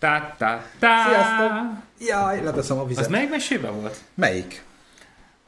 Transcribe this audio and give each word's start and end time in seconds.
Tá, 0.00 0.34
tá, 0.38 0.62
tá. 0.78 1.04
Sziasztok! 1.08 1.52
Jaj, 2.08 2.44
leteszem 2.44 2.78
a 2.78 2.86
vizet. 2.86 3.04
Az 3.04 3.10
melyik 3.10 3.30
mesében 3.30 3.80
volt? 3.80 3.96
Melyik? 4.14 4.62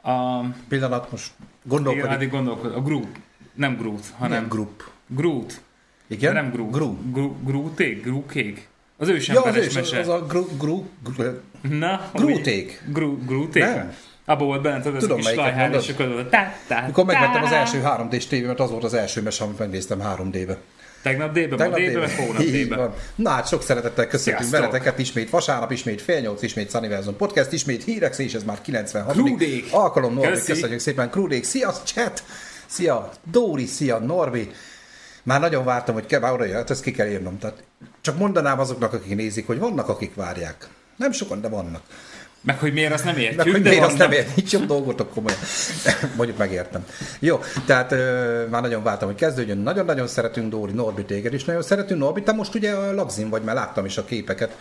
A... 0.01 0.39
Pillanat, 0.67 1.11
most 1.11 1.31
Igen, 1.37 1.49
gondolkodik. 1.63 2.09
addig 2.11 2.29
gondolkod. 2.29 2.75
A 2.75 2.81
Groot. 2.81 3.07
Nem 3.53 3.77
Groot, 3.77 4.05
hanem 4.17 4.39
Nem 4.39 4.49
grup. 4.49 4.83
Groot. 5.07 5.61
Igen? 6.07 6.33
De 6.33 6.41
nem 6.41 6.51
Groot. 6.51 6.71
Gru- 7.11 7.45
Grooték? 7.45 8.03
Grookék? 8.03 8.67
Az 8.97 9.07
Ja, 9.07 9.13
az 9.13 9.19
ősemberes 9.19 9.65
is, 9.65 9.73
mese. 9.73 9.99
az 9.99 10.07
a 10.07 10.25
gru, 10.25 10.47
gru, 10.57 10.85
Na, 11.61 12.09
Grooték. 12.13 12.83
Grooték? 13.25 13.65
Abba 14.25 14.45
volt 14.45 14.61
benne, 14.61 14.81
tudod, 14.81 14.95
ez 14.95 15.03
a 15.03 15.07
Tudom, 15.07 15.21
kis 15.21 15.35
lajhár, 15.35 15.73
és 15.73 15.89
akkor 15.89 16.29
Mikor 16.85 17.05
megvettem 17.05 17.43
az 17.43 17.51
első 17.51 17.81
3D-s 17.85 18.25
tévémet, 18.27 18.59
az 18.59 18.69
volt 18.71 18.83
az 18.83 18.93
első 18.93 19.21
mese, 19.21 19.43
amit 19.43 19.59
megnéztem 19.59 19.99
3D-be. 20.03 20.57
Tegnap 21.01 21.33
hónap 22.15 22.41
Így 22.41 22.51
délben. 22.51 22.77
van. 22.79 22.93
Na 23.15 23.29
hát 23.29 23.47
sok 23.47 23.63
szeretettel 23.63 24.07
köszöntünk 24.07 24.37
Sziasztok. 24.47 24.71
veleteket 24.71 24.99
ismét 24.99 25.29
vasárnap, 25.29 25.71
ismét 25.71 26.01
fél 26.01 26.19
nyolc, 26.19 26.41
ismét 26.41 26.71
Sunnyverzon 26.71 27.15
Podcast, 27.15 27.51
ismét 27.51 27.83
hírek, 27.83 28.17
és 28.17 28.33
ez 28.33 28.43
már 28.43 28.61
96. 28.61 29.11
Krúdék. 29.13 29.67
alkalom. 29.71 30.13
Norbi, 30.13 30.31
Köszi. 30.31 30.51
köszönjük 30.51 30.79
szépen. 30.79 31.09
Krúdék, 31.09 31.43
szia 31.43 31.73
chat! 31.83 32.23
Szia 32.65 33.09
Dóri, 33.31 33.65
szia 33.65 33.97
Norbi! 33.97 34.51
Már 35.23 35.39
nagyon 35.39 35.65
vártam, 35.65 35.93
hogy 35.93 36.05
kell, 36.05 36.33
oda 36.33 36.45
jött, 36.45 36.69
ezt 36.69 36.83
ki 36.83 36.91
kell 36.91 37.07
írnom. 37.07 37.37
Tehát 37.39 37.63
csak 38.01 38.17
mondanám 38.17 38.59
azoknak, 38.59 38.93
akik 38.93 39.15
nézik, 39.15 39.47
hogy 39.47 39.59
vannak, 39.59 39.89
akik 39.89 40.15
várják. 40.15 40.67
Nem 40.95 41.11
sokan, 41.11 41.41
de 41.41 41.47
vannak. 41.49 41.81
Meg 42.43 42.59
hogy 42.59 42.73
miért, 42.73 42.93
azt 42.93 43.03
nem 43.03 43.17
értjük, 43.17 43.37
Meg 43.43 43.51
hogy 43.51 43.61
miért 43.61 43.83
azt 43.83 43.97
nem 43.97 44.09
vannak. 44.09 44.25
ért, 44.25 44.35
nincs 44.35 44.51
jobb 44.51 44.65
dolgotok 44.65 45.13
komolyan. 45.13 45.39
Mondjuk 46.17 46.37
megértem. 46.37 46.85
Jó, 47.19 47.39
tehát 47.65 47.91
ö, 47.91 48.45
már 48.49 48.61
nagyon 48.61 48.83
vártam, 48.83 49.07
hogy 49.07 49.17
kezdődjön. 49.17 49.57
Nagyon-nagyon 49.57 50.07
szeretünk 50.07 50.49
Dóri, 50.49 50.71
Norbi 50.71 51.05
téged 51.05 51.33
is 51.33 51.43
nagyon 51.43 51.61
szeretünk. 51.61 51.99
Norbi, 51.99 52.23
te 52.23 52.31
most 52.31 52.55
ugye 52.55 52.71
a 52.71 52.93
Lagzin 52.93 53.29
vagy, 53.29 53.41
mert 53.43 53.57
láttam 53.57 53.85
is 53.85 53.97
a 53.97 54.05
képeket. 54.05 54.57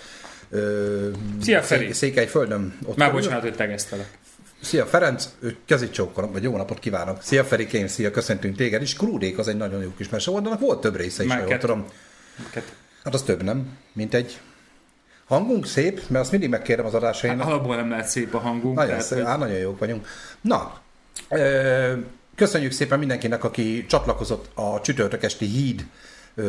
Ö, 0.51 1.09
Szia, 1.43 1.63
Feri. 1.63 1.85
Szé- 1.85 1.95
Székelyföldön. 1.95 2.79
Ott 2.87 2.97
Már 2.97 3.13
bocsánat, 3.13 3.43
hogy 3.43 3.55
tegeztelek. 3.55 4.19
Szia 4.63 4.87
Ferenc, 4.87 5.29
kezit 5.67 5.93
csókolom, 5.93 6.33
vagy 6.33 6.43
jó 6.43 6.57
napot 6.57 6.79
kívánok. 6.79 7.23
Szia 7.23 7.45
Ferikém, 7.45 7.87
szia, 7.87 8.11
köszöntünk 8.11 8.57
téged 8.57 8.83
is. 8.83 8.95
Krúdék 8.95 9.39
az 9.39 9.49
egy 9.49 9.57
nagyon 9.57 9.83
jó 9.83 9.93
kis 9.97 10.09
mese 10.09 10.31
volt, 10.31 10.45
de 10.45 10.57
volt 10.57 10.81
több 10.81 10.97
része 10.97 11.25
is, 11.25 11.33
ha 11.33 11.39
jól 11.49 11.59
tudom. 11.59 11.85
Hát 13.05 13.15
az 13.15 13.23
több, 13.23 13.43
nem? 13.43 13.69
Mint 13.93 14.15
egy 14.15 14.41
hangunk 15.31 15.67
szép, 15.67 16.01
mert 16.09 16.23
azt 16.23 16.31
mindig 16.31 16.49
megkérem 16.49 16.85
az 16.87 16.95
adásaimnak. 16.95 17.47
Alapból 17.47 17.77
nem 17.77 17.91
lehet 17.91 18.09
szép 18.09 18.35
a 18.35 18.39
hangunk. 18.39 18.75
Nagyon, 18.75 18.91
tehát, 18.91 19.05
szép, 19.05 19.19
hogy- 19.19 19.27
hát 19.27 19.39
nagyon 19.39 19.57
jók 19.59 19.79
vagyunk. 19.79 20.07
Na, 20.41 20.73
ö, 21.29 21.93
köszönjük 22.35 22.73
szépen 22.73 22.99
mindenkinek, 22.99 23.45
aki 23.45 23.87
csatlakozott 23.87 24.51
a 24.55 24.81
csütörtök 24.81 25.23
esti 25.23 25.45
híd 25.47 25.85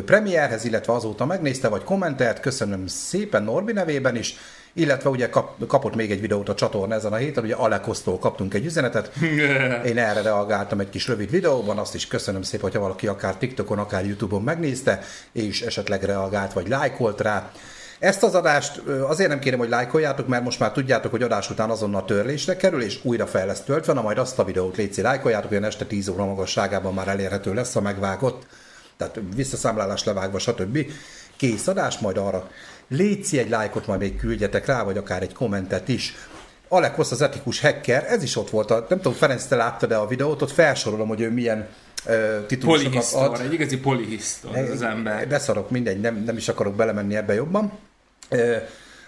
premierhez, 0.06 0.66
illetve 0.66 0.94
azóta 0.94 1.26
megnézte, 1.26 1.68
vagy 1.68 1.84
kommentelt. 1.84 2.40
Köszönöm 2.40 2.88
szépen 2.88 3.44
Norbi 3.44 3.72
nevében 3.72 4.16
is, 4.16 4.36
illetve 4.74 5.10
ugye 5.10 5.30
kap, 5.30 5.68
kapott 5.68 5.96
még 5.96 6.12
egy 6.12 6.22
videót 6.22 6.50
a 6.50 6.54
csatorna 6.56 6.94
ezen 6.94 7.14
a 7.14 7.16
héten, 7.16 7.44
ugye 7.44 7.56
Alekosztól 7.56 8.20
kaptunk 8.20 8.54
egy 8.54 8.66
üzenetet. 8.66 9.12
Én 9.86 9.98
erre 9.98 10.22
reagáltam 10.22 10.80
egy 10.80 10.90
kis 10.90 11.08
rövid 11.08 11.30
videóban, 11.30 11.78
azt 11.78 11.96
is 11.96 12.08
köszönöm 12.08 12.42
szépen, 12.42 12.62
hogyha 12.62 12.80
valaki 12.80 13.08
akár 13.08 13.36
TikTokon, 13.36 13.80
akár 13.80 14.06
YouTube-on 14.06 14.42
megnézte, 14.42 15.02
és 15.32 15.62
esetleg 15.62 16.04
reagált, 16.04 16.54
vagy 16.54 16.68
lájkolt 16.68 17.22
rá. 17.22 17.52
Ezt 18.02 18.24
az 18.24 18.36
adást 18.36 18.78
azért 19.08 19.30
nem 19.30 19.40
kérem, 19.40 19.60
hogy 19.60 19.70
lájkoljátok, 19.70 20.28
mert 20.28 20.44
most 20.44 20.60
már 20.60 20.72
tudjátok, 20.72 21.12
hogy 21.12 21.24
adás 21.24 21.50
után 21.50 21.70
azonnal 21.70 22.06
törlésre 22.06 22.56
kerül, 22.56 22.82
és 22.82 23.00
újra 23.04 23.28
fel 23.28 23.46
lesz 23.46 23.62
töltve, 23.62 23.94
na 23.94 24.02
majd 24.02 24.18
azt 24.18 24.40
a 24.40 24.44
videót 24.44 24.78
létszi 24.78 25.02
lájkoljátok, 25.02 25.52
olyan 25.52 25.64
este 25.64 25.86
10 25.86 26.08
óra 26.08 26.26
magasságában 26.26 26.94
már 26.94 27.08
elérhető 27.08 27.54
lesz 27.54 27.76
a 27.76 27.82
megvágott, 27.82 28.46
tehát 28.98 29.20
visszaszámlálás 29.36 30.04
levágva, 30.04 30.40
stb. 30.40 30.86
Kész 31.36 31.68
adás, 31.68 32.00
majd 32.00 32.18
arra 32.18 32.50
létszi 32.88 33.40
egy 33.40 33.50
lájkot, 33.50 33.88
majd 33.88 34.00
még 34.00 34.18
küldjetek 34.18 34.66
rá, 34.66 34.84
vagy 34.84 34.98
akár 34.98 35.22
egy 35.22 35.34
kommentet 35.34 35.88
is. 35.88 36.14
Alekosz 36.68 37.12
az 37.12 37.22
etikus 37.22 37.62
hacker, 37.62 38.06
ez 38.08 38.24
is 38.24 38.36
ott 38.36 38.50
volt, 38.50 38.72
a, 38.72 38.86
nem 38.90 38.98
tudom, 38.98 39.14
Ferenc, 39.14 39.46
te 39.46 39.56
láttad 39.56 39.90
de 39.90 39.96
a 39.96 40.08
videót, 40.08 40.42
ott 40.42 40.52
felsorolom, 40.52 41.08
hogy 41.08 41.22
ő 41.22 41.32
milyen 41.32 41.68
titulusokat 42.48 43.14
ad. 43.14 43.40
egy 43.40 43.54
igazi 43.54 43.78
polihisztor 43.78 44.58
az 44.58 44.82
ember. 44.82 45.28
Beszarok, 45.28 45.70
mindegy, 45.70 46.00
nem, 46.00 46.24
nem 46.26 46.38
is 46.38 46.50
akarok 46.50 46.76
belemenni 46.76 47.16
ebbe 47.16 47.34
jobban. 47.34 47.90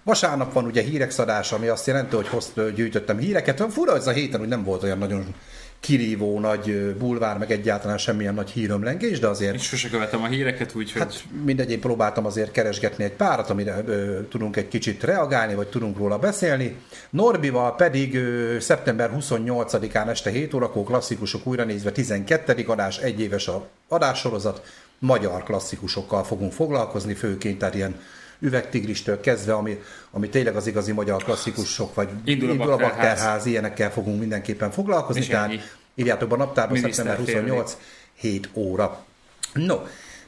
Vasárnap 0.03 0.53
van 0.53 0.66
ugye 0.66 0.81
hírek 0.81 1.11
szadása, 1.11 1.56
ami 1.56 1.67
azt 1.67 1.88
jelenti, 1.88 2.16
hogy 2.16 2.28
hozt, 2.28 2.73
gyűjtöttem 2.75 3.17
híreket. 3.17 3.66
Fura, 3.69 3.95
ez 3.95 4.07
a 4.07 4.11
héten 4.11 4.41
úgy 4.41 4.47
nem 4.47 4.63
volt 4.63 4.84
olyan 4.84 4.97
nagyon 4.97 5.35
kirívó 5.84 6.39
nagy 6.39 6.95
bulvár, 6.97 7.38
meg 7.38 7.51
egyáltalán 7.51 7.97
semmilyen 7.97 8.33
nagy 8.33 8.50
hírömlengés, 8.50 9.19
de 9.19 9.28
azért 9.28 9.53
Én 9.53 9.59
sose 9.59 9.89
követem 9.89 10.23
a 10.23 10.28
híreket, 10.28 10.75
úgyhogy 10.75 11.01
Hát 11.01 11.23
mindegy, 11.45 11.72
én 11.72 11.79
próbáltam 11.79 12.25
azért 12.25 12.51
keresgetni 12.51 13.03
egy 13.03 13.12
párat, 13.12 13.50
amire 13.50 13.83
ö, 13.85 14.19
tudunk 14.29 14.56
egy 14.56 14.67
kicsit 14.67 15.03
reagálni, 15.03 15.56
vagy 15.56 15.67
tudunk 15.67 15.97
róla 15.97 16.17
beszélni. 16.17 16.75
Norbival 17.09 17.75
pedig 17.75 18.16
ö, 18.16 18.59
szeptember 18.59 19.12
28-án 19.19 20.07
este 20.07 20.29
7 20.29 20.53
órakor 20.53 20.83
klasszikusok 20.83 21.47
újra 21.47 21.63
nézve 21.63 21.91
12. 21.91 22.63
adás, 22.67 22.97
egy 22.97 23.19
éves 23.19 23.47
a 23.47 23.67
adássorozat, 23.88 24.62
magyar 25.00 25.44
klasszikusokkal 25.44 26.23
fogunk 26.23 26.51
foglalkozni, 26.51 27.13
főként 27.13 27.57
tehát 27.57 27.75
ilyen 27.75 27.95
üvegtigristől 28.43 29.19
kezdve, 29.19 29.53
ami, 29.53 29.81
ami 30.11 30.29
tényleg 30.29 30.55
az 30.55 30.67
igazi 30.67 30.91
magyar 30.91 31.23
klasszikusok, 31.23 31.93
vagy 31.95 32.09
Indul 32.23 32.61
a 32.61 32.71
a 32.71 32.77
bakterház. 32.77 33.45
ilyenekkel 33.45 33.91
fogunk 33.91 34.19
mindenképpen 34.19 34.71
foglalkozni, 34.71 35.21
És 35.21 35.27
tehát 35.27 35.51
írjátok 35.95 36.29
be 36.29 36.35
a 36.35 36.37
naptárba 36.37 36.75
szeptember 36.75 37.17
Miniszterfélnék. 37.17 37.61
28, 37.61 37.77
7 38.13 38.49
óra. 38.53 39.05
No, 39.53 39.75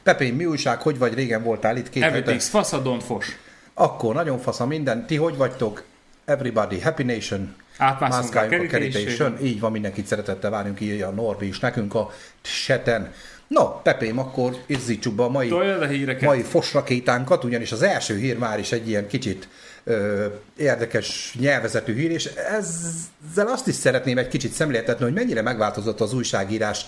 Pepén, 0.02 0.34
mi 0.34 0.44
újság, 0.44 0.80
hogy 0.80 0.98
vagy? 0.98 1.14
Régen 1.14 1.42
voltál 1.42 1.76
itt 1.76 1.88
két 1.88 2.02
everything's 2.06 2.46
fasz, 2.48 2.72
a 2.72 2.96
fos. 3.00 3.26
Akkor 3.74 4.14
nagyon 4.14 4.38
fasz 4.38 4.60
a 4.60 4.66
minden. 4.66 5.06
Ti 5.06 5.16
hogy 5.16 5.36
vagytok? 5.36 5.82
Everybody, 6.24 6.80
Happy 6.80 7.02
Nation. 7.02 7.54
Átmászunk 7.78 8.34
a 8.34 8.46
kerítésén. 8.66 9.36
Így 9.42 9.60
van, 9.60 9.72
mindenkit 9.72 10.06
szeretettel 10.06 10.50
várjunk, 10.50 10.80
írja 10.80 11.08
a 11.08 11.10
Norbi 11.10 11.46
is 11.46 11.58
nekünk 11.58 11.94
a 11.94 12.10
chaten. 12.42 13.12
No, 13.48 13.80
Pepém, 13.82 14.18
akkor 14.18 14.56
izzítsuk 14.66 15.14
be 15.14 15.22
a 15.22 15.28
mai, 15.28 15.52
mai 16.20 16.42
fosrakétánkat, 16.42 17.44
ugyanis 17.44 17.72
az 17.72 17.82
első 17.82 18.16
hír 18.16 18.38
már 18.38 18.58
is 18.58 18.72
egy 18.72 18.88
ilyen 18.88 19.06
kicsit 19.06 19.48
ö, 19.84 20.26
érdekes 20.56 21.36
nyelvezetű 21.40 21.94
hír, 21.94 22.10
és 22.10 22.24
ezzel 22.24 23.46
azt 23.46 23.66
is 23.66 23.74
szeretném 23.74 24.18
egy 24.18 24.28
kicsit 24.28 24.52
szemléltetni, 24.52 25.04
hogy 25.04 25.14
mennyire 25.14 25.42
megváltozott 25.42 26.00
az 26.00 26.14
újságírás 26.14 26.86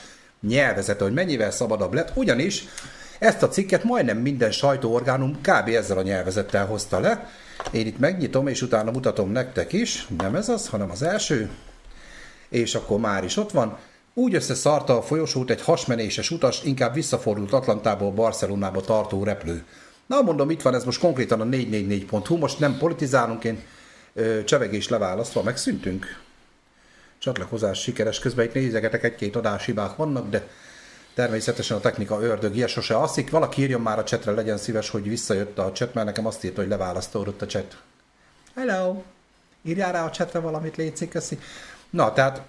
nyelvezete, 0.48 1.04
hogy 1.04 1.12
mennyivel 1.12 1.50
szabadabb 1.50 1.94
lett, 1.94 2.10
ugyanis 2.14 2.64
ezt 3.18 3.42
a 3.42 3.48
cikket 3.48 3.84
majdnem 3.84 4.18
minden 4.18 4.50
sajtóorgánum 4.50 5.40
kb. 5.40 5.68
ezzel 5.68 5.98
a 5.98 6.02
nyelvezettel 6.02 6.66
hozta 6.66 7.00
le. 7.00 7.28
Én 7.70 7.86
itt 7.86 7.98
megnyitom, 7.98 8.46
és 8.46 8.62
utána 8.62 8.90
mutatom 8.90 9.30
nektek 9.30 9.72
is. 9.72 10.06
Nem 10.18 10.34
ez 10.34 10.48
az, 10.48 10.68
hanem 10.68 10.90
az 10.90 11.02
első. 11.02 11.50
És 12.48 12.74
akkor 12.74 12.98
már 12.98 13.24
is 13.24 13.36
ott 13.36 13.50
van. 13.50 13.78
Úgy 14.18 14.34
összeszarta 14.34 14.96
a 14.96 15.02
folyosót 15.02 15.50
egy 15.50 15.62
hasmenéses 15.62 16.30
utas, 16.30 16.62
inkább 16.62 16.94
visszafordult 16.94 17.52
Atlantából 17.52 18.10
Barcelonába 18.10 18.80
tartó 18.80 19.24
repülő. 19.24 19.64
Na 20.06 20.22
mondom, 20.22 20.50
itt 20.50 20.62
van 20.62 20.74
ez 20.74 20.84
most 20.84 21.00
konkrétan 21.00 21.40
a 21.40 21.44
444.hu, 21.44 22.36
most 22.36 22.58
nem 22.58 22.78
politizálunk, 22.78 23.44
én 23.44 23.62
ö, 24.14 24.44
csevegés 24.44 24.88
leválasztva 24.88 25.42
megszűntünk. 25.42 26.20
Csatlakozás 27.18 27.80
sikeres, 27.80 28.18
közben 28.18 28.44
itt 28.44 28.54
nézegetek, 28.54 29.04
egy-két 29.04 29.36
adáshibák 29.36 29.96
vannak, 29.96 30.28
de 30.28 30.48
természetesen 31.14 31.76
a 31.76 31.80
technika 31.80 32.20
ördögje 32.20 32.66
sose 32.66 32.96
alszik. 32.96 33.30
Valaki 33.30 33.62
írjon 33.62 33.80
már 33.80 33.98
a 33.98 34.04
csetre, 34.04 34.32
legyen 34.32 34.58
szíves, 34.58 34.90
hogy 34.90 35.08
visszajött 35.08 35.58
a 35.58 35.72
chat, 35.72 35.94
mert 35.94 36.06
nekem 36.06 36.26
azt 36.26 36.44
írta, 36.44 36.60
hogy 36.60 36.70
leválasztódott 36.70 37.42
a 37.42 37.46
chat. 37.46 37.76
Hello! 38.54 39.02
Írjál 39.62 39.92
rá 39.92 40.04
a 40.04 40.10
csetre 40.10 40.38
valamit, 40.38 40.76
létszik, 40.76 41.08
köszi. 41.08 41.38
Na, 41.90 42.12
tehát 42.12 42.42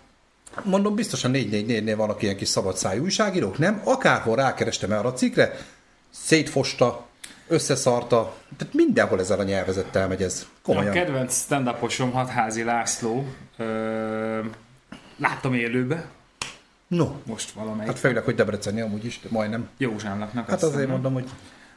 mondom, 0.63 0.95
biztosan 0.95 1.31
444-nél 1.33 1.93
vannak 1.97 2.21
ilyen 2.21 2.35
kis 2.37 2.47
szabadszájú 2.47 3.03
újságírók, 3.03 3.57
nem? 3.57 3.81
Akárhol 3.83 4.35
rákerestem 4.35 4.91
erre 4.91 5.07
a 5.07 5.13
cikkre, 5.13 5.57
szétfosta, 6.09 7.07
összeszarta, 7.47 8.35
tehát 8.57 8.73
mindenhol 8.73 9.19
ezzel 9.19 9.39
a 9.39 9.43
nyelvezettel 9.43 10.07
megy 10.07 10.23
ez. 10.23 10.45
A 10.45 10.55
Komolyan. 10.63 10.93
kedvenc 10.93 11.35
stand-uposom 11.35 12.11
Hatházi 12.11 12.63
László. 12.63 13.25
Ö, 13.57 14.39
láttam 15.17 15.53
élőbe, 15.53 16.05
No, 16.87 17.11
most 17.25 17.51
valamelyik. 17.51 17.91
hát 17.91 17.99
főleg, 17.99 18.23
hogy 18.23 18.35
Debreceni 18.35 18.81
amúgy 18.81 19.05
is, 19.05 19.19
de 19.23 19.27
majdnem. 19.31 19.69
Józsánnak. 19.77 20.31
Hát 20.49 20.63
azért 20.63 20.89
mondom, 20.89 21.13
hogy 21.13 21.29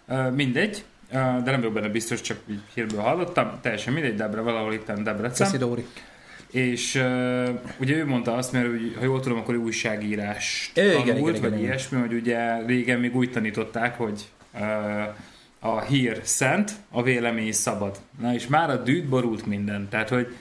Ö, 0.08 0.30
mindegy, 0.30 0.84
de 1.10 1.18
nem 1.44 1.54
vagyok 1.56 1.72
benne 1.72 1.88
biztos, 1.88 2.20
csak 2.20 2.38
így 2.50 2.60
hírből 2.74 3.00
hallottam. 3.00 3.58
Teljesen 3.60 3.92
mindegy, 3.92 4.14
Debre, 4.14 4.40
valahol 4.40 4.72
itt 4.72 4.86
Debrecen. 4.92 5.46
Köszi 5.46 5.58
Dóri. 5.58 5.86
És 6.52 6.94
uh, 6.94 7.48
ugye 7.80 7.96
ő 7.96 8.06
mondta 8.06 8.34
azt, 8.34 8.52
mert 8.52 8.68
úgy, 8.68 8.94
ha 8.98 9.04
jól 9.04 9.20
tudom, 9.20 9.38
akkor 9.38 9.54
ő 9.54 9.58
újságírás 9.58 10.70
Igen, 10.74 10.90
tanult, 10.90 11.06
igen, 11.06 11.16
igen, 11.16 11.40
vagy 11.40 11.52
igen. 11.52 11.64
ilyesmi, 11.64 12.00
hogy 12.00 12.12
ugye 12.12 12.64
régen 12.66 13.00
még 13.00 13.16
úgy 13.16 13.30
tanították, 13.30 13.96
hogy 13.96 14.28
uh, 14.54 14.60
a 15.60 15.80
hír 15.80 16.20
szent, 16.22 16.72
a 16.90 17.02
vélemény 17.02 17.52
szabad. 17.52 18.00
Na 18.20 18.34
és 18.34 18.46
már 18.46 18.70
a 18.70 18.76
dűt 18.76 19.08
borult 19.08 19.46
minden. 19.46 19.88
Tehát, 19.88 20.08
hogy, 20.08 20.34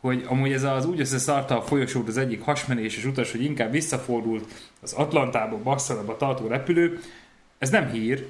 hogy 0.00 0.24
amúgy 0.28 0.52
ez 0.52 0.62
az 0.62 0.86
úgy 0.86 1.00
összeszarta 1.00 1.58
a 1.58 1.62
folyosót 1.62 2.08
az 2.08 2.16
egyik 2.16 2.40
hasmenéses 2.40 3.04
utas, 3.04 3.30
hogy 3.30 3.42
inkább 3.42 3.70
visszafordult 3.70 4.44
az 4.80 4.92
Atlantába, 4.92 5.58
Barcelonába 5.62 6.16
tartó 6.16 6.46
repülő, 6.46 7.00
ez 7.58 7.70
nem 7.70 7.90
hír, 7.90 8.26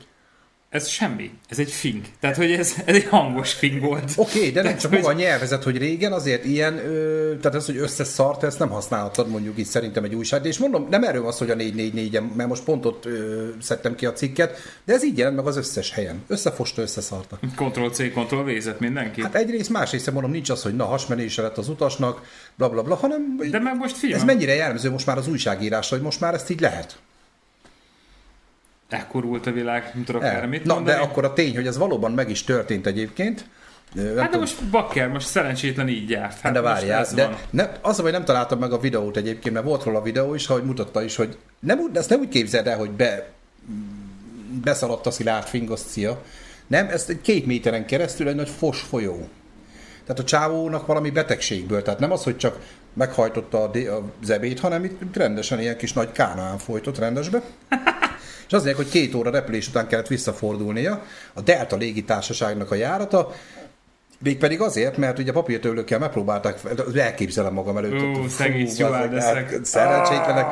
ez 0.75 0.88
semmi. 0.88 1.31
Ez 1.49 1.59
egy 1.59 1.71
fing. 1.71 2.05
Tehát, 2.21 2.37
hogy 2.37 2.53
ez, 2.53 2.75
ez 2.85 2.94
egy 2.94 3.05
hangos 3.05 3.53
fing 3.53 3.81
volt. 3.81 4.12
Oké, 4.17 4.38
okay, 4.38 4.50
de 4.50 4.62
nem 4.62 4.76
csak 4.76 4.91
hogy- 4.91 5.00
maga 5.00 5.12
a 5.12 5.17
nyelvezet, 5.17 5.62
hogy 5.62 5.79
régen 5.79 6.12
azért 6.12 6.44
ilyen, 6.44 6.79
ö, 6.79 7.35
tehát 7.41 7.56
ez, 7.56 7.67
hogy 7.67 7.76
összeszart, 7.76 8.43
ezt 8.43 8.59
nem 8.59 8.69
használhatod 8.69 9.29
mondjuk 9.29 9.59
itt 9.59 9.67
szerintem 9.67 10.05
egy 10.05 10.15
újság. 10.15 10.44
És 10.44 10.59
mondom, 10.59 10.87
nem 10.91 11.05
erről 11.05 11.32
szó, 11.32 11.47
hogy 11.47 11.50
a 11.50 11.55
444-en, 11.56 12.35
mert 12.37 12.49
most 12.49 12.65
pont 12.65 12.87
ott 12.87 13.06
ö, 13.06 13.49
szedtem 13.61 13.94
ki 13.94 14.06
a 14.06 14.12
cikket, 14.12 14.56
de 14.85 14.93
ez 14.93 15.05
így 15.05 15.19
jelent 15.19 15.37
meg 15.37 15.47
az 15.47 15.56
összes 15.56 15.93
helyen. 15.93 16.23
Összefosta, 16.26 16.82
összeszarta. 16.82 17.38
Ctrl-C, 17.56 17.97
Ctrl-V-zet 17.97 18.81
mindenki. 18.81 19.23
Hát 19.23 19.35
egyrészt, 19.35 19.71
másrészt 19.71 20.11
mondom, 20.11 20.31
nincs 20.31 20.50
az, 20.50 20.62
hogy 20.62 20.76
na 20.76 20.85
hasmenése 20.85 21.43
lett 21.43 21.59
az 21.59 21.69
utasnak, 21.69 22.23
bla 22.55 22.69
bla 22.69 22.82
bla, 22.82 22.94
hanem 22.94 23.41
De 23.50 23.59
meg 23.59 23.76
most 23.76 23.97
figyelj, 23.97 24.21
ez 24.21 24.26
mennyire 24.26 24.55
jellemző 24.55 24.91
most 24.91 25.06
már 25.06 25.19
az 25.19 25.29
újságírásra, 25.29 25.97
hogy 25.97 26.05
most 26.05 26.21
már 26.21 26.35
ezt 26.35 26.50
így 26.50 26.61
lehet. 26.61 26.99
Ekkorult 28.94 29.46
a 29.46 29.52
világ, 29.52 29.91
nem 29.94 30.05
tudok 30.05 30.23
erre 30.23 30.46
mit 30.46 30.64
Na, 30.64 30.75
mondani. 30.75 30.96
de 30.96 31.02
akkor 31.02 31.25
a 31.25 31.32
tény, 31.32 31.55
hogy 31.55 31.67
ez 31.67 31.79
valóban 31.79 32.12
meg 32.12 32.31
is 32.31 32.44
történt 32.44 32.87
egyébként. 32.87 33.44
Nem 33.93 34.17
Hát 34.17 34.31
de 34.31 34.38
most 34.38 34.64
bakker, 34.64 35.08
most 35.08 35.26
szerencsétlen 35.26 35.88
így 35.88 36.11
járt. 36.11 36.41
Hát 36.41 36.52
de 36.52 36.61
most 36.61 36.73
várjál, 36.73 37.06
de 37.14 37.25
van. 37.25 37.37
ne, 37.50 37.69
az, 37.81 37.99
hogy 37.99 38.12
nem 38.12 38.25
találtam 38.25 38.58
meg 38.58 38.73
a 38.73 38.79
videót 38.79 39.17
egyébként, 39.17 39.55
mert 39.55 39.67
volt 39.67 39.82
róla 39.85 39.99
a 39.99 40.02
videó 40.02 40.35
is, 40.35 40.49
ahogy 40.49 40.64
mutatta 40.64 41.02
is, 41.02 41.17
hogy 41.17 41.37
nem, 41.58 41.91
ezt 41.94 42.11
nem 42.11 42.20
úgy 42.20 42.29
képzeld 42.29 42.67
el, 42.67 42.76
hogy 42.79 42.91
be, 42.91 43.26
beszaladt 44.64 45.06
a 45.06 45.11
szilárd 45.11 45.47
fingoszcia. 45.47 46.23
Nem, 46.67 46.88
ez 46.88 47.05
egy 47.08 47.20
két 47.20 47.47
méteren 47.47 47.87
keresztül 47.87 48.29
egy 48.29 48.35
nagy 48.35 48.49
fos 48.49 48.81
folyó. 48.81 49.29
Tehát 50.06 50.19
a 50.20 50.25
csávónak 50.25 50.87
valami 50.87 51.11
betegségből, 51.11 51.82
tehát 51.82 52.00
nem 52.00 52.12
az, 52.12 52.25
hogy 52.25 52.37
csak 52.37 52.58
meghajtotta 52.93 53.62
a, 53.62 53.70
a 53.79 54.02
zebét, 54.23 54.61
hanem 54.61 54.85
itt 54.85 55.17
rendesen 55.17 55.61
ilyen 55.61 55.76
kis 55.76 55.93
nagy 55.93 56.12
kánaán 56.12 56.58
folytott 56.58 56.99
rendesbe. 56.99 57.43
Az 58.55 58.62
lényeg, 58.62 58.77
hogy 58.77 58.89
két 58.89 59.15
óra 59.15 59.31
repülés 59.31 59.69
után 59.69 59.87
kellett 59.87 60.06
visszafordulnia. 60.06 61.03
A 61.33 61.41
Delta 61.41 61.77
légitársaságnak 61.77 62.71
a 62.71 62.75
járata, 62.75 63.33
Mégpedig 64.19 64.61
azért, 64.61 64.97
mert 64.97 65.19
ugye 65.19 65.33
papírtőlőkkel 65.33 65.99
megpróbálták, 65.99 66.61
elképzelem 66.95 67.53
magam 67.53 67.77
előtt. 67.77 68.19
Ú, 68.19 68.29
szegény 68.29 68.71
hát 68.79 69.65
Szerencsétlenek. 69.65 70.47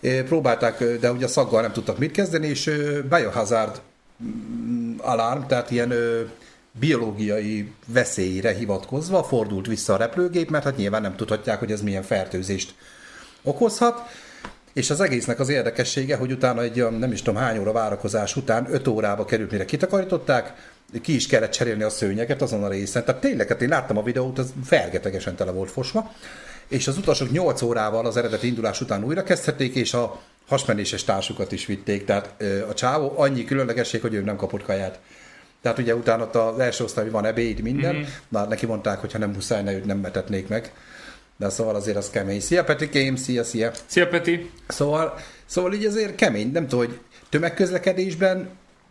Eh, 0.00 0.22
Próbálták, 0.22 0.84
de 1.00 1.12
ugye 1.12 1.24
a 1.24 1.28
szaggal 1.28 1.60
nem 1.60 1.72
tudtak 1.72 1.98
mit 1.98 2.10
kezdeni, 2.10 2.46
és 2.46 2.70
biohazard 3.08 3.80
mm, 4.24 4.94
alarm, 4.98 5.46
tehát 5.46 5.70
ilyen 5.70 5.92
biológiai 6.78 7.72
veszélyre 7.86 8.52
hivatkozva 8.52 9.22
fordult 9.22 9.66
vissza 9.66 9.94
a 9.94 9.96
repülőgép, 9.96 10.50
mert 10.50 10.64
hát 10.64 10.76
nyilván 10.76 11.02
nem 11.02 11.16
tudhatják, 11.16 11.58
hogy 11.58 11.72
ez 11.72 11.82
milyen 11.82 12.02
fertőzést 12.02 12.74
okozhat. 13.42 14.02
És 14.74 14.90
az 14.90 15.00
egésznek 15.00 15.40
az 15.40 15.48
érdekessége, 15.48 16.16
hogy 16.16 16.32
utána 16.32 16.62
egy 16.62 16.80
olyan 16.80 16.94
nem 16.94 17.12
is 17.12 17.22
tudom 17.22 17.40
hány 17.40 17.58
óra 17.58 17.72
várakozás 17.72 18.36
után 18.36 18.66
5 18.70 18.88
órába 18.88 19.24
került, 19.24 19.50
mire 19.50 19.64
kitakarították, 19.64 20.72
ki 21.02 21.14
is 21.14 21.26
kellett 21.26 21.50
cserélni 21.50 21.82
a 21.82 21.90
szőnyeget 21.90 22.42
azon 22.42 22.64
a 22.64 22.68
részen. 22.68 23.04
Tehát 23.04 23.20
tényleg, 23.20 23.48
hát 23.48 23.62
én 23.62 23.68
láttam 23.68 23.96
a 23.96 24.02
videót, 24.02 24.38
ez 24.38 24.52
fergetegesen 24.64 25.36
tele 25.36 25.50
volt 25.50 25.70
fosva. 25.70 26.12
És 26.68 26.86
az 26.86 26.98
utasok 26.98 27.30
8 27.30 27.62
órával 27.62 28.06
az 28.06 28.16
eredeti 28.16 28.46
indulás 28.46 28.80
után 28.80 29.04
újra 29.04 29.22
kezdhették, 29.22 29.74
és 29.74 29.94
a 29.94 30.20
hasmenéses 30.46 31.04
társukat 31.04 31.52
is 31.52 31.66
vitték. 31.66 32.04
Tehát 32.04 32.34
a 32.68 32.74
csávó 32.74 33.12
annyi 33.16 33.44
különlegesség, 33.44 34.00
hogy 34.00 34.14
ő 34.14 34.20
nem 34.20 34.36
kapott 34.36 34.62
kaját. 34.62 34.98
Tehát 35.62 35.78
ugye 35.78 35.94
utána 35.94 36.30
az 36.30 36.58
első 36.58 36.84
osztály 36.84 37.10
van 37.10 37.24
ebéd, 37.24 37.60
minden. 37.60 37.94
Mm-hmm. 37.94 38.04
Na, 38.28 38.44
neki 38.44 38.66
mondták, 38.66 38.98
hogy 38.98 39.12
ha 39.12 39.18
nem 39.18 39.30
muszáj, 39.30 39.62
ne, 39.62 39.72
őt 39.72 39.84
nem 39.84 39.98
metetnék 39.98 40.48
meg. 40.48 40.72
De 41.36 41.48
szóval 41.48 41.74
azért 41.74 41.96
az 41.96 42.10
kemény. 42.10 42.40
Szia 42.40 42.64
Petikém, 42.64 43.16
szia, 43.16 43.44
szia. 43.44 43.70
Szia 43.86 44.08
Peti! 44.08 44.50
Szóval, 44.68 45.18
szóval 45.46 45.72
így 45.72 45.84
azért 45.84 46.14
kemény, 46.14 46.50
nem 46.52 46.66
tudom, 46.68 46.86
hogy 46.86 46.98
tömegközlekedésben 47.28 48.48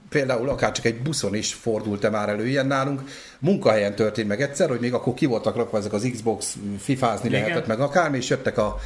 például 0.10 0.50
akár 0.50 0.72
csak 0.72 0.86
egy 0.86 1.02
buszon 1.02 1.36
is 1.36 1.54
fordult-e 1.54 2.10
már 2.10 2.30
elő 2.30 2.48
ilyen 2.48 2.68
nálunk. 2.68 3.02
Munkahelyen 3.40 3.96
történt 3.96 4.28
meg 4.28 4.42
egyszer, 4.42 4.70
hogy 4.70 4.80
még 4.80 4.94
akkor 4.94 5.14
ki 5.14 5.26
voltak 5.26 5.56
rakva 5.56 5.78
ezek 5.78 5.94
az 5.94 6.10
Xbox, 6.12 6.58
fifázni 6.80 7.28
Igen. 7.28 7.42
lehetett 7.42 7.68
meg 7.68 7.80
akármi, 7.80 8.18
és 8.18 8.30
jöttek 8.30 8.58
a 8.58 8.80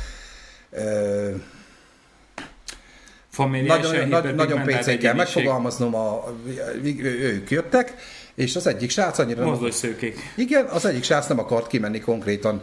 ö, 0.71 1.29
Familiális 3.29 3.89
nagyon, 3.89 4.07
nagy, 4.07 4.35
nagyon 4.35 4.69
egyéniség. 4.69 5.13
megfogalmaznom, 5.15 5.95
a, 5.95 6.33
ők 7.03 7.49
jöttek, 7.51 7.93
és 8.35 8.55
az 8.55 8.67
egyik 8.67 8.89
srác 8.89 9.17
annyira 9.17 9.39
nem 9.39 9.49
Mozdulj 9.49 9.71
szőkék. 9.71 10.33
igen, 10.35 10.65
az 10.65 10.85
egyik 10.85 11.03
srác 11.03 11.27
nem 11.27 11.39
akart 11.39 11.67
kimenni 11.67 11.99
konkrétan 11.99 12.61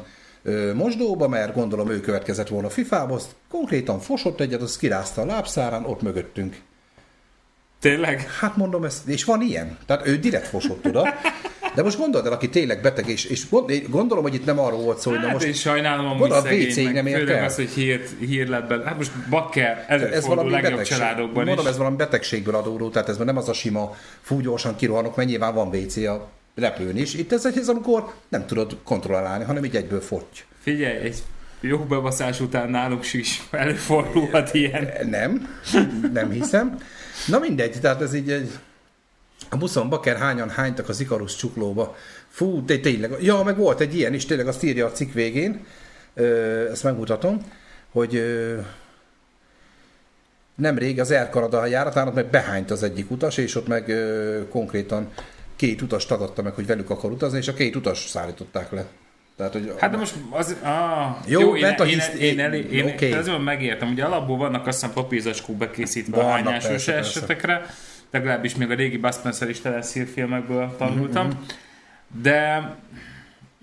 mosdóba, 0.74 1.28
mert 1.28 1.54
gondolom 1.54 1.90
ő 1.90 2.00
következett 2.00 2.48
volna 2.48 2.68
FIFA-ba, 2.68 3.14
azt 3.14 3.34
konkrétan 3.50 3.98
fosott 4.00 4.40
egyet, 4.40 4.62
az 4.62 4.76
kirázta 4.76 5.22
a 5.22 5.26
lábszárán, 5.26 5.84
ott 5.84 6.02
mögöttünk. 6.02 6.60
Tényleg? 7.80 8.28
Hát 8.40 8.56
mondom 8.56 8.84
ezt, 8.84 9.08
és 9.08 9.24
van 9.24 9.42
ilyen. 9.42 9.78
Tehát 9.86 10.06
ő 10.06 10.16
direkt 10.16 10.46
fosott 10.46 10.86
oda. 10.86 11.08
De 11.74 11.82
most 11.82 11.98
gondold 11.98 12.26
el, 12.26 12.32
aki 12.32 12.48
tényleg 12.48 12.80
beteg, 12.80 13.08
és, 13.08 13.24
és 13.24 13.46
gondolom, 13.88 14.22
hogy 14.22 14.34
itt 14.34 14.44
nem 14.44 14.58
arról 14.58 14.80
volt 14.80 14.98
szó, 14.98 15.10
hogy 15.10 15.18
na 15.20 15.24
Hát 15.24 15.34
most 15.34 15.46
én 15.46 15.52
sajnálom 15.52 16.06
amúgy 16.06 16.30
a 16.30 16.42
meg 16.42 16.92
nem 16.92 17.06
ért 17.06 17.28
el. 17.28 17.44
az, 17.44 17.56
hogy 17.56 17.68
hír, 17.68 18.00
hír 18.20 18.48
lett 18.48 18.68
belőle. 18.68 18.88
Hát 18.88 18.96
most 18.96 19.12
bakker 19.30 19.84
ez 19.88 20.00
előfordul 20.00 20.34
valami 20.34 20.50
legjobb 20.50 20.70
betegség. 20.70 20.96
családokban 20.96 21.44
Mondom, 21.44 21.64
is. 21.64 21.70
ez 21.70 21.76
valami 21.76 21.96
betegségből 21.96 22.54
adódó, 22.54 22.88
tehát 22.88 23.08
ez 23.08 23.16
nem 23.16 23.36
az 23.36 23.48
a 23.48 23.52
sima, 23.52 23.96
fú, 24.20 24.40
gyorsan 24.40 24.76
kirohanok, 24.76 25.16
mert 25.16 25.28
nyilván 25.28 25.54
van 25.54 25.68
WC 25.68 25.96
a 25.96 26.28
repülőn 26.54 26.96
is. 26.96 27.14
Itt 27.14 27.32
ez, 27.32 27.46
egy- 27.46 27.58
ez 27.58 27.68
amikor 27.68 28.14
nem 28.28 28.46
tudod 28.46 28.76
kontrollálni, 28.84 29.44
hanem 29.44 29.64
így 29.64 29.76
egyből 29.76 30.00
fogy. 30.00 30.26
Figyelj, 30.60 30.96
egy 30.96 31.22
jó 31.60 31.78
bebaszás 31.78 32.40
után 32.40 32.70
nálunk 32.70 33.12
is 33.12 33.42
előfordulhat 33.50 34.54
ilyen. 34.54 34.88
Nem, 35.10 35.58
nem 36.12 36.30
hiszem. 36.30 36.78
Na 37.26 37.38
mindegy, 37.38 37.80
tehát 37.80 38.00
ez 38.02 38.14
így 38.14 38.30
egy... 38.30 38.50
A 39.50 39.56
buszon 39.56 39.88
baker 39.88 40.16
hányan 40.16 40.48
hánytak 40.50 40.88
az 40.88 41.00
Ikarus 41.00 41.36
csuklóba. 41.36 41.96
Fú, 42.28 42.64
de 42.64 42.78
tényleg. 42.78 43.16
Ja, 43.20 43.42
meg 43.42 43.56
volt 43.56 43.80
egy 43.80 43.96
ilyen 43.96 44.14
is, 44.14 44.26
tényleg 44.26 44.46
azt 44.46 44.62
írja 44.62 44.86
a 44.86 44.92
cikk 44.92 45.12
végén, 45.12 45.64
ö, 46.14 46.70
ezt 46.70 46.82
megmutatom, 46.82 47.40
hogy 47.92 48.14
ö, 48.16 48.58
nemrég 50.54 51.00
az 51.00 51.10
Air 51.10 51.28
Canada 51.30 51.66
járatának 51.66 52.14
meg 52.14 52.26
behányt 52.26 52.70
az 52.70 52.82
egyik 52.82 53.10
utas, 53.10 53.36
és 53.36 53.54
ott 53.54 53.66
meg 53.66 53.88
ö, 53.88 54.40
konkrétan 54.48 55.08
két 55.56 55.82
utas 55.82 56.06
tagadta 56.06 56.42
meg, 56.42 56.52
hogy 56.52 56.66
velük 56.66 56.90
akar 56.90 57.10
utazni, 57.10 57.38
és 57.38 57.48
a 57.48 57.54
két 57.54 57.76
utas 57.76 57.98
szállították 57.98 58.70
le. 58.70 58.86
Tehát, 59.36 59.52
hogy 59.52 59.74
Hát 59.78 59.90
de 59.90 59.96
most 59.96 60.14
az... 60.30 60.56
Ah, 60.62 61.16
Jó, 61.26 61.40
jó, 61.40 61.56
én, 61.56 61.64
a 61.64 61.82
én, 61.84 61.94
hisz- 61.94 62.14
én, 62.14 62.38
én, 62.38 62.52
én, 62.52 62.70
én, 62.70 62.84
oké. 62.84 63.08
én 63.08 63.40
megértem. 63.40 63.90
Ugye 63.90 64.04
alapból 64.04 64.36
vannak 64.36 64.66
azt 64.66 64.80
hiszem 64.80 64.94
papírzacskók 64.94 65.56
bekészítve 65.56 66.16
a 66.20 66.22
Vannak, 66.22 66.44
hányásos 66.44 66.68
persze, 66.68 66.92
persze. 66.92 67.18
esetekre. 67.18 67.66
Legalábbis 68.10 68.54
még 68.54 68.70
a 68.70 68.74
régi 68.74 68.96
Bud 68.96 69.14
Spencer 69.14 69.48
is 69.48 69.60
filmekből 70.12 70.74
tanultam. 70.78 71.26
Mhm, 71.26 71.36
De 72.22 72.70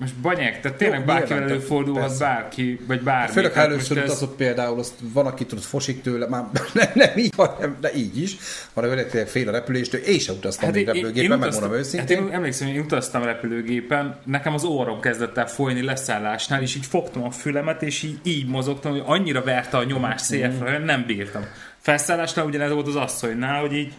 most 0.01 0.15
banyek, 0.15 0.61
tehát 0.61 0.77
tényleg 0.77 0.99
Jó, 0.99 1.05
bárkivel 1.05 1.43
előfordulhat 1.43 2.07
persze. 2.07 2.23
bárki, 2.23 2.79
vagy 2.87 3.01
bármi. 3.01 3.33
Főleg, 3.33 3.53
ha 3.53 3.59
először 3.59 3.97
most 3.97 4.09
ez- 4.09 4.11
utazott 4.11 4.35
például, 4.35 4.79
azt 4.79 4.93
van, 5.13 5.25
aki 5.25 5.45
tudod, 5.45 5.63
fosik 5.63 6.01
tőle, 6.01 6.27
már 6.27 6.43
nem, 6.73 6.87
nem 6.93 7.17
így, 7.17 7.33
hanem 7.35 7.77
de 7.81 7.93
így 7.95 8.21
is, 8.21 8.37
hanem 8.73 8.89
tényleg 8.89 9.27
fél 9.27 9.47
a 9.47 9.51
repüléstől, 9.51 10.01
én 10.01 10.19
sem 10.19 10.35
utaztam 10.35 10.65
hát 10.65 10.75
még 10.75 10.85
repülőgépen, 10.85 11.39
megmondom 11.39 11.73
őszintén. 11.73 12.17
Hát 12.17 12.27
én 12.27 12.33
emlékszem, 12.33 12.67
hogy 12.67 12.75
én 12.75 12.81
utaztam 12.83 13.23
repülőgépen, 13.23 14.19
nekem 14.25 14.53
az 14.53 14.63
orrom 14.63 14.99
kezdett 14.99 15.37
el 15.37 15.47
folyni 15.47 15.83
leszállásnál, 15.83 16.61
és 16.61 16.75
így 16.75 16.85
fogtam 16.85 17.23
a 17.23 17.31
fülemet, 17.31 17.81
és 17.81 18.03
így, 18.03 18.19
így 18.23 18.47
mozogtam, 18.47 18.91
hogy 18.91 19.03
annyira 19.05 19.43
verte 19.43 19.77
a 19.77 19.83
nyomás 19.83 20.21
CF-re, 20.21 20.71
hogy 20.71 20.85
nem 20.85 21.03
bírtam. 21.07 21.45
Felszállásnál 21.77 22.45
ugyanez 22.45 22.71
volt 22.71 22.87
az 22.87 22.95
asszonynál, 22.95 23.59
hogy 23.61 23.73
így 23.73 23.93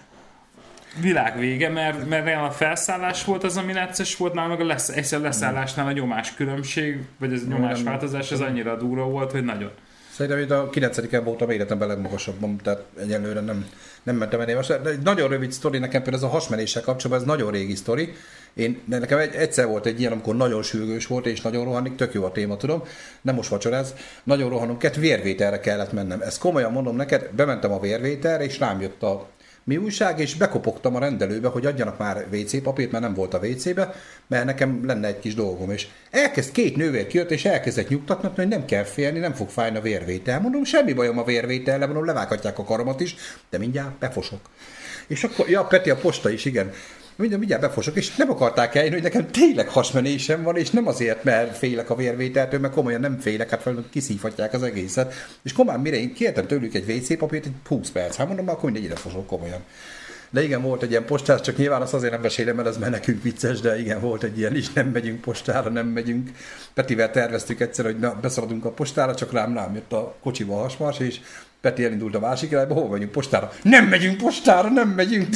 világ 1.01 1.39
vége, 1.39 1.69
mert, 1.69 2.09
mert 2.09 2.49
a 2.49 2.51
felszállás 2.51 3.25
volt 3.25 3.45
az, 3.45 3.57
ami 3.57 3.73
necces 3.73 4.17
volt, 4.17 4.35
nálam 4.35 4.51
meg 4.51 4.61
a 4.61 4.65
lesz, 4.65 4.89
egyszer 4.89 5.21
leszállásnál 5.21 5.87
a 5.87 5.93
nyomás 5.93 6.35
különbség, 6.35 6.99
vagy 7.19 7.33
az 7.33 7.47
nyomásváltozás, 7.49 8.33
az 8.33 8.41
annyira 8.41 8.77
durva 8.77 9.05
volt, 9.05 9.31
hogy 9.31 9.45
nagyon. 9.45 9.71
Szerintem 10.13 10.41
itt 10.43 10.51
a 10.51 10.71
9 10.71 11.25
voltam 11.25 11.51
életemben 11.51 11.89
legmagasabban, 11.89 12.57
tehát 12.57 12.83
egyelőre 13.01 13.41
nem, 13.41 13.67
nem 14.03 14.17
mentem 14.17 14.41
el 14.41 14.57
most. 14.57 14.71
Egy 14.71 15.03
nagyon 15.03 15.29
rövid 15.29 15.53
sztori, 15.53 15.79
nekem 15.79 16.03
például 16.03 16.25
ez 16.25 16.31
a 16.31 16.33
hasmenéssel 16.33 16.83
kapcsolatban, 16.83 17.21
ez 17.21 17.37
nagyon 17.37 17.53
régi 17.53 17.75
sztori. 17.75 18.13
Én, 18.55 18.81
nekem 18.85 19.19
egy, 19.19 19.35
egyszer 19.35 19.67
volt 19.67 19.87
egy 19.87 20.01
ilyen, 20.01 20.13
amikor 20.13 20.37
nagyon 20.37 20.63
sürgős 20.63 21.07
volt, 21.07 21.27
és 21.27 21.41
nagyon 21.41 21.65
rohanni, 21.65 21.93
tök 21.93 22.13
jó 22.13 22.25
a 22.25 22.33
téma, 22.33 22.57
tudom, 22.57 22.83
nem 23.23 23.35
most 23.35 23.49
vacsoráz, 23.49 23.95
nagyon 24.25 24.51
rohanunk 24.51 24.79
kellett, 24.79 24.97
vérvételre 24.97 25.61
kellett 25.61 25.93
mennem. 25.93 26.21
Ezt 26.21 26.39
komolyan 26.39 26.73
mondom 26.73 26.97
neked, 26.97 27.29
bementem 27.37 27.73
a 27.73 27.81
vérvételre, 27.81 28.45
és 28.45 28.59
rám 28.59 28.81
jött 28.81 29.03
a 29.03 29.29
mi 29.65 29.77
újság, 29.77 30.21
és 30.21 30.35
bekopogtam 30.35 30.95
a 30.95 30.99
rendelőbe, 30.99 31.49
hogy 31.49 31.67
adjanak 31.67 31.99
már 31.99 32.27
WC 32.33 32.63
papírt, 32.63 32.91
mert 32.91 33.05
nem 33.05 33.15
volt 33.15 33.35
a 33.35 33.39
WC-be, 33.39 33.95
mert 34.27 34.45
nekem 34.45 34.87
lenne 34.87 35.07
egy 35.07 35.19
kis 35.19 35.35
dolgom. 35.35 35.71
És 35.71 35.89
elkezd 36.11 36.53
két 36.53 36.77
nővér 36.77 37.07
kijött, 37.07 37.31
és 37.31 37.45
elkezdett 37.45 37.89
nyugtatni, 37.89 38.31
hogy 38.35 38.49
nem 38.49 38.65
kell 38.65 38.85
félni, 38.85 39.19
nem 39.19 39.33
fog 39.33 39.49
fájni 39.49 39.77
a 39.77 39.81
vérvétel. 39.81 40.41
Mondom, 40.41 40.65
semmi 40.65 40.93
bajom 40.93 41.19
a 41.19 41.25
vérvétellel, 41.25 41.87
mondom, 41.87 42.05
levághatják 42.05 42.59
a 42.59 42.65
karomat 42.65 43.01
is, 43.01 43.15
de 43.51 43.59
mindjárt 43.59 43.99
befosok. 43.99 44.41
És 45.07 45.25
akkor, 45.25 45.49
ja, 45.49 45.65
Peti, 45.65 45.91
a 45.91 45.97
posta 45.97 46.31
is, 46.31 46.45
igen. 46.45 46.73
Mindjárt, 47.17 47.41
mindjárt 47.41 47.63
befosok, 47.63 47.97
és 47.97 48.15
nem 48.15 48.31
akarták 48.31 48.75
eljönni, 48.75 48.95
hogy 48.95 49.03
nekem 49.03 49.31
tényleg 49.31 49.69
hasmenésem 49.69 50.43
van, 50.43 50.57
és 50.57 50.71
nem 50.71 50.87
azért, 50.87 51.25
mert 51.25 51.57
félek 51.57 51.91
a 51.91 51.95
vérvételtől, 51.95 52.61
mert 52.61 52.75
komolyan 52.75 53.01
nem 53.01 53.19
félek, 53.19 53.51
hát 53.51 53.63
fel 53.63 53.85
kiszívhatják 53.91 54.53
az 54.53 54.63
egészet. 54.63 55.15
És 55.43 55.53
komolyan, 55.53 55.81
mire 55.81 55.97
én 55.97 56.15
kértem 56.15 56.47
tőlük 56.47 56.75
egy 56.75 56.91
WC 56.91 57.19
papírt, 57.19 57.47
egy 57.47 57.53
20 57.69 57.91
perc, 57.91 58.17
hát 58.17 58.27
mondom, 58.27 58.49
akkor 58.49 58.65
mindegy, 58.65 58.85
ide 58.85 58.97
fosok 58.97 59.27
komolyan. 59.27 59.61
De 60.33 60.43
igen, 60.43 60.63
volt 60.63 60.83
egy 60.83 60.91
ilyen 60.91 61.05
postára, 61.05 61.41
csak 61.41 61.57
nyilván 61.57 61.83
azt 61.83 61.95
azért 61.95 62.13
nem 62.13 62.21
mesélem, 62.21 62.57
mert 62.57 62.69
az 62.69 62.77
már 62.79 62.91
nekünk 62.91 63.23
vicces, 63.23 63.61
de 63.61 63.81
igen, 63.81 64.01
volt 64.01 64.23
egy 64.23 64.39
ilyen 64.39 64.57
is, 64.57 64.73
nem 64.73 64.89
megyünk 64.89 65.21
postára, 65.21 65.71
nem 65.71 65.87
megyünk. 65.87 66.31
Petivel 66.75 67.11
terveztük 67.11 67.61
egyszer, 67.61 67.85
hogy 67.85 67.99
na, 67.99 68.19
beszaladunk 68.21 68.65
a 68.65 68.71
postára, 68.71 69.15
csak 69.15 69.33
rám 69.33 69.55
rám 69.55 69.75
jött 69.75 69.93
a 69.93 70.15
kocsiba 70.23 70.59
a 70.59 70.63
hasmars, 70.63 70.99
és 70.99 71.21
Peti 71.63 71.85
elindult 71.85 72.15
a 72.15 72.19
másik 72.19 72.51
irányba, 72.51 72.75
hol 72.75 72.89
megyünk 72.89 73.11
postára? 73.11 73.53
Nem 73.63 73.87
megyünk 73.87 74.17
postára, 74.17 74.69
nem 74.69 74.89
megyünk. 74.89 75.29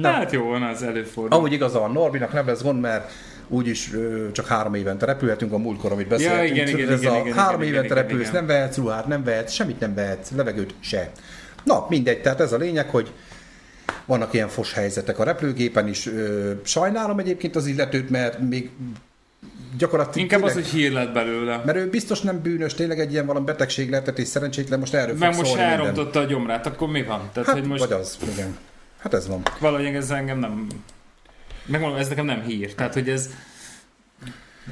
Na. 0.00 0.10
Hát 0.10 0.32
jó 0.32 0.44
van, 0.44 0.62
az 0.62 0.82
előfordul. 0.82 1.38
Amúgy 1.38 1.52
igaza 1.52 1.78
van 1.78 1.92
Norbinak, 1.92 2.32
nem 2.32 2.46
lesz 2.46 2.62
gond, 2.62 2.80
mert 2.80 3.12
úgyis 3.48 3.92
ö, 3.92 4.32
csak 4.32 4.46
három 4.46 4.74
évente 4.74 5.06
repülhetünk 5.06 5.52
a 5.52 5.58
múltkor, 5.58 5.92
amit 5.92 6.08
beszéltünk. 6.08 6.56
Ja, 6.56 6.62
igen, 6.62 6.68
igen, 6.68 6.92
Ez 6.92 7.00
igen, 7.00 7.12
a 7.12 7.18
igen, 7.18 7.32
három 7.32 7.62
igen, 7.62 7.72
évente 7.72 7.94
igen, 7.94 8.02
repülsz, 8.02 8.28
igen. 8.28 8.34
nem 8.34 8.46
vehetsz 8.46 8.76
ruhát, 8.76 9.06
nem 9.06 9.24
vehetsz, 9.24 9.52
semmit 9.52 9.80
nem 9.80 9.94
vehetsz, 9.94 10.30
levegőt 10.30 10.74
se. 10.80 11.10
Na, 11.64 11.86
mindegy, 11.88 12.20
tehát 12.22 12.40
ez 12.40 12.52
a 12.52 12.56
lényeg, 12.56 12.88
hogy 12.88 13.12
vannak 14.04 14.32
ilyen 14.34 14.48
fos 14.48 14.72
helyzetek 14.72 15.18
a 15.18 15.24
repülőgépen 15.24 15.88
is. 15.88 16.06
Ö, 16.06 16.52
sajnálom 16.62 17.18
egyébként 17.18 17.56
az 17.56 17.66
illetőt, 17.66 18.10
mert 18.10 18.38
még 18.48 18.70
gyakorlatilag... 19.78 20.18
Inkább 20.18 20.42
az, 20.42 20.52
tényleg- 20.52 20.70
hogy 20.70 20.80
hír 20.80 20.92
lett 20.92 21.12
belőle. 21.12 21.62
Mert 21.64 21.78
ő 21.78 21.88
biztos 21.90 22.20
nem 22.20 22.42
bűnös, 22.42 22.74
tényleg 22.74 23.00
egy 23.00 23.12
ilyen 23.12 23.26
valami 23.26 23.44
betegség 23.44 23.90
lehetett, 23.90 24.18
és 24.18 24.28
szerencsétlen 24.28 24.78
most 24.78 24.94
erről 24.94 25.16
fog 25.16 25.34
most 25.34 25.56
elrontotta 25.56 26.20
a 26.20 26.24
gyomrát, 26.24 26.66
akkor 26.66 26.88
mi 26.88 27.02
van? 27.02 27.30
Tehát, 27.32 27.48
Hát, 27.48 27.58
hogy 27.58 27.68
most 27.68 27.84
vagy 27.84 27.92
az, 27.92 28.18
igen. 28.32 28.56
Hát 28.98 29.14
ez 29.14 29.28
van. 29.28 29.42
valahogy 29.60 29.86
ez 29.86 30.10
engem 30.10 30.38
nem... 30.38 30.66
Megmondom, 31.66 31.98
ez 31.98 32.08
nekem 32.08 32.24
nem 32.24 32.42
hír. 32.42 32.74
Tehát, 32.74 32.94
hogy 32.94 33.08
ez... 33.08 33.28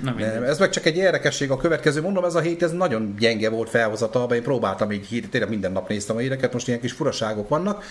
Nem, 0.02 0.19
ez 0.19 0.59
meg 0.59 0.71
csak 0.71 0.87
egy 0.87 0.97
érdekesség. 0.97 1.50
A 1.50 1.57
következő, 1.57 2.00
mondom, 2.00 2.25
ez 2.25 2.35
a 2.35 2.40
hét 2.40 2.62
ez 2.62 2.73
nagyon 2.73 3.14
gyenge 3.19 3.50
volt 3.50 3.71
felhozatalban. 3.71 4.37
Én 4.37 4.42
próbáltam 4.42 4.92
így 4.92 5.07
hír, 5.07 5.28
tényleg 5.28 5.50
minden 5.50 5.73
nap 5.73 5.88
néztem 5.88 6.16
a 6.16 6.19
híreket, 6.19 6.52
most 6.52 6.69
ilyen 6.69 6.80
kis 6.80 6.92
furaságok 6.92 7.49
vannak. 7.49 7.85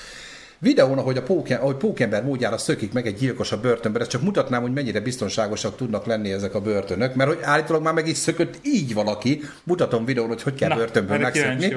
Videón, 0.61 0.97
ahogy, 0.97 1.17
a 1.17 1.23
póken, 1.23 1.59
ahogy 1.59 1.75
pókember 1.75 2.23
módjára 2.23 2.57
szökik 2.57 2.93
meg 2.93 3.07
egy 3.07 3.15
gyilkos 3.15 3.51
a 3.51 3.59
börtönbe, 3.59 3.99
ezt 3.99 4.09
csak 4.09 4.21
mutatnám, 4.21 4.61
hogy 4.61 4.73
mennyire 4.73 4.99
biztonságosak 4.99 5.75
tudnak 5.75 6.05
lenni 6.05 6.31
ezek 6.31 6.55
a 6.55 6.61
börtönök, 6.61 7.15
mert 7.15 7.29
hogy 7.29 7.39
állítólag 7.41 7.83
már 7.83 7.93
meg 7.93 8.07
is 8.07 8.17
szökött 8.17 8.57
így 8.61 8.93
valaki. 8.93 9.41
Mutatom 9.63 10.05
videón, 10.05 10.27
hogy 10.27 10.41
hogy 10.41 10.55
kell 10.55 10.69
Na, 10.69 10.75
börtönből 10.75 11.17
megszökni. 11.17 11.75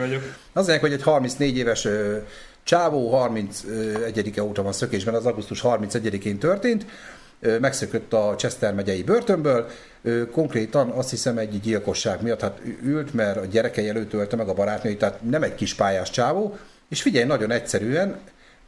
Az 0.53 0.67
lényeg, 0.67 0.81
hogy 0.81 0.93
egy 0.93 1.03
34 1.03 1.57
éves 1.57 1.89
csávó 2.62 3.29
31-e 3.29 4.43
óta 4.43 4.62
van 4.62 4.73
szökésben, 4.73 5.15
az 5.15 5.27
augusztus 5.27 5.61
31-én 5.65 6.39
történt, 6.39 6.87
megszökött 7.61 8.12
a 8.12 8.35
Chester 8.37 8.75
megyei 8.75 9.03
börtönből, 9.03 9.67
konkrétan 10.33 10.89
azt 10.89 11.11
hiszem 11.11 11.39
egy 11.39 11.61
gyilkosság 11.61 12.23
miatt 12.23 12.41
hát 12.41 12.61
ült, 12.83 13.15
mert 13.15 13.37
a 13.37 13.45
gyerekei 13.45 13.89
előtt 13.89 14.12
ölte 14.12 14.37
meg 14.37 14.49
a 14.49 14.55
barátnőit, 14.55 14.99
tehát 14.99 15.23
nem 15.31 15.43
egy 15.43 15.55
kis 15.55 15.75
pályás 15.75 16.11
csávó, 16.11 16.57
és 16.89 17.03
figyelj, 17.03 17.27
nagyon 17.27 17.51
egyszerűen, 17.51 18.17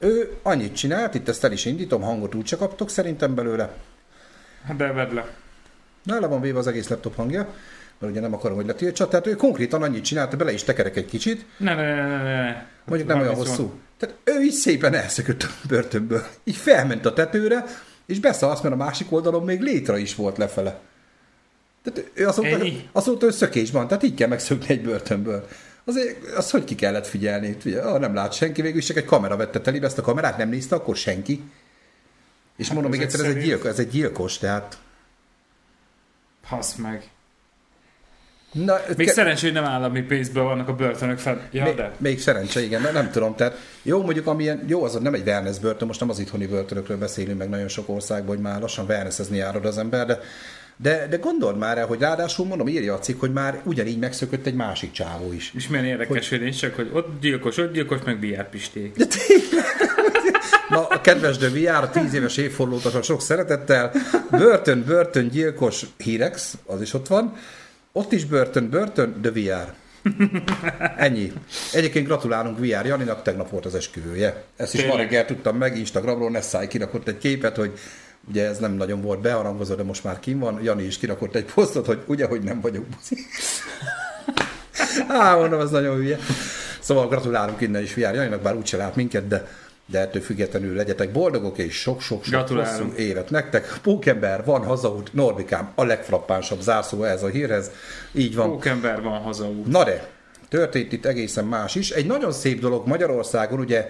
ő 0.04 0.36
annyit 0.42 0.76
csinált, 0.76 1.14
itt 1.14 1.28
ezt 1.28 1.44
el 1.44 1.52
is 1.52 1.64
indítom, 1.64 2.02
hangot 2.02 2.34
úgy 2.34 2.44
csak 2.44 2.58
kaptok 2.58 2.90
szerintem 2.90 3.34
belőle, 3.34 3.72
de 4.76 4.92
vedd 4.92 5.14
le. 5.14 5.26
Nála 6.02 6.28
van 6.28 6.40
véve 6.40 6.58
az 6.58 6.66
egész 6.66 6.88
laptop 6.88 7.14
hangja, 7.14 7.54
mert 7.98 8.12
ugye 8.12 8.20
nem 8.20 8.34
akarom, 8.34 8.56
hogy 8.56 8.66
letiltsa, 8.66 9.08
tehát 9.08 9.26
ő 9.26 9.34
konkrétan 9.34 9.82
annyit 9.82 10.04
csinált, 10.04 10.36
bele 10.36 10.52
is 10.52 10.62
tekerek 10.62 10.96
egy 10.96 11.06
kicsit, 11.06 11.46
Ne, 11.56 11.74
ne, 11.74 11.94
ne, 11.94 12.06
ne, 12.06 12.22
ne. 12.22 12.62
Mondjuk 12.84 13.08
nem 13.08 13.18
olyan 13.20 13.34
30 13.34 13.48
van. 13.48 13.56
hosszú. 13.56 13.72
Tehát 13.98 14.16
ő 14.24 14.42
így 14.42 14.52
szépen 14.52 14.94
elszökött 14.94 15.42
a 15.42 15.48
börtönből. 15.68 16.26
Így 16.44 16.56
felment 16.56 17.06
a 17.06 17.12
tetőre, 17.12 17.64
és 18.06 18.20
beszalasz, 18.20 18.60
mert 18.60 18.74
a 18.74 18.78
másik 18.78 19.12
oldalon 19.12 19.44
még 19.44 19.60
létre 19.60 19.98
is 19.98 20.14
volt 20.14 20.38
lefele. 20.38 20.80
Tehát 21.82 22.10
ő 22.14 22.24
mondta, 22.24 22.46
Ennyi? 22.46 22.88
azt 22.92 23.06
mondta, 23.06 23.24
hogy 23.24 23.34
szökés 23.34 23.70
van, 23.70 23.88
tehát 23.88 24.02
így 24.02 24.14
kell 24.14 24.28
megszökni 24.28 24.74
egy 24.74 24.82
börtönből. 24.82 25.48
Azért 25.84 26.34
azt 26.34 26.50
hogy 26.50 26.64
ki 26.64 26.74
kellett 26.74 27.06
figyelni? 27.06 27.56
Ugye, 27.64 27.80
ah, 27.80 28.00
nem 28.00 28.14
lát 28.14 28.32
senki, 28.32 28.62
végül 28.62 28.78
is 28.78 28.86
csak 28.86 28.96
egy 28.96 29.04
kamera 29.04 29.36
vette 29.36 29.60
telébe, 29.60 29.86
ezt 29.86 29.98
a 29.98 30.02
kamerát 30.02 30.36
nem 30.36 30.48
nézte, 30.48 30.74
akkor 30.74 30.96
senki. 30.96 31.42
És 32.56 32.72
mondom 32.72 32.90
még 32.90 33.00
egyszer, 33.00 33.20
ez 33.20 33.26
egy, 33.26 33.32
szerint- 33.32 33.48
gyilkos, 33.48 33.70
ez 33.70 33.78
egy 33.78 33.90
gyilkos, 33.90 34.38
tehát... 34.38 34.78
Hasz 36.44 36.74
meg. 36.74 37.08
Na, 38.52 38.76
Még 38.96 39.06
ke- 39.06 39.14
szerencsé, 39.14 39.46
hogy 39.46 39.54
nem 39.54 39.64
állami 39.64 40.02
pénzből 40.02 40.42
vannak 40.42 40.68
a 40.68 40.74
börtönök 40.74 41.18
fel. 41.18 41.48
Ja, 41.50 41.64
még, 41.64 41.74
de. 41.74 41.92
még 41.98 42.20
szerencse, 42.20 42.62
igen, 42.62 42.82
nem, 42.82 42.92
nem 42.92 43.10
tudom. 43.10 43.34
Tehát 43.34 43.56
jó, 43.82 44.02
mondjuk 44.02 44.26
amilyen, 44.26 44.64
jó, 44.66 44.84
az 44.84 44.94
nem 44.94 45.14
egy 45.14 45.26
wellness 45.26 45.58
börtön, 45.58 45.86
most 45.86 46.00
nem 46.00 46.08
az 46.10 46.18
itthoni 46.18 46.46
börtönökről 46.46 46.98
beszélünk 46.98 47.38
meg 47.38 47.48
nagyon 47.48 47.68
sok 47.68 47.88
országban, 47.88 48.34
hogy 48.34 48.44
már 48.44 48.60
lassan 48.60 48.84
wellnessezni 48.84 49.36
járod 49.36 49.64
az 49.64 49.78
ember, 49.78 50.06
de, 50.06 50.20
de, 50.76 51.06
de 51.10 51.16
gondold 51.16 51.58
már 51.58 51.78
el, 51.78 51.86
hogy 51.86 51.98
ráadásul 51.98 52.46
mondom, 52.46 52.68
írja 52.68 52.94
a 52.94 52.98
cikk, 52.98 53.20
hogy 53.20 53.32
már 53.32 53.60
ugyanígy 53.64 53.98
megszökött 53.98 54.46
egy 54.46 54.54
másik 54.54 54.92
csávó 54.92 55.32
is. 55.32 55.52
És 55.54 55.68
milyen 55.68 55.84
érdekes, 55.84 56.28
hogy 56.28 56.40
nincs 56.40 56.56
csak, 56.56 56.74
hogy 56.74 56.90
ott 56.92 57.20
gyilkos, 57.20 57.56
ott 57.56 57.72
gyilkos, 57.72 57.98
meg 58.04 58.18
biár 58.18 58.48
pisték. 58.48 58.96
De. 58.96 59.06
Na, 60.68 60.86
a 60.86 61.00
kedves 61.00 61.36
de 61.36 61.48
VR, 61.48 61.88
10 61.88 62.14
éves 62.14 62.36
évfordulót 62.36 63.04
sok 63.04 63.22
szeretettel. 63.22 63.92
Börtön, 64.30 64.84
börtön, 64.86 65.28
gyilkos 65.28 65.86
Hirex, 65.96 66.58
az 66.66 66.80
is 66.80 66.94
ott 66.94 67.06
van. 67.06 67.36
Ott 67.92 68.12
is 68.12 68.24
börtön, 68.24 68.70
börtön, 68.70 69.14
de 69.20 69.30
VR. 69.30 69.72
Ennyi. 70.96 71.32
Egyébként 71.72 72.06
gratulálunk 72.06 72.58
VR 72.58 72.86
Janinak, 72.86 73.22
tegnap 73.22 73.50
volt 73.50 73.66
az 73.66 73.74
esküvője. 73.74 74.42
Ezt 74.56 74.74
is 74.74 74.80
ma 74.80 74.86
Tényleg? 74.86 75.06
reggel 75.06 75.24
tudtam 75.24 75.56
meg, 75.56 75.78
Instagramról 75.78 76.30
Nessai 76.30 76.66
kirakott 76.66 77.08
egy 77.08 77.18
képet, 77.18 77.56
hogy 77.56 77.72
ugye 78.28 78.46
ez 78.46 78.58
nem 78.58 78.72
nagyon 78.72 79.00
volt 79.00 79.20
beharangozó, 79.20 79.74
de 79.74 79.82
most 79.82 80.04
már 80.04 80.20
kim 80.20 80.38
van. 80.38 80.60
Jani 80.62 80.82
is 80.82 80.98
kirakott 80.98 81.34
egy 81.34 81.44
posztot, 81.54 81.86
hogy 81.86 82.02
ugye, 82.06 82.26
hogy 82.26 82.42
nem 82.42 82.60
vagyok 82.60 82.84
buzi. 82.84 83.16
Á, 85.08 85.36
mondom, 85.36 85.60
ez 85.60 85.70
nagyon 85.70 85.96
hülye. 85.96 86.18
Szóval 86.80 87.08
gratulálunk 87.08 87.60
innen 87.60 87.82
is 87.82 87.94
VR 87.94 88.00
Janinak, 88.00 88.42
bár 88.42 88.56
úgyse 88.56 88.76
lát 88.76 88.96
minket, 88.96 89.28
de, 89.28 89.48
de 89.86 90.00
ettől 90.00 90.22
függetlenül 90.22 90.74
legyetek 90.74 91.12
boldogok, 91.12 91.58
és 91.58 91.74
sok-sok-sok 91.74 92.48
hosszú 92.48 92.92
évet 92.96 93.30
nektek. 93.30 93.78
Pókember, 93.82 94.44
van 94.44 94.64
hazaút, 94.64 95.12
Norbikám, 95.12 95.72
a 95.74 95.84
legfrappánsabb 95.84 96.60
zárszó 96.60 97.02
ez 97.02 97.22
a 97.22 97.28
hírhez. 97.28 97.70
Így 98.12 98.34
van. 98.34 98.50
Pókember 98.50 99.02
van 99.02 99.20
hazaút. 99.20 99.66
Na 99.66 99.84
de, 99.84 100.08
történt 100.54 100.92
itt 100.92 101.04
egészen 101.06 101.44
más 101.44 101.74
is. 101.74 101.90
Egy 101.90 102.06
nagyon 102.06 102.32
szép 102.32 102.60
dolog 102.60 102.86
Magyarországon, 102.86 103.58
ugye 103.58 103.88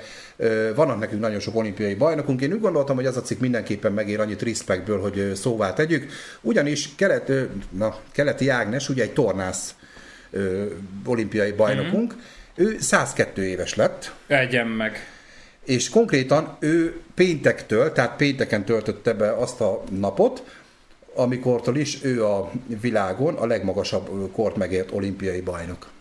vannak 0.75 0.99
nekünk 0.99 1.21
nagyon 1.21 1.41
sok 1.41 1.57
olimpiai 1.57 1.95
bajnokunk. 1.95 2.41
Én 2.41 2.53
úgy 2.53 2.61
gondoltam, 2.61 2.97
hogy 2.97 3.07
ez 3.07 3.17
a 3.17 3.21
cikk 3.23 3.41
mindenképpen 3.41 3.93
megér 3.93 4.21
annyit 4.21 4.43
respektből, 4.43 5.01
hogy 5.01 5.35
szóvá 5.35 5.73
tegyük. 5.73 6.07
Ugyanis 6.41 6.95
Kelet, 6.97 7.33
na, 7.71 7.97
Keleti 8.13 8.49
Ágnes, 8.49 8.89
ugye 8.89 9.03
egy 9.03 9.13
tornász 9.13 9.75
ö, 10.31 10.65
olimpiai 11.07 11.53
bajnokunk, 11.53 12.13
Mhm. 12.15 12.23
ő 12.67 12.77
102 12.81 13.43
éves 13.45 13.75
lett, 13.75 14.13
Egyen 14.27 14.67
meg. 14.67 15.07
és 15.65 15.89
konkrétan 15.91 16.57
ő 16.61 17.01
péntektől, 17.15 17.93
tehát 17.93 18.17
pénteken 18.17 18.65
töltötte 18.65 19.13
be 19.13 19.33
azt 19.33 19.61
a 19.61 19.83
napot, 19.99 20.43
amikortól 21.15 21.77
is 21.77 21.99
ő 22.03 22.25
a 22.25 22.51
világon 22.81 23.35
a 23.35 23.47
legmagasabb 23.47 24.31
kort 24.33 24.57
megért 24.57 24.93
olimpiai 24.93 25.41
bajnok. 25.41 25.93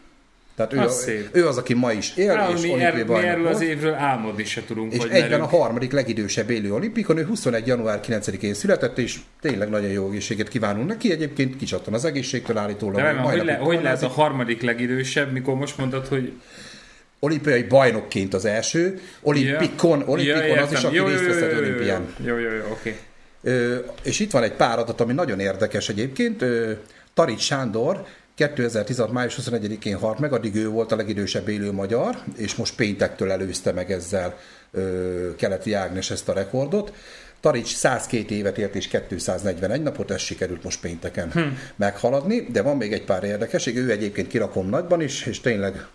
Tehát 0.55 0.73
ő, 0.73 0.79
Az 0.79 0.85
a, 0.85 0.89
szép. 0.99 1.29
ő 1.31 1.47
az, 1.47 1.57
aki 1.57 1.73
ma 1.73 1.91
is 1.91 2.13
él, 2.15 2.31
Á, 2.31 2.49
és 2.49 2.61
mi, 2.61 2.69
olimpiai 2.69 2.99
er, 2.99 3.05
bajnok 3.05 3.29
erről 3.29 3.47
az 3.47 3.61
évről 3.61 3.93
álmodni 3.93 4.43
se 4.43 4.63
tudunk, 4.65 4.93
És 4.93 4.99
hogy 4.99 5.11
egyben 5.11 5.29
merünk. 5.29 5.51
a 5.51 5.57
harmadik 5.57 5.91
legidősebb 5.91 6.49
élő 6.49 6.73
olimpikon, 6.73 7.17
ő 7.17 7.25
21. 7.25 7.67
január 7.67 7.99
9-én 8.07 8.53
született, 8.53 8.97
és 8.97 9.17
tényleg 9.41 9.69
nagyon 9.69 9.89
jó 9.89 10.07
egészséget 10.09 10.47
kívánunk 10.47 10.87
neki. 10.87 11.11
Egyébként 11.11 11.55
kicsattan 11.57 11.93
az 11.93 12.05
egészségtől 12.05 12.57
állítólag. 12.57 12.95
De 12.95 13.11
nem, 13.11 13.17
hogy, 13.17 13.45
le, 13.45 13.53
hogy 13.55 13.79
lehet 13.83 14.03
a 14.03 14.07
harmadik 14.07 14.61
legidősebb, 14.61 15.31
mikor 15.31 15.55
most 15.55 15.77
mondod, 15.77 16.07
hogy 16.07 16.33
Olimpiai 17.19 17.63
bajnokként 17.63 18.33
az 18.33 18.45
első, 18.45 18.99
olimpikon, 19.21 20.03
olimpikon 20.05 20.57
az 20.57 20.71
is, 20.71 20.83
aki 20.83 20.95
Jó, 20.95 21.05
részt 21.07 21.25
vesz 21.25 21.51
jó, 21.51 21.57
olimpián. 21.57 22.13
Jó, 22.25 22.37
jó, 22.37 22.49
jó, 22.49 22.63
oké. 22.71 22.95
Ö, 23.43 23.75
és 24.03 24.19
itt 24.19 24.31
van 24.31 24.43
egy 24.43 24.51
pár 24.51 24.79
adat, 24.79 25.01
ami 25.01 25.13
nagyon 25.13 25.39
érdekes 25.39 25.89
egyébként. 25.89 26.41
Ö, 26.41 26.71
Tarics 27.13 27.41
Sándor 27.41 28.05
2016. 28.35 29.11
május 29.11 29.37
21-én 29.41 29.97
halt 29.97 30.19
meg, 30.19 30.33
addig 30.33 30.55
ő 30.55 30.67
volt 30.67 30.91
a 30.91 30.95
legidősebb 30.95 31.47
élő 31.47 31.71
magyar, 31.71 32.17
és 32.35 32.55
most 32.55 32.75
péntektől 32.75 33.31
előzte 33.31 33.71
meg 33.71 33.91
ezzel 33.91 34.37
ö, 34.71 35.35
Keleti 35.35 35.73
Ágnes 35.73 36.11
ezt 36.11 36.29
a 36.29 36.33
rekordot. 36.33 36.93
Tarics 37.39 37.75
102 37.75 38.31
évet 38.31 38.57
élt 38.57 38.75
és 38.75 38.87
241 39.07 39.81
napot, 39.81 40.11
ez 40.11 40.21
sikerült 40.21 40.63
most 40.63 40.81
pénteken 40.81 41.31
hm. 41.31 41.39
meghaladni, 41.75 42.47
de 42.51 42.61
van 42.61 42.77
még 42.77 42.93
egy 42.93 43.03
pár 43.03 43.23
érdekesség, 43.23 43.77
ő 43.77 43.91
egyébként 43.91 44.27
kirakom 44.27 44.69
nagyban 44.69 45.01
is, 45.01 45.25
és 45.25 45.39
tényleg 45.39 45.85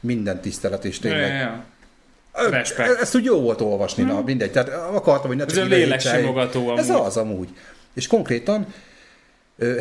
minden 0.00 0.40
tisztelet, 0.40 0.84
és 0.84 0.98
tényleg 0.98 1.32
ja, 1.32 1.36
ja. 1.36 1.64
Respekt. 2.50 3.00
Ezt 3.00 3.14
úgy 3.14 3.24
jó 3.24 3.40
volt 3.40 3.60
olvasni, 3.60 4.02
na 4.02 4.22
mindegy. 4.22 4.50
Tehát 4.50 4.68
akartam, 4.94 5.26
hogy 5.26 5.36
ne 5.36 5.44
Ez 5.44 5.52
csak 5.52 5.62
a 5.62 5.66
ide 5.66 5.76
léleksimogató 5.76 6.76
Ez 6.76 6.90
az 6.90 7.16
amúgy. 7.16 7.48
És 7.94 8.06
konkrétan, 8.06 8.66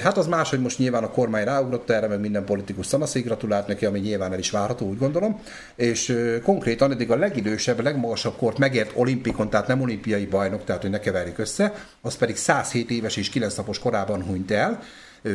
hát 0.04 0.18
az 0.18 0.28
más, 0.28 0.50
hogy 0.50 0.62
most 0.62 0.78
nyilván 0.78 1.04
a 1.04 1.10
kormány 1.10 1.44
ráugrott 1.44 1.90
erre, 1.90 2.08
meg 2.08 2.20
minden 2.20 2.46
politikus 2.46 2.86
szanaszék 2.86 3.26
gratulált 3.26 3.68
neki, 3.68 3.86
ami 3.86 4.00
nyilván 4.00 4.34
el 4.34 4.40
is 4.40 4.52
várható, 4.52 4.88
úgy 4.88 4.98
gondolom. 4.98 5.42
És 5.76 6.18
konkrétan 6.44 6.92
eddig 6.92 7.12
a 7.12 7.16
legidősebb, 7.16 7.80
legmagasabb 7.80 8.36
kort 8.38 8.58
megért 8.58 8.92
olimpikon, 8.94 9.50
tehát 9.50 9.68
nem 9.68 9.82
olimpiai 9.82 10.26
bajnok, 10.26 10.64
tehát 10.64 10.82
hogy 10.82 10.92
ne 10.92 11.00
keverjük 11.00 11.38
össze, 11.38 11.74
az 12.02 12.18
pedig 12.18 12.36
107 12.36 12.92
éves 12.92 13.16
és 13.16 13.30
9 13.30 13.56
napos 13.56 13.80
korában 13.80 14.24
hunyt 14.24 14.52
el, 14.52 14.84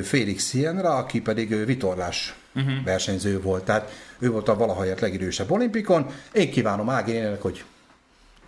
Félix 0.02 0.48
Sienra, 0.48 0.96
aki 0.96 1.20
pedig 1.20 1.64
vitorlás 1.64 2.34
uh-huh. 2.54 2.84
versenyző 2.84 3.40
volt. 3.40 3.64
Tehát 3.64 3.90
ő 4.18 4.30
volt 4.30 4.48
a 4.48 4.56
valahelyett 4.56 5.00
legidősebb 5.00 5.50
olimpikon. 5.50 6.06
Én 6.32 6.50
kívánom 6.50 6.88
Ági 6.88 7.12
nének, 7.12 7.42
hogy 7.42 7.64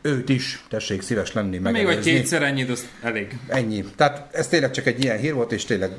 őt 0.06 0.28
is, 0.28 0.64
tessék 0.68 1.02
szíves 1.02 1.32
lenni, 1.32 1.58
Még 1.58 1.84
vagy 1.84 2.00
kétszer 2.00 2.42
ennyit, 2.42 2.70
az 2.70 2.88
elég. 3.02 3.38
Ennyi. 3.48 3.84
Tehát 3.96 4.34
ez 4.34 4.48
tényleg 4.48 4.70
csak 4.70 4.86
egy 4.86 5.04
ilyen 5.04 5.18
hír 5.18 5.34
volt, 5.34 5.52
és 5.52 5.64
tényleg 5.64 5.90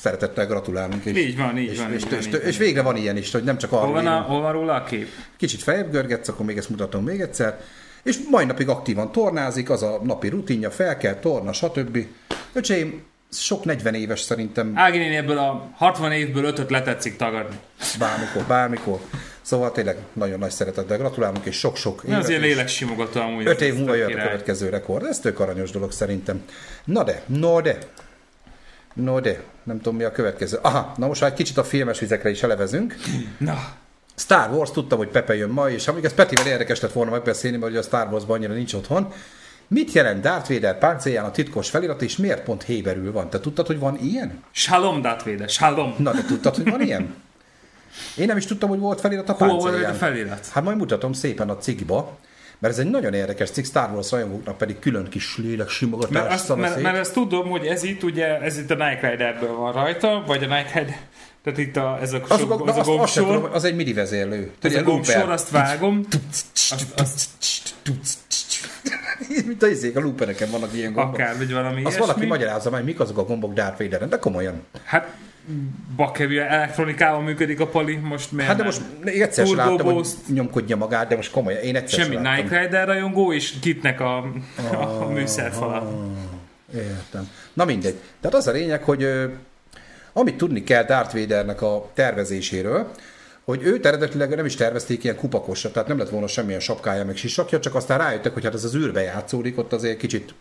szeretettel 0.00 0.46
gratulálunk. 0.46 1.04
És, 1.04 1.16
Így 1.16 1.36
van, 1.36 1.58
így 1.58 1.70
és, 1.70 1.78
van, 1.78 1.92
és, 1.92 2.02
így 2.02 2.10
van, 2.10 2.18
és, 2.18 2.26
így 2.26 2.40
és 2.44 2.56
végre 2.56 2.82
van 2.82 2.96
ilyen 2.96 3.16
is, 3.16 3.32
hogy 3.32 3.44
nem 3.44 3.58
csak 3.58 3.70
Hol 3.70 3.78
arról 3.78 3.92
van, 3.92 4.06
a, 4.06 4.20
hol 4.20 4.40
van 4.40 4.52
róla 4.52 4.74
a 4.74 4.84
kép? 4.84 5.08
Kicsit 5.36 5.62
feljebb 5.62 5.90
görgetsz, 5.90 6.28
akkor 6.28 6.46
még 6.46 6.56
ezt 6.56 6.70
mutatom 6.70 7.04
még 7.04 7.20
egyszer. 7.20 7.60
És 8.02 8.18
mai 8.30 8.44
napig 8.44 8.68
aktívan 8.68 9.12
tornázik, 9.12 9.70
az 9.70 9.82
a 9.82 10.00
napi 10.02 10.28
rutinja, 10.28 10.70
fel 10.70 10.96
kell, 10.96 11.14
torna, 11.14 11.52
stb. 11.52 11.98
Öcsém, 12.52 13.02
sok 13.32 13.64
40 13.64 13.94
éves 13.94 14.20
szerintem 14.20 14.72
Ági 14.74 15.16
ebből 15.16 15.38
a 15.38 15.70
60 15.74 16.12
évből 16.12 16.44
ötöt 16.44 16.70
letetszik 16.70 17.16
tagadni. 17.16 17.56
bármikor, 17.98 18.42
bármikor. 18.42 19.00
Szóval 19.42 19.72
tényleg 19.72 19.96
nagyon 20.12 20.38
nagy 20.38 20.50
szeretettel 20.50 20.98
gratulálunk, 20.98 21.44
és 21.44 21.58
sok-sok 21.58 22.02
Ez 22.08 22.28
ilyen 22.28 22.42
és 22.42 22.46
léleksimogató 22.46 23.20
amúgy. 23.20 23.46
Öt 23.46 23.60
év 23.60 23.74
múlva 23.74 23.94
jött 23.94 24.14
a 24.14 24.22
következő 24.22 24.68
rekord. 24.68 25.04
Ez 25.04 25.18
tök 25.18 25.40
aranyos 25.40 25.70
dolog 25.70 25.92
szerintem. 25.92 26.44
Na 26.84 27.04
de, 27.04 27.22
no 27.26 27.60
de. 27.60 27.78
No 28.94 29.20
de, 29.20 29.42
nem 29.62 29.76
tudom 29.76 29.96
mi 29.96 30.04
a 30.04 30.12
következő. 30.12 30.58
Aha, 30.62 30.94
na 30.96 31.06
most 31.06 31.20
már 31.20 31.30
egy 31.30 31.36
kicsit 31.36 31.58
a 31.58 31.64
filmes 31.64 31.98
vizekre 31.98 32.30
is 32.30 32.42
elevezünk. 32.42 32.94
Na, 33.38 33.58
Star 34.16 34.50
Wars, 34.50 34.70
tudtam, 34.70 34.98
hogy 34.98 35.08
Pepe 35.08 35.34
jön 35.34 35.48
ma, 35.48 35.70
és 35.70 35.88
amíg 35.88 36.04
ez 36.04 36.14
Petivel 36.14 36.46
érdekes 36.46 36.80
lett 36.80 36.92
volna 36.92 37.10
megbeszélni, 37.10 37.56
mert 37.56 37.70
ugye 37.70 37.80
a 37.80 37.82
Star 37.82 38.08
Warsban 38.12 38.36
annyira 38.36 38.52
nincs 38.52 38.72
otthon. 38.72 39.12
Mit 39.68 39.92
jelent 39.92 40.20
Darth 40.20 40.52
Vader 40.52 40.78
páncélján 40.78 41.24
a 41.24 41.30
titkos 41.30 41.70
felirat, 41.70 42.02
és 42.02 42.16
miért 42.16 42.42
pont 42.42 42.62
héberül 42.62 43.12
van? 43.12 43.30
Te 43.30 43.40
tudtad, 43.40 43.66
hogy 43.66 43.78
van 43.78 43.98
ilyen? 44.02 44.42
Shalom, 44.50 45.02
Darth 45.02 45.24
Vader, 45.24 45.48
Shalom. 45.48 45.94
Na, 45.98 46.12
de 46.12 46.24
tudtad, 46.24 46.56
hogy 46.56 46.70
van 46.70 46.80
ilyen? 46.80 47.14
Én 48.16 48.26
nem 48.26 48.36
is 48.36 48.46
tudtam, 48.46 48.68
hogy 48.68 48.78
volt 48.78 49.00
felirat 49.00 49.28
a 49.28 49.32
Hol 49.32 49.48
volt 49.48 49.62
páncélján. 49.62 49.90
a 49.90 49.94
felirat? 49.94 50.48
Hát 50.52 50.64
majd 50.64 50.76
mutatom 50.76 51.12
szépen 51.12 51.48
a 51.50 51.56
cikkba, 51.56 52.18
mert 52.58 52.74
ez 52.74 52.80
egy 52.80 52.90
nagyon 52.90 53.14
érdekes 53.14 53.50
cikk, 53.50 53.64
Star 53.64 53.90
Wars 53.90 54.10
rajongóknak 54.10 54.58
pedig 54.58 54.78
külön 54.78 55.08
kis 55.08 55.36
lélek 55.36 55.68
simogatás 55.68 56.12
Mert, 56.12 56.30
azt, 56.32 56.56
mert, 56.56 56.82
mert 56.82 56.96
ezt 56.96 57.12
tudom, 57.12 57.48
hogy 57.48 57.66
ez 57.66 57.82
itt 57.82 58.02
ugye, 58.02 58.40
ez 58.40 58.58
itt 58.58 58.70
a 58.70 58.74
Nike 58.74 59.10
Riderből 59.10 59.56
van 59.56 59.72
rajta, 59.72 60.24
vagy 60.26 60.42
a 60.42 60.46
Nike 60.46 60.78
Rider, 60.78 60.96
tehát 61.42 61.58
itt 61.58 61.76
a, 61.76 61.98
ez 62.00 62.12
a, 62.12 62.20
az, 62.28 62.38
sok, 62.38 62.68
az, 62.68 62.68
ez 62.68 62.76
a 62.76 62.80
azt, 62.80 62.88
azt 63.00 63.12
sem 63.12 63.24
tudom, 63.24 63.38
gombsor, 63.38 63.56
az 63.56 63.64
egy 63.64 63.74
midi 63.74 63.92
vezérlő. 63.92 64.50
ez 64.60 64.74
a 64.74 64.82
gombsor, 64.82 65.30
azt 65.30 65.50
vágom, 65.50 66.06
Mint 69.46 69.62
a 69.62 69.66
izék, 69.66 69.96
a 69.96 70.00
loopereken 70.00 70.50
vannak 70.50 70.74
ilyen 70.74 70.92
gombok. 70.92 71.14
akár, 71.14 71.36
vagy 71.36 71.52
valami 71.52 71.84
Azt 71.84 71.98
valaki 71.98 72.26
magyarázza 72.26 72.70
meg, 72.70 72.84
mik 72.84 73.00
azok 73.00 73.18
a 73.18 73.24
gombok 73.24 73.52
Darth 73.52 73.78
Vaderen, 73.78 74.08
de 74.08 74.18
komolyan. 74.18 74.62
Hát, 74.84 75.16
bakevi 75.96 76.38
elektronikával 76.38 77.20
működik 77.20 77.60
a 77.60 77.66
pali, 77.66 77.96
most 77.96 78.32
miért 78.32 78.48
Hát 78.48 78.56
de 78.56 78.64
most 78.64 78.80
egyszer 79.04 79.46
sem 79.46 79.56
láttam, 79.56 79.86
hogy 79.86 79.94
Boost. 79.94 80.16
nyomkodja 80.28 80.76
magát, 80.76 81.08
de 81.08 81.16
most 81.16 81.30
komolyan, 81.30 81.60
én 81.62 81.76
egyszer 81.76 81.98
Semmi 82.00 82.14
sem 82.14 82.22
láttam. 82.22 82.44
Nike 82.44 82.60
Rider 82.60 82.86
rajongó, 82.86 83.32
és 83.32 83.54
kitnek 83.60 84.00
a, 84.00 84.32
a 85.00 85.08
műszerfala. 85.08 86.06
Értem. 86.74 87.28
Na 87.52 87.64
mindegy. 87.64 87.94
Tehát 88.20 88.36
az 88.36 88.46
a 88.46 88.50
lényeg, 88.50 88.82
hogy 88.82 89.06
amit 90.12 90.36
tudni 90.36 90.64
kell 90.64 90.84
Darth 90.84 91.14
Vadernek 91.14 91.62
a 91.62 91.90
tervezéséről, 91.94 92.90
hogy 93.44 93.62
őt 93.62 93.86
eredetileg 93.86 94.34
nem 94.36 94.44
is 94.44 94.54
tervezték 94.54 95.04
ilyen 95.04 95.16
kupakosra, 95.16 95.70
tehát 95.70 95.88
nem 95.88 95.98
lett 95.98 96.08
volna 96.08 96.26
semmilyen 96.26 96.60
sapkája 96.60 97.04
meg 97.04 97.16
sisakja, 97.16 97.60
csak 97.60 97.74
aztán 97.74 97.98
rájöttek, 97.98 98.32
hogy 98.32 98.44
hát 98.44 98.54
ez 98.54 98.64
az 98.64 98.76
űrbe 98.76 99.00
játszódik, 99.00 99.58
ott 99.58 99.72
azért 99.72 99.98
kicsit 99.98 100.34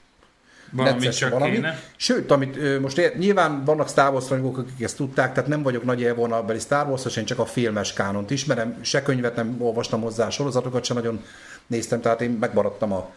Valami 0.72 1.08
csak 1.10 1.32
valami. 1.32 1.52
kéne. 1.52 1.80
Sőt, 1.96 2.32
amit 2.32 2.80
most 2.80 3.14
nyilván 3.18 3.64
vannak 3.66 3.90
Star 3.90 4.12
Wars 4.14 4.30
rajongók, 4.30 4.58
akik 4.58 4.84
ezt 4.84 4.96
tudták, 4.96 5.34
tehát 5.34 5.50
nem 5.50 5.64
vagyok 5.64 5.84
nagy 5.84 6.02
élvonalbeli 6.02 6.60
Star 6.60 6.88
Wars, 6.88 7.18
én 7.18 7.26
csak 7.26 7.40
a 7.40 7.46
filmes 7.46 7.94
kánont 7.94 8.32
ismerem, 8.32 8.78
se 8.82 9.02
könyvet 9.02 9.36
nem 9.36 9.56
olvastam 9.60 10.02
hozzá, 10.02 10.30
sorozatokat 10.30 10.84
sem 10.84 10.96
nagyon 10.96 11.24
néztem, 11.68 12.02
tehát 12.02 12.22
én 12.22 12.30
megmaradtam 12.30 12.92
a, 12.94 13.10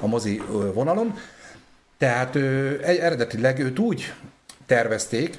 a 0.00 0.06
mozi 0.06 0.42
vonalon. 0.74 1.18
Tehát 1.98 2.36
egy- 2.82 2.98
eredetileg 2.98 3.58
őt 3.58 3.78
úgy 3.78 4.12
tervezték, 4.66 5.38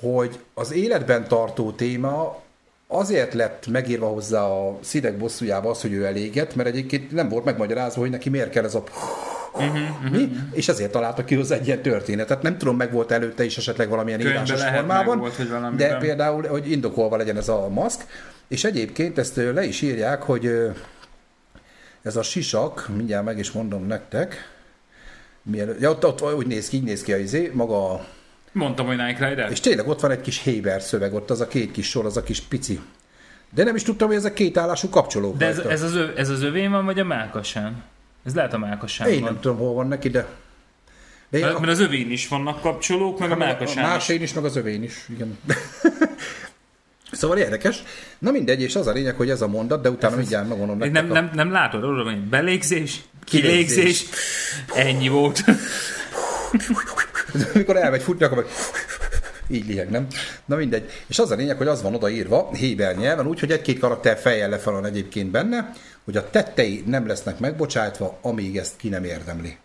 hogy 0.00 0.38
az 0.54 0.72
életben 0.72 1.28
tartó 1.28 1.70
téma 1.72 2.42
azért 2.86 3.34
lett 3.34 3.66
megírva 3.66 4.06
hozzá 4.06 4.42
a 4.42 4.78
szidek 4.82 5.16
bosszújába 5.16 5.70
az, 5.70 5.80
hogy 5.80 5.92
ő 5.92 6.04
eléget, 6.04 6.54
mert 6.54 6.68
egyébként 6.68 7.10
nem 7.10 7.28
volt 7.28 7.44
megmagyarázva, 7.44 8.00
hogy 8.00 8.10
neki 8.10 8.28
miért 8.28 8.50
kell 8.50 8.64
ez 8.64 8.74
a 8.74 8.84
Mi? 10.10 10.36
És 10.52 10.68
ezért 10.68 10.92
találtak 10.92 11.26
ki 11.26 11.34
hozzá 11.34 11.54
egy 11.54 11.66
ilyen 11.66 11.82
történetet. 11.82 12.42
Nem 12.42 12.58
tudom, 12.58 12.76
meg 12.76 12.92
volt 12.92 13.10
előtte 13.10 13.44
is 13.44 13.56
esetleg 13.56 13.88
valamilyen 13.88 14.18
Könyvben 14.18 14.44
írásos 14.44 14.60
lehet, 14.60 14.78
formában, 14.78 15.18
volt, 15.18 15.34
hogy 15.34 15.48
valamiben. 15.48 15.88
de 15.88 15.96
például, 15.96 16.46
hogy 16.46 16.70
indokolva 16.70 17.16
legyen 17.16 17.36
ez 17.36 17.48
a 17.48 17.68
maszk, 17.68 18.06
és 18.48 18.64
egyébként 18.64 19.18
ezt 19.18 19.36
ö, 19.36 19.52
le 19.52 19.64
is 19.64 19.82
írják, 19.82 20.22
hogy 20.22 20.46
ö, 20.46 20.70
ez 22.02 22.16
a 22.16 22.22
sisak, 22.22 22.88
mindjárt 22.96 23.24
meg 23.24 23.38
is 23.38 23.50
mondom 23.50 23.86
nektek, 23.86 24.52
mielőtt, 25.42 25.80
ja, 25.80 25.90
ott, 25.90 26.04
ott 26.04 26.34
úgy 26.34 26.46
néz 26.46 26.68
ki, 26.68 26.76
így 26.76 26.82
néz 26.82 27.02
ki 27.02 27.12
a 27.12 27.16
izé, 27.16 27.50
maga 27.54 27.92
a 27.92 28.06
Mondtam, 28.52 28.86
hogy 28.86 28.96
Nike 28.96 29.28
Rider. 29.28 29.50
és 29.50 29.60
tényleg 29.60 29.88
ott 29.88 30.00
van 30.00 30.10
egy 30.10 30.20
kis 30.20 30.42
Héber 30.42 30.82
szöveg, 30.82 31.14
ott 31.14 31.30
az 31.30 31.40
a 31.40 31.46
két 31.46 31.70
kis 31.70 31.88
sor, 31.88 32.04
az 32.06 32.16
a 32.16 32.22
kis 32.22 32.40
pici. 32.40 32.80
De 33.54 33.64
nem 33.64 33.74
is 33.74 33.82
tudtam, 33.82 34.08
hogy 34.08 34.16
ezek 34.16 34.32
két 34.32 34.56
állású 34.56 34.88
kapcsolók. 34.88 35.36
De 35.36 35.46
ez, 35.46 35.58
ez, 35.58 35.82
az, 35.82 35.94
öv, 35.94 36.10
ez 36.18 36.28
az 36.28 36.42
övén 36.42 36.70
van, 36.70 36.84
vagy 36.84 36.98
a 36.98 37.04
Mákasán? 37.04 37.82
Ez 38.24 38.34
lehet 38.34 38.52
a 38.52 38.58
Mákasán 38.58 39.08
Én 39.08 39.22
nem 39.22 39.40
tudom, 39.40 39.56
hol 39.56 39.74
van 39.74 39.88
neki, 39.88 40.08
de... 40.08 40.26
de 41.30 41.38
én 41.38 41.44
Mert, 41.44 41.58
mert 41.58 41.72
az 41.72 41.80
övén 41.80 42.10
is 42.10 42.28
vannak 42.28 42.60
kapcsolók, 42.60 43.18
meg 43.18 43.30
a 43.30 43.34
a 43.34 43.36
Mákasán 43.36 43.84
is. 43.84 43.90
másén 43.90 44.22
is, 44.22 44.32
meg 44.32 44.44
az 44.44 44.56
övén 44.56 44.82
is, 44.82 44.94
igen. 45.08 45.38
szóval 47.12 47.38
érdekes. 47.38 47.82
Na 48.18 48.30
mindegy, 48.30 48.62
és 48.62 48.76
az 48.76 48.86
a 48.86 48.92
lényeg, 48.92 49.14
hogy 49.16 49.30
ez 49.30 49.42
a 49.42 49.46
mondat, 49.48 49.82
de 49.82 49.90
utána 49.90 50.16
mindjárt 50.16 50.48
megmondom 50.48 50.78
Nem, 50.78 50.90
nektek. 50.90 51.12
nem, 51.12 51.30
nem 51.34 51.50
látod, 51.50 51.84
oda 51.84 52.04
van, 52.04 52.26
belégzés, 52.30 53.00
Kilégzés. 53.24 53.74
kilégzés, 53.76 54.04
ennyi 54.74 55.08
volt. 55.08 55.44
A... 55.46 55.52
Amikor 57.54 57.76
elmegy 57.76 58.02
futni, 58.02 58.24
akkor 58.24 58.36
meg... 58.36 58.46
Így 59.48 59.66
liheg, 59.66 59.90
nem? 59.90 60.06
Na 60.44 60.56
mindegy. 60.56 60.90
És 61.06 61.18
az 61.18 61.30
a 61.30 61.34
lényeg, 61.34 61.56
hogy 61.56 61.66
az 61.66 61.82
van 61.82 61.94
odaírva 61.94 62.50
Héber 62.52 62.96
nyelven, 62.96 63.26
úgyhogy 63.26 63.50
egy-két 63.50 63.78
karakter 63.78 64.18
fejjel 64.18 64.48
lefelé 64.48 64.76
van 64.76 64.84
egyébként 64.84 65.30
benne, 65.30 65.72
hogy 66.04 66.16
a 66.16 66.30
tettei 66.30 66.82
nem 66.86 67.06
lesznek 67.06 67.38
megbocsátva, 67.38 68.18
amíg 68.22 68.56
ezt 68.56 68.76
ki 68.76 68.88
nem 68.88 69.04
érdemli. 69.04 69.56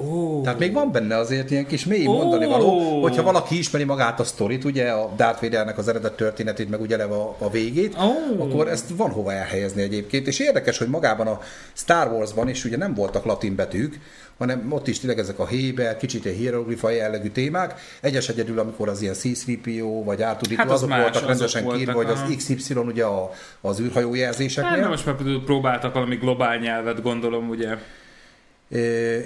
Ó, 0.00 0.40
Tehát 0.42 0.58
még 0.58 0.72
van 0.72 0.92
benne 0.92 1.16
azért 1.16 1.50
ilyen 1.50 1.66
kis 1.66 1.84
mély 1.84 2.06
Ó! 2.06 2.12
mondani 2.12 2.46
való, 2.46 3.00
hogyha 3.02 3.22
valaki 3.22 3.58
ismeri 3.58 3.84
magát 3.84 4.20
a 4.20 4.24
sztorit, 4.24 4.64
ugye 4.64 4.90
a 4.90 5.12
Darth 5.16 5.40
Vadernek 5.40 5.78
az 5.78 5.88
eredet 5.88 6.16
történetét, 6.16 6.70
meg 6.70 6.80
ugye 6.80 6.94
eleve 6.94 7.14
a, 7.14 7.36
a 7.38 7.50
végét, 7.50 7.96
Ó! 8.00 8.42
akkor 8.42 8.68
ezt 8.68 8.88
van 8.96 9.10
hova 9.10 9.32
elhelyezni 9.32 9.82
egyébként. 9.82 10.26
És 10.26 10.38
érdekes, 10.38 10.78
hogy 10.78 10.88
magában 10.88 11.26
a 11.26 11.40
Star 11.72 12.12
Warsban 12.12 12.48
is 12.48 12.64
ugye 12.64 12.76
nem 12.76 12.94
voltak 12.94 13.24
latin 13.24 13.54
betűk, 13.54 13.98
hanem 14.38 14.72
ott 14.72 14.88
is 14.88 14.98
tényleg 14.98 15.18
ezek 15.18 15.38
a 15.38 15.46
Héber, 15.46 15.96
kicsit 15.96 16.24
egy 16.24 16.36
hieroglifa 16.36 16.90
jellegű 16.90 17.28
témák. 17.28 17.80
Egyes 18.00 18.28
egyedül, 18.28 18.58
amikor 18.58 18.88
az 18.88 19.02
ilyen 19.02 19.14
C-3PO 19.14 20.02
vagy 20.04 20.18
r 20.18 20.56
Hát 20.56 20.66
az 20.66 20.72
azok 20.72 20.88
más, 20.88 21.00
voltak 21.00 21.14
azok 21.14 21.28
rendesen 21.28 21.64
voltak, 21.64 21.94
vagy 21.94 22.10
aha. 22.10 22.24
az 22.24 22.34
XY 22.36 22.74
ugye 22.74 23.04
a, 23.04 23.30
az 23.60 23.80
űrhajó 23.80 24.14
jelzéseknél. 24.14 24.70
hát 24.70 24.80
de 24.80 24.88
most 24.88 25.06
már 25.06 25.16
próbáltak 25.44 25.94
valami 25.94 26.16
globál 26.16 26.56
nyelvet, 26.58 27.02
gondolom, 27.02 27.48
ugye. 27.48 27.76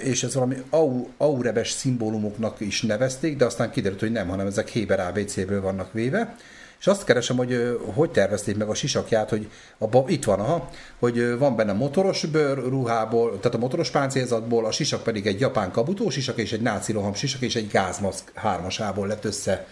És 0.03 0.23
ez 0.23 0.33
valami 0.33 0.55
au, 0.69 1.07
aurebes 1.17 1.71
szimbólumoknak 1.71 2.59
is 2.59 2.81
nevezték, 2.81 3.37
de 3.37 3.45
aztán 3.45 3.71
kiderült, 3.71 3.99
hogy 3.99 4.11
nem, 4.11 4.27
hanem 4.27 4.47
ezek 4.47 4.69
Héber 4.69 4.99
ABC-ből 4.99 5.61
vannak 5.61 5.93
véve. 5.93 6.35
És 6.79 6.89
azt 6.89 7.03
keresem, 7.03 7.37
hogy 7.37 7.77
hogy 7.93 8.11
tervezték 8.11 8.57
meg 8.57 8.69
a 8.69 8.73
sisakját, 8.73 9.29
hogy 9.29 9.49
abba, 9.77 10.03
itt 10.07 10.23
van, 10.23 10.39
aha, 10.39 10.69
hogy 10.99 11.37
van 11.37 11.55
benne 11.55 11.73
motoros 11.73 12.25
bőr 12.25 12.57
ruhából, 12.57 13.39
tehát 13.39 13.57
a 13.57 13.59
motoros 13.59 13.89
páncélzatból, 13.89 14.65
a 14.65 14.71
sisak 14.71 15.03
pedig 15.03 15.27
egy 15.27 15.39
japán 15.39 15.71
kabutó 15.71 16.09
sisak, 16.09 16.37
és 16.37 16.51
egy 16.51 16.61
náci 16.61 16.91
roham 16.91 17.13
sisak, 17.13 17.41
és 17.41 17.55
egy 17.55 17.67
gázmaszk 17.67 18.31
hármasából 18.33 19.07
lett 19.07 19.25
össze 19.25 19.65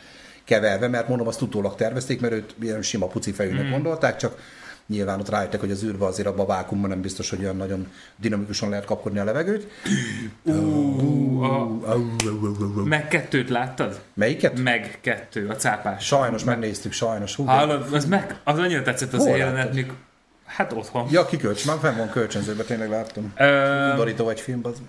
keverve, 0.44 0.88
mert 0.88 1.08
mondom, 1.08 1.28
azt 1.28 1.42
utólag 1.42 1.76
tervezték, 1.76 2.22
mert 2.22 2.34
őt 2.34 2.56
ilyen 2.62 2.82
sima 2.82 3.08
puci 3.08 3.32
fejűnek 3.32 3.66
mm. 3.66 3.72
gondolták, 3.72 4.16
csak 4.16 4.38
nyilván 4.91 5.19
ott 5.19 5.30
rájöttek, 5.30 5.60
hogy 5.60 5.71
az 5.71 5.84
űrbe 5.84 6.06
azért 6.06 6.27
abban 6.27 6.45
a 6.45 6.47
vákumban 6.47 6.89
nem 6.89 7.01
biztos, 7.01 7.30
hogy 7.30 7.39
olyan 7.39 7.56
nagyon 7.56 7.88
dinamikusan 8.15 8.69
lehet 8.69 8.86
kapkodni 8.86 9.19
a 9.19 9.23
levegőt. 9.23 9.67
Meg 12.86 13.08
kettőt 13.08 13.49
láttad? 13.49 14.01
Melyiket? 14.13 14.60
Meg 14.60 14.97
kettő, 15.01 15.47
a 15.47 15.56
cápás. 15.56 16.06
Sajnos 16.06 16.43
megnéztük, 16.43 16.91
sajnos. 16.91 17.36
Hú, 17.36 17.43
Hallod, 17.43 17.93
az, 17.93 18.06
meg, 18.06 18.39
az 18.43 18.60
annyira 18.60 18.82
tetszett 18.82 19.13
az 19.13 19.25
jelenet, 19.25 19.73
mikor... 19.73 19.95
Hát 20.45 20.73
otthon. 20.73 21.08
Ja, 21.12 21.25
kikölcs, 21.25 21.65
már 21.65 21.77
fenn 21.82 21.97
van 21.97 22.10
kölcsönzőben, 22.10 22.65
tényleg 22.65 22.89
láttam. 22.89 23.34
Ö, 23.38 23.93
Udorító 23.93 24.23
vagy 24.23 24.39
film, 24.39 24.60
az, 24.63 24.82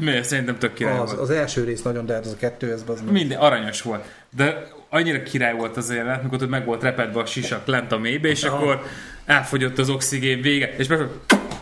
miért? 0.00 0.24
Szerintem 0.24 0.58
tök 0.58 0.72
király 0.74 0.98
az, 0.98 1.08
volt. 1.10 1.20
az, 1.22 1.30
első 1.30 1.64
rész 1.64 1.82
nagyon, 1.82 2.06
de 2.06 2.14
hát 2.14 2.24
az 2.24 2.32
a 2.32 2.36
kettő, 2.36 2.72
ez 2.72 2.84
az 2.86 3.02
Minden 3.10 3.38
aranyos 3.38 3.82
volt. 3.82 4.04
De 4.36 4.66
annyira 4.88 5.22
király 5.22 5.54
volt 5.54 5.76
az 5.76 5.90
jelenet, 5.94 6.22
mikor 6.22 6.42
ott 6.42 6.48
meg 6.48 6.64
volt 6.64 6.82
repedve 6.82 7.20
a 7.20 7.26
sisak 7.26 7.66
lent 7.66 7.92
a 7.92 7.98
mélybe, 7.98 8.28
és 8.28 8.42
akkor 8.42 8.82
elfogyott 9.24 9.78
az 9.78 9.88
oxigén 9.88 10.40
vége, 10.40 10.74
és 10.76 10.86
meg 10.86 11.00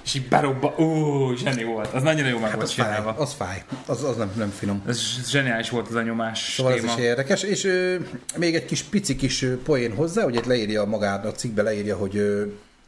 és 0.04 0.14
így 0.14 0.28
berobba, 0.28 0.74
ó, 0.78 1.34
zseni 1.34 1.64
volt. 1.64 1.92
Az 1.92 2.02
nagyon 2.02 2.28
jó 2.28 2.34
meg 2.38 2.50
Hát 2.50 2.54
volt 2.54 2.66
az 2.66 2.72
fáj, 2.72 2.86
csinálva. 2.86 3.14
az 3.22 3.32
fáj. 3.32 3.62
Az, 3.86 4.04
az 4.04 4.16
nem, 4.16 4.30
nem 4.36 4.50
finom. 4.50 4.82
Ez 4.86 5.00
zseniális 5.28 5.70
volt 5.70 5.88
az 5.88 5.94
a 5.94 6.02
nyomás 6.02 6.52
Szóval 6.56 6.74
téma. 6.74 6.92
ez 6.92 6.98
is 6.98 7.04
érdekes, 7.04 7.42
és 7.42 7.64
ö, 7.64 7.96
még 8.36 8.54
egy 8.54 8.64
kis 8.64 8.82
pici 8.82 9.16
kis 9.16 9.46
poén 9.64 9.94
hozzá, 9.94 10.22
hogy 10.22 10.34
itt 10.34 10.44
leírja 10.44 10.84
magát, 10.84 11.24
a 11.24 11.32
cikkbe 11.32 11.62
leírja, 11.62 11.96
hogy 11.96 12.16
ö, 12.16 12.42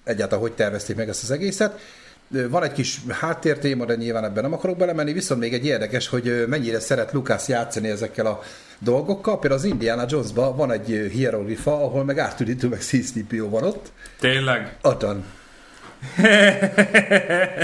egyáltalán 0.04 0.40
hogy 0.44 0.52
tervezték 0.52 0.96
meg 0.96 1.08
ezt 1.08 1.22
az 1.22 1.30
egészet. 1.30 1.80
Van 2.28 2.62
egy 2.62 2.72
kis 2.72 3.00
háttértéma, 3.08 3.84
de 3.84 3.94
nyilván 3.94 4.24
ebben 4.24 4.42
nem 4.42 4.52
akarok 4.52 4.76
belemenni, 4.76 5.12
viszont 5.12 5.40
még 5.40 5.54
egy 5.54 5.66
érdekes, 5.66 6.08
hogy 6.08 6.44
mennyire 6.48 6.80
szeret 6.80 7.12
Lukács 7.12 7.46
játszani 7.46 7.88
ezekkel 7.88 8.26
a 8.26 8.42
dolgokkal. 8.78 9.38
Például 9.38 9.60
az 9.60 9.66
Indiana 9.66 10.04
jones 10.08 10.30
van 10.34 10.72
egy 10.72 11.10
hieroglifa, 11.12 11.72
ahol 11.72 12.04
meg 12.04 12.18
átüdítő, 12.18 12.68
meg 12.68 12.80
CCPO 12.80 13.48
van 13.48 13.62
ott. 13.62 13.92
Tényleg? 14.20 14.76
Ottan. 14.82 15.24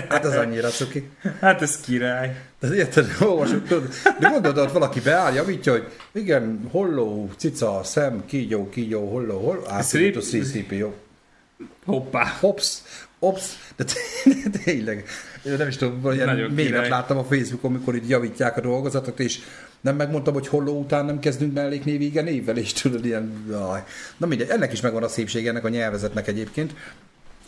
hát 0.08 0.24
az 0.24 0.36
annyira 0.36 0.68
cuki. 0.68 1.10
Hát 1.40 1.62
ez 1.62 1.80
király. 1.80 2.36
De 2.60 2.74
érted, 2.74 3.16
olvasok, 3.20 3.66
tudod, 3.66 3.88
de 4.20 4.28
gondolod, 4.28 4.58
ott 4.58 4.72
valaki 4.72 5.00
beáll, 5.00 5.34
javítja, 5.34 5.72
hogy 5.72 5.92
igen, 6.12 6.68
holló, 6.70 7.30
cica, 7.36 7.80
szem, 7.84 8.24
kígyó, 8.26 8.68
kígyó, 8.68 9.10
holló, 9.10 9.38
holló, 9.38 9.62
átüdítő, 9.68 10.20
CCPO. 10.20 10.92
Hoppá. 11.84 12.36
Hops, 12.40 12.78
ops, 13.22 13.56
de 13.76 13.84
tényleg, 14.64 15.04
nem 15.42 15.68
is 15.68 15.76
tudom, 15.76 16.12
ilyen 16.12 16.36
mémet 16.36 16.88
láttam 16.88 17.18
a 17.18 17.24
Facebookon, 17.24 17.70
amikor 17.70 17.94
így 17.94 18.08
javítják 18.08 18.56
a 18.56 18.60
dolgozatot, 18.60 19.20
és 19.20 19.38
nem 19.80 19.96
megmondtam, 19.96 20.34
hogy 20.34 20.48
holló 20.48 20.78
után 20.78 21.04
nem 21.04 21.18
kezdünk 21.18 21.54
melléknév, 21.54 22.00
igen, 22.00 22.24
névvel, 22.24 22.56
és 22.56 22.72
tudod, 22.72 23.04
ilyen, 23.04 23.44
jaj. 23.50 23.82
Na 24.16 24.26
mindegy, 24.26 24.48
ennek 24.48 24.72
is 24.72 24.80
megvan 24.80 25.02
a 25.02 25.08
szépség 25.08 25.46
ennek 25.46 25.64
a 25.64 25.68
nyelvezetnek 25.68 26.28
egyébként. 26.28 26.74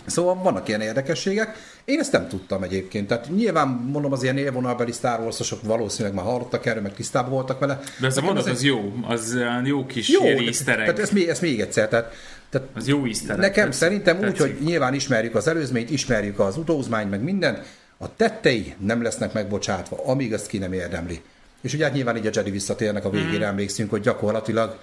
Szóval 0.07 0.35
vannak 0.35 0.69
ilyen 0.69 0.81
érdekességek. 0.81 1.57
Én 1.85 1.99
ezt 1.99 2.13
nem 2.13 2.29
tudtam 2.29 2.63
egyébként. 2.63 3.09
Tehát 3.09 3.29
nyilván 3.35 3.69
mondom, 3.69 4.13
az 4.13 4.23
ilyen 4.23 4.37
élvonalbeli 4.39 4.93
Star 4.93 5.21
wars 5.21 5.55
valószínűleg 5.63 6.17
már 6.17 6.25
hallottak 6.25 6.67
erről, 6.67 6.83
meg 6.83 6.95
tisztában 6.95 7.31
voltak 7.31 7.59
vele. 7.59 7.81
De 8.01 8.07
ez 8.07 8.17
a 8.17 8.21
mondat 8.21 8.47
az, 8.47 8.63
jó, 8.63 8.93
az 9.09 9.39
jó 9.65 9.87
kis 9.87 10.09
jó, 10.09 10.23
easter 10.23 10.77
Tehát 10.77 10.99
ezt 10.99 11.13
még, 11.13 11.29
ezt 11.29 11.41
még 11.41 11.61
egyszer. 11.61 11.89
Tehát, 11.89 12.13
tehát 12.51 12.69
az 12.75 12.89
jó 12.89 13.05
easter 13.05 13.37
Nekem 13.37 13.65
tetszik, 13.65 13.81
szerintem 13.81 14.21
tetszik. 14.21 14.47
úgy, 14.47 14.51
hogy 14.51 14.67
nyilván 14.67 14.95
ismerjük 14.95 15.35
az 15.35 15.49
előzményt, 15.49 15.91
ismerjük 15.91 16.39
az 16.39 16.57
utózmányt, 16.57 17.11
meg 17.11 17.23
minden, 17.23 17.63
a 17.99 18.17
tettei 18.17 18.75
nem 18.79 19.03
lesznek 19.03 19.33
megbocsátva, 19.33 20.01
amíg 20.05 20.33
azt 20.33 20.47
ki 20.47 20.59
nem 20.59 20.73
érdemli. 20.73 21.23
És 21.61 21.75
ugye 21.75 21.85
hát 21.85 21.95
nyilván 21.95 22.17
így 22.17 22.27
a 22.27 22.31
Jedi 22.33 22.51
visszatérnek 22.51 23.05
a 23.05 23.11
végére, 23.11 23.45
mm. 23.45 23.49
emlékszünk, 23.49 23.91
hogy 23.91 24.01
gyakorlatilag 24.01 24.79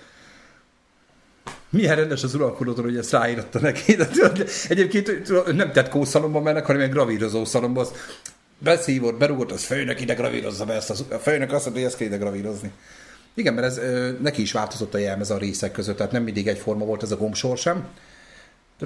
milyen 1.70 1.96
rendes 1.96 2.24
az 2.24 2.36
uralkodótól, 2.36 2.84
hogy 2.84 2.98
ezt 2.98 3.12
ráíratta 3.12 3.60
neki. 3.60 3.96
De, 3.96 4.08
egyébként 4.68 5.28
nem 5.56 5.72
tett 5.72 5.90
kószalomba 5.90 6.42
mennek, 6.42 6.66
hanem 6.66 6.82
ilyen 6.82 6.94
gravírozó 6.94 7.46
szalomba. 7.46 7.82
Az 7.82 7.92
beszívott, 8.58 9.18
berúgott, 9.18 9.52
az 9.52 9.64
főnök 9.64 10.02
ide 10.02 10.14
gravírozza 10.14 10.66
be 10.66 10.74
ezt. 10.74 10.90
Az, 10.90 11.06
a 11.10 11.16
főnök 11.16 11.52
azt 11.52 11.64
mondta, 11.64 11.82
hogy 11.82 11.90
ezt 11.90 11.98
kell 11.98 12.08
ide 12.08 12.18
gravírozni. 12.18 12.72
Igen, 13.34 13.54
mert 13.54 13.68
ez 13.68 13.78
ö, 13.78 14.12
neki 14.22 14.42
is 14.42 14.52
változott 14.52 14.94
a 14.94 14.98
jelmez 14.98 15.30
a 15.30 15.38
részek 15.38 15.72
között, 15.72 15.98
tehát 15.98 16.12
nem 16.12 16.24
mindig 16.24 16.48
egyforma 16.48 16.86
volt 16.86 17.04
ez 17.04 17.12
a 17.12 17.18
gombsor 17.18 17.58
sem. 17.58 17.88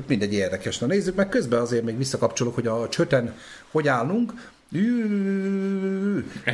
Mindegy 0.08 0.34
érdekes. 0.34 0.78
Na 0.78 0.88
nézzük 0.88 1.16
meg, 1.16 1.30
közben 1.30 1.62
azért 1.62 1.84
még 1.84 1.98
visszakapcsolok, 1.98 2.56
hogy 2.56 2.68
a 2.68 2.90
csöten 2.90 3.36
hogy 3.72 3.88
állunk. 3.88 4.34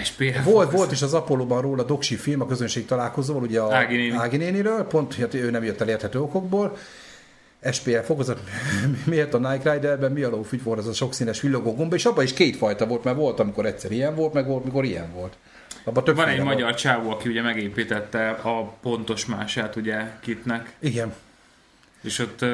SPF. 0.03 0.43
Volt, 0.43 0.71
volt 0.71 0.91
is 0.91 1.01
az 1.01 1.13
Apollo-ban 1.13 1.61
róla 1.61 1.83
doksi 1.83 2.15
film 2.15 2.41
a 2.41 2.47
közönség 2.47 2.85
találkozóval, 2.85 3.41
ugye 3.41 3.59
a 3.59 3.73
Ági, 3.75 3.95
néni. 3.95 4.15
Ági 4.15 4.37
néniről, 4.37 4.83
pont, 4.83 5.13
hogy 5.15 5.35
ő 5.35 5.49
nem 5.49 5.63
jött 5.63 5.81
el 5.81 5.89
érthető 5.89 6.19
okokból. 6.21 6.77
SPL 7.71 7.97
fokozat, 7.97 8.39
miért 9.05 9.33
a 9.33 9.37
Nike 9.51 9.73
Riderben 9.73 10.11
mi 10.11 10.21
a 10.21 10.29
lófügy 10.29 10.63
volt 10.63 10.79
az 10.79 10.87
a 10.87 10.93
sokszínes 10.93 11.41
villogó 11.41 11.75
gomba, 11.75 11.95
és 11.95 12.05
abban 12.05 12.23
is 12.23 12.33
két 12.33 12.55
fajta 12.55 12.85
volt, 12.87 13.03
mert 13.03 13.17
volt, 13.17 13.39
amikor 13.39 13.65
egyszer 13.65 13.91
ilyen 13.91 14.15
volt, 14.15 14.33
meg 14.33 14.47
volt, 14.47 14.61
amikor 14.63 14.85
ilyen 14.85 15.13
volt. 15.13 15.33
Abba 15.83 16.03
több 16.03 16.15
Van 16.15 16.27
egy 16.27 16.41
volt. 16.41 16.49
magyar 16.49 16.75
csávó, 16.75 17.09
aki 17.09 17.29
ugye 17.29 17.41
megépítette 17.41 18.29
a 18.29 18.61
pontos 18.81 19.25
mását 19.25 19.75
ugye 19.75 20.01
kitnek. 20.21 20.73
Igen. 20.79 21.13
És 22.01 22.19
ott 22.19 22.45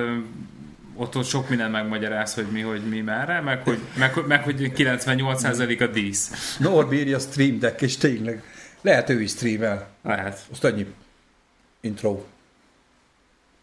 ott, 0.97 1.25
sok 1.25 1.49
minden 1.49 1.71
megmagyaráz, 1.71 2.33
hogy 2.33 2.47
mi, 2.51 2.61
hogy 2.61 2.81
mi 2.89 3.01
merre, 3.01 3.41
meg 3.41 3.63
hogy, 3.63 3.79
meg, 3.97 4.13
meg, 4.27 4.43
hogy 4.43 4.71
98% 4.75 5.81
a 5.81 5.87
dísz. 5.87 6.55
Norbi 6.59 6.97
írja 6.97 7.19
Stream 7.19 7.59
Deck, 7.59 7.81
és 7.81 7.97
tényleg 7.97 8.43
lehet 8.81 9.09
ő 9.09 9.21
is 9.21 9.31
streamel. 9.31 9.87
Lehet. 10.03 10.39
Azt 10.51 10.63
annyi 10.63 10.85
intro, 11.81 12.23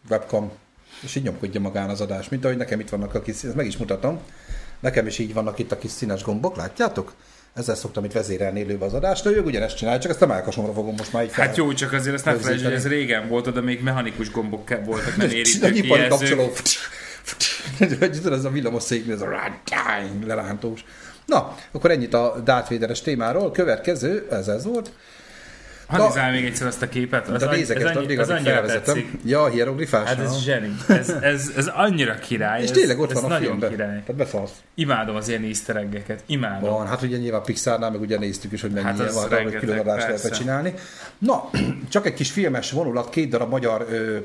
webcam, 0.09 0.51
és 1.01 1.15
így 1.15 1.23
nyomkodja 1.23 1.59
magán 1.59 1.89
az 1.89 2.01
adás, 2.01 2.29
mint 2.29 2.45
ahogy 2.45 2.57
nekem 2.57 2.79
itt 2.79 2.89
vannak 2.89 3.13
a 3.13 3.21
kis, 3.21 3.43
ezt 3.43 3.55
meg 3.55 3.65
is 3.65 3.77
mutatom, 3.77 4.19
nekem 4.79 5.07
is 5.07 5.19
így 5.19 5.33
vannak 5.33 5.59
itt 5.59 5.71
a 5.71 5.77
kis 5.77 5.91
színes 5.91 6.23
gombok, 6.23 6.55
látjátok? 6.55 7.13
Ezzel 7.53 7.75
szoktam 7.75 8.03
itt 8.03 8.11
vezérelni 8.11 8.59
élőbe 8.59 8.85
az 8.85 8.93
adást, 8.93 9.23
de 9.23 9.29
ők 9.29 9.45
ugyanezt 9.45 9.77
csinálják, 9.77 10.01
csak 10.01 10.11
ezt 10.11 10.21
a 10.21 10.25
melkasomra 10.27 10.73
fogom 10.73 10.95
most 10.97 11.13
már 11.13 11.23
így 11.23 11.33
Hát 11.33 11.57
jó, 11.57 11.73
csak 11.73 11.93
azért 11.93 12.15
ezt 12.15 12.25
ne 12.25 12.35
felejtsd, 12.35 12.63
hogy 12.63 12.73
ez 12.73 12.87
régen 12.87 13.27
volt, 13.27 13.53
de 13.53 13.61
még 13.61 13.81
mechanikus 13.81 14.31
gombok 14.31 14.69
voltak, 14.85 15.15
nem 15.15 15.29
érintő 15.41 15.69
hogy 15.69 15.85
tudod, 17.87 18.33
ez 18.33 18.45
a 18.45 18.49
villamos 18.49 18.83
szék, 18.83 19.09
ez 19.09 19.21
a 19.21 19.27
lerántós. 20.25 20.85
Na, 21.25 21.55
akkor 21.71 21.91
ennyit 21.91 22.13
a 22.13 22.41
Darth 22.43 22.71
Vader-es 22.71 23.01
témáról. 23.01 23.51
Következő, 23.51 24.27
ez 24.31 24.47
ez 24.47 24.65
volt. 24.65 24.91
Hadd 25.87 26.07
nézel 26.07 26.31
még 26.31 26.45
egyszer 26.45 26.67
azt 26.67 26.81
a 26.81 26.89
képet. 26.89 27.27
Az 27.27 27.41
de 27.41 27.49
nézek 27.49 27.81
ezt 27.81 27.95
addig, 27.95 28.19
az 28.19 28.29
annyira 28.29 28.65
tetszik. 28.65 29.07
Ja, 29.25 29.41
a 29.41 29.47
hieroglifás. 29.47 30.07
Hát 30.07 30.19
ez 30.19 30.37
zseni. 30.39 30.75
Ez, 30.87 31.09
ez, 31.09 31.51
ez 31.57 31.67
annyira 31.67 32.15
király. 32.15 32.61
És 32.61 32.69
ez, 32.69 32.75
tényleg 32.75 32.99
ott 32.99 33.11
ez 33.11 33.21
van 33.21 33.31
a 33.31 33.37
filmben. 33.37 33.69
Király. 33.69 33.87
Tehát 33.87 34.15
beszalsz. 34.15 34.51
Imádom 34.75 35.15
az 35.15 35.27
ilyen 35.27 35.43
easter 35.43 35.75
egg 35.75 36.19
Imádom. 36.25 36.69
Van, 36.69 36.87
hát 36.87 37.01
ugye 37.01 37.17
nyilván 37.17 37.41
Pixarnál 37.43 37.91
meg 37.91 38.01
ugye 38.01 38.17
néztük 38.17 38.51
is, 38.51 38.61
hogy 38.61 38.71
mennyi 38.71 38.85
hát 38.85 39.13
van, 39.13 39.43
hogy 39.43 39.55
külön 39.55 39.79
adást 39.79 40.07
lehetett 40.07 40.31
csinálni. 40.31 40.73
Na, 41.17 41.49
csak 41.89 42.05
egy 42.05 42.13
kis 42.13 42.31
filmes 42.31 42.71
vonulat, 42.71 43.09
két 43.09 43.29
darab 43.29 43.49
magyar 43.49 43.85
ö, 43.89 44.17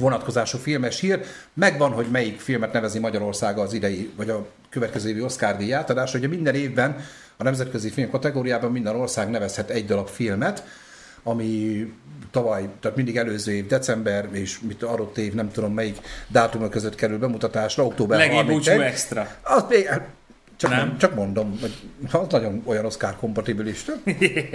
vonatkozású 0.00 0.58
filmes 0.58 1.00
hír. 1.00 1.20
Megvan, 1.54 1.92
hogy 1.92 2.06
melyik 2.10 2.40
filmet 2.40 2.72
nevezi 2.72 2.98
Magyarország 2.98 3.58
az 3.58 3.72
idei, 3.72 4.10
vagy 4.16 4.30
a 4.30 4.46
következő 4.70 5.08
évi 5.08 5.22
Oscar 5.22 5.56
díj 5.56 5.72
átadás. 5.72 6.14
Ugye 6.14 6.28
minden 6.28 6.54
évben 6.54 6.96
a 7.36 7.42
nemzetközi 7.42 7.90
film 7.90 8.10
kategóriában 8.10 8.72
minden 8.72 8.96
ország 8.96 9.30
nevezhet 9.30 9.70
egy 9.70 9.86
darab 9.86 10.08
filmet, 10.08 10.64
ami 11.22 11.86
tavaly, 12.30 12.68
tehát 12.80 12.96
mindig 12.96 13.16
előző 13.16 13.52
év 13.52 13.66
december, 13.66 14.28
és 14.32 14.60
mit 14.60 14.82
adott 14.82 15.18
év, 15.18 15.34
nem 15.34 15.50
tudom 15.50 15.74
melyik 15.74 15.98
dátumok 16.28 16.70
között 16.70 16.94
kerül 16.94 17.18
bemutatásra, 17.18 17.84
október 17.84 18.18
Legébb 18.18 18.36
31. 18.36 18.80
extra. 18.80 19.28
Az 19.42 19.64
még, 19.68 19.88
csak, 20.56 20.70
nem? 20.70 20.98
csak 20.98 21.14
mondom, 21.14 21.58
hogy 21.60 21.74
az 22.10 22.26
nagyon 22.30 22.62
olyan 22.64 22.84
Oscar 22.84 23.16
kompatibilis. 23.16 23.84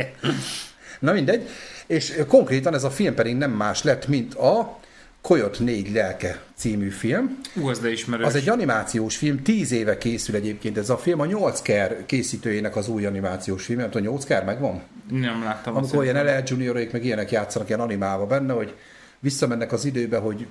Na 1.00 1.12
mindegy. 1.12 1.50
És 1.88 2.22
konkrétan 2.28 2.74
ez 2.74 2.84
a 2.84 2.90
film 2.90 3.14
pedig 3.14 3.36
nem 3.36 3.52
más 3.52 3.84
lett, 3.84 4.08
mint 4.08 4.34
a 4.34 4.80
Koyot 5.26 5.60
négy 5.60 5.92
lelke 5.92 6.42
című 6.56 6.90
film. 6.90 7.42
Ú, 7.56 7.68
az 7.68 7.80
de 7.80 7.92
ismerős. 7.92 8.26
Az 8.26 8.36
egy 8.36 8.50
animációs 8.50 9.18
film, 9.18 9.42
tíz 9.44 9.72
éve 9.72 9.98
készül 9.98 10.36
egyébként 10.36 10.78
ez 10.78 10.90
a 10.90 10.98
film, 10.98 11.20
a 11.20 11.26
8 11.26 11.62
ker 11.62 12.06
készítőjének 12.06 12.76
az 12.76 12.88
új 12.88 13.06
animációs 13.06 13.66
film, 13.66 13.80
nem 13.80 13.90
tudom, 13.90 14.08
8 14.08 14.26
ker 14.26 14.44
megvan? 14.44 14.82
Nem 15.10 15.44
láttam. 15.44 15.76
Amikor 15.76 16.04
ilyen 16.04 16.26
LL 16.26 16.44
juniorék 16.46 16.92
meg 16.92 17.06
ilyenek 17.06 17.32
játszanak 17.32 17.68
ilyen 17.68 17.80
animálva 17.80 18.26
benne, 18.26 18.54
hogy 18.54 18.76
visszamennek 19.20 19.72
az 19.72 19.86
időbe, 19.86 20.18
hogy 20.18 20.48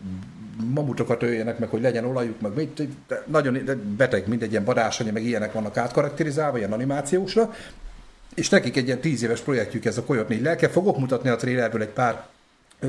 mamutokat 0.74 1.22
öljenek 1.22 1.58
meg, 1.58 1.68
hogy 1.68 1.80
legyen 1.80 2.04
olajuk, 2.04 2.40
meg 2.40 2.54
mit, 2.54 2.82
nagyon 3.26 3.58
beteg, 3.96 4.28
mindegy 4.28 4.50
ilyen 4.50 4.64
badásanya, 4.64 5.12
meg 5.12 5.24
ilyenek 5.24 5.52
vannak 5.52 5.76
átkarakterizálva, 5.76 6.58
ilyen 6.58 6.72
animációsra, 6.72 7.54
és 8.34 8.48
nekik 8.48 8.76
egy 8.76 8.87
ilyen 8.87 9.00
tíz 9.00 9.22
éves 9.22 9.40
projektjük 9.40 9.84
ez 9.84 9.98
a 9.98 10.04
Koyot 10.04 10.28
négy 10.28 10.42
lelke. 10.42 10.68
Fogok 10.68 10.98
mutatni 10.98 11.28
a 11.28 11.37
trailerből 11.37 11.82
egy 11.82 11.88
pár 11.88 12.32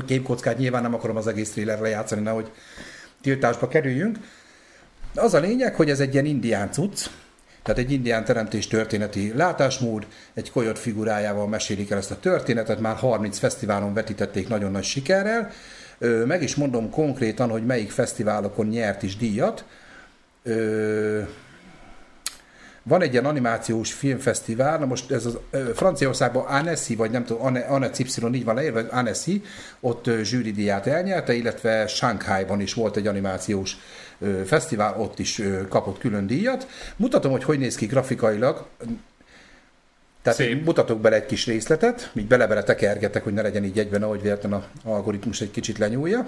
képkockát, 0.06 0.58
nyilván 0.58 0.82
nem 0.82 0.94
akarom 0.94 1.16
az 1.16 1.26
egész 1.26 1.50
trailerre 1.50 1.88
játszani, 1.88 2.20
nehogy 2.20 2.50
tiltásba 3.20 3.68
kerüljünk. 3.68 4.18
Az 5.14 5.34
a 5.34 5.40
lényeg, 5.40 5.74
hogy 5.74 5.90
ez 5.90 6.00
egy 6.00 6.12
ilyen 6.12 6.24
indián 6.24 6.72
cucc, 6.72 7.06
tehát 7.62 7.80
egy 7.80 7.92
indián 7.92 8.24
teremtés 8.24 8.66
történeti 8.66 9.32
látásmód, 9.36 10.06
egy 10.34 10.50
kolyot 10.50 10.78
figurájával 10.78 11.48
mesélik 11.48 11.90
el 11.90 11.98
ezt 11.98 12.10
a 12.10 12.20
történetet, 12.20 12.80
már 12.80 12.96
30 12.96 13.38
fesztiválon 13.38 13.94
vetítették 13.94 14.48
nagyon 14.48 14.70
nagy 14.70 14.84
sikerrel. 14.84 15.50
Meg 16.26 16.42
is 16.42 16.54
mondom 16.54 16.90
konkrétan, 16.90 17.50
hogy 17.50 17.66
melyik 17.66 17.90
fesztiválokon 17.90 18.66
nyert 18.66 19.02
is 19.02 19.16
díjat. 19.16 19.64
Van 22.88 23.02
egy 23.02 23.12
ilyen 23.12 23.24
animációs 23.24 23.92
filmfesztivál, 23.92 24.78
na 24.78 24.86
most 24.86 25.10
ez 25.10 25.26
az 25.26 25.38
Franciaországban 25.74 26.44
Annecy, 26.46 26.96
vagy 26.96 27.10
nem 27.10 27.24
tudom, 27.24 27.56
Annecy 27.68 28.02
Y 28.02 28.34
így 28.34 28.44
van 28.44 28.54
leírva, 28.54 28.80
Annecy, 28.90 29.42
ott 29.80 30.10
zsűridiát 30.22 30.86
elnyerte, 30.86 31.34
illetve 31.34 31.86
Shanghai-ban 31.86 32.60
is 32.60 32.74
volt 32.74 32.96
egy 32.96 33.06
animációs 33.06 33.76
fesztivál, 34.44 35.00
ott 35.00 35.18
is 35.18 35.42
kapott 35.68 35.98
külön 35.98 36.26
díjat. 36.26 36.66
Mutatom, 36.96 37.30
hogy 37.30 37.44
hogy 37.44 37.58
néz 37.58 37.74
ki 37.74 37.86
grafikailag. 37.86 38.66
Tehát 40.22 40.38
Szép. 40.38 40.64
mutatok 40.64 41.00
bele 41.00 41.16
egy 41.16 41.26
kis 41.26 41.46
részletet, 41.46 42.10
így 42.14 42.26
bele-bele 42.26 42.62
tekergetek, 42.62 43.24
hogy 43.24 43.32
ne 43.32 43.42
legyen 43.42 43.64
így 43.64 43.78
egyben, 43.78 44.02
ahogy 44.02 44.22
véletlen 44.22 44.52
a 44.52 44.64
algoritmus 44.84 45.40
egy 45.40 45.50
kicsit 45.50 45.78
lenyúlja. 45.78 46.26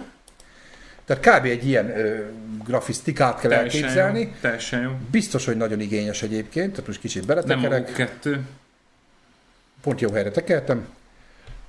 Tehát 1.08 1.38
kb. 1.40 1.44
egy 1.44 1.66
ilyen 1.66 1.98
ö, 1.98 2.18
grafisztikát 2.64 3.40
kell 3.40 3.50
teljesen 3.50 3.80
elképzelni. 3.82 4.20
Jó, 4.20 4.28
teljesen 4.40 4.80
jó. 4.82 4.90
Biztos, 5.10 5.44
hogy 5.44 5.56
nagyon 5.56 5.80
igényes 5.80 6.22
egyébként, 6.22 6.70
tehát 6.70 6.86
most 6.86 7.00
kicsit 7.00 7.26
beletekerek. 7.26 7.84
Nem 7.86 7.94
kettő. 7.94 8.40
Pont 9.82 10.00
jó 10.00 10.10
helyre 10.12 10.30
tekertem. 10.30 10.86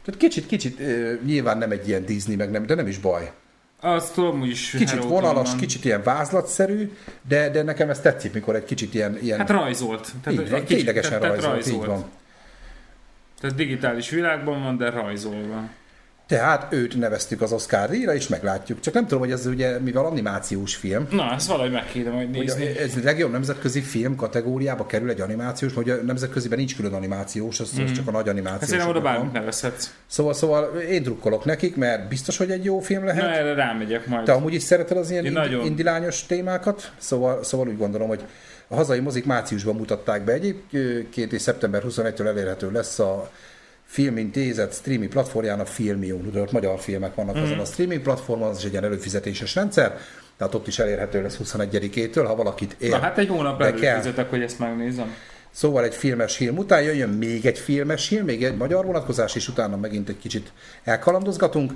Tehát 0.06 0.20
kicsit, 0.20 0.46
kicsit 0.46 0.80
ö, 0.80 1.14
nyilván 1.26 1.58
nem 1.58 1.72
egy 1.72 1.88
ilyen 1.88 2.06
Disney, 2.06 2.36
meg 2.36 2.52
nem, 2.52 2.66
de 2.66 2.76
nem 2.76 2.88
is 2.88 2.98
baj. 2.98 3.32
Azt 3.82 4.14
tudom, 4.14 4.44
is 4.44 4.70
Kicsit 4.70 5.04
vonalas, 5.04 5.42
Tillman. 5.44 5.58
kicsit 5.60 5.86
ilyen 5.86 6.04
vázlatszerű, 6.04 6.92
de, 7.28 7.50
de 7.50 7.64
nekem 7.64 7.90
ez 7.90 8.00
tetszik, 8.00 8.34
mikor 8.34 8.56
egy 8.56 8.66
kicsit 8.66 8.94
ilyen... 8.94 9.18
ilyen 9.22 9.38
Hát 9.38 9.50
rajzolt. 9.50 10.12
Tehát 10.24 10.40
így 10.42 10.50
van, 10.50 10.60
egy 10.60 10.66
kicsit- 10.66 10.78
ténylegesen 10.78 11.20
tehát- 11.20 11.38
tehát 11.38 11.54
rajzolt, 11.54 11.82
így 11.82 11.88
van. 11.88 12.06
Tehát 13.42 13.56
digitális 13.56 14.10
világban 14.10 14.64
van, 14.64 14.78
de 14.78 14.90
rajzolva. 14.90 15.70
Tehát 16.30 16.74
őt 16.74 16.98
neveztük 16.98 17.42
az 17.42 17.52
Oscar 17.52 17.90
díjra, 17.90 18.14
és 18.14 18.28
meglátjuk. 18.28 18.80
Csak 18.80 18.94
nem 18.94 19.04
tudom, 19.04 19.20
hogy 19.20 19.32
ez 19.32 19.46
ugye, 19.46 19.80
mivel 19.80 20.06
animációs 20.06 20.76
film, 20.76 21.08
Na, 21.12 21.34
ezt 21.34 21.48
valahogy 21.48 21.72
meg 21.72 21.86
kéne 21.86 22.10
majd 22.10 22.30
nézni. 22.30 22.66
ez 22.78 22.96
a 22.96 23.00
legjobb 23.04 23.32
nemzetközi 23.32 23.82
film 23.82 24.16
kategóriába 24.16 24.86
kerül 24.86 25.10
egy 25.10 25.22
animációs, 25.22 25.74
hogy 25.74 25.90
a 25.90 25.96
nemzetköziben 25.96 26.58
nincs 26.58 26.76
külön 26.76 26.94
animációs, 26.94 27.60
az, 27.60 27.72
az 27.86 27.92
csak 27.92 28.08
a 28.08 28.12
nagy 28.12 28.26
Hát 28.26 28.34
animációs. 28.34 28.70
szerintem 28.70 28.90
oda 28.90 29.02
van. 29.02 29.14
bármit 29.14 29.32
nevezhetsz. 29.34 29.90
Szóval, 30.08 30.34
szóval 30.34 30.64
én 30.80 31.04
drukkolok 31.04 31.46
nekik, 31.46 31.76
mert 31.76 32.08
biztos, 32.08 32.38
hogy 32.38 32.52
egy 32.52 32.64
jó 32.64 32.80
film 32.80 33.04
Na, 33.04 33.08
lehet. 33.08 33.38
erre 33.38 33.54
rámegyek 33.54 34.08
majd. 34.08 34.24
Te 34.26 34.32
amúgy 34.32 34.54
is 34.54 34.64
szereted 34.64 34.98
az 34.98 35.12
ilyen 35.12 35.26
indi- 35.26 35.66
indilányos 35.66 36.26
témákat, 36.26 36.92
szóval, 36.98 37.44
szóval 37.44 37.68
úgy 37.68 37.78
gondolom, 37.78 38.08
hogy 38.08 38.22
a 38.68 38.76
hazai 38.76 39.00
mozik 39.00 39.26
márciusban 39.26 39.76
mutatták 39.76 40.24
be 40.24 40.32
egyébként, 40.34 41.34
és 41.34 41.42
szeptember 41.42 41.84
21-től 41.88 42.28
elérhető 42.28 42.72
lesz 42.72 43.00
a 43.00 43.30
Filmintézet 43.90 44.74
streaming 44.74 45.12
platformján 45.12 45.60
a 45.60 45.66
Filmium, 45.66 46.28
ugye 46.28 46.42
ott 46.42 46.52
magyar 46.52 46.80
filmek 46.80 47.16
vannak 47.16 47.38
mm. 47.38 47.44
azon 47.44 47.60
a 47.60 47.66
streaming 47.66 48.02
platformon, 48.02 48.50
az 48.50 48.58
is 48.58 48.64
egy 48.64 48.72
ilyen 48.72 48.84
előfizetéses 48.84 49.56
rendszer, 49.56 49.98
tehát 50.38 50.54
ott 50.54 50.68
is 50.68 50.80
elérhető 50.80 51.22
lesz 51.22 51.40
21-től, 51.44 52.24
ha 52.28 52.36
valakit 52.36 52.76
ér. 52.80 52.90
Na 52.90 53.00
hát 53.00 53.18
egy 53.18 53.28
hónap 53.28 53.60
De 53.60 53.74
kell. 53.74 53.92
előfizetek, 53.92 54.30
hogy 54.30 54.42
ezt 54.42 54.60
megnézem. 54.60 55.14
Szóval 55.52 55.84
egy 55.84 55.96
filmes 55.96 56.36
film 56.36 56.58
után 56.58 56.82
jöjjön 56.82 57.10
még 57.10 57.46
egy 57.46 57.60
filmes 57.60 58.08
film, 58.08 58.26
még 58.26 58.44
egy 58.44 58.58
magyar 58.58 58.86
vonatkozás, 58.86 59.36
és 59.36 59.48
utána 59.48 59.78
megint 59.78 60.10
egy 60.10 60.18
kicsit 60.18 60.52
elkalandozgatunk. 60.84 61.74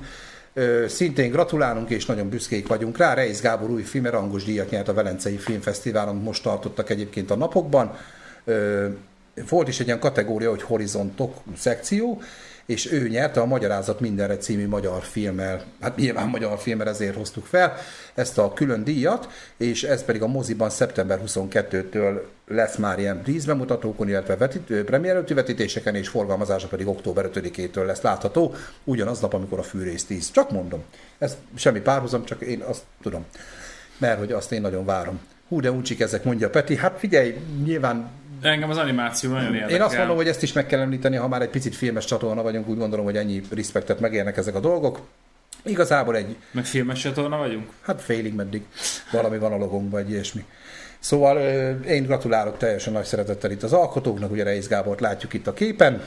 Ö, 0.54 0.86
Szintén 0.88 1.32
gratulálunk, 1.32 1.90
és 1.90 2.06
nagyon 2.06 2.30
büszkék 2.30 2.68
vagyunk 2.68 2.98
rá. 2.98 3.14
Reis 3.14 3.42
Gábor 3.42 3.70
új 3.70 3.82
filme 3.82 4.10
rangos 4.10 4.44
díjat 4.44 4.70
nyert 4.70 4.88
a 4.88 4.94
Velencei 4.94 5.38
Filmfesztiválon, 5.38 6.16
most 6.16 6.44
tartottak 6.44 6.90
egyébként 6.90 7.32
a 7.32 7.36
napokban. 7.36 7.98
Ö, 8.46 8.88
Volt 9.50 9.68
is 9.68 9.80
egy 9.80 9.86
ilyen 9.86 10.00
kategória, 10.00 10.50
hogy 10.50 10.62
horizontok 10.62 11.38
szekció, 11.58 12.22
és 12.66 12.92
ő 12.92 13.08
nyerte 13.08 13.42
a 13.42 13.46
Magyarázat 13.46 14.00
mindenre 14.00 14.38
című 14.38 14.68
magyar 14.68 15.04
filmmel, 15.04 15.64
hát 15.82 15.96
nyilván 15.96 16.28
magyar 16.28 16.60
filmmel 16.60 16.88
ezért 16.88 17.16
hoztuk 17.16 17.46
fel 17.46 17.74
ezt 18.14 18.38
a 18.38 18.54
külön 18.54 18.84
díjat, 18.84 19.30
és 19.58 19.84
ez 19.84 20.04
pedig 20.04 20.22
a 20.22 20.28
moziban 20.28 20.70
szeptember 20.70 21.20
22-től 21.26 22.22
lesz 22.48 22.76
már 22.76 23.00
ilyen 23.00 23.22
díszbemutatókon, 23.24 24.10
illetve 24.10 24.38
vetít, 24.38 24.84
premier 24.84 25.16
előtti 25.16 25.34
vetítéseken, 25.34 25.96
és 25.96 26.08
forgalmazása 26.08 26.68
pedig 26.68 26.88
október 26.88 27.30
5-től 27.34 27.86
lesz 27.86 28.02
látható, 28.02 28.56
ugyanaz 28.84 29.20
nap, 29.20 29.34
amikor 29.34 29.60
a 29.60 29.64
fűrész 29.64 30.06
10. 30.06 30.32
Csak 30.32 30.52
mondom, 30.52 30.84
ez 31.18 31.38
semmi 31.56 31.80
párhuzam, 31.80 32.26
csak 32.26 32.42
én 32.42 32.62
azt 32.62 32.82
tudom, 33.02 33.26
mert 33.98 34.20
hogy 34.20 34.32
azt 34.32 34.52
én 34.52 34.62
nagyon 34.62 34.86
várom. 34.86 35.20
Hú, 35.48 35.60
de 35.60 35.72
uncsik 35.72 36.00
ezek, 36.00 36.24
mondja 36.24 36.50
Peti. 36.50 36.76
Hát 36.76 37.00
figyelj, 37.00 37.38
nyilván 37.64 38.10
Engem 38.44 38.70
az 38.70 38.78
animáció 38.78 39.32
nagyon 39.32 39.54
érdekel. 39.54 39.76
én 39.76 39.82
azt 39.82 39.98
mondom, 39.98 40.16
hogy 40.16 40.28
ezt 40.28 40.44
is 40.44 40.54
meg 40.54 40.66
kell 40.66 40.80
említeni, 40.80 41.16
ha 41.16 41.28
már 41.28 41.42
egy 41.42 41.50
picit 41.50 41.76
filmes 41.76 42.06
csatorna 42.06 42.42
vagyunk, 42.42 42.68
úgy 42.68 42.78
gondolom, 42.78 43.06
hogy 43.06 43.18
ennyi 43.18 43.42
respektet 43.56 44.00
megérnek 44.00 44.38
ezek 44.38 44.56
a 44.56 44.60
dolgok. 44.60 45.00
Igazából 45.64 46.16
egy, 46.16 46.36
Meg 46.52 46.66
filmes 46.66 47.00
csatorna 47.00 47.38
vagyunk? 47.38 47.70
hát 47.82 48.02
félig 48.02 48.34
meddig 48.34 48.62
valami 49.12 49.38
van 49.38 49.52
a 49.52 49.58
logónkban, 49.58 50.00
egy 50.02 50.10
ilyesmi. 50.10 50.46
Szóval 51.00 51.38
én 51.82 52.04
gratulálok 52.04 52.58
teljesen 52.58 52.94
nagy 52.94 53.06
szeretettel 53.06 53.52
itt 53.52 53.64
az 53.64 53.74
alkotóknak, 53.74 54.32
ugye 54.32 54.44
Reis 54.44 54.68
Gábort 54.68 55.00
látjuk 55.00 55.34
itt 55.34 55.48
a 55.48 55.54
képen. 55.54 56.02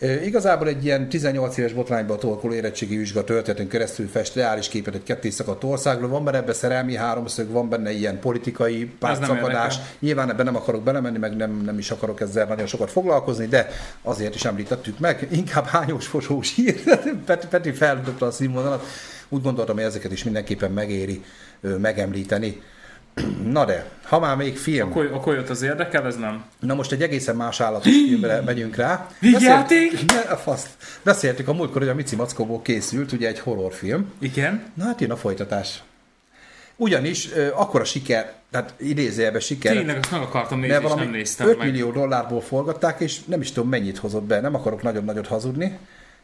Igazából 0.00 0.68
egy 0.68 0.84
ilyen 0.84 1.08
18 1.08 1.56
éves 1.56 1.72
botrányba 1.72 2.16
torkoló 2.16 2.54
érettségi 2.54 2.96
vizsga 2.96 3.24
történetén 3.24 3.68
keresztül 3.68 4.08
fest 4.08 4.34
reális 4.34 4.68
képet 4.68 4.94
egy 4.94 5.02
ketté 5.02 5.30
szakadt 5.30 5.64
országról. 5.64 6.08
Van 6.08 6.24
benne 6.24 6.36
ebbe 6.36 6.52
szerelmi 6.52 6.96
háromszög, 6.96 7.50
van 7.50 7.68
benne 7.68 7.90
ilyen 7.92 8.18
politikai 8.18 8.90
pártszakadás. 8.98 9.76
Nyilván 9.98 10.30
ebben 10.30 10.44
nem 10.44 10.56
akarok 10.56 10.82
belemenni, 10.82 11.18
meg 11.18 11.36
nem, 11.36 11.62
nem 11.64 11.78
is 11.78 11.90
akarok 11.90 12.20
ezzel 12.20 12.46
nagyon 12.46 12.66
sokat 12.66 12.90
foglalkozni, 12.90 13.46
de 13.46 13.68
azért 14.02 14.34
is 14.34 14.44
említettük 14.44 14.98
meg. 14.98 15.28
Inkább 15.30 15.66
hányós 15.66 16.06
fosós 16.06 16.54
hír. 16.54 16.80
Peti, 17.26 17.46
Peti 17.46 17.72
feldobta 17.72 18.26
a 18.26 18.30
színvonalat. 18.30 18.84
Úgy 19.28 19.42
gondoltam, 19.42 19.76
hogy 19.76 19.84
ezeket 19.84 20.12
is 20.12 20.24
mindenképpen 20.24 20.70
megéri 20.70 21.24
megemlíteni. 21.60 22.62
Na 23.52 23.64
de, 23.64 23.90
ha 24.02 24.18
már 24.18 24.36
még 24.36 24.58
film. 24.58 24.88
A, 24.88 24.92
koly- 24.92 25.10
a 25.12 25.20
kolyot 25.20 25.50
az 25.50 25.62
érdekel, 25.62 26.06
ez 26.06 26.16
nem? 26.16 26.44
Na 26.60 26.74
most 26.74 26.92
egy 26.92 27.02
egészen 27.02 27.36
más 27.36 27.60
állatos 27.60 27.92
filmre 27.92 28.40
megyünk 28.40 28.76
rá. 28.76 29.08
Vígjáték? 29.20 29.90
Beszélt- 30.06 30.30
a 30.36 30.36
faszt. 30.36 30.68
Beszéltük 31.02 31.48
a 31.48 31.52
múltkor, 31.52 31.80
hogy 31.80 31.90
a 31.90 31.94
Mici 31.94 32.16
Mackóból 32.16 32.62
készült 32.62 33.12
ugye 33.12 33.28
egy 33.28 33.38
horrorfilm. 33.38 34.12
Igen. 34.18 34.62
Na 34.74 34.84
hát 34.84 35.00
jön 35.00 35.10
a 35.10 35.16
folytatás. 35.16 35.82
Ugyanis 36.76 37.28
akkora 37.54 37.84
siker, 37.84 38.32
tehát 38.50 38.74
idézőjelben 38.76 39.40
siker, 39.40 39.72
Tényleg, 39.76 39.96
azt 39.98 40.10
meg 40.10 40.20
akartam 40.20 40.58
nézni, 40.60 40.84
és 40.84 40.92
nem 40.94 41.10
néztem 41.10 41.48
5 41.48 41.58
meg. 41.58 41.70
millió 41.70 41.90
dollárból 41.90 42.40
forgatták, 42.40 43.00
és 43.00 43.24
nem 43.24 43.40
is 43.40 43.52
tudom 43.52 43.68
mennyit 43.68 43.98
hozott 43.98 44.22
be, 44.22 44.40
nem 44.40 44.54
akarok 44.54 44.82
nagyon-nagyot 44.82 45.26
hazudni. 45.26 45.78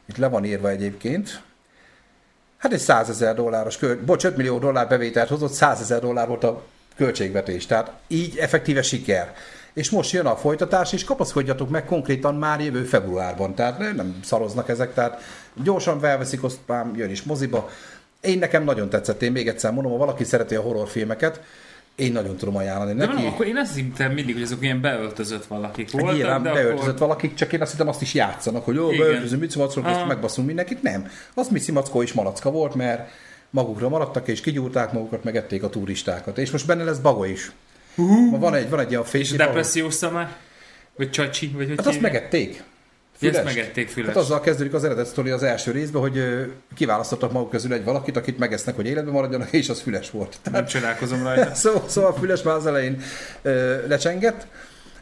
Itt 0.09 0.16
le 0.16 0.29
van 0.29 0.44
írva 0.44 0.68
egyébként. 0.70 1.42
Hát 2.57 2.72
egy 2.72 2.79
100 2.79 3.09
ezer 3.09 3.35
dolláros, 3.35 3.77
köl... 3.77 4.05
bocs, 4.05 4.25
5 4.25 4.37
millió 4.37 4.59
dollár 4.59 4.88
bevételt 4.88 5.29
hozott, 5.29 5.53
100 5.53 5.81
ezer 5.81 6.01
dollár 6.01 6.29
volt 6.29 6.44
a 6.44 6.62
költségvetés. 6.97 7.67
Tehát 7.67 7.93
így 8.09 8.37
effektíve 8.37 8.83
siker. 8.83 9.35
És 9.75 9.91
most 9.91 10.13
jön 10.13 10.27
a 10.27 10.37
folytatás, 10.37 10.93
és 10.93 11.05
kapaszkodjatok 11.05 11.69
meg 11.71 11.85
konkrétan 11.85 12.35
már 12.35 12.61
jövő 12.61 12.83
februárban. 12.83 13.55
Tehát 13.55 13.79
nem 13.79 14.19
szaroznak 14.25 14.69
ezek, 14.69 14.95
tehát 14.95 15.23
gyorsan 15.63 16.01
felveszik, 16.01 16.43
aztán 16.43 16.93
jön 16.97 17.11
is 17.11 17.23
moziba. 17.23 17.71
Én 18.21 18.39
nekem 18.39 18.65
nagyon 18.65 18.89
tetszett, 18.89 19.23
én 19.23 19.33
még 19.33 19.49
egyszer 19.49 19.73
mondom, 19.73 19.93
ha 19.93 19.99
valaki 19.99 20.25
szereti 20.25 20.55
a 20.55 20.61
horrorfilmeket, 20.61 21.41
én 21.97 22.13
nagyon 22.13 22.37
tudom 22.37 22.57
ajánlani 22.57 22.95
De 22.95 23.07
neki. 23.07 23.23
nem, 23.23 23.33
akkor 23.33 23.47
én 23.47 23.57
azt 23.57 23.75
hittem 23.75 24.13
mindig, 24.13 24.35
hogy 24.35 24.43
azok 24.43 24.63
ilyen 24.63 24.81
beöltözött 24.81 25.47
valakik 25.47 25.91
voltak, 25.91 26.15
Nyilván 26.15 26.43
de 26.43 26.53
beöltözött 26.53 26.95
akkor... 26.95 27.07
valakik, 27.07 27.35
csak 27.35 27.53
én 27.53 27.61
azt 27.61 27.71
hittem 27.71 27.89
azt 27.89 28.03
is 28.03 28.15
játszanak, 28.15 28.65
hogy 28.65 28.75
jó, 28.75 28.89
beöltözünk 28.89 29.55
Mackók, 29.57 29.85
és 29.87 29.93
Aha. 29.93 30.07
megbaszunk 30.07 30.47
mindenkit. 30.47 30.83
Nem. 30.83 31.11
Az 31.35 31.49
Mici 31.49 31.73
Mackó 31.73 32.03
is 32.03 32.13
malacka 32.13 32.51
volt, 32.51 32.75
mert 32.75 33.11
magukra 33.57 33.88
maradtak, 33.88 34.29
és 34.29 34.40
kigyúrták 34.40 34.92
magukat, 34.92 35.25
megették 35.25 35.62
a 35.62 35.69
turistákat. 35.69 36.38
És 36.38 36.51
most 36.51 36.66
benne 36.66 36.85
lesz 36.85 36.99
Bago 36.99 37.25
is. 37.25 37.53
Ma 38.31 38.38
van 38.38 38.55
egy, 38.55 38.71
van 38.71 38.81
egy 38.81 38.90
ilyen 38.90 39.03
És 39.03 39.09
fénykép. 39.09 39.33
a 39.40 39.45
depressziós 39.45 39.95
szamár? 39.95 40.37
Vagy 40.97 41.11
csacsi? 41.11 41.49
Vagy 41.57 41.66
hogy 41.66 41.77
Hát 41.77 41.87
azt 41.87 42.01
megették. 42.01 42.55
Ja, 42.55 43.29
ezt 43.29 43.38
Fülest. 43.38 43.57
megették 43.57 43.88
füles. 43.88 44.09
Hát 44.09 44.16
azzal 44.16 44.40
kezdődik 44.40 44.75
az 44.75 44.85
eredet 44.85 45.07
sztori 45.07 45.31
az 45.31 45.42
első 45.42 45.71
részben, 45.71 46.01
hogy 46.03 46.23
kiválasztottak 46.75 47.33
maguk 47.33 47.51
közül 47.51 47.73
egy 47.73 47.85
valakit, 47.85 48.16
akit 48.16 48.38
megesznek, 48.38 48.77
hogy 48.77 48.87
életben 48.87 49.12
maradjanak, 49.12 49.53
és 49.53 49.69
az 49.69 49.81
füles 49.81 50.11
volt. 50.11 50.38
Tehát 50.42 50.59
Nem 50.59 50.69
csodálkozom 50.69 51.23
rajta. 51.23 51.55
Szóval, 51.64 51.85
szóval 51.88 52.11
a 52.11 52.14
füles 52.14 52.42
már 52.42 52.55
az 52.55 52.66
elején 52.66 53.01
ö, 53.42 53.87
lecsengett, 53.87 54.47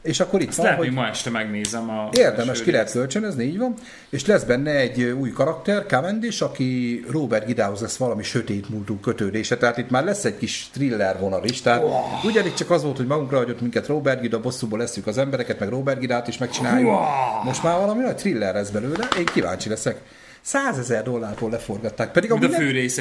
és 0.04 0.20
akkor 0.20 0.40
itt 0.40 0.48
Ezt 0.48 0.56
van, 0.56 0.66
lehet, 0.66 0.80
hogy 0.80 0.88
hogy 0.88 0.96
ma 0.96 1.06
este 1.06 1.30
megnézem 1.30 1.90
a... 1.90 2.08
Érdemes, 2.12 2.62
ki 2.62 2.70
lehet 2.70 2.90
kölcsönözni, 2.90 3.44
így 3.44 3.58
van. 3.58 3.74
És 4.08 4.26
lesz 4.26 4.42
benne 4.42 4.70
egy 4.70 5.02
új 5.02 5.30
karakter, 5.32 5.86
Cavendish, 5.86 6.42
aki 6.42 7.04
Robert 7.10 7.46
Gidához 7.46 7.80
lesz 7.80 7.96
valami 7.96 8.22
sötét 8.22 8.68
múltú 8.68 8.98
kötődése, 9.00 9.56
tehát 9.56 9.78
itt 9.78 9.90
már 9.90 10.04
lesz 10.04 10.24
egy 10.24 10.36
kis 10.36 10.68
thriller 10.72 11.18
vonal 11.18 11.44
is. 11.44 11.60
Tehát 11.60 11.82
oh. 11.82 12.24
ugyanígy 12.24 12.54
csak 12.54 12.70
az 12.70 12.82
volt, 12.82 12.96
hogy 12.96 13.06
magunkra 13.06 13.36
hagyott 13.36 13.60
minket 13.60 13.86
Robert 13.86 14.20
Gida, 14.20 14.40
bosszúból 14.40 14.78
leszünk 14.78 15.06
az 15.06 15.18
embereket, 15.18 15.58
meg 15.58 15.68
Robert 15.68 15.98
Gidát 15.98 16.28
is 16.28 16.38
megcsináljuk. 16.38 16.88
Wow. 16.88 17.44
Most 17.44 17.62
már 17.62 17.78
valami 17.78 18.02
nagy 18.02 18.16
thriller 18.16 18.54
lesz 18.54 18.70
belőle, 18.70 19.08
én 19.18 19.24
kíváncsi 19.24 19.68
leszek. 19.68 20.00
100 20.40 20.78
ezer 20.78 21.02
dollárból 21.02 21.50
leforgatták. 21.50 22.12
Pedig 22.12 22.30
a 22.30 22.34
amúgy 22.34 22.50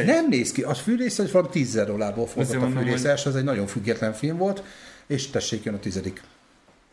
nem- 0.06 0.28
néz 0.30 0.52
ki. 0.52 0.62
A 0.62 0.74
fűrész 0.74 1.20
egy 1.20 1.32
valami 1.32 1.52
10 1.52 1.68
ezer 1.68 1.86
dollárból 1.86 2.28
forgatta 2.28 2.58
a 2.58 2.60
mondom, 2.60 2.84
fűrész 2.84 3.02
hogy- 3.02 3.10
első, 3.10 3.30
ez 3.30 3.36
egy 3.36 3.44
nagyon 3.44 3.68
független 3.68 4.14
film 4.14 4.38
volt, 4.38 4.64
és 5.08 5.30
tessék 5.30 5.64
jön 5.64 5.74
a 5.74 5.80
tizedik 5.80 6.22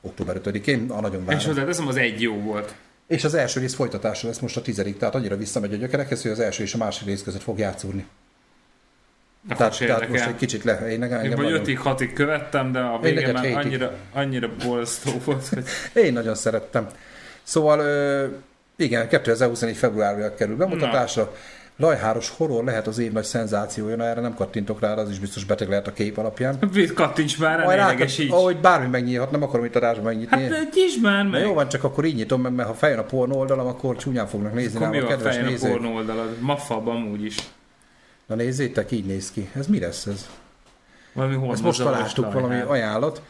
október 0.01 0.41
5-én, 0.45 0.91
a 0.91 1.01
nagyon 1.01 1.25
várom. 1.25 1.41
És 1.41 1.47
hozzáteszem, 1.47 1.87
az 1.87 1.97
egy 1.97 2.23
jó 2.23 2.35
volt. 2.35 2.75
És 3.07 3.25
az 3.25 3.35
első 3.35 3.61
rész 3.61 3.75
folytatása 3.75 4.27
lesz 4.27 4.39
most 4.39 4.57
a 4.57 4.63
tizedik, 4.63 4.99
tehát 4.99 5.15
annyira 5.15 5.37
visszamegy 5.37 5.73
a 5.73 5.77
gyökerekhez, 5.77 6.23
hogy 6.23 6.31
az 6.31 6.41
első 6.41 6.63
és 6.63 6.75
a 6.75 6.79
második 6.79 7.09
rész 7.09 7.23
között 7.23 7.43
fog 7.43 7.59
játszódni. 7.59 8.07
Akkor 9.49 9.57
Tehát, 9.57 9.79
tehát 9.79 10.09
most 10.09 10.27
egy 10.27 10.37
kicsit 10.37 10.65
le. 10.65 10.91
Én, 10.91 10.99
nekem, 10.99 11.25
Én 11.25 11.31
vagy 11.31 11.45
nagyon, 11.45 11.63
5-6-ig 11.65 12.11
követtem, 12.15 12.73
de 12.73 12.79
a 12.79 12.95
Én 12.95 13.15
végén 13.15 13.33
már 13.33 13.57
annyira, 13.57 13.93
annyira 14.13 14.51
borzasztó 14.65 15.11
volt, 15.25 15.49
hogy 15.49 15.65
én 15.93 16.13
nagyon 16.13 16.35
szerettem. 16.35 16.87
Szóval 17.43 17.81
igen, 18.77 19.09
2024 19.09 19.77
februárja 19.77 20.35
kerül 20.35 20.57
bemutatásra. 20.57 21.35
Lajháros 21.81 22.29
horror 22.37 22.65
lehet 22.65 22.87
az 22.87 22.99
év 22.99 23.13
nagy 23.13 23.25
szenzációja, 23.25 23.97
na 23.97 24.05
erre 24.05 24.21
nem 24.21 24.35
kattintok 24.35 24.81
rá, 24.81 24.95
az 24.95 25.11
is 25.11 25.19
biztos 25.19 25.45
beteg 25.45 25.69
lehet 25.69 25.87
a 25.87 25.93
kép 25.93 26.19
alapján. 26.19 26.59
Kattints 26.95 27.39
már, 27.39 27.65
Majd 27.65 28.09
így. 28.19 28.31
ahogy 28.31 28.57
bármi 28.57 28.87
megnyílhat, 28.87 29.31
nem 29.31 29.43
akarom 29.43 29.65
itt 29.65 29.77
adásban 29.77 30.05
megnyitni. 30.05 30.43
Hát 30.49 30.75
nyisd 30.75 31.03
már 31.03 31.25
Na 31.25 31.31
meg! 31.31 31.43
jó 31.43 31.53
van, 31.55 31.69
csak 31.69 31.85
akkor 31.85 32.05
így 32.05 32.15
nyitom 32.15 32.41
meg, 32.41 32.53
mert 32.53 32.69
ha 32.69 32.75
feljön 32.75 32.99
a 32.99 33.03
pornó 33.03 33.39
oldalam, 33.39 33.67
akkor 33.67 33.97
csúnyán 33.97 34.27
fognak 34.27 34.55
nézni 34.55 34.77
Akkor 34.77 34.89
mi 34.89 34.97
rám 34.97 35.05
a 35.05 35.09
van 35.09 35.17
kedves 35.17 35.35
fején 35.35 35.49
a 35.49 35.51
nézők. 35.51 35.71
pornó 35.71 35.95
oldalad? 35.95 36.41
Maffab 36.41 36.89
amúgy 36.89 37.25
is. 37.25 37.37
Na 38.27 38.35
nézzétek, 38.35 38.91
így 38.91 39.05
néz 39.07 39.31
ki. 39.31 39.49
Ez 39.55 39.67
mi 39.67 39.79
lesz 39.81 40.07
ez? 40.07 40.29
Valami 41.13 41.49
Ezt 41.53 41.63
most 41.63 41.83
találtuk 41.83 42.33
valami 42.33 42.61
ajánlat. 42.61 43.23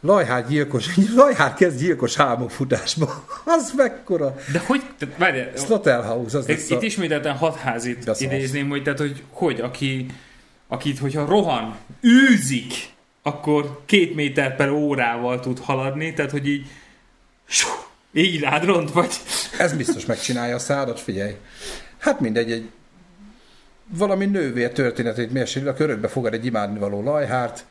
Lajhár 0.00 0.48
gyilkos, 0.48 0.96
Lajhár 1.14 1.54
kezd 1.54 1.78
gyilkos 1.78 2.18
álmokfutásba. 2.18 3.24
Az 3.56 3.72
mekkora. 3.76 4.36
De 4.52 4.62
hogy, 4.66 4.82
várjál, 5.16 5.50
Slaughterhouse, 5.56 6.38
az 6.38 6.46
lesz 6.46 6.70
itt 6.70 6.80
a... 6.80 6.84
ismételten 6.84 7.36
hatházit 7.36 8.08
az 8.08 8.20
idézném, 8.20 8.68
hogy, 8.68 8.82
tehát, 8.82 8.98
hogy, 8.98 9.22
hogy 9.30 9.60
aki, 9.60 10.06
akit, 10.68 10.98
hogyha 10.98 11.24
rohan, 11.24 11.76
űzik, 12.06 12.72
akkor 13.22 13.80
két 13.86 14.14
méter 14.14 14.56
per 14.56 14.70
órával 14.70 15.40
tud 15.40 15.58
haladni, 15.58 16.14
tehát, 16.14 16.30
hogy 16.30 16.48
így 16.48 16.66
így 18.12 18.40
rád 18.40 18.64
ront, 18.64 18.90
vagy... 18.90 19.10
Ez 19.58 19.72
biztos 19.72 20.06
megcsinálja 20.06 20.54
a 20.54 20.58
szádat, 20.58 21.00
figyelj. 21.00 21.36
Hát 21.98 22.20
mindegy, 22.20 22.50
egy 22.50 22.70
valami 23.88 24.26
nővér 24.26 24.72
történetét 24.72 25.32
mérsérül, 25.32 25.68
a 25.68 25.74
körökbe 25.74 26.08
fogad 26.08 26.32
egy 26.32 26.46
imádnivaló 26.46 27.02
lajhárt, 27.02 27.64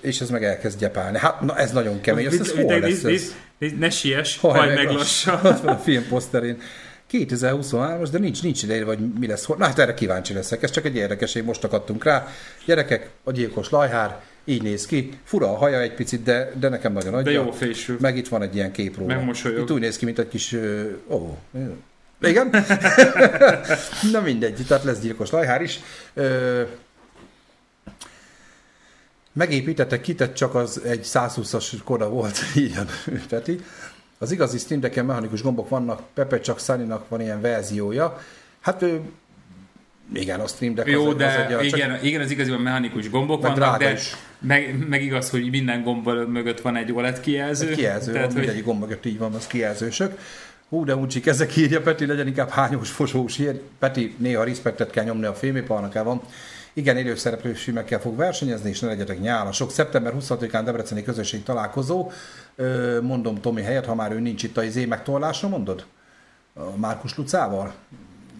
és 0.00 0.20
ez 0.20 0.30
meg 0.30 0.44
elkezd 0.44 0.78
gyepálni. 0.78 1.18
Hát, 1.18 1.40
na 1.40 1.56
ez 1.56 1.72
nagyon 1.72 2.00
kemény, 2.00 2.26
azt 2.26 2.40
ez 2.40 2.52
hol 2.52 2.78
lesz 2.78 3.04
ez? 3.04 3.34
Ne 3.78 3.90
siess, 3.90 4.38
Haj, 4.38 4.58
hajj 4.58 4.74
meg 4.74 4.90
lassan. 4.90 5.34
Ott 5.44 5.60
van 5.60 5.74
a 5.74 5.78
film 5.78 6.06
poszterén. 6.08 6.60
2023-as, 7.12 8.08
de 8.12 8.18
nincs, 8.18 8.42
nincs 8.42 8.62
ideje, 8.62 8.84
vagy 8.84 8.98
mi 9.18 9.26
lesz. 9.26 9.46
Na 9.46 9.64
hát 9.64 9.78
erre 9.78 9.94
kíváncsi 9.94 10.34
leszek. 10.34 10.62
Ez 10.62 10.70
csak 10.70 10.84
egy 10.84 10.96
érdekes, 10.96 11.34
én 11.34 11.44
most 11.44 11.64
akadtunk 11.64 12.04
rá. 12.04 12.28
Gyerekek, 12.64 13.08
a 13.24 13.32
gyilkos 13.32 13.70
lajhár, 13.70 14.20
így 14.44 14.62
néz 14.62 14.86
ki. 14.86 15.10
Fura 15.24 15.46
a 15.46 15.56
haja 15.56 15.80
egy 15.80 15.94
picit, 15.94 16.22
de, 16.22 16.52
de 16.58 16.68
nekem 16.68 16.92
nagyon 16.92 17.14
adja. 17.14 17.32
De 17.32 17.44
jó 17.44 17.50
fésül. 17.50 17.96
Meg 18.00 18.16
itt 18.16 18.28
van 18.28 18.42
egy 18.42 18.54
ilyen 18.54 18.72
kép 18.72 18.98
róla. 18.98 19.14
Megmosolyog. 19.14 19.60
Itt 19.62 19.70
úgy 19.70 19.80
néz 19.80 19.96
ki, 19.96 20.04
mint 20.04 20.18
egy 20.18 20.28
kis... 20.28 20.56
Ó, 21.08 21.38
igen? 22.20 22.50
Na 24.12 24.20
mindegy, 24.20 24.64
tehát 24.68 24.84
lesz 24.84 25.00
gyilkos 25.00 25.30
lajhár 25.30 25.62
is. 25.62 25.80
Ö, 26.14 26.62
megépítettek, 29.32 30.00
kitett 30.00 30.34
csak 30.34 30.54
az 30.54 30.80
egy 30.84 31.04
120-as 31.04 31.72
koda 31.84 32.08
volt, 32.08 32.38
ilyen 32.54 32.88
Peti. 33.28 33.60
Az 34.18 34.32
igazi 34.32 34.58
Steam 34.58 34.80
Deck-en 34.80 35.04
mechanikus 35.04 35.42
gombok 35.42 35.68
vannak, 35.68 36.02
Pepe 36.14 36.40
csak 36.40 36.60
Sunny-nak 36.60 37.08
van 37.08 37.20
ilyen 37.20 37.40
verziója. 37.40 38.20
Hát 38.60 38.82
ő, 38.82 39.00
igen, 40.14 40.40
a 40.40 40.46
Stream 40.46 40.74
Deck 40.74 40.88
Jó, 40.88 41.06
az, 41.06 41.14
de 41.14 41.26
az 41.26 41.34
egy, 41.34 41.68
csak 41.68 41.78
igen, 41.78 42.04
igen, 42.04 42.20
az 42.20 42.30
igaziban 42.30 42.60
mechanikus 42.60 43.10
gombok 43.10 43.42
Meg 43.42 43.58
vannak, 43.58 43.78
de 43.78 43.92
is. 43.92 44.16
meg, 44.38 44.88
meg, 44.88 45.02
igaz, 45.02 45.30
hogy 45.30 45.50
minden 45.50 45.82
gomb 45.82 46.08
mögött 46.28 46.60
van 46.60 46.76
egy 46.76 46.92
OLED 46.92 47.20
kijelző. 47.20 47.68
egy 47.68 47.76
kijelző, 47.76 48.12
tehát, 48.12 48.26
van, 48.26 48.34
hogy 48.34 48.40
mindegyik 48.40 48.64
gomb 48.64 48.80
mögött 48.80 49.04
így 49.04 49.18
van, 49.18 49.34
az 49.34 49.46
kijelzősök. 49.46 50.18
Hú, 50.68 50.84
de 50.84 50.96
úgy 50.96 51.22
ezek 51.24 51.56
írja 51.56 51.80
Peti, 51.80 52.06
legyen 52.06 52.26
inkább 52.26 52.48
hányós, 52.48 52.90
fosós 52.90 53.38
ír. 53.38 53.60
Peti 53.78 54.14
néha 54.18 54.44
respektet 54.44 54.90
kell 54.90 55.04
nyomni 55.04 55.24
a 55.24 55.34
filmiparnak 55.34 55.94
el 55.94 56.04
van. 56.04 56.22
Igen, 56.74 56.96
élőszereplős 56.96 57.62
filmekkel 57.62 58.00
fog 58.00 58.16
versenyezni, 58.16 58.68
és 58.68 58.80
ne 58.80 58.86
legyetek 58.86 59.20
nyálasok. 59.20 59.70
Szeptember 59.70 60.12
26-án 60.20 60.62
Debreceni 60.64 61.02
közösség 61.02 61.42
találkozó. 61.42 62.10
Mondom 63.02 63.40
Tomi 63.40 63.62
helyett, 63.62 63.84
ha 63.84 63.94
már 63.94 64.12
ő 64.12 64.20
nincs 64.20 64.42
itt 64.42 64.56
a 64.56 64.62
izé 64.62 64.84
megtorlásra, 64.84 65.48
mondod? 65.48 65.86
A 66.54 66.76
Márkus 66.76 67.16
Lucával? 67.16 67.74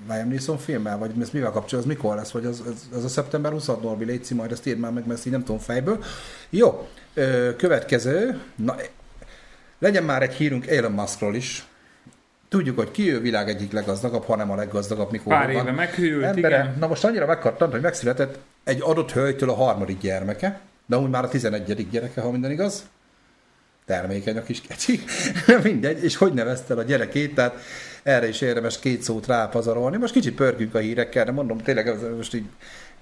Liam 0.09 0.29
Neeson 0.29 0.59
filmmel, 0.59 0.99
vagy 0.99 1.11
ez 1.21 1.31
mivel 1.31 1.51
kapcsolatban, 1.51 1.95
az 1.95 1.99
mikor 1.99 2.17
lesz, 2.17 2.31
vagy 2.31 2.45
az, 2.45 2.63
az, 2.67 2.99
az 2.99 3.05
a 3.05 3.09
szeptember 3.09 3.53
26 3.53 3.83
Norbi 3.83 4.05
Léci, 4.05 4.35
majd 4.35 4.53
ezt 4.53 4.67
írd 4.67 4.79
már 4.79 4.93
meg, 4.93 5.07
mert 5.07 5.19
ezt 5.19 5.27
így 5.27 5.33
nem 5.33 5.45
tudom 5.45 5.61
fejből. 5.61 6.05
Jó, 6.51 6.89
következő, 7.57 8.41
na, 8.57 8.77
legyen 9.79 10.05
már 10.05 10.23
egy 10.23 10.35
hírünk 10.35 10.67
Elon 10.67 10.93
Muskról 10.93 11.35
is. 11.35 11.67
Tudjuk, 12.53 12.79
hogy 12.79 12.91
ki 12.91 13.13
ő 13.13 13.21
világ 13.21 13.49
egyik 13.49 13.73
leggazdagabb, 13.73 14.25
hanem 14.25 14.51
a 14.51 14.55
leggazdagabb, 14.55 15.11
mikor 15.11 15.33
pár 15.33 15.51
éve 15.51 15.73
meghűlt, 15.73 16.25
Embere, 16.25 16.59
igen. 16.59 16.77
na 16.79 16.87
most 16.87 17.05
annyira 17.05 17.27
megkattant, 17.27 17.73
hogy 17.73 17.81
megszületett 17.81 18.39
egy 18.65 18.79
adott 18.81 19.13
hölgytől 19.13 19.51
a 19.51 19.55
harmadik 19.55 20.01
gyermeke, 20.01 20.61
de 20.87 20.97
úgy 20.97 21.11
már 21.11 21.25
a 21.25 21.29
11. 21.29 21.89
gyereke, 21.91 22.21
ha 22.21 22.31
minden 22.31 22.51
igaz. 22.51 22.87
Termékeny 23.87 24.37
a 24.37 24.43
kis 24.43 24.61
kecsi. 24.61 25.01
Mindegy, 25.63 26.05
és 26.05 26.17
hogy 26.17 26.33
nevezte 26.33 26.75
a 26.75 26.83
gyerekét, 26.83 27.35
tehát 27.35 27.55
erre 28.03 28.29
is 28.29 28.41
érdemes 28.41 28.79
két 28.79 29.03
szót 29.03 29.27
rápazarolni. 29.27 29.97
Most 29.97 30.13
kicsit 30.13 30.35
pörgünk 30.35 30.75
a 30.75 30.79
hírekkel, 30.79 31.25
de 31.25 31.33
mondom, 31.33 31.59
tényleg 31.59 31.89
ez 31.89 32.01
most 32.17 32.35
így 32.35 32.47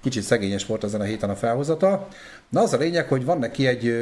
kicsit 0.01 0.23
szegényes 0.23 0.65
volt 0.65 0.83
ezen 0.83 1.01
a 1.01 1.03
héten 1.03 1.29
a 1.29 1.35
felhozata. 1.35 2.07
Na 2.49 2.61
az 2.61 2.73
a 2.73 2.77
lényeg, 2.77 3.07
hogy 3.07 3.25
van 3.25 3.39
neki 3.39 3.67
egy 3.67 3.95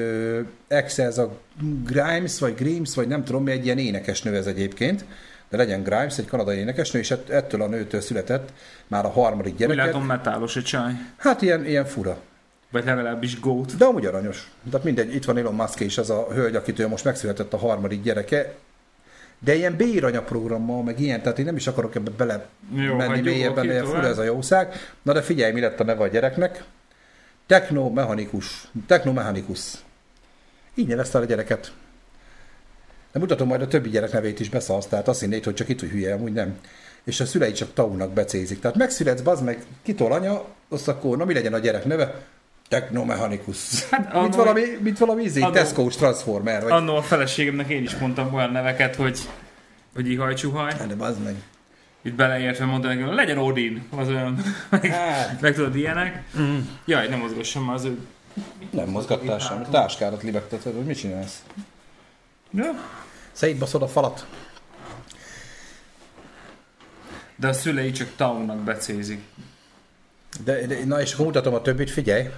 ex, 0.68 0.98
ez 0.98 1.18
a 1.18 1.38
Grimes, 1.86 2.40
vagy 2.40 2.56
Grimes, 2.56 2.96
vagy 2.96 3.08
nem 3.08 3.24
tudom 3.24 3.48
egy 3.48 3.66
ilyen 3.66 3.78
énekesnő 3.78 4.36
ez 4.36 4.48
egyébként, 4.48 5.06
de 5.50 5.58
legyen 5.58 5.84
Grimes, 5.84 6.18
egy 6.18 6.28
kanadai 6.28 6.58
énekesnő, 6.58 7.00
és 7.00 7.12
ett- 7.12 7.30
ettől 7.30 7.62
a 7.62 7.68
nőtől 7.68 8.02
született 8.02 8.50
már 8.88 9.06
a 9.06 9.10
harmadik 9.10 9.54
Úgy 9.54 9.60
gyereket. 9.60 9.86
látom 9.86 10.06
metálos 10.06 10.56
egy 10.56 10.64
csaj. 10.64 10.92
Hát 11.18 11.42
ilyen, 11.42 11.66
ilyen 11.66 11.86
fura. 11.86 12.18
Vagy 12.72 12.86
legalábbis 12.86 13.40
gót. 13.40 13.78
De 13.78 13.86
amúgy 13.86 14.06
aranyos. 14.06 14.52
Tehát 14.70 14.86
mindegy, 14.86 15.16
itt 15.16 15.26
van 15.26 15.38
Elon 15.38 15.56
Musk 15.56 15.80
és 15.80 15.98
ez 15.98 16.10
a 16.10 16.28
hölgy, 16.32 16.56
akitől 16.56 16.88
most 16.88 17.04
megszületett 17.04 17.54
a 17.54 17.58
harmadik 17.58 18.02
gyereke. 18.02 18.54
De 19.40 19.56
ilyen 19.56 19.76
B-ranya 19.76 20.22
programmal, 20.22 20.84
meg 20.84 21.00
ilyen, 21.00 21.22
tehát 21.22 21.40
én 21.40 21.46
nem 21.46 21.56
is 21.56 21.68
akarok 21.68 21.96
ebbe 21.96 22.12
bele 22.18 22.46
Jó, 22.76 22.96
menni 22.96 23.22
mélyebben, 23.22 23.68
de 23.68 23.84
fura 23.84 24.08
ez 24.08 24.18
a 24.18 24.24
jószág. 24.24 24.74
Na 25.02 25.14
de 25.14 25.22
figyelj, 25.22 25.52
mi 25.52 25.60
lett 25.60 25.80
a 25.80 25.84
neve 25.84 26.04
a 26.04 26.08
gyereknek. 26.08 26.64
Technomechanikus. 27.46 28.68
Technomechanikus. 28.88 29.74
Így 30.76 30.88
nevezte 30.88 31.18
a 31.18 31.24
gyereket. 31.26 31.72
De 33.12 33.20
mutatom 33.20 33.48
majd 33.48 33.62
a 33.62 33.68
többi 33.68 33.90
gyerek 33.90 34.12
nevét 34.12 34.40
is 34.40 34.50
beszalsz, 34.50 34.86
tehát 34.86 35.08
azt 35.08 35.20
hinnéd, 35.20 35.44
hogy 35.44 35.54
csak 35.54 35.70
itt, 35.70 35.80
hogy 35.80 35.90
hülye, 35.90 36.14
amúgy 36.14 36.34
nem. 36.34 36.58
És 37.04 37.20
a 37.20 37.26
szülei 37.26 37.52
csak 37.52 37.74
taunak 37.74 38.12
becézik. 38.14 38.60
Tehát 38.60 38.78
megszületsz, 38.78 39.22
bazd 39.22 39.44
meg, 39.44 39.64
kitol 39.84 40.12
anya, 40.12 40.44
azt 40.70 40.88
akkor, 40.88 41.18
na 41.18 41.26
mi 41.26 41.34
legyen 41.34 41.54
a 41.54 41.58
gyerek 41.60 41.86
neve? 41.86 42.16
Technomechanikus. 42.68 43.90
Hát 43.90 44.00
mint, 44.14 44.14
annó- 44.36 44.38
valami, 44.44 44.62
mint 44.82 44.98
valami 44.98 45.24
izé, 45.24 45.42
annó- 45.42 45.54
Tesco-s 45.54 45.96
Transformer, 45.96 46.62
vagy... 46.64 46.72
Annó 46.72 46.96
a 46.96 47.02
feleségemnek 47.02 47.70
én 47.70 47.84
is 47.84 47.96
mondtam 47.98 48.34
olyan 48.34 48.52
neveket, 48.52 48.96
hogy 48.96 49.20
hogy 49.94 50.10
ihaj 50.12 50.34
csuhaj. 50.34 50.74
De 50.88 50.96
bazd 50.96 51.24
meg. 51.24 51.36
Itt 52.02 52.14
beleértve 52.14 52.66
mondta 52.66 52.88
nekem, 52.88 53.14
legyen 53.16 53.38
Odin, 53.38 53.84
az 53.96 54.08
olyan, 54.08 54.44
meg, 54.70 54.86
Hát. 54.86 55.42
meg 55.42 55.54
tudod 55.54 55.76
ilyenek. 55.76 56.24
Mm. 56.40 56.58
Jaj, 56.86 57.08
nem 57.08 57.20
mozgassam 57.20 57.66
már 57.66 57.76
az 57.76 57.84
ő. 57.84 57.98
Nem 58.70 58.88
mozgattál 58.90 59.40
sem. 59.40 59.66
Táskárat 59.72 60.24
libegteted, 60.24 60.74
hogy 60.74 60.86
mit 60.86 60.98
csinálsz? 60.98 61.44
Ja. 62.52 62.72
Szétbaszod 63.32 63.82
a 63.82 63.88
falat. 63.88 64.26
De 67.36 67.48
a 67.48 67.54
szülei 67.54 67.92
csak 67.92 68.08
Taunak 68.16 68.58
becézik. 68.58 69.22
De, 70.44 70.66
de, 70.68 70.86
na 70.86 71.02
és 71.02 71.16
mutatom 71.16 71.54
a 71.54 71.62
többit, 71.62 71.90
figyelj. 71.90 72.30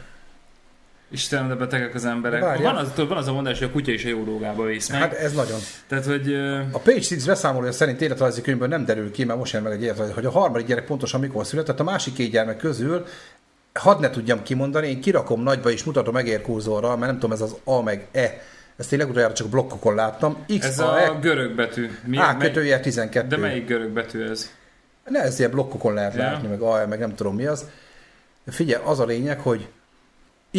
Istenem, 1.09 1.47
de 1.47 1.55
betegek 1.55 1.95
az 1.95 2.05
emberek. 2.05 2.41
Van 2.61 2.75
az, 2.75 2.95
van 2.95 3.17
az 3.17 3.27
a 3.27 3.33
mondás, 3.33 3.59
hogy 3.59 3.67
a 3.67 3.71
kutya 3.71 3.91
is 3.91 4.05
a 4.05 4.07
jó 4.07 4.23
dolgába 4.23 4.63
vész 4.63 4.89
meg. 4.89 4.99
Hát 4.99 5.13
ez 5.13 5.33
nagyon. 5.33 5.59
Tehát, 5.87 6.05
hogy 6.05 6.33
A 6.71 6.79
Page 6.79 7.01
Six 7.01 7.25
beszámolója 7.25 7.71
szerint 7.71 8.01
életrajzi 8.01 8.41
könyvből 8.41 8.67
nem 8.67 8.85
derül 8.85 9.11
ki, 9.11 9.23
mert 9.23 9.39
most 9.39 9.53
jön 9.53 9.61
meg 9.61 9.71
egy 9.71 9.83
életrajzi, 9.83 10.13
hogy 10.13 10.25
a 10.25 10.31
harmadik 10.31 10.67
gyerek 10.67 10.85
pontosan 10.85 11.19
mikor 11.19 11.45
született, 11.45 11.79
a 11.79 11.83
másik 11.83 12.13
két 12.13 12.31
gyermek 12.31 12.57
közül 12.57 13.05
hadd 13.73 13.99
ne 13.99 14.09
tudjam 14.09 14.43
kimondani, 14.43 14.87
én 14.87 15.01
kirakom 15.01 15.41
nagyba 15.41 15.71
és 15.71 15.83
mutatom 15.83 16.15
egérkurzorral, 16.15 16.97
mert 16.97 17.11
nem 17.11 17.19
tudom, 17.19 17.31
ez 17.31 17.41
az 17.41 17.55
A 17.63 17.81
meg 17.81 18.07
E. 18.11 18.41
Ezt 18.81 18.93
én 18.93 18.99
legutoljára 18.99 19.33
csak 19.33 19.47
blokkokon 19.49 19.95
láttam. 19.95 20.37
X, 20.59 20.65
ez 20.65 20.79
A, 20.79 20.93
a 20.93 20.97
E, 20.99 21.17
görög 21.21 21.55
betű. 21.55 21.89
Mi, 22.05 22.17
A 22.17 22.21
mely- 22.21 22.37
kötője 22.37 22.79
12. 22.79 23.27
de 23.27 23.37
melyik 23.37 23.67
görög 23.67 23.89
betű 23.89 24.23
ez? 24.29 24.51
Ne, 25.09 25.21
ez 25.21 25.39
ilyen 25.39 25.51
blokkokon 25.51 25.93
lehet 25.93 26.13
Ja. 26.15 26.21
látni, 26.23 26.47
meg 26.47 26.61
A, 26.61 26.87
meg 26.87 26.99
nem 26.99 27.15
tudom 27.15 27.35
mi 27.35 27.45
az. 27.45 27.65
Figyelj, 28.47 28.83
az 28.85 28.99
a 28.99 29.05
lényeg, 29.05 29.39
hogy 29.39 29.67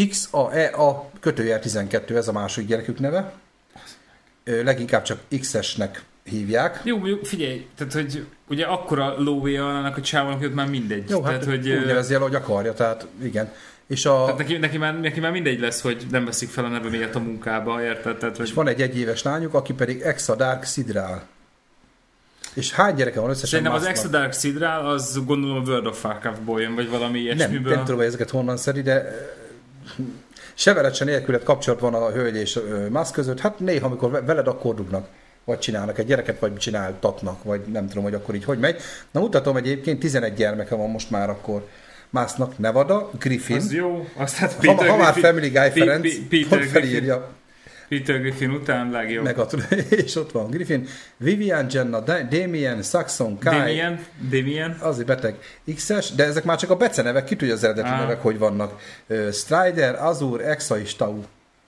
X, 0.09 0.29
A, 0.31 0.53
E, 0.55 0.67
A, 0.77 1.11
kötőjel 1.21 1.61
12, 1.61 2.17
ez 2.17 2.29
a 2.29 2.33
második 2.33 2.69
gyerekük 2.69 2.99
neve. 2.99 3.33
Leginkább 4.45 5.03
csak 5.03 5.19
X-esnek 5.41 6.03
hívják. 6.25 6.81
Jó, 6.85 6.97
mondjuk 6.97 7.25
figyelj, 7.27 7.67
tehát 7.77 7.93
hogy 7.93 8.27
ugye 8.49 8.65
akkora 8.65 9.15
lóvéja 9.19 9.79
annak 9.79 9.97
a 9.97 10.01
csávónak, 10.01 10.39
hogy 10.41 10.53
már 10.53 10.69
mindegy. 10.69 11.11
Jó, 11.11 11.23
hát 11.23 11.31
tehát, 11.33 11.45
hogy, 11.45 11.59
úgy 11.71 11.83
ö, 11.83 11.87
nevezi 11.87 12.15
el, 12.15 12.21
hogy 12.21 12.35
akarja, 12.35 12.73
tehát 12.73 13.07
igen. 13.23 13.53
És, 13.87 14.07
a, 14.07 14.23
tehát 14.25 14.38
neki, 14.38 14.57
neki, 14.57 14.79
már, 14.79 15.01
neki 15.01 15.21
már 15.21 15.33
mindegy 15.33 15.61
lesz, 15.61 15.81
hogy 15.81 16.07
nem 16.11 16.25
veszik 16.25 16.49
fel 16.49 16.64
a 16.64 16.68
neve 16.68 16.88
miatt 16.88 17.14
a 17.14 17.18
munkába, 17.18 17.83
érted? 17.83 18.16
Tehát, 18.16 18.37
hogy 18.37 18.47
és 18.47 18.53
van 18.53 18.68
egy 18.68 18.83
egyéves 18.83 19.23
lányuk, 19.23 19.55
aki 19.55 19.73
pedig 19.73 20.01
Exa 20.01 20.35
Dark. 20.35 20.66
És 22.55 22.73
hány 22.73 22.95
gyereke 22.95 23.21
van 23.21 23.31
összesen? 23.31 23.49
Szerintem 23.49 23.75
az? 23.75 23.85
Extra 23.87 24.09
Dark 24.11 24.33
Sidral, 24.33 24.87
az 24.87 25.21
gondolom 25.25 25.57
a 25.57 25.61
World 25.61 25.87
of 25.87 26.05
Warcraft-ból 26.05 26.61
jön, 26.61 26.75
vagy 26.75 26.88
valami 26.90 27.18
Nem, 27.18 27.37
ilyesmiből. 27.37 27.73
nem 27.75 27.85
tudom, 27.85 27.97
hogy 27.97 28.07
ezeket 28.07 28.31
honnan 28.31 28.57
szedi, 28.57 28.83
de 28.83 29.29
se 30.55 30.73
veled, 30.73 30.95
se 30.95 31.04
nélkület 31.04 31.42
kapcsolat 31.42 31.81
van 31.81 31.94
a 31.94 32.11
hölgy 32.11 32.37
és 32.37 32.59
Musk 32.90 33.13
között. 33.13 33.40
Hát 33.40 33.59
néha, 33.59 33.87
amikor 33.87 34.11
ve- 34.11 34.25
veled 34.27 34.46
akkor 34.46 34.75
dugnak, 34.75 35.09
vagy 35.44 35.59
csinálnak 35.59 35.98
egy 35.98 36.07
gyereket, 36.07 36.38
vagy 36.38 36.57
csináltatnak, 36.57 37.42
vagy 37.42 37.61
nem 37.61 37.88
tudom, 37.88 38.02
hogy 38.02 38.15
akkor 38.15 38.35
így 38.35 38.44
hogy 38.44 38.59
megy. 38.59 38.81
Na 39.11 39.21
mutatom 39.21 39.57
egyébként, 39.57 39.98
11 40.00 40.35
gyermeke 40.35 40.75
van 40.75 40.90
most 40.90 41.11
már 41.11 41.31
akkor 41.31 41.69
Musknak, 42.13 42.58
Nevada, 42.58 43.10
Griffin. 43.19 43.56
Az 43.56 43.73
jó, 43.73 44.08
azt 44.17 44.37
hát 44.37 44.52
Ha, 44.52 44.58
Peter 44.60 44.88
ha 44.88 44.96
már 44.96 45.13
Griffin, 45.13 45.31
Family 45.31 45.48
Guy 45.48 45.81
Ferenc, 45.81 46.02
Pi- 46.02 46.19
Peter 46.29 46.58
ott 46.58 46.65
Griffin. 46.65 46.81
felírja, 46.83 47.31
Peter 47.88 48.21
Griffin 48.21 48.50
után 48.50 48.90
legjobb. 48.90 49.25
meg 49.25 49.38
a, 49.38 49.46
és 50.04 50.17
ott 50.17 50.33
van 50.33 50.50
Griffin, 50.50 50.87
Vivian, 51.17 51.67
Jenna, 51.71 52.00
Da- 52.00 52.23
Damien, 52.23 52.83
Saxon, 52.83 53.38
Kai, 53.38 53.58
Damien, 53.58 54.04
Damien, 54.31 54.77
azért 54.81 55.06
beteg 55.06 55.35
X-es, 55.75 56.10
de 56.10 56.25
ezek 56.25 56.44
már 56.44 56.58
csak 56.58 56.71
a 56.71 56.77
becenevek, 56.77 57.25
ki 57.25 57.37
tudja 57.37 57.54
az 57.54 57.65
eredeti 57.65 57.88
Á. 57.88 57.98
nevek, 58.00 58.23
hogy 58.23 58.38
vannak. 58.38 58.81
Strider, 59.33 60.02
Azur, 60.04 60.40
Exa 60.40 60.79
és 60.79 60.96
Tau. 60.96 61.21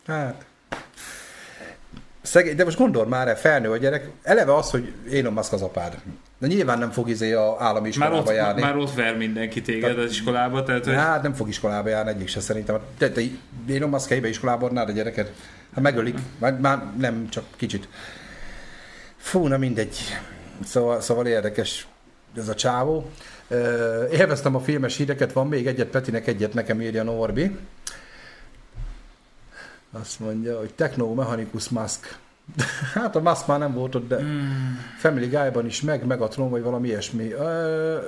Hát, 0.06 0.44
Szegény, 2.22 2.56
de 2.56 2.64
most 2.64 2.78
gondol 2.78 3.06
már, 3.06 3.28
el, 3.28 3.36
felnő 3.38 3.70
a 3.70 3.76
gyerek, 3.76 4.08
eleve 4.22 4.54
az, 4.54 4.70
hogy 4.70 4.92
Elon 5.12 5.32
Musk 5.32 5.52
az 5.52 5.62
apád. 5.62 5.96
De 6.44 6.50
nyilván 6.50 6.78
nem 6.78 6.90
fog 6.90 7.08
izé 7.08 7.32
a 7.32 7.56
állami 7.58 7.80
Már 7.80 7.88
iskolába 7.88 8.18
ott, 8.18 8.34
járni. 8.34 8.60
már 8.60 8.76
ott 8.76 8.94
ver 8.94 9.16
mindenki 9.16 9.62
téged 9.62 9.98
az 9.98 10.10
iskolába, 10.10 10.62
tehát 10.62 10.84
hogy 10.84 10.94
Hát 10.94 11.22
nem 11.22 11.32
fog 11.32 11.48
iskolába 11.48 11.88
járni 11.88 12.10
egyik 12.10 12.28
se 12.28 12.40
szerintem. 12.40 12.78
Te, 12.98 13.10
te 13.10 13.22
Elon 13.68 13.88
Musk 13.88 14.08
helybe 14.08 14.28
iskolába 14.28 14.66
adnád 14.66 14.88
a 14.88 14.92
gyereket? 14.92 15.32
Hát 15.74 15.82
megölik. 15.82 16.18
Már, 16.38 16.58
már 16.60 16.82
nem, 16.98 17.28
csak 17.28 17.44
kicsit. 17.56 17.88
Fú, 19.16 19.46
na 19.46 19.56
mindegy. 19.56 19.96
Szóval, 20.64 21.00
szóval 21.00 21.26
érdekes 21.26 21.86
ez 22.36 22.48
a 22.48 22.54
csávó. 22.54 23.10
Élveztem 24.10 24.54
a 24.54 24.60
filmes 24.60 24.96
híreket, 24.96 25.32
van 25.32 25.48
még 25.48 25.66
egyet 25.66 25.88
Petinek, 25.88 26.26
egyet 26.26 26.54
nekem 26.54 26.80
írja 26.80 27.02
Norbi. 27.02 27.56
Azt 29.92 30.20
mondja, 30.20 30.58
hogy 30.58 30.74
technomechanikus 30.74 31.68
Musk. 31.68 32.16
Hát 32.94 33.16
a 33.16 33.20
Musk 33.20 33.46
már 33.46 33.58
nem 33.58 33.72
volt 33.74 33.94
ott, 33.94 34.08
de 34.08 34.20
mm, 34.20 34.74
Family 34.98 35.26
Guy-ban 35.26 35.66
is 35.66 35.80
meg, 35.80 36.04
Megatron, 36.06 36.50
vagy 36.50 36.62
valami 36.62 36.88
ilyesmi. 36.88 37.32
Ö, 37.32 37.98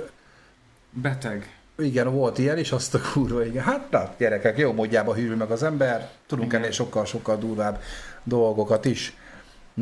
beteg. 0.91 1.57
igen, 1.77 2.11
volt 2.13 2.37
ilyen 2.37 2.57
is, 2.57 2.71
azt 2.71 2.95
a 2.95 2.99
kurva, 3.13 3.45
igen. 3.45 3.63
Hát 3.63 3.91
na, 3.91 4.13
gyerekek, 4.17 4.57
jó 4.57 4.73
módjába 4.73 5.15
hűl 5.15 5.35
meg 5.35 5.51
az 5.51 5.63
ember, 5.63 6.09
tudunk 6.27 6.47
Igen. 6.47 6.59
ennél 6.61 6.71
sokkal-sokkal 6.71 7.37
durvább 7.37 7.81
dolgokat 8.23 8.85
is. 8.85 9.16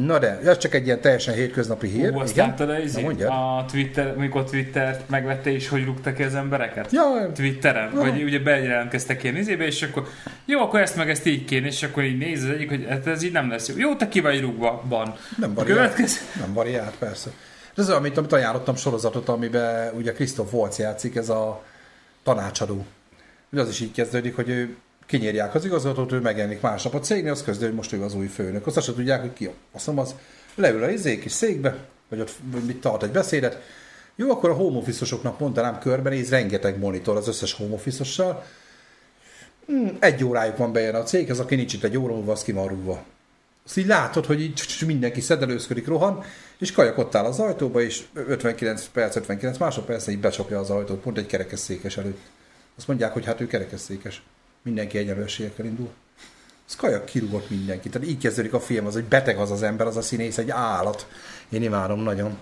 Na 0.04 0.20
de, 0.20 0.39
ez 0.39 0.58
csak 0.58 0.74
egy 0.74 0.86
ilyen 0.86 1.02
teljesen 1.02 1.34
hétköznapi 1.34 1.88
hír. 1.88 2.12
Hú, 2.12 2.20
azt 2.20 2.36
láttad 2.36 2.70
a, 2.70 2.80
izé, 2.80 3.24
a 3.24 3.66
Twitter, 3.72 4.14
amikor 4.18 4.43
Twittert 4.43 5.10
megvette 5.10 5.52
és 5.52 5.68
hogy 5.68 5.86
rúgta 5.86 6.14
ki 6.14 6.24
az 6.24 6.36
embereket? 6.36 6.91
Ja, 6.91 7.32
Twitteren, 7.36 7.88
Aha. 7.88 8.10
vagy 8.10 8.24
ugye 8.24 8.39
bejelentkeztek 8.39 9.24
ilyen 9.24 9.36
izébe, 9.36 9.66
és 9.66 9.82
akkor 9.82 10.08
jó, 10.46 10.60
akkor 10.60 10.80
ezt 10.80 10.96
meg 10.96 11.10
ezt 11.10 11.26
így 11.26 11.46
kéne, 11.46 11.68
és 11.68 11.84
akkor 11.84 12.04
így 12.04 12.18
néz 12.18 12.43
az 12.43 12.50
egyik, 12.50 12.70
hogy 12.70 12.86
hát 12.89 13.08
ez 13.08 13.24
így 13.24 13.32
nem 13.32 13.50
lesz 13.50 13.68
jó. 13.68 13.78
Jó, 13.78 13.96
te 13.96 14.08
ki 14.08 14.20
vagy 14.20 14.41
rúgva, 14.41 14.84
van. 14.88 15.16
nem 15.38 15.54
variált. 15.54 15.80
következő. 15.80 16.20
Nem 16.39 16.54
variált, 16.54 16.96
persze. 16.96 17.30
De 17.76 17.82
ez 17.82 17.89
olyan, 17.89 18.02
mint 18.02 18.18
amit 18.18 18.34
ajánlottam 18.34 18.76
sorozatot, 18.76 19.30
amiben 19.30 19.93
ugye 19.93 20.12
Christoph 20.12 20.54
Waltz 20.54 20.80
játszik, 20.80 21.16
ez 21.16 21.30
a 21.30 21.64
tanácsadó. 22.24 22.86
Ugye 23.52 23.62
az 23.62 23.70
is 23.70 23.80
így 23.80 23.91
kezdődik, 23.91 24.36
hogy 24.36 24.50
ő 24.50 24.76
kinyírják 25.06 25.56
az 25.56 25.66
igazgatót, 25.66 26.12
ő 26.12 26.20
megjelenik 26.20 26.62
másnap 26.62 26.93
a 26.93 26.99
cégnél, 26.99 27.32
az 27.32 27.43
közül, 27.43 27.68
hogy 27.68 27.76
most 27.76 27.93
ő 27.93 28.03
az 28.03 28.16
új 28.16 28.28
főnök. 28.28 28.68
Azt 28.68 28.82
se 28.82 28.93
tudják, 28.93 29.22
hogy 29.22 29.34
ki. 29.34 29.49
Azt 29.72 29.88
mondom, 29.88 30.06
az 30.06 30.16
leül 30.56 30.84
a 30.84 30.89
izé 30.89 31.20
kis 31.20 31.32
székbe, 31.32 31.78
vagy 32.10 32.20
ott 32.20 32.32
mit 32.66 32.82
tart 32.82 33.03
egy 33.03 33.12
beszédet. 33.12 33.62
Jó, 34.16 34.32
akkor 34.32 34.49
a 34.49 34.53
home 34.53 34.78
office-osoknak 34.78 35.39
mondanám 35.39 35.80
körbenéz, 35.80 36.30
rengeteg 36.30 36.80
monitor 36.80 37.18
az 37.18 37.28
összes 37.28 37.53
home 37.53 37.74
office-ossal. 37.74 38.45
Hmm, 39.66 39.97
egy 39.99 40.24
órájuk 40.24 40.58
van 40.58 40.72
bejön 40.72 40.95
a 40.95 41.03
céghez, 41.03 41.39
aki 41.39 41.56
nincs 41.56 41.74
itt 41.74 41.84
egy 41.84 41.97
óra 41.97 42.14
múlva, 42.14 42.32
az 42.32 42.43
ki. 42.43 42.56
Azt 43.66 43.78
így 43.78 43.86
látod, 43.88 44.26
hogy 44.26 44.41
így 44.41 44.84
mindenki 44.86 45.22
szedelőzködik, 45.22 45.88
rohan, 45.88 46.24
és 46.58 46.72
kajak 46.72 46.97
ott 46.97 47.16
áll 47.16 47.26
az 47.26 47.39
ajtóba, 47.39 47.82
és 47.82 48.03
59 48.14 48.88
perc, 48.93 49.16
59 49.16 49.58
másodperc, 49.58 50.08
így 50.08 50.20
becsapja 50.20 50.60
az 50.60 50.70
ajtót, 50.70 51.01
pont 51.01 51.18
egy 51.18 51.26
kerekesszékes 51.26 51.97
előtt. 51.97 52.20
Azt 52.78 52.88
mondják, 52.88 53.14
hogy 53.14 53.26
hát 53.26 53.41
ő 53.41 53.47
kerekesszékes. 53.47 54.24
Mindenki 54.66 54.97
egyenlőségekkel 54.97 55.66
indul. 55.66 55.89
Az 56.68 56.76
kajak 56.76 57.05
kirúgott 57.05 57.49
mindenki. 57.49 57.89
Tehát 57.89 58.07
így 58.07 58.18
kezdődik 58.18 58.53
a 58.53 58.59
film, 58.59 58.86
az, 58.86 58.93
hogy 58.93 59.03
beteg 59.03 59.38
az 59.38 59.51
az 59.51 59.63
ember, 59.63 59.88
az 59.88 59.97
a 59.97 60.01
színész, 60.01 60.38
egy 60.38 60.49
állat. 60.49 61.07
Én 61.49 61.63
imádom 61.63 61.99
nagyon. 61.99 62.38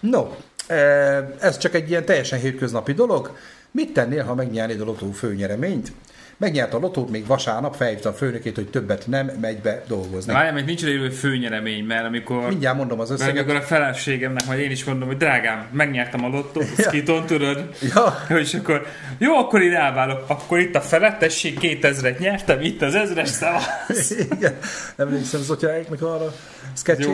No, 0.00 0.30
eh, 0.66 1.26
ez 1.40 1.58
csak 1.58 1.74
egy 1.74 1.90
ilyen 1.90 2.04
teljesen 2.04 2.38
hétköznapi 2.38 2.92
dolog. 2.92 3.36
Mit 3.70 3.92
tennél, 3.92 4.24
ha 4.24 4.34
megnyernéd 4.34 4.80
a 4.80 4.84
lotó 4.84 5.10
főnyereményt? 5.10 5.92
Megnyert 6.38 6.74
a 6.74 6.78
lotót 6.78 7.10
még 7.10 7.26
vasárnap, 7.26 7.74
felhívta 7.74 8.08
a 8.08 8.12
főnökét, 8.12 8.54
hogy 8.54 8.70
többet 8.70 9.06
nem 9.06 9.30
megy 9.40 9.58
be 9.58 9.82
dolgozni. 9.88 10.32
Várjál, 10.32 10.52
meg 10.52 10.64
nincs 10.64 10.84
hogy 10.84 11.14
főnyeremény, 11.14 11.84
mert 11.84 12.04
amikor, 12.04 12.48
Mindjárt 12.48 12.76
mondom 12.76 13.00
az 13.00 13.10
összeget. 13.10 13.34
amikor 13.36 13.54
a 13.54 13.60
feleségemnek, 13.60 14.46
majd 14.46 14.58
én 14.60 14.70
is 14.70 14.84
mondom, 14.84 15.08
hogy 15.08 15.16
drágám, 15.16 15.66
megnyertem 15.72 16.24
a 16.24 16.28
lottó, 16.28 16.60
Ja. 16.60 16.82
skiton, 16.88 17.26
tudod? 17.26 17.68
Ja, 17.94 18.36
És 18.38 18.54
akkor, 18.54 18.86
jó, 19.18 19.34
akkor 19.36 19.62
én 19.62 19.74
elválok, 19.74 20.24
akkor 20.26 20.58
itt 20.58 20.74
a 20.74 20.80
felettesség, 20.80 21.58
2000-et 21.60 22.18
nyertem, 22.18 22.60
itt 22.60 22.82
az 22.82 22.94
ezres 22.94 23.28
szava. 23.28 23.60
igen. 24.36 24.58
Emlékszem 24.96 25.40
Zotyáiknak 25.40 26.02
arra 26.02 26.32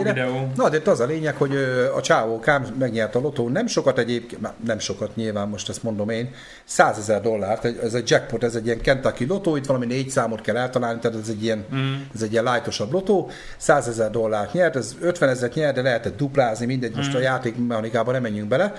videó. 0.03 0.51
Na, 0.55 0.69
de 0.69 0.77
itt 0.77 0.87
az 0.87 0.99
a 0.99 1.05
lényeg, 1.05 1.35
hogy 1.35 1.55
a 1.95 2.01
csávó 2.01 2.39
Kám 2.39 2.65
megnyert 2.79 3.15
a 3.15 3.19
lotó, 3.19 3.49
nem 3.49 3.67
sokat 3.67 3.99
egyébként, 3.99 4.65
nem 4.65 4.79
sokat 4.79 5.15
nyilván, 5.15 5.47
most 5.47 5.69
ezt 5.69 5.83
mondom 5.83 6.09
én, 6.09 6.33
100 6.63 6.97
ezer 6.97 7.21
dollárt, 7.21 7.65
ez 7.65 7.93
egy 7.93 8.09
jackpot, 8.09 8.43
ez 8.43 8.55
egy 8.55 8.65
ilyen 8.65 8.81
Kentucky 8.81 9.12
lotó, 9.19 9.55
itt 9.55 9.65
valami 9.65 9.85
négy 9.85 10.09
számot 10.09 10.41
kell 10.41 10.57
eltalálni, 10.57 10.99
tehát 10.99 11.17
ez 11.17 11.29
egy 11.29 11.43
ilyen, 11.43 11.65
mm. 11.75 11.93
ez 12.15 12.21
egy 12.21 12.31
ilyen 12.31 12.43
lightosabb 12.43 12.91
lotó, 12.91 13.31
100 13.57 13.87
ezer 13.87 14.09
dollárt 14.09 14.53
nyert, 14.53 14.75
ez 14.75 14.95
50 15.01 15.29
ezeret 15.29 15.55
nyert, 15.55 15.75
de 15.75 15.81
lehetett 15.81 16.17
duplázni, 16.17 16.65
mindegy, 16.65 16.95
most 16.95 17.15
a 17.15 17.19
játékmechanikában 17.19 18.13
nem 18.13 18.21
menjünk 18.21 18.47
bele, 18.47 18.73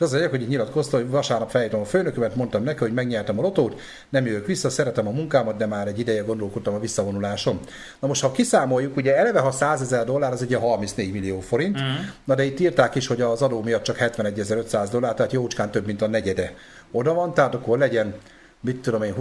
és 0.00 0.06
az 0.06 0.12
lényeg, 0.12 0.30
hogy 0.30 0.48
nyilatkozta, 0.48 0.96
hogy 0.96 1.08
vasárnap 1.08 1.50
felhívtam 1.50 1.80
a 1.80 1.84
főnökömet, 1.84 2.34
mondtam 2.34 2.62
neki, 2.62 2.78
hogy 2.78 2.92
megnyertem 2.92 3.38
a 3.38 3.42
lotót, 3.42 3.80
nem 4.08 4.26
jövök 4.26 4.46
vissza, 4.46 4.70
szeretem 4.70 5.06
a 5.06 5.10
munkámat, 5.10 5.56
de 5.56 5.66
már 5.66 5.86
egy 5.86 5.98
ideje 5.98 6.22
gondolkodtam 6.22 6.74
a 6.74 6.78
visszavonulásom. 6.78 7.60
Na 8.00 8.08
most, 8.08 8.22
ha 8.22 8.32
kiszámoljuk, 8.32 8.96
ugye 8.96 9.16
eleve, 9.16 9.40
ha 9.40 9.50
100 9.50 9.80
ezer 9.80 10.04
dollár, 10.04 10.32
az 10.32 10.42
egy 10.42 10.50
ilyen 10.50 10.60
34 10.60 11.12
millió 11.12 11.40
forint, 11.40 11.80
mm. 11.80 11.84
na 12.24 12.34
de 12.34 12.44
itt 12.44 12.60
írták 12.60 12.94
is, 12.94 13.06
hogy 13.06 13.20
az 13.20 13.42
adó 13.42 13.62
miatt 13.62 13.82
csak 13.82 13.96
71.500 13.98 14.88
dollár, 14.90 15.14
tehát 15.14 15.32
jócskán 15.32 15.70
több, 15.70 15.86
mint 15.86 16.02
a 16.02 16.06
negyede 16.06 16.54
oda 16.90 17.14
van, 17.14 17.34
tehát 17.34 17.54
akkor 17.54 17.78
legyen 17.78 18.14
mit 18.62 18.76
tudom 18.76 19.02
én, 19.02 19.14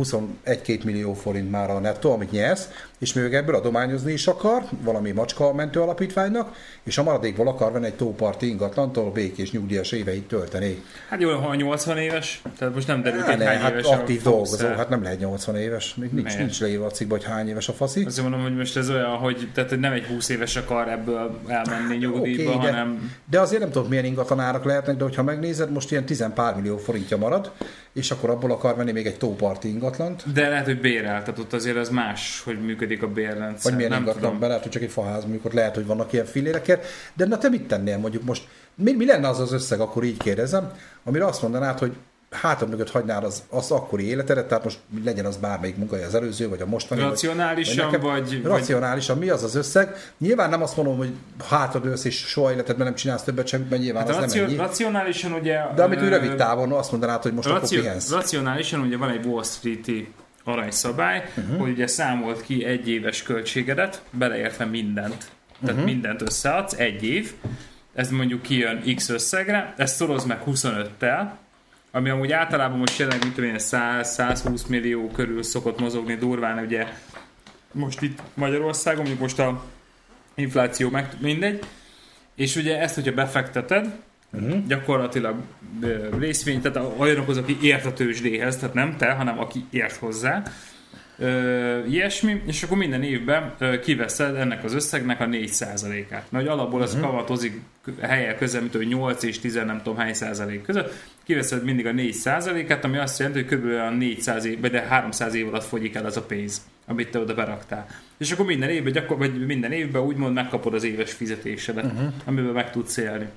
21-2 0.45 0.83
millió 0.83 1.13
forint 1.13 1.51
már 1.51 1.69
a 1.69 1.79
nettó, 1.79 2.11
amit 2.11 2.31
nyersz, 2.31 2.69
és 2.99 3.13
még 3.13 3.33
ebből 3.33 3.55
adományozni 3.55 4.11
is 4.11 4.27
akar, 4.27 4.63
valami 4.81 5.11
macska 5.11 5.53
mentő 5.53 5.81
alapítványnak, 5.81 6.55
és 6.83 6.97
a 6.97 7.03
maradékból 7.03 7.47
akar 7.47 7.71
venni 7.71 7.85
egy 7.85 7.93
tóparti 7.95 8.47
ingatlantól 8.49 9.11
békés 9.11 9.51
nyugdíjas 9.51 9.91
éveit 9.91 10.27
tölteni. 10.27 10.83
Hát 11.09 11.21
jó, 11.21 11.29
ha 11.37 11.55
80 11.55 11.97
éves, 11.97 12.41
tehát 12.57 12.73
most 12.73 12.87
nem 12.87 13.01
derül 13.01 13.23
ki, 13.23 13.29
Hát, 13.29 13.41
hány 13.41 13.57
hát 13.57 13.71
éves 13.71 13.85
aktív 13.85 14.21
dolgozó, 14.21 14.55
Fox-el. 14.57 14.75
hát 14.75 14.89
nem 14.89 15.03
lehet 15.03 15.19
80 15.19 15.55
éves, 15.55 15.95
még 15.95 16.11
nincs, 16.11 16.23
Miért? 16.25 16.39
nincs 16.39 16.59
leírva 16.61 16.85
a 16.85 16.91
cikkbe, 16.91 17.15
hogy 17.15 17.23
hány 17.23 17.47
éves 17.49 17.69
a 17.69 17.73
faszi. 17.73 18.03
Azért 18.05 18.27
mondom, 18.27 18.47
hogy 18.47 18.55
most 18.57 18.77
ez 18.77 18.89
olyan, 18.89 19.17
hogy, 19.17 19.49
tehát, 19.53 19.69
hogy 19.69 19.79
nem 19.79 19.91
egy 19.91 20.05
20 20.05 20.29
éves 20.29 20.55
akar 20.55 20.87
ebből 20.87 21.39
elmenni 21.47 21.95
nyugdíjba, 21.95 22.51
Oké, 22.51 22.65
de- 22.65 22.71
hanem 22.71 23.11
De 23.29 23.39
azért 23.39 23.61
nem 23.61 23.71
tudok, 23.71 23.89
milyen 23.89 24.05
ingatlanárak 24.05 24.63
lehetnek, 24.65 24.97
de 24.97 25.03
hogyha 25.03 25.23
megnézed, 25.23 25.71
most 25.71 25.91
ilyen 25.91 26.05
10 26.05 26.25
pár 26.35 26.55
millió 26.55 26.77
forintja 26.77 27.17
marad, 27.17 27.51
és 27.93 28.11
akkor 28.11 28.29
abból 28.29 28.51
akar 28.51 28.75
venni 28.75 28.91
még 28.91 29.05
egy 29.05 29.17
tóparti 29.29 29.67
ingatlant, 29.67 30.33
de 30.33 30.49
lehet, 30.49 30.65
hogy 30.65 30.81
bérel, 30.81 31.23
tehát 31.23 31.39
ott 31.39 31.53
azért 31.53 31.77
az 31.77 31.89
más, 31.89 32.41
hogy 32.45 32.61
működik 32.61 33.03
a 33.03 33.07
bérrendszer. 33.07 33.63
vagy 33.63 33.75
milyen 33.75 33.91
nem 33.91 33.99
ingatlan, 33.99 34.39
be 34.39 34.47
lehet, 34.47 34.61
hogy 34.61 34.71
csak 34.71 34.81
egy 34.81 34.91
faház, 34.91 35.23
amikor 35.23 35.53
lehet, 35.53 35.75
hogy 35.75 35.85
vannak 35.85 36.13
ilyen 36.13 36.25
fillérekkel, 36.25 36.79
de 37.13 37.25
na 37.25 37.37
te 37.37 37.49
mit 37.49 37.67
tennél? 37.67 37.97
Mondjuk 37.97 38.23
most, 38.23 38.47
mi, 38.75 38.91
mi 38.91 39.05
lenne 39.05 39.27
az 39.27 39.39
az 39.39 39.51
összeg, 39.51 39.79
akkor 39.79 40.03
így 40.03 40.17
kérdezem, 40.17 40.71
amire 41.03 41.25
azt 41.25 41.41
mondanád, 41.41 41.79
hogy 41.79 41.95
hátad 42.31 42.69
mögött 42.69 42.91
hagynád 42.91 43.23
az, 43.23 43.43
az 43.49 43.71
akkori 43.71 44.07
életedet, 44.07 44.47
tehát 44.47 44.63
most 44.63 44.79
legyen 45.03 45.25
az 45.25 45.37
bármelyik 45.37 45.77
munkája 45.77 46.05
az 46.05 46.15
előző, 46.15 46.49
vagy 46.49 46.61
a 46.61 46.65
mostani. 46.65 47.01
vagy- 47.01 47.09
Racionálisan, 47.09 47.85
nekem- 47.85 48.01
vagy- 48.01 48.41
Racionálisan, 48.43 49.17
mi 49.17 49.29
az 49.29 49.43
az 49.43 49.55
összeg? 49.55 49.95
Nyilván 50.17 50.49
nem 50.49 50.61
azt 50.61 50.75
mondom, 50.77 50.97
hogy 50.97 51.13
hátad 51.49 51.85
ősz 51.85 52.03
és 52.03 52.15
soha 52.17 52.51
életedben 52.51 52.85
nem 52.85 52.95
csinálsz 52.95 53.23
többet 53.23 53.47
semmit, 53.47 53.69
mert 53.69 53.81
nyilván 53.81 54.01
Hát 54.05 54.15
az 54.15 54.21
racio- 54.21 54.41
nem 54.41 54.49
ennyi. 54.49 54.57
racionálisan 54.57 55.31
ugye... 55.33 55.59
De 55.75 55.83
amit 55.83 56.01
ö, 56.01 56.07
rövid 56.09 56.35
távon 56.35 56.71
azt 56.71 56.91
mondanád, 56.91 57.21
hogy 57.21 57.33
most 57.33 57.47
akkor 57.47 57.59
Racio- 57.59 57.81
pihensz. 57.81 58.11
racionálisan 58.11 58.79
ugye 58.79 58.97
van 58.97 59.09
egy 59.09 59.25
Wall 59.25 59.43
Street-i 59.43 60.13
aranyszabály, 60.43 61.29
uh-huh. 61.37 61.59
hogy 61.59 61.69
ugye 61.69 61.87
számolt 61.87 62.41
ki 62.41 62.65
egy 62.65 62.89
éves 62.89 63.23
költségedet, 63.23 64.01
beleértve 64.11 64.65
mindent. 64.65 65.17
Tehát 65.61 65.75
uh-huh. 65.75 65.83
mindent 65.83 66.21
összeadsz, 66.21 66.73
egy 66.77 67.03
év, 67.03 67.33
ez 67.93 68.09
mondjuk 68.09 68.41
kijön 68.41 68.95
X 68.95 69.09
összegre, 69.09 69.73
ezt 69.77 69.95
szoroz 69.95 70.25
meg 70.25 70.39
25-tel, 70.47 71.29
ami 71.91 72.09
amúgy 72.09 72.31
általában 72.31 72.77
most 72.77 72.99
jelenleg, 72.99 73.23
mit 73.23 73.33
tudom 73.33 73.49
én, 73.49 73.55
100-120 73.59 74.67
millió 74.67 75.07
körül 75.07 75.43
szokott 75.43 75.79
mozogni 75.79 76.15
durván, 76.15 76.65
ugye 76.65 76.87
most 77.71 78.01
itt 78.01 78.21
Magyarországon, 78.33 78.99
mondjuk 78.99 79.19
most 79.19 79.39
a 79.39 79.63
infláció 80.35 80.89
meg 80.89 81.09
mindegy, 81.21 81.63
és 82.35 82.55
ugye 82.55 82.79
ezt, 82.79 82.95
hogyha 82.95 83.13
befekteted, 83.13 83.91
uh-huh. 84.31 84.65
gyakorlatilag 84.67 85.35
ö, 85.81 86.17
részvény, 86.19 86.61
tehát 86.61 86.91
olyanokhoz, 86.97 87.37
aki 87.37 87.57
ért 87.61 87.85
a 87.85 87.93
tőzsdéhez, 87.93 88.57
tehát 88.57 88.73
nem 88.75 88.97
te, 88.97 89.11
hanem 89.11 89.39
aki 89.39 89.65
ért 89.69 89.95
hozzá, 89.95 90.43
ö, 91.17 91.85
ilyesmi, 91.85 92.41
és 92.45 92.63
akkor 92.63 92.77
minden 92.77 93.03
évben 93.03 93.53
ö, 93.57 93.79
kiveszed 93.79 94.35
ennek 94.35 94.63
az 94.63 94.73
összegnek 94.73 95.19
a 95.19 95.25
4%-át. 95.25 96.31
Mert 96.31 96.47
alapból 96.47 96.81
az 96.81 96.93
uh-huh. 96.93 97.09
kavatozik 97.09 97.61
helye 98.01 98.35
közel, 98.35 98.61
mint 98.61 98.75
hogy 98.75 98.87
8 98.87 99.23
és 99.23 99.39
10 99.39 99.53
nem 99.53 99.81
tudom 99.83 99.97
hány 99.97 100.13
százalék 100.13 100.61
között, 100.61 100.93
kiveszed 101.29 101.63
mindig 101.63 101.85
a 101.85 101.91
4%-át, 101.91 102.83
ami 102.83 102.97
azt 102.97 103.19
jelenti, 103.19 103.43
hogy 103.43 103.59
kb. 103.59 103.65
olyan 103.65 103.93
400 103.93 104.45
év, 104.45 104.59
de 104.59 104.81
300 104.81 105.33
év 105.33 105.47
alatt 105.47 105.63
fogyik 105.63 105.95
el 105.95 106.05
az 106.05 106.17
a 106.17 106.21
pénz, 106.21 106.61
amit 106.87 107.11
te 107.11 107.19
oda 107.19 107.33
beraktál. 107.33 107.87
És 108.17 108.31
akkor 108.31 108.45
minden 108.45 108.69
évben, 108.69 108.91
gyakor, 108.91 109.17
vagy 109.17 109.45
minden 109.45 109.71
évben 109.71 110.01
úgymond 110.01 110.33
megkapod 110.33 110.73
az 110.73 110.83
éves 110.83 111.11
fizetésedet, 111.11 111.83
uh-huh. 111.83 112.13
amiben 112.25 112.53
meg 112.53 112.71
tudsz 112.71 112.97
élni. 112.97 113.27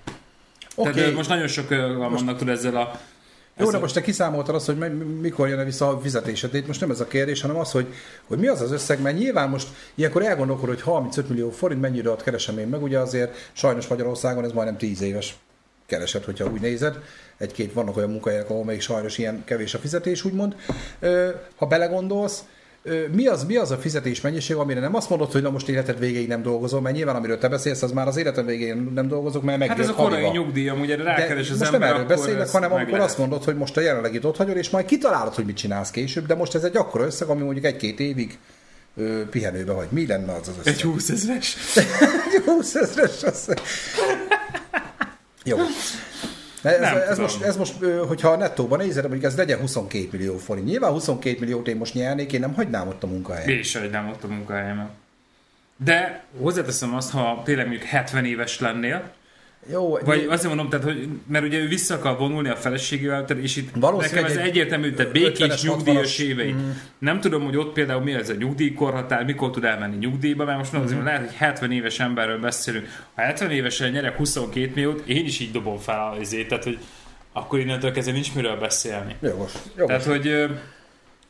Okay. 0.74 0.92
Tehát 0.92 1.14
most 1.14 1.28
nagyon 1.28 1.46
sok 1.46 1.68
vannak 1.68 2.38
tudod 2.38 2.54
ezzel 2.54 2.76
a 2.76 3.00
Jó, 3.58 3.70
de 3.70 3.78
most 3.78 3.94
te 3.94 4.00
kiszámoltad 4.00 4.54
azt, 4.54 4.66
hogy 4.66 4.76
mi- 4.76 5.04
mikor 5.20 5.48
jön 5.48 5.64
vissza 5.64 5.88
a 5.88 6.00
fizetésed, 6.00 6.50
de 6.50 6.58
itt 6.58 6.66
most 6.66 6.80
nem 6.80 6.90
ez 6.90 7.00
a 7.00 7.06
kérdés, 7.06 7.40
hanem 7.40 7.56
az, 7.56 7.70
hogy, 7.70 7.86
hogy 8.26 8.38
mi 8.38 8.46
az 8.46 8.60
az 8.60 8.72
összeg, 8.72 9.00
mert 9.00 9.18
nyilván 9.18 9.48
most 9.48 9.68
ilyenkor 9.94 10.22
elgondolkod, 10.22 10.68
hogy 10.68 10.82
35 10.82 11.28
millió 11.28 11.50
forint 11.50 11.80
mennyi 11.80 11.98
időt 11.98 12.22
keresem 12.22 12.58
én 12.58 12.66
meg, 12.66 12.82
ugye 12.82 12.98
azért 12.98 13.50
sajnos 13.52 13.86
Magyarországon 13.86 14.44
ez 14.44 14.52
majdnem 14.52 14.76
10 14.76 15.00
éves 15.00 15.34
kereset, 15.86 16.24
hogyha 16.24 16.50
úgy 16.50 16.60
nézed. 16.60 16.98
Egy-két 17.42 17.72
vannak 17.72 17.96
olyan 17.96 18.10
munkahelyek, 18.10 18.50
ahol 18.50 18.64
még 18.64 18.80
sajnos 18.80 19.18
ilyen 19.18 19.42
kevés 19.44 19.74
a 19.74 19.78
fizetés, 19.78 20.24
úgymond. 20.24 20.54
Ha 21.56 21.66
belegondolsz, 21.66 22.42
mi 23.12 23.26
az, 23.26 23.44
mi 23.44 23.56
az 23.56 23.70
a 23.70 23.76
fizetés 23.76 24.20
mennyiség, 24.20 24.56
amire 24.56 24.80
nem 24.80 24.94
azt 24.94 25.08
mondod, 25.10 25.32
hogy 25.32 25.42
na 25.42 25.50
most 25.50 25.68
életed 25.68 25.98
végéig 25.98 26.28
nem 26.28 26.42
dolgozol, 26.42 26.80
mert 26.80 26.94
nyilván 26.96 27.16
amiről 27.16 27.38
te 27.38 27.48
beszélsz, 27.48 27.82
az 27.82 27.92
már 27.92 28.06
az 28.06 28.16
életed 28.16 28.46
végéig 28.46 28.74
nem 28.74 29.08
dolgozok, 29.08 29.42
mert 29.42 29.58
Hát 29.58 29.68
megjött 29.68 29.86
ez 29.86 29.92
a 29.92 29.94
korai 29.94 30.28
nyugdíj, 30.28 30.70
De 30.86 30.96
rákeres 30.96 31.50
az 31.50 31.58
most 31.58 31.72
ember, 31.72 31.88
nem 31.90 31.98
erről 31.98 32.06
beszélek, 32.16 32.48
hanem 32.50 32.68
meg 32.68 32.78
amikor 32.78 32.92
lehet. 32.92 33.08
azt 33.08 33.18
mondod, 33.18 33.44
hogy 33.44 33.56
most 33.56 33.76
a 33.76 33.80
jelenlegit 33.80 34.24
ott 34.24 34.36
hagyod, 34.36 34.56
és 34.56 34.70
majd 34.70 34.84
kitalálod, 34.84 35.34
hogy 35.34 35.44
mit 35.44 35.56
csinálsz 35.56 35.90
később, 35.90 36.26
de 36.26 36.34
most 36.34 36.54
ez 36.54 36.64
egy 36.64 36.76
akkora 36.76 37.04
összeg, 37.04 37.28
ami 37.28 37.42
mondjuk 37.42 37.64
egy-két 37.64 38.00
évig 38.00 38.38
ö, 38.96 39.28
pihenőbe 39.30 39.72
vagy. 39.72 39.88
Mi 39.90 40.06
lenne 40.06 40.32
az 40.32 40.48
az 40.48 40.54
összeg? 40.60 40.74
Egy 40.74 40.82
20 40.82 41.08
ezres. 41.08 41.56
Egy 42.34 42.42
20 42.44 42.74
ezres 42.74 43.22
összeg. 43.22 43.60
Jó. 45.44 45.56
Ez, 46.62 46.80
Nem 46.80 46.96
ez, 46.96 47.08
tudom. 47.08 47.22
most, 47.22 47.42
ez 47.42 47.56
most, 47.56 47.74
hogyha 48.08 48.28
a 48.28 48.36
nettóban 48.36 48.78
nézed, 48.78 49.02
mondjuk 49.02 49.24
ez 49.24 49.36
legyen 49.36 49.58
22 49.58 50.08
millió 50.12 50.36
forint. 50.36 50.66
Nyilván 50.66 50.90
22 50.90 51.36
milliót 51.40 51.68
én 51.68 51.76
most 51.76 51.94
nyernék, 51.94 52.32
én 52.32 52.40
nem 52.40 52.54
hagynám 52.54 52.88
ott 52.88 53.02
a 53.02 53.06
munkahelyet. 53.06 53.48
Én 53.48 53.58
is 53.58 53.76
hagynám 53.76 54.08
ott 54.08 54.24
a 54.24 54.26
munkahelyemet. 54.26 54.90
De 55.76 56.24
hozzáteszem 56.40 56.94
azt, 56.94 57.10
ha 57.10 57.42
tényleg 57.44 57.66
mondjuk 57.66 57.88
70 57.88 58.24
éves 58.24 58.60
lennél, 58.60 59.10
Jó, 59.70 59.98
vagy 60.04 60.26
azért 60.30 60.48
mondom, 60.48 60.68
tehát, 60.68 60.84
hogy, 60.84 61.08
mert 61.26 61.44
ugye 61.44 61.58
ő 61.58 61.68
vissza 61.68 61.94
akar 61.94 62.18
vonulni 62.18 62.48
a 62.48 62.56
feleségével, 62.56 63.24
tehát, 63.24 63.42
és 63.42 63.56
itt 63.56 63.68
Valószínűleg 63.74 64.22
nekem 64.22 64.36
ez 64.36 64.42
egy 64.42 64.48
egyértelmű, 64.50 64.92
tehát 64.92 65.12
50-es, 65.12 65.14
békés 65.14 65.62
nyugdíjas 65.62 66.16
60-as. 66.16 66.20
évei. 66.20 66.54
Nem 66.98 67.20
tudom, 67.20 67.44
hogy 67.44 67.56
ott 67.56 67.72
például 67.72 68.02
mi 68.02 68.12
ez 68.12 68.28
a 68.28 68.34
nyugdíjkorhatár, 68.34 69.24
mikor 69.24 69.50
tud 69.50 69.64
elmenni 69.64 69.96
nyugdíjba, 69.96 70.44
mert 70.44 70.58
most 70.58 70.72
mondom, 70.72 70.90
azért 70.90 71.04
lehet, 71.04 71.20
hogy 71.20 71.34
70 71.34 71.72
éves 71.72 72.00
emberről 72.00 72.38
beszélünk. 72.38 72.88
Ha 73.14 73.22
70 73.22 73.50
évesen 73.50 73.90
nyerek 73.90 74.16
22 74.16 74.70
milliót, 74.74 75.02
én 75.06 75.24
is 75.24 75.40
így 75.40 75.50
dobom 75.50 75.78
fel 75.78 75.98
a 75.98 76.20
izét, 76.20 76.48
tehát, 76.48 76.64
hogy 76.64 76.78
akkor 77.32 77.58
innentől 77.58 77.92
kezdve 77.92 78.12
nincs 78.12 78.34
miről 78.34 78.56
beszélni. 78.56 79.16
Jogos. 79.20 79.52
jogos. 79.76 79.86
Tehát, 79.86 80.04
hogy 80.04 80.50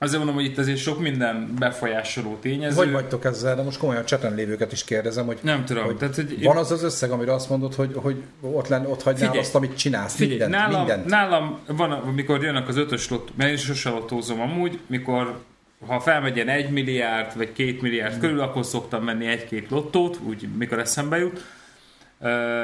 azért 0.02 0.18
mondom, 0.24 0.34
hogy 0.34 0.44
itt 0.44 0.58
azért 0.58 0.78
sok 0.78 1.00
minden 1.00 1.54
befolyásoló 1.58 2.36
tényező. 2.40 2.76
Hogy 2.76 2.92
vagytok 2.92 3.24
ezzel, 3.24 3.56
de 3.56 3.62
most 3.62 3.78
komolyan 3.78 4.04
cseten 4.04 4.34
lévőket 4.34 4.72
is 4.72 4.84
kérdezem, 4.84 5.26
hogy 5.26 5.38
Nem 5.42 5.64
tudom. 5.64 5.84
Hogy 5.84 5.96
tehát, 5.96 6.14
hogy 6.14 6.42
van 6.42 6.56
az 6.56 6.70
az 6.70 6.82
összeg, 6.82 7.10
amire 7.10 7.32
azt 7.32 7.48
mondod, 7.48 7.74
hogy, 7.74 7.92
hogy 7.94 8.22
ott, 8.40 8.68
lenn, 8.68 8.84
ott 8.84 9.02
hagynál 9.02 9.26
Figyelj. 9.26 9.38
azt, 9.38 9.54
amit 9.54 9.76
csinálsz, 9.76 10.14
Figyelj, 10.14 10.38
mindent, 10.38 10.62
nálam, 10.62 10.78
mindent. 10.78 11.08
nálam 11.08 11.58
van, 11.66 11.90
amikor 11.92 12.42
jönnek 12.42 12.68
az 12.68 12.76
ötös 12.76 13.08
lott, 13.08 13.36
mert 13.36 13.50
én 13.50 13.56
sose 13.56 13.90
lottózom 13.90 14.40
amúgy, 14.40 14.78
mikor 14.86 15.38
ha 15.86 16.00
felmegy 16.00 16.36
ilyen 16.36 16.48
1 16.48 16.70
milliárd 16.70 17.36
vagy 17.36 17.52
2 17.52 17.78
milliárd 17.80 18.18
körül, 18.18 18.40
akkor 18.40 18.64
szoktam 18.64 19.04
venni 19.04 19.26
egy-két 19.26 19.70
lottót, 19.70 20.18
úgy 20.26 20.48
mikor 20.58 20.78
eszembe 20.78 21.18
jut. 21.18 21.44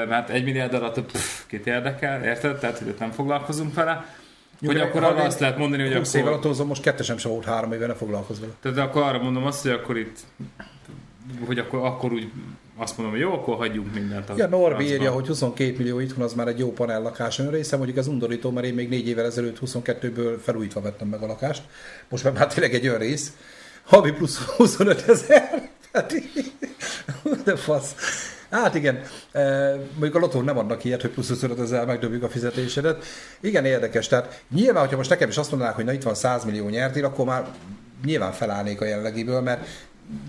Mert 0.09 0.31
egy 0.31 0.45
milliárd 0.45 0.75
alatt 0.75 1.01
pff, 1.01 1.43
kit 1.47 1.67
érdekel, 1.67 2.25
érted? 2.25 2.59
Tehát, 2.59 2.79
hogy 2.79 2.89
ott 2.89 2.99
nem 2.99 3.11
foglalkozunk 3.11 3.75
vele. 3.75 4.18
Jó, 4.61 4.71
Hogy 4.71 4.81
akkor 4.81 5.03
arra 5.05 5.23
azt 5.23 5.41
lehet 5.41 5.59
mondani, 5.59 5.83
hogy 5.83 5.95
20 5.97 6.15
év 6.15 6.21
akkor, 6.21 6.33
alatt 6.33 6.45
hozom, 6.45 6.67
most 6.67 6.83
kettesem 6.83 7.17
se 7.17 7.29
volt 7.29 7.45
három 7.45 7.73
éve, 7.73 7.87
ne 7.87 7.95
foglalkozz 7.95 8.41
vele. 8.41 8.53
tehát 8.63 8.79
akkor 8.79 9.03
arra 9.03 9.19
mondom 9.23 9.45
azt, 9.47 9.63
hogy 9.63 9.71
akkor 9.71 9.97
itt 9.99 10.19
hogy 11.47 11.59
akkor, 11.59 11.85
akkor 11.85 12.13
úgy 12.13 12.31
azt 12.77 12.97
mondom, 12.97 13.15
hogy 13.15 13.25
jó, 13.25 13.33
akkor 13.33 13.57
hagyjunk 13.57 13.95
mindent. 13.95 14.31
a 14.31 14.35
Ja, 14.37 14.47
Norbi 14.47 14.75
francba. 14.75 14.95
írja, 14.95 15.11
hogy 15.11 15.27
22 15.27 15.75
millió 15.79 15.99
itthon 15.99 16.25
az 16.25 16.33
már 16.35 16.49
egy 16.49 16.59
jó 16.59 16.73
panellakás. 16.73 17.39
Ön 17.39 17.51
része, 17.51 17.77
mondjuk 17.77 17.99
ez 17.99 18.07
undorító, 18.07 18.51
mert 18.51 18.67
én 18.67 18.75
még 18.75 18.89
négy 18.89 19.09
évvel 19.09 19.25
ezelőtt 19.25 19.59
22-ből 19.67 20.37
felújítva 20.43 20.81
vettem 20.81 21.09
meg 21.09 21.23
a 21.23 21.27
lakást. 21.27 21.63
Most 22.09 22.25
már, 22.25 22.33
már 22.33 22.47
tényleg 22.47 22.75
egy 22.75 22.87
olyan 22.89 22.99
rész. 22.99 23.33
Havi 23.85 24.13
plusz 24.13 24.39
25 24.39 25.09
ezer. 25.09 25.71
De 27.45 27.57
fasz. 27.57 27.95
Hát 28.51 28.75
igen, 28.75 29.01
e, 29.33 29.75
mondjuk 29.91 30.15
a 30.15 30.19
lotón 30.19 30.45
nem 30.45 30.59
adnak 30.59 30.85
ilyet, 30.85 31.01
hogy 31.01 31.11
plusz 31.11 31.29
25 31.29 31.61
ezer 31.61 31.87
megdobjuk 31.87 32.23
a 32.23 32.29
fizetésedet. 32.29 33.05
Igen, 33.41 33.65
érdekes. 33.65 34.07
Tehát 34.07 34.43
nyilván, 34.51 34.83
hogyha 34.83 34.97
most 34.97 35.11
nekem 35.11 35.29
is 35.29 35.37
azt 35.37 35.51
mondanák, 35.51 35.75
hogy 35.75 35.85
na 35.85 35.93
itt 35.93 36.03
van 36.03 36.15
100 36.15 36.45
millió 36.45 36.69
nyertél, 36.69 37.05
akkor 37.05 37.25
már 37.27 37.47
nyilván 38.05 38.33
felállnék 38.33 38.81
a 38.81 38.85
jelenlegiből, 38.85 39.41
mert 39.41 39.67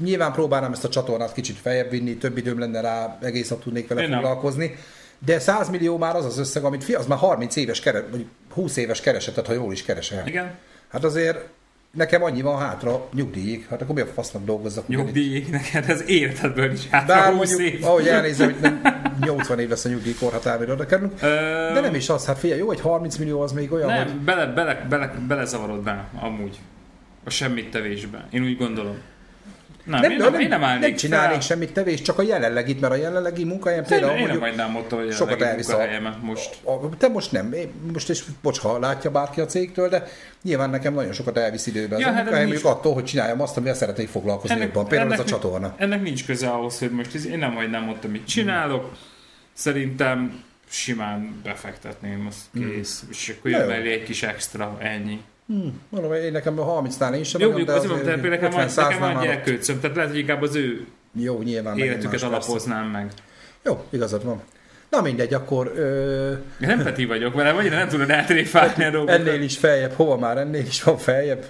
nyilván 0.01 0.31
próbálnám 0.31 0.71
ezt 0.71 0.83
a 0.85 0.89
csatornát 0.89 1.33
kicsit 1.33 1.57
feljebb 1.57 1.89
vinni, 1.89 2.15
több 2.17 2.37
időm 2.37 2.59
lenne 2.59 2.81
rá, 2.81 3.17
egész 3.21 3.49
nap 3.49 3.63
tudnék 3.63 3.87
vele 3.87 4.01
Én 4.01 4.09
nem. 4.09 4.19
foglalkozni. 4.19 4.75
De 5.25 5.39
100 5.39 5.69
millió 5.69 5.97
már 5.97 6.15
az 6.15 6.25
az 6.25 6.37
összeg, 6.37 6.63
amit 6.63 6.83
fi, 6.83 6.93
az 6.93 7.05
már 7.05 7.17
30 7.17 7.55
éves 7.55 7.79
keres, 7.79 8.03
vagy 8.11 8.25
20 8.53 8.77
éves 8.77 9.01
keresetet, 9.01 9.47
ha 9.47 9.53
jól 9.53 9.71
is 9.71 9.83
keresel. 9.83 10.27
Igen, 10.27 10.57
Hát 10.91 11.03
azért 11.03 11.47
nekem 11.91 12.23
annyi 12.23 12.41
van 12.41 12.59
hátra 12.59 13.07
nyugdíjig, 13.13 13.65
hát 13.69 13.81
akkor 13.81 13.95
mi 13.95 14.01
a 14.01 14.05
fasznak 14.05 14.45
dolgozzak? 14.45 14.87
nyugdíj, 14.87 15.45
neked 15.51 15.89
ez 15.89 16.03
életedből 16.09 16.71
is 16.71 16.87
Bár 16.87 17.05
hátra 17.07 17.31
20 17.35 17.49
mondjuk, 17.57 17.73
év. 17.73 17.85
ahogy 17.85 18.07
elnézem, 18.07 18.51
hogy 18.51 18.61
nem 18.61 18.81
80 19.25 19.59
év 19.59 19.69
lesz 19.69 19.85
a 19.85 19.89
nyugdíjkorhatár, 19.89 20.59
mire 20.59 20.71
oda 20.73 20.85
kerülünk. 20.85 21.13
Ö, 21.21 21.27
De 21.73 21.79
nem 21.79 21.95
is 21.95 22.09
az, 22.09 22.25
hát 22.25 22.37
figyelj, 22.37 22.59
jó, 22.59 22.67
hogy 22.67 22.81
30 22.81 23.17
millió 23.17 23.41
az 23.41 23.51
még 23.51 23.71
olyan, 23.71 23.93
hogy 23.97 24.05
Nem, 24.05 24.23
bele, 24.25 24.45
bele, 24.45 24.85
bele, 24.89 25.13
belezavarodnál 25.27 26.09
amúgy 26.19 26.59
a 27.23 27.29
semmit 27.29 27.71
tevésbe. 27.71 28.25
Én 28.31 28.43
úgy 28.43 28.57
gondolom. 28.57 28.95
Nem, 29.89 30.01
nem, 30.01 30.11
én, 30.11 30.17
nem, 30.17 30.31
nem, 30.31 30.39
én 30.41 30.47
nem 30.47 30.63
állnék 30.63 30.81
nem 30.89 30.95
csinálnék 30.95 31.31
fel. 31.31 31.41
semmit 31.41 31.73
tevés, 31.73 32.01
csak 32.01 32.19
a 32.19 32.21
jelenlegit, 32.21 32.79
mert 32.81 32.93
a 32.93 32.95
jelenlegi 32.95 33.43
munkahelyem 33.43 33.83
Én, 33.83 33.89
például 33.89 34.11
én 34.11 34.17
nem 34.17 34.27
mondjuk 34.27 34.49
hagynám 34.49 34.75
ott, 34.75 34.89
hogy 34.89 35.11
sokat 35.11 35.41
elvisz 35.41 35.69
a- 35.69 36.17
most. 36.21 36.57
A- 36.63 36.89
Te 36.97 37.07
most 37.07 37.31
nem, 37.31 37.53
én 37.53 37.71
most 37.93 38.09
is, 38.09 38.23
bocs, 38.41 38.59
ha 38.59 38.79
látja 38.79 39.11
bárki 39.11 39.41
a 39.41 39.45
cégtől, 39.45 39.89
de 39.89 40.03
nyilván 40.43 40.69
nekem 40.69 40.93
nagyon 40.93 41.13
sokat 41.13 41.37
elvisz 41.37 41.65
időbe 41.67 41.95
az 41.95 42.01
Ja, 42.01 42.07
ja, 42.07 42.13
hát 42.13 42.25
mondjuk 42.29 42.49
nincs- 42.49 42.63
attól, 42.63 42.93
hogy 42.93 43.03
csináljam 43.03 43.41
azt, 43.41 43.57
amivel 43.57 43.75
szeretnék 43.75 44.07
foglalkozni 44.07 44.55
ennek, 44.55 44.65
jobban. 44.67 44.87
Például 44.87 45.13
ez 45.13 45.19
a 45.19 45.21
ennek- 45.21 45.33
csatorna. 45.35 45.73
Ennek 45.77 46.01
nincs 46.01 46.25
köze 46.25 46.47
ahhoz, 46.49 46.79
hogy 46.79 46.91
most 46.91 47.15
ez- 47.15 47.25
én 47.25 47.37
nem 47.37 47.53
hagynám 47.55 47.89
ott, 47.89 48.03
amit 48.03 48.27
csinálok. 48.27 48.91
Szerintem 49.53 50.43
simán 50.69 51.39
befektetném, 51.43 52.25
az 52.29 52.35
kész. 52.59 53.03
És 53.11 53.33
akkor 53.37 53.51
jön 53.51 53.69
egy 53.71 54.03
kis 54.03 54.23
extra, 54.23 54.77
ennyi. 54.81 55.21
Hmm, 55.49 55.81
mondom, 55.89 56.13
én 56.13 56.31
nekem 56.31 56.59
a 56.59 56.81
30-nál 56.81 57.13
én 57.13 57.23
sem 57.23 57.41
Jó, 57.41 57.47
mondjuk 57.47 57.69
azért 57.69 57.87
mondom, 57.87 58.05
tehát 58.05 58.21
nekem 58.29 58.51
50 58.51 58.85
nekem 58.89 58.99
van 58.99 59.23
gyerkőcöm, 59.23 59.79
tehát 59.79 59.95
lehet, 59.95 60.11
hogy 60.11 60.19
inkább 60.19 60.41
az 60.41 60.55
ő 60.55 60.85
Jó, 61.13 61.41
nyilván 61.41 61.77
életüket 61.77 62.03
más, 62.03 62.11
persze. 62.11 62.25
alapoznám 62.25 62.85
meg. 62.85 63.11
Jó, 63.63 63.85
igazad 63.89 64.23
van. 64.23 64.41
Na 64.89 65.01
mindegy, 65.01 65.33
akkor 65.33 65.71
ö, 65.75 66.33
nem 66.57 66.83
Peti 66.83 67.05
vagyok 67.05 67.33
vele, 67.33 67.51
vagy 67.51 67.69
nem 67.69 67.87
tudod 67.87 68.09
átréfálni 68.11 68.83
a 68.83 68.89
dolgokat. 68.89 69.19
ennél 69.19 69.41
is 69.41 69.57
feljebb, 69.57 69.91
hova 69.91 70.17
már 70.17 70.37
ennél 70.37 70.65
is 70.65 70.83
van 70.83 70.97
feljebb? 70.97 71.45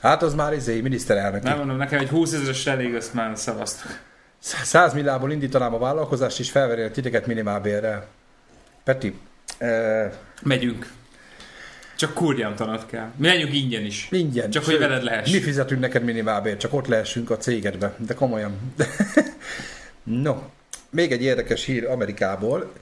Hát 0.00 0.22
az 0.22 0.34
már 0.34 0.52
izé, 0.52 0.80
miniszterelnök. 0.80 1.42
Nem 1.42 1.58
mondom, 1.58 1.76
nekem 1.76 1.98
egy 1.98 2.08
20 2.08 2.32
ezeres 2.32 2.66
elég, 2.66 2.94
azt 2.94 3.14
már 3.14 3.36
szavaztam. 3.38 3.90
100 4.38 4.94
milliából 4.94 5.32
indítanám 5.32 5.74
a 5.74 5.78
vállalkozást, 5.78 6.38
és 6.38 6.50
felvernél 6.50 6.90
titeket 6.90 7.26
minimálbérrel. 7.26 8.06
Peti, 8.84 9.18
ö, 9.58 10.04
Megyünk. 10.42 10.90
Csak 11.96 12.14
kurjántanat 12.14 12.86
kell. 12.86 13.10
Mi 13.16 13.26
menjünk 13.26 13.54
ingyen 13.54 13.84
is. 13.84 14.08
ingyen. 14.10 14.50
Csak 14.50 14.64
hogy 14.64 14.72
Sőt, 14.72 14.82
veled 14.82 15.02
lehessen. 15.02 15.34
Mi 15.34 15.40
fizetünk 15.40 15.80
neked 15.80 16.04
minimálbért, 16.04 16.60
csak 16.60 16.74
ott 16.74 16.86
lehessünk 16.86 17.30
a 17.30 17.36
cégedbe. 17.36 17.94
De 18.06 18.14
komolyan. 18.14 18.74
no, 20.02 20.34
még 20.90 21.12
egy 21.12 21.22
érdekes 21.22 21.64
hír 21.64 21.86
Amerikából. 21.86 22.72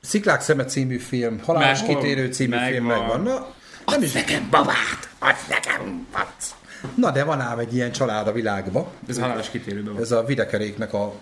Sziklák 0.00 0.40
szeme 0.40 0.64
című 0.64 0.98
film, 0.98 1.40
Halálos 1.42 1.80
Megvan. 1.80 1.96
kitérő 2.00 2.32
című 2.32 2.50
Megvan. 2.50 2.70
film 2.72 2.84
megvan. 2.84 3.22
Na, 3.22 3.54
nem 3.86 4.02
is 4.02 4.12
nekem 4.12 4.48
babát, 4.50 5.08
adj 5.18 5.38
nekem 5.48 6.06
bac. 6.12 6.54
Na 6.96 7.10
de 7.10 7.24
van 7.24 7.40
ám 7.40 7.58
egy 7.58 7.74
ilyen 7.74 7.92
család 7.92 8.26
a 8.26 8.32
világban. 8.32 8.86
Ez 9.08 9.18
halálos 9.18 9.50
kitérőben 9.50 9.92
van. 9.92 10.02
Ez 10.02 10.12
a 10.12 10.24
Videkeréknek 10.24 10.92
a 10.92 11.14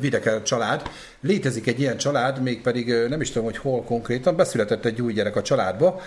Videker 0.00 0.42
család. 0.42 0.90
Létezik 1.20 1.66
egy 1.66 1.80
ilyen 1.80 1.96
család, 1.96 2.42
mégpedig 2.42 2.94
nem 3.08 3.20
is 3.20 3.28
tudom, 3.28 3.44
hogy 3.44 3.56
hol 3.56 3.82
konkrétan, 3.82 4.36
beszületett 4.36 4.84
egy 4.84 5.02
új 5.02 5.12
gyerek 5.12 5.36
a 5.36 5.42
családba, 5.42 6.00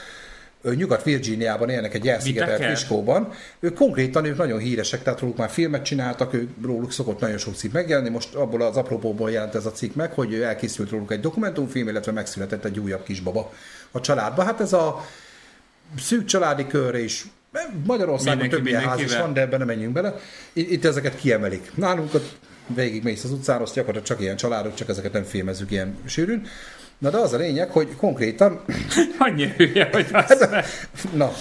Nyugat-Virginiában 0.76 1.70
élnek 1.70 1.93
egy 1.93 2.07
elszigetelt? 2.07 2.66
Fiskóban. 2.66 3.32
Ők 3.59 3.74
konkrétan 3.74 4.26
ők 4.26 4.38
nagyon 4.38 4.59
híresek, 4.59 5.03
tehát 5.03 5.20
róluk 5.20 5.38
már 5.38 5.49
filmet 5.49 5.86
csináltak, 5.86 6.34
ők, 6.34 6.49
róluk 6.63 6.91
szokott 6.91 7.20
nagyon 7.20 7.38
sok 7.38 7.55
cikk 7.55 7.74
megjelenni. 7.74 8.09
Most 8.09 8.36
abból 8.36 8.61
az 8.61 8.78
apropóból 8.78 9.32
jelent 9.32 9.55
ez 9.55 9.66
a 9.66 9.72
cikk 9.72 9.95
meg, 9.95 10.11
hogy 10.11 10.34
elkészült 10.34 10.89
róluk 10.89 11.11
egy 11.11 11.20
dokumentumfilm, 11.20 11.88
illetve 11.88 12.11
megszületett 12.11 12.66
egy 12.66 12.80
újabb 12.80 13.03
kisbaba 13.03 13.53
a 13.91 13.99
családba. 13.99 14.43
Hát 14.43 14.59
ez 14.59 14.74
a 14.74 15.05
szűk 15.97 16.26
családi 16.26 16.68
körre 16.68 17.03
is 17.03 17.26
Magyarországon 17.86 18.39
Mindenki 18.39 18.55
több 18.55 18.68
ilyen 18.68 18.89
ház 18.89 18.99
is 18.99 19.18
van, 19.18 19.34
de 19.34 19.41
ebben 19.41 19.59
nem 19.59 19.68
menjünk 19.68 19.93
bele. 19.93 20.16
Itt, 20.53 20.72
itt 20.72 20.86
ezeket 20.86 21.16
kiemelik. 21.18 21.72
Nálunk 21.76 22.13
ott 22.13 22.38
végig 22.68 23.03
mész 23.03 23.24
az 23.24 23.32
utcán, 23.32 23.61
azt 23.61 23.74
gyakorlatilag 23.74 24.07
csak 24.07 24.22
ilyen 24.22 24.36
családok, 24.36 24.74
csak 24.74 24.89
ezeket 24.89 25.13
nem 25.13 25.24
filmezzük 25.24 25.72
ilyen 25.72 25.97
sűrűn. 26.05 26.47
Na 26.97 27.09
de 27.09 27.17
az 27.17 27.33
a 27.33 27.37
lényeg, 27.37 27.69
hogy 27.69 27.95
konkrétan 27.95 28.61
Annyi 29.19 29.53
hülye, 29.57 29.89
hogy 29.91 30.05
Hát, 30.11 30.31
azt 30.31 30.49
meg. 30.49 30.65
Na, 31.13 31.31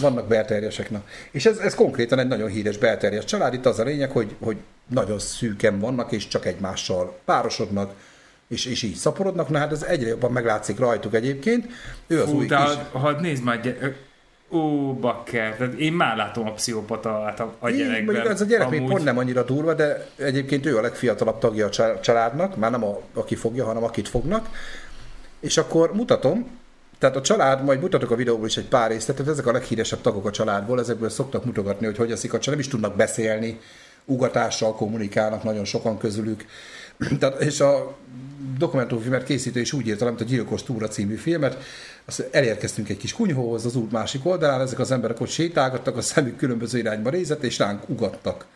vannak 0.00 0.26
belterjesek, 0.28 0.90
na. 0.90 1.02
És 1.30 1.46
ez, 1.46 1.58
ez 1.58 1.74
konkrétan 1.74 2.18
egy 2.18 2.28
nagyon 2.28 2.48
híres 2.48 2.78
belterjes 2.78 3.24
család. 3.24 3.54
Itt 3.54 3.66
az 3.66 3.78
a 3.78 3.84
lényeg, 3.84 4.10
hogy, 4.10 4.34
hogy 4.40 4.56
nagyon 4.86 5.18
szűken 5.18 5.78
vannak, 5.78 6.12
és 6.12 6.28
csak 6.28 6.46
egymással 6.46 7.18
párosodnak, 7.24 7.92
és, 8.48 8.64
és 8.66 8.82
így 8.82 8.94
szaporodnak, 8.94 9.48
na 9.48 9.58
hát 9.58 9.72
ez 9.72 9.82
egyre 9.82 10.08
jobban 10.08 10.32
meglátszik 10.32 10.78
rajtuk 10.78 11.14
egyébként. 11.14 11.66
Ő 12.06 12.20
az 12.22 12.28
Fú, 12.28 12.36
új 12.36 12.46
de 12.46 12.56
kis... 12.56 13.00
ha, 13.00 13.10
nézd 13.10 13.42
már, 13.44 13.60
gy- 13.60 13.94
ó, 14.50 14.92
bakker, 14.94 15.56
tehát 15.56 15.72
én 15.74 15.92
már 15.92 16.16
látom 16.16 16.46
a 16.46 16.52
pszichopata 16.52 17.22
a, 17.24 17.54
a 17.58 17.68
Így, 17.68 17.76
gyerekben. 17.76 18.04
Mondjuk 18.04 18.26
az 18.34 18.40
a 18.40 18.44
gyerek 18.44 18.68
még 18.68 18.78
Amúgy- 18.78 18.92
pont 18.92 19.04
nem 19.04 19.18
annyira 19.18 19.42
durva, 19.42 19.74
de 19.74 20.06
egyébként 20.16 20.66
ő 20.66 20.76
a 20.76 20.80
legfiatalabb 20.80 21.38
tagja 21.38 21.66
a 21.66 21.70
csa- 21.70 22.00
családnak, 22.02 22.56
már 22.56 22.70
nem 22.70 22.84
a, 22.84 23.00
aki 23.14 23.34
fogja, 23.34 23.64
hanem 23.64 23.84
akit 23.84 24.08
fognak. 24.08 24.48
És 25.46 25.56
akkor 25.56 25.92
mutatom, 25.94 26.50
tehát 26.98 27.16
a 27.16 27.20
család, 27.20 27.64
majd 27.64 27.80
mutatok 27.80 28.10
a 28.10 28.16
videóból 28.16 28.46
is 28.46 28.56
egy 28.56 28.68
pár 28.68 28.90
részletet, 28.90 29.28
ezek 29.28 29.46
a 29.46 29.52
leghíresebb 29.52 30.00
tagok 30.00 30.26
a 30.26 30.30
családból, 30.30 30.80
ezekből 30.80 31.08
szoktak 31.08 31.44
mutogatni, 31.44 31.86
hogy 31.86 31.96
hogy 31.96 32.10
eszik 32.10 32.32
a 32.32 32.38
család, 32.38 32.58
nem 32.58 32.58
is 32.58 32.68
tudnak 32.68 32.96
beszélni, 32.96 33.60
ugatással 34.04 34.74
kommunikálnak 34.74 35.42
nagyon 35.42 35.64
sokan 35.64 35.98
közülük. 35.98 36.44
Tehát, 37.18 37.42
és 37.42 37.60
a 37.60 37.96
dokumentumfilmet 38.58 39.24
készítő 39.24 39.60
is 39.60 39.72
úgy 39.72 39.86
írta, 39.86 40.04
mint 40.04 40.20
a 40.20 40.24
Gyilkos 40.24 40.62
Túra 40.62 40.88
című 40.88 41.14
filmet, 41.14 41.56
azt 42.04 42.28
elérkeztünk 42.30 42.88
egy 42.88 42.96
kis 42.96 43.12
kunyhóhoz 43.12 43.64
az 43.64 43.76
út 43.76 43.92
másik 43.92 44.26
oldalán, 44.26 44.60
ezek 44.60 44.78
az 44.78 44.90
emberek 44.90 45.20
ott 45.20 45.28
sétálgattak, 45.28 45.96
a 45.96 46.00
szemük 46.00 46.36
különböző 46.36 46.78
irányba 46.78 47.10
nézett, 47.10 47.42
és 47.42 47.58
ránk 47.58 47.88
ugattak. 47.88 48.46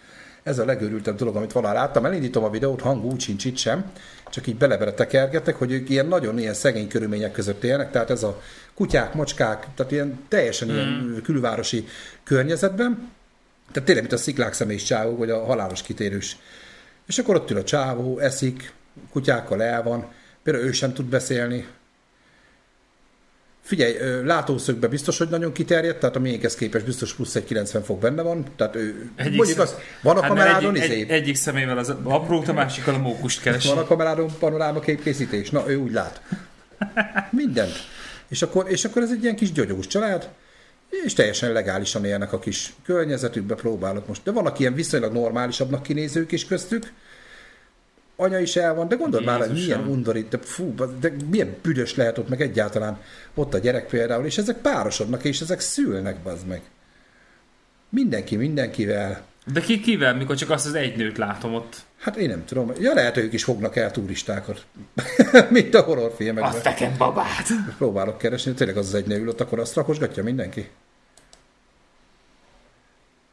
Ez 0.43 0.59
a 0.59 0.65
legőrültebb 0.65 1.17
dolog, 1.17 1.37
amit 1.37 1.53
valaha 1.53 1.75
láttam. 1.75 2.05
Elindítom 2.05 2.45
a 2.45 2.51
videót, 2.51 2.81
hang 2.81 3.05
úgy 3.05 3.21
sincs 3.21 3.45
itt 3.45 3.57
sem, 3.57 3.85
csak 4.31 4.47
így 4.47 4.57
belebele 4.57 4.93
tekergetek, 4.93 5.57
hogy 5.57 5.73
ők 5.73 5.89
ilyen 5.89 6.07
nagyon 6.07 6.39
ilyen 6.39 6.55
szegény 6.55 6.89
körülmények 6.89 7.33
között 7.33 7.65
élnek, 7.65 7.91
tehát 7.91 8.11
ez 8.11 8.23
a 8.23 8.41
kutyák, 8.75 9.15
macskák, 9.15 9.67
tehát 9.75 9.93
ilyen 9.93 10.25
teljesen 10.29 10.69
mm. 10.69 10.73
ilyen 10.73 11.21
külvárosi 11.23 11.89
környezetben, 12.25 13.11
tehát 13.73 13.87
tényleg, 13.87 14.05
mint 14.05 14.21
a 14.21 14.23
sziklák 14.23 14.53
személyis 14.53 14.83
csávó, 14.83 15.17
vagy 15.17 15.31
a 15.31 15.45
halálos 15.45 15.83
kitérős. 15.83 16.37
És 17.07 17.19
akkor 17.19 17.35
ott 17.35 17.51
ül 17.51 17.59
a 17.59 17.65
csávó, 17.65 18.19
eszik, 18.19 18.73
kutyákkal 19.11 19.63
el 19.63 19.83
van, 19.83 20.13
például 20.43 20.65
ő 20.65 20.73
sem 20.73 20.93
tud 20.93 21.07
beszélni. 21.07 21.67
Figyelj, 23.63 24.25
látószögbe 24.25 24.89
biztos, 24.89 25.19
hogy 25.19 25.29
nagyon 25.29 25.53
kiterjedt, 25.53 26.01
tehát 26.01 26.17
a 26.17 26.19
miénkhez 26.19 26.55
képest 26.55 26.85
biztos 26.85 27.15
plusz 27.15 27.35
egy 27.35 27.45
90 27.45 27.83
fok 27.83 28.01
benne 28.01 28.23
van, 28.23 28.45
tehát 28.57 28.77
ő, 28.77 29.11
Egyik 29.17 29.37
mondjuk 29.37 29.59
szem- 29.59 29.69
az, 29.69 29.75
van 30.03 30.17
a 30.17 30.21
Hát 30.21 30.29
kamerádon 30.31 30.75
egyik, 30.75 30.91
izé, 30.91 31.01
egy, 31.01 31.11
egyik 31.11 31.35
szemével 31.35 31.79
az 31.79 31.95
aprót, 32.03 32.49
a 32.49 32.53
másikkal 32.53 32.95
a 32.95 32.99
mókust 32.99 33.41
keresi. 33.43 33.69
van 33.69 33.79
a 33.79 33.85
kamerádon 33.85 34.31
panoráma 34.39 34.81
képkészítés? 34.81 35.51
Na, 35.51 35.71
ő 35.71 35.77
úgy 35.77 35.93
lát. 35.93 36.21
Mindent. 37.31 37.73
És 38.29 38.43
akkor, 38.43 38.67
és 38.69 38.85
akkor 38.85 39.03
ez 39.03 39.11
egy 39.11 39.23
ilyen 39.23 39.37
kis 39.37 39.53
gyogyós 39.53 39.87
család, 39.87 40.29
és 41.05 41.13
teljesen 41.13 41.53
legálisan 41.53 42.05
élnek 42.05 42.33
a 42.33 42.39
kis 42.39 42.73
környezetükbe, 42.85 43.55
próbálok 43.55 44.07
most. 44.07 44.23
De 44.25 44.31
vannak 44.33 44.59
ilyen 44.59 44.75
viszonylag 44.75 45.13
normálisabbnak 45.13 45.83
kinézők 45.83 46.33
is 46.33 46.47
köztük, 46.47 46.93
anya 48.21 48.39
is 48.39 48.57
el 48.57 48.75
van, 48.75 48.89
de 48.89 48.97
gondold 48.97 49.25
már, 49.25 49.39
hogy 49.39 49.53
milyen 49.53 49.87
undorít, 49.87 50.29
de, 50.29 50.39
fú, 50.39 50.75
de 51.01 51.13
milyen 51.31 51.57
büdös 51.63 51.95
lehet 51.95 52.19
ott 52.19 52.29
meg 52.29 52.41
egyáltalán 52.41 53.01
ott 53.35 53.55
a 53.55 53.59
gyerek 53.59 53.87
például, 53.87 54.25
és 54.25 54.39
ezek 54.39 54.57
párosodnak, 54.57 55.25
és 55.25 55.41
ezek 55.41 55.61
szülnek, 55.61 56.23
bazd 56.23 56.47
meg. 56.47 56.63
Mindenki 57.89 58.37
mindenkivel. 58.37 59.23
De 59.53 59.61
ki 59.61 59.81
kivel, 59.81 60.15
mikor 60.15 60.37
csak 60.37 60.51
azt 60.51 60.67
az 60.67 60.75
egy 60.75 60.97
nőt 60.97 61.19
látom 61.19 61.55
ott? 61.55 61.77
Hát 61.99 62.17
én 62.17 62.29
nem 62.29 62.45
tudom. 62.45 62.73
Ja, 62.81 62.95
lehet, 62.95 63.15
hogy 63.15 63.23
ők 63.23 63.33
is 63.33 63.45
fognak 63.45 63.77
el 63.77 63.91
turistákat. 63.91 64.67
Mint 65.51 65.75
a 65.75 65.81
horrorfilmekben. 65.81 66.53
A 66.53 66.55
feken 66.55 66.95
babát! 66.99 67.49
Próbálok 67.79 68.19
keresni, 68.19 68.53
tényleg 68.53 68.77
az 68.77 68.87
az 68.87 68.95
egy 68.95 69.07
nő 69.07 69.21
ül 69.21 69.29
ott, 69.29 69.41
akkor 69.41 69.59
azt 69.59 69.75
rakosgatja 69.75 70.23
mindenki. 70.23 70.69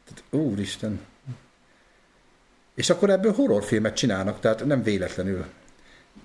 Tehát, 0.04 0.22
úristen. 0.30 1.00
És 2.78 2.90
akkor 2.90 3.10
ebből 3.10 3.32
horrorfilmet 3.32 3.96
csinálnak, 3.96 4.40
tehát 4.40 4.64
nem 4.64 4.82
véletlenül. 4.82 5.44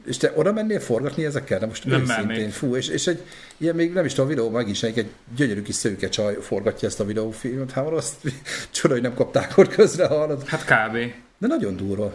És 0.06 0.18
te 0.18 0.32
oda 0.36 0.52
mennél 0.52 0.80
forgatni 0.80 1.26
ezekkel? 1.26 1.60
De 1.60 1.66
most 1.66 1.86
Nem 1.86 2.02
őszintén, 2.02 2.50
fú, 2.50 2.76
és, 2.76 2.88
és 2.88 3.08
egy 3.08 3.26
ilyen 3.58 3.76
még 3.76 3.94
nem 3.94 4.06
is 4.06 4.12
tudom, 4.12 4.26
a 4.26 4.30
videó 4.30 4.50
meg 4.50 4.68
is, 4.68 4.84
egy 4.84 5.10
gyönyörű 5.36 5.62
kis 5.62 5.76
szőke 5.76 6.10
csaj 6.10 6.38
forgatja 6.42 6.88
ezt 6.88 7.00
a 7.00 7.06
videófilmet, 7.06 7.72
hát 7.72 7.88
azt 7.88 8.16
csoda, 8.72 8.94
hogy 8.94 9.02
nem 9.04 9.14
kapták 9.14 9.58
ott 9.58 9.76
közre, 9.76 10.08
hallod. 10.08 10.48
Hát 10.48 10.64
kb. 10.64 10.98
De 11.38 11.48
nagyon 11.48 11.76
durva. 11.76 12.14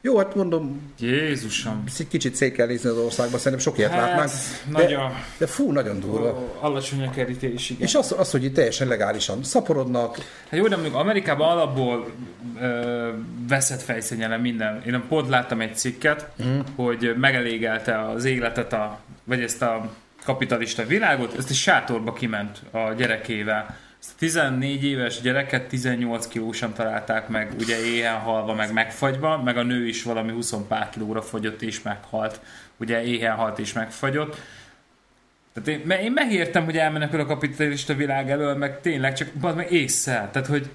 Jó, 0.00 0.16
hát 0.18 0.34
mondom, 0.34 0.92
Jézusom. 0.98 1.84
kicsit 2.08 2.34
szét 2.34 2.52
kell 2.52 2.66
nézni 2.66 2.88
az 2.88 2.96
országban, 2.98 3.38
szerintem 3.38 3.60
sok 3.60 3.78
ilyet 3.78 3.90
Hát, 3.90 4.00
látnánk. 4.00 4.30
nagyon 4.70 5.12
De 5.38 5.46
fú, 5.46 5.72
nagyon 5.72 6.00
durva. 6.00 6.28
Ó, 6.28 6.56
alacsony 6.60 7.02
a 7.02 7.10
kerítés, 7.10 7.70
igen. 7.70 7.82
És 7.82 7.94
az, 7.94 8.14
az, 8.18 8.30
hogy 8.30 8.44
itt 8.44 8.54
teljesen 8.54 8.88
legálisan 8.88 9.42
szaporodnak, 9.42 10.16
Hát 10.48 10.60
jó, 10.60 10.66
de 10.66 10.74
mondjuk 10.74 10.94
Amerikában 10.96 11.48
alapból 11.50 12.10
ö, 12.60 13.08
veszett 13.48 13.82
fejszennyelem 13.82 14.40
minden. 14.40 14.82
Én 14.86 15.02
pont 15.08 15.28
láttam 15.28 15.60
egy 15.60 15.76
cikket, 15.76 16.30
mm. 16.44 16.58
hogy 16.74 17.14
megelégelte 17.18 18.00
az 18.00 18.24
életet, 18.24 18.72
a, 18.72 18.98
vagy 19.24 19.40
ezt 19.40 19.62
a 19.62 19.90
kapitalista 20.24 20.86
világot, 20.86 21.38
ezt 21.38 21.50
egy 21.50 21.56
sátorba 21.56 22.12
kiment 22.12 22.62
a 22.70 22.92
gyerekével. 22.96 23.76
Ezt 24.00 24.10
a 24.12 24.18
14 24.18 24.84
éves 24.84 25.20
gyereket 25.20 25.68
18 25.68 26.26
kilósan 26.26 26.72
találták 26.72 27.28
meg, 27.28 27.52
ugye 27.58 27.84
éhen 27.84 28.18
halva, 28.18 28.54
meg 28.54 28.72
megfagyva, 28.72 29.42
meg 29.42 29.56
a 29.56 29.62
nő 29.62 29.86
is 29.86 30.02
valami 30.02 30.32
20 30.32 30.54
pár 30.68 30.90
kilóra 30.90 31.22
fogyott 31.22 31.62
és 31.62 31.82
meghalt. 31.82 32.40
Ugye 32.76 33.04
éhen 33.04 33.34
halt 33.34 33.58
és 33.58 33.72
megfagyott. 33.72 34.40
Tehát 35.52 35.80
én, 35.80 35.90
én 35.90 36.12
megértem, 36.12 36.64
hogy 36.64 36.76
elmennek 36.76 37.12
el 37.12 37.20
a 37.20 37.26
kapitalista 37.26 37.94
világ 37.94 38.30
elől, 38.30 38.56
meg 38.56 38.80
tényleg 38.80 39.14
csak 39.14 39.54
meg 39.54 39.72
észszel. 39.72 40.30
Tehát, 40.30 40.48
hogy 40.48 40.70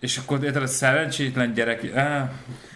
és 0.00 0.16
akkor 0.16 0.44
érted, 0.44 0.62
a 0.62 0.66
szerencsétlen 0.66 1.52
gyerek, 1.52 1.92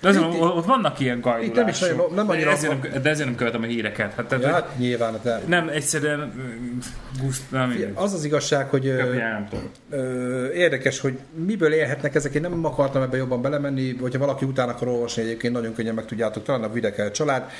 de 0.00 0.08
azon, 0.08 0.32
Itt- 0.32 0.40
ott 0.40 0.64
vannak 0.64 1.00
ilyen 1.00 1.20
gajulások. 1.20 1.46
Itt 1.50 1.54
nem 1.54 1.68
is 1.68 1.78
nagyon- 1.78 2.14
nem 2.14 2.28
annyira- 2.30 2.50
de, 2.50 2.56
ezért 2.56 2.82
nem, 2.92 3.02
de 3.02 3.10
ezért 3.10 3.26
nem 3.28 3.36
követem 3.36 3.62
a 3.62 3.66
híreket. 3.66 4.14
Hát, 4.14 4.26
tehát, 4.26 4.44
ja, 4.44 4.52
hát 4.52 4.78
nyilván, 4.78 5.12
hát 5.24 5.46
Nem, 5.46 5.68
egyszerűen 5.68 6.20
ö, 6.20 7.22
guszt, 7.22 7.50
nem, 7.50 7.68
nem. 7.70 7.90
az 7.94 8.12
az 8.12 8.24
igazság, 8.24 8.68
hogy 8.68 8.86
ö, 8.86 9.14
nem 9.14 9.48
ö, 9.90 10.50
érdekes, 10.50 11.00
hogy 11.00 11.18
miből 11.34 11.72
élhetnek 11.72 12.14
ezek, 12.14 12.34
én 12.34 12.40
nem 12.40 12.64
akartam 12.64 13.02
ebbe 13.02 13.16
jobban 13.16 13.42
belemenni, 13.42 13.96
hogyha 13.96 14.18
valaki 14.18 14.44
utána 14.44 14.72
akar 14.72 14.88
olvasni, 14.88 15.22
egyébként 15.22 15.52
nagyon 15.54 15.74
könnyen 15.74 15.94
meg 15.94 16.04
tudjátok 16.04 16.42
talán 16.44 16.62
a 16.62 16.72
Videkel 16.72 17.10
család, 17.10 17.50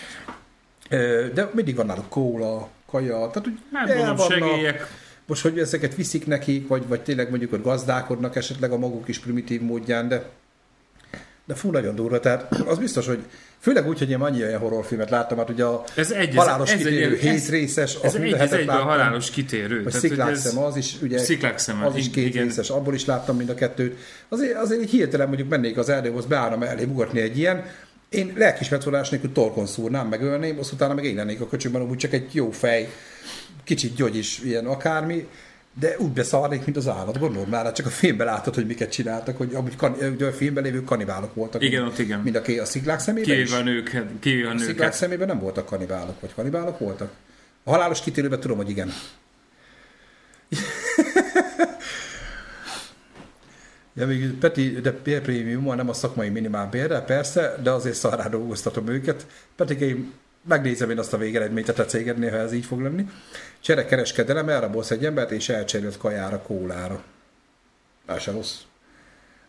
Ö, 0.89 1.27
de 1.35 1.49
mindig 1.55 1.77
van 1.77 1.87
náluk 1.87 2.09
kóla, 2.09 2.69
kaja, 2.91 3.15
tehát 3.17 3.47
úgy 3.47 3.59
Hát 3.73 3.89
el 3.91 3.97
vannak. 4.15 4.31
segélyek. 4.33 4.87
Most, 5.33 5.45
hogy 5.45 5.59
ezeket 5.59 5.95
viszik 5.95 6.27
nekik, 6.27 6.69
vagy, 6.69 6.87
vagy 6.89 7.01
tényleg 7.01 7.29
mondjuk, 7.31 7.51
hogy 7.51 7.63
gazdálkodnak 7.63 8.37
esetleg 8.37 8.73
a 8.73 8.79
maguk 8.79 9.09
is 9.09 9.19
primitív 9.19 9.61
módján, 9.61 10.09
de, 10.09 10.25
de 11.45 11.55
fú, 11.55 11.71
nagyon 11.71 11.95
durva. 11.95 12.21
Tehát 12.21 12.55
az 12.67 12.79
biztos, 12.79 13.07
hogy 13.07 13.19
főleg 13.59 13.89
úgy, 13.89 13.99
hogy 13.99 14.11
én 14.11 14.21
annyi 14.21 14.43
olyan 14.43 14.61
horrorfilmet 14.61 15.11
láttam, 15.11 15.39
hát 15.39 15.51
ugye 15.51 15.65
a 15.65 15.85
Ez 15.95 16.11
egy, 16.11 16.35
halálos 16.35 16.73
ez, 16.73 16.79
ez 16.79 16.85
kitérő 16.85 17.15
egy, 17.15 17.21
hét 17.21 17.33
ez, 17.33 17.51
részes, 17.51 17.99
ez 18.03 18.15
a 18.15 18.19
egy, 18.19 18.33
ez 18.33 18.53
egyből 18.53 18.77
a 18.77 18.83
halálos 18.83 19.31
kitérő. 19.31 19.83
vagy 19.83 19.93
sziklákszem, 19.93 20.59
az 20.59 20.77
is, 20.77 20.95
ugye, 21.03 21.19
Sziklákszem, 21.19 21.85
az 21.85 21.97
is 21.97 22.11
két 22.11 22.27
igen. 22.27 22.43
részes, 22.43 22.71
abból 22.71 22.95
is 22.95 23.05
láttam 23.05 23.37
mind 23.37 23.49
a 23.49 23.55
kettőt. 23.55 23.99
Azért, 24.29 24.57
azért 24.57 24.83
így 24.83 24.91
hirtelen 24.91 25.27
mondjuk 25.27 25.49
mennék 25.49 25.77
az 25.77 25.89
erdőhoz, 25.89 26.27
beállna 26.27 26.57
mellé 26.57 26.85
ugatni 26.85 27.21
egy 27.21 27.39
ilyen, 27.39 27.65
én 28.09 28.33
lelkismertszólás 28.37 29.09
nélkül 29.09 29.33
torkon 29.33 29.67
szúrnám, 29.67 30.09
megölném, 30.09 30.59
azt 30.59 30.73
utána 30.73 30.95
meg 30.95 31.05
én 31.05 31.15
lennék 31.15 31.41
a 31.41 31.49
köcsökben, 31.49 31.83
úgy 31.83 31.97
csak 31.97 32.13
egy 32.13 32.35
jó 32.35 32.51
fej, 32.51 32.89
kicsit 33.65 33.95
gyógy 33.95 34.17
is, 34.17 34.39
ilyen 34.39 34.67
akármi, 34.67 35.29
de 35.81 35.97
úgy 35.99 36.11
beszarnék, 36.11 36.65
mint 36.65 36.77
az 36.77 36.89
állat. 36.89 37.19
Gondolod 37.19 37.49
már, 37.49 37.65
hát 37.65 37.75
csak 37.75 37.87
a 37.87 37.91
filmben 37.91 38.27
látod, 38.27 38.55
hogy 38.55 38.67
miket 38.67 38.93
csináltak, 38.93 39.37
hogy 39.37 39.55
amúgy 39.55 39.77
kan, 39.77 39.97
ugye 40.15 40.27
a 40.27 40.33
filmben 40.33 40.63
lévő 40.63 40.85
kanibálok 40.85 41.35
voltak. 41.35 41.63
Igen, 41.63 41.83
ott 41.83 41.99
igen. 41.99 42.21
Mind 42.21 42.37
a, 42.37 42.43
ké- 42.43 42.61
a 42.61 42.65
sziklák 42.65 43.01
szemében. 43.01 43.37
Kivéve 43.37 43.57
a 43.57 43.63
nőket. 43.63 44.07
Kivéve 44.21 44.49
a 44.49 44.53
A 44.53 44.59
sziklák 44.59 44.93
szemében 44.93 45.27
nem 45.27 45.39
voltak 45.39 45.67
kanibálok, 45.67 46.21
vagy 46.21 46.35
kanibálok 46.35 46.79
voltak? 46.79 47.13
A 47.65 47.71
halálos 47.71 48.01
kitérőben 48.01 48.41
tudom, 48.41 48.57
hogy 48.57 48.71
igen. 48.71 48.93
Ja, 53.95 54.07
még 54.07 54.31
Peti, 54.31 54.71
de 54.71 54.93
Peer 54.93 55.21
Premium 55.21 55.75
nem 55.75 55.89
a 55.89 55.93
szakmai 55.93 56.29
minimál 56.29 56.69
bérre, 56.69 57.01
persze, 57.01 57.59
de 57.63 57.71
azért 57.71 57.95
szarrá 57.95 58.29
dolgoztatom 58.29 58.89
őket. 58.89 59.27
Petikém, 59.57 60.13
megnézem 60.43 60.91
én 60.91 60.99
azt 60.99 61.13
a 61.13 61.17
végeredményt 61.17 61.69
a 61.69 61.73
te 61.73 61.85
cégednél, 61.85 62.31
ha 62.31 62.37
ez 62.37 62.53
így 62.53 62.65
fog 62.65 62.81
lenni. 62.81 63.11
Cserekereskedelem, 63.61 64.49
elrabolsz 64.49 64.91
egy 64.91 65.05
embert, 65.05 65.31
és 65.31 65.49
elcserélt 65.49 65.97
kajára, 65.97 66.43
kólára. 66.43 67.03
Ez 68.07 68.21
se 68.21 68.31
rossz. 68.31 68.57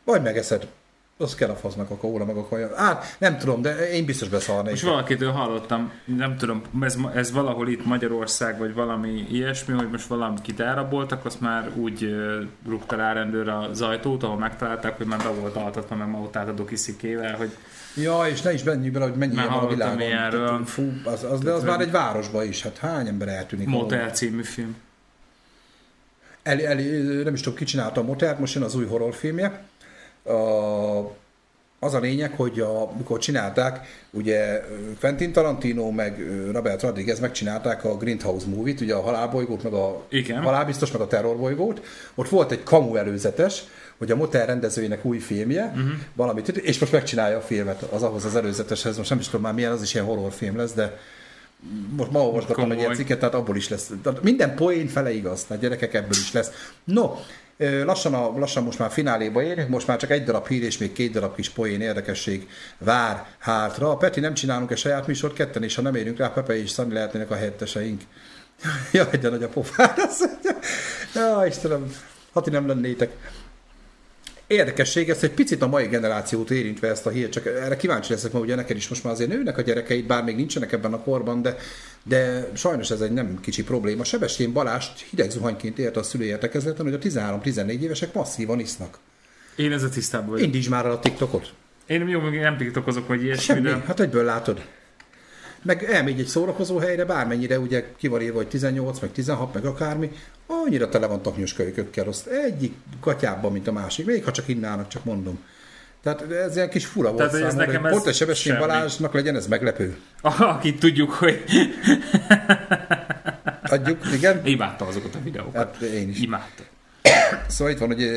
Vagy 0.03 0.21
megeszed. 0.21 0.67
Az 1.17 1.35
kell 1.35 1.49
a 1.49 1.55
fasznak 1.55 1.89
a 1.89 1.95
kóla, 1.95 2.25
meg 2.25 2.35
a 2.35 2.47
kaja. 2.47 2.75
Hát, 2.75 3.15
nem 3.19 3.37
tudom, 3.37 3.61
de 3.61 3.91
én 3.91 4.05
biztos 4.05 4.27
beszarnék. 4.27 4.71
Most 4.71 4.83
valakitől 4.83 5.31
hallottam, 5.31 5.91
nem 6.05 6.37
tudom, 6.37 6.61
ez, 6.81 6.97
ez 7.13 7.31
valahol 7.31 7.69
itt 7.69 7.85
Magyarország, 7.85 8.57
vagy 8.57 8.73
valami 8.73 9.27
ilyesmi, 9.31 9.73
hogy 9.73 9.89
most 9.89 10.07
valamit 10.07 10.59
elraboltak, 10.59 11.25
azt 11.25 11.41
már 11.41 11.71
úgy 11.75 12.03
uh, 12.03 12.43
rúgta 12.67 12.95
rá 12.95 13.13
rendőr 13.13 13.47
az 13.49 13.81
ajtót, 13.81 14.23
ahol 14.23 14.37
megtalálták, 14.37 14.97
hogy 14.97 15.05
már 15.05 15.19
be 15.19 15.29
volt 15.29 15.55
altatva, 15.55 15.95
meg 15.95 16.09
ma 16.09 16.19
ott 16.19 16.35
állt 16.35 16.49
a 16.49 16.53
dokiszikével, 16.53 17.35
hogy 17.35 17.57
Ja, 17.95 18.27
és 18.27 18.41
ne 18.41 18.53
is 18.53 18.63
menjünk 18.63 18.93
bele, 18.93 19.05
hogy 19.05 19.15
mennyi 19.17 19.35
van 19.35 19.47
a 19.47 19.67
világon. 19.67 20.01
ilyenről. 20.01 20.65
Fú, 20.65 20.91
az, 21.03 21.23
az, 21.23 21.39
de 21.39 21.51
az 21.51 21.63
már 21.63 21.79
egy 21.79 21.91
városba 21.91 22.43
is, 22.43 22.61
hát 22.61 22.77
hány 22.77 23.07
ember 23.07 23.27
eltűnik. 23.27 23.67
Motel 23.67 24.09
című 24.09 24.43
film. 24.43 24.75
El, 26.43 26.61
el, 26.61 26.75
nem 27.23 27.33
is 27.33 27.41
tudom, 27.41 27.57
ki 27.57 27.63
csinálta 27.63 28.01
a 28.01 28.03
Motelt, 28.03 28.39
most 28.39 28.53
jön 28.53 28.63
az 28.63 28.75
új 28.75 28.85
horrorfilmje. 28.85 29.63
A, 30.23 30.31
az 31.79 31.93
a 31.93 31.99
lényeg, 31.99 32.33
hogy 32.35 32.59
a, 32.59 32.91
amikor 32.91 33.19
csinálták, 33.19 33.79
ugye 34.09 34.61
Quentin 34.99 35.31
Tarantino 35.31 35.91
meg 35.91 36.25
Robert 36.51 36.81
Rodriguez 36.81 37.19
megcsinálták 37.19 37.85
a 37.85 37.97
Grindhouse 37.97 38.47
movie-t, 38.47 38.81
ugye 38.81 38.93
a 38.93 39.01
halálbolygót, 39.01 39.63
meg 39.63 39.73
a 39.73 40.05
Igen. 40.09 40.41
halálbiztos, 40.41 40.91
meg 40.91 41.01
a 41.01 41.07
terrorbolygót. 41.07 41.81
Ott 42.15 42.29
volt 42.29 42.51
egy 42.51 42.63
kamu 42.63 42.95
előzetes, 42.95 43.63
hogy 43.97 44.11
a 44.11 44.15
Motel 44.15 44.45
rendezőjének 44.45 45.05
új 45.05 45.17
filmje, 45.17 45.65
uh-huh. 45.65 45.91
valamit, 46.13 46.47
és 46.47 46.79
most 46.79 46.91
megcsinálja 46.91 47.37
a 47.37 47.41
filmet 47.41 47.81
az 47.81 48.03
ahhoz 48.03 48.25
az 48.25 48.35
előzeteshez, 48.35 48.97
most 48.97 49.09
nem 49.09 49.19
is 49.19 49.25
tudom 49.25 49.41
már 49.41 49.53
milyen, 49.53 49.71
az 49.71 49.81
is 49.81 49.93
ilyen 49.93 50.05
horrorfilm 50.05 50.57
lesz, 50.57 50.73
de 50.73 50.99
most 51.97 52.11
ma 52.11 52.25
olvasgattam 52.25 52.71
egy 52.71 52.77
ilyen 52.77 52.93
cikket, 52.93 53.19
tehát 53.19 53.33
abból 53.33 53.55
is 53.55 53.69
lesz. 53.69 53.91
Tehát 54.03 54.23
minden 54.23 54.55
poén 54.55 54.87
fele 54.87 55.11
igaz, 55.11 55.43
tehát 55.43 55.61
gyerekek 55.61 55.93
ebből 55.93 56.09
is 56.09 56.31
lesz. 56.31 56.51
No, 56.83 57.11
lassan, 57.57 58.13
a, 58.13 58.37
lassan 58.37 58.63
most 58.63 58.79
már 58.79 58.91
fináléba 58.91 59.43
érünk, 59.43 59.69
most 59.69 59.87
már 59.87 59.97
csak 59.97 60.11
egy 60.11 60.23
darab 60.23 60.47
hír 60.47 60.63
és 60.63 60.77
még 60.77 60.93
két 60.93 61.11
darab 61.11 61.35
kis 61.35 61.49
poén 61.49 61.81
érdekesség 61.81 62.47
vár 62.77 63.25
hátra. 63.39 63.97
Peti, 63.97 64.19
nem 64.19 64.33
csinálunk 64.33 64.71
egy 64.71 64.77
saját 64.77 65.07
műsort 65.07 65.33
ketten, 65.33 65.63
és 65.63 65.75
ha 65.75 65.81
nem 65.81 65.95
érünk 65.95 66.17
rá, 66.17 66.27
Pepe 66.27 66.57
és 66.57 66.69
Szani 66.69 66.93
lehetnének 66.93 67.31
a 67.31 67.35
helyetteseink. 67.35 68.01
Jaj, 68.91 69.17
de 69.21 69.29
nagy 69.29 69.43
a 69.43 69.47
pofád. 69.47 69.93
azt 69.97 70.19
mondja. 70.19 70.51
Ja, 71.15 71.45
Istenem, 71.45 71.95
ha 72.31 72.41
ti 72.41 72.49
nem 72.49 72.67
lennétek. 72.67 73.11
Érdekesség, 74.47 75.09
ez 75.09 75.23
egy 75.23 75.31
picit 75.31 75.61
a 75.61 75.67
mai 75.67 75.85
generációt 75.85 76.51
érintve 76.51 76.87
ezt 76.87 77.05
a 77.05 77.09
hírt, 77.09 77.31
csak 77.31 77.45
erre 77.45 77.75
kíváncsi 77.75 78.11
leszek, 78.11 78.31
mert 78.31 78.43
ugye 78.43 78.55
neked 78.55 78.77
is 78.77 78.87
most 78.87 79.03
már 79.03 79.13
azért 79.13 79.29
nőnek 79.29 79.57
a 79.57 79.61
gyerekeid, 79.61 80.05
bár 80.05 80.23
még 80.23 80.35
nincsenek 80.35 80.71
ebben 80.71 80.93
a 80.93 80.99
korban, 80.99 81.41
de, 81.41 81.55
de 82.03 82.49
sajnos 82.53 82.91
ez 82.91 83.01
egy 83.01 83.11
nem 83.11 83.39
kicsi 83.41 83.63
probléma. 83.63 84.03
Sebestyén 84.03 84.53
Balást 84.53 85.05
hideg 85.09 85.29
zuhanyként 85.29 85.79
érte 85.79 85.99
a 85.99 86.03
szülői 86.03 86.27
értekezleten, 86.27 86.85
hogy 86.85 86.93
a 86.93 86.97
13-14 86.97 87.79
évesek 87.79 88.13
masszívan 88.13 88.59
isznak. 88.59 88.97
Én 89.55 89.71
ezzel 89.71 89.89
tisztában 89.89 90.29
vagyok. 90.29 90.45
Indítsd 90.45 90.69
már 90.69 90.85
el 90.85 90.91
a 90.91 90.99
TikTokot. 90.99 91.53
Én 91.87 92.07
jó, 92.07 92.19
még 92.19 92.39
nem 92.39 92.57
tiktokozok, 92.57 93.07
vagy 93.07 93.23
ilyesmi, 93.23 93.43
Semmi, 93.43 93.61
de... 93.61 93.83
hát 93.85 93.99
egyből 93.99 94.23
látod. 94.23 94.61
Meg 95.63 95.83
elmegy 95.83 96.19
egy 96.19 96.25
szórakozó 96.25 96.77
helyre, 96.77 97.05
bármennyire 97.05 97.59
ugye 97.59 97.85
ki 97.97 98.07
van 98.07 98.21
írva, 98.21 98.37
hogy 98.37 98.47
18, 98.47 98.99
meg 98.99 99.11
16, 99.11 99.53
meg 99.53 99.65
akármi, 99.65 100.11
annyira 100.47 100.89
tele 100.89 101.07
van 101.07 101.21
taknyos 101.21 101.53
kölykökkel, 101.53 102.07
azt 102.07 102.27
egyik 102.27 102.73
gatyábban, 103.01 103.51
mint 103.51 103.67
a 103.67 103.71
másik, 103.71 104.05
még 104.05 104.23
ha 104.23 104.31
csak 104.31 104.47
innának, 104.47 104.87
csak 104.87 105.03
mondom. 105.03 105.39
Tehát 106.03 106.31
ez 106.31 106.55
ilyen 106.55 106.69
kis 106.69 106.85
fura 106.85 107.11
volt 107.11 107.31
Tehát, 107.31 107.49
számomra, 107.49 107.65
nekem 107.65 107.91
pont 107.91 108.07
egy 108.07 108.15
Sebestyén. 108.15 108.57
Balázsnak 108.57 109.13
legyen 109.13 109.35
ez 109.35 109.47
meglepő. 109.47 109.97
Akit 110.21 110.79
tudjuk, 110.79 111.11
hogy 111.11 111.43
Adjuk, 113.63 113.97
igen? 114.13 114.41
imádta 114.45 114.85
azokat 114.85 115.15
a 115.15 115.19
videókat. 115.23 115.55
Hát 115.55 115.81
én 115.81 116.09
is. 116.09 116.21
Imádta. 116.21 116.63
Szóval 117.47 117.73
itt 117.73 117.79
van, 117.79 117.87
hogy 117.87 118.11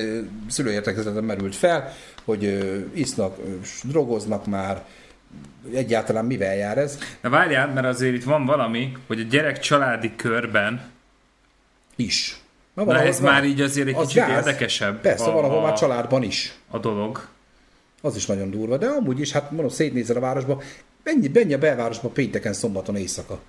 szülőértekezleten 0.48 1.24
merült 1.24 1.54
fel, 1.54 1.92
hogy 2.24 2.58
isznak, 2.92 3.36
drogoznak 3.82 4.46
már, 4.46 4.84
egyáltalán 5.74 6.24
mivel 6.24 6.54
jár 6.54 6.78
ez? 6.78 6.98
Na 7.20 7.28
várjál, 7.28 7.72
mert 7.72 7.86
azért 7.86 8.14
itt 8.14 8.24
van 8.24 8.44
valami, 8.44 8.92
hogy 9.06 9.20
a 9.20 9.24
gyerek 9.24 9.58
családi 9.58 10.16
körben, 10.16 10.94
Is. 11.96 12.40
Na, 12.74 12.84
na 12.84 13.00
ez 13.00 13.20
már 13.20 13.44
így 13.44 13.60
azért 13.60 13.88
egy 13.88 13.94
az 13.94 14.06
kicsit 14.06 14.22
gáz. 14.22 14.46
érdekesebb 14.46 15.00
Persze, 15.00 15.24
a, 15.24 15.32
valahol 15.32 15.58
a, 15.58 15.62
már 15.62 15.72
családban 15.72 16.22
is. 16.22 16.54
a 16.70 16.78
dolog. 16.78 17.28
Az 18.02 18.16
is 18.16 18.26
nagyon 18.26 18.50
durva, 18.50 18.76
de 18.76 18.86
amúgy 18.86 19.20
is, 19.20 19.32
hát 19.32 19.50
mondom, 19.50 19.68
szétnézel 19.68 20.16
a 20.16 20.20
városba, 20.20 20.62
mennyi, 21.02 21.30
mennyi 21.32 21.54
a 21.54 21.58
belvárosba 21.58 22.08
pénteken, 22.08 22.52
szombaton, 22.52 22.96
éjszaka. 22.96 23.40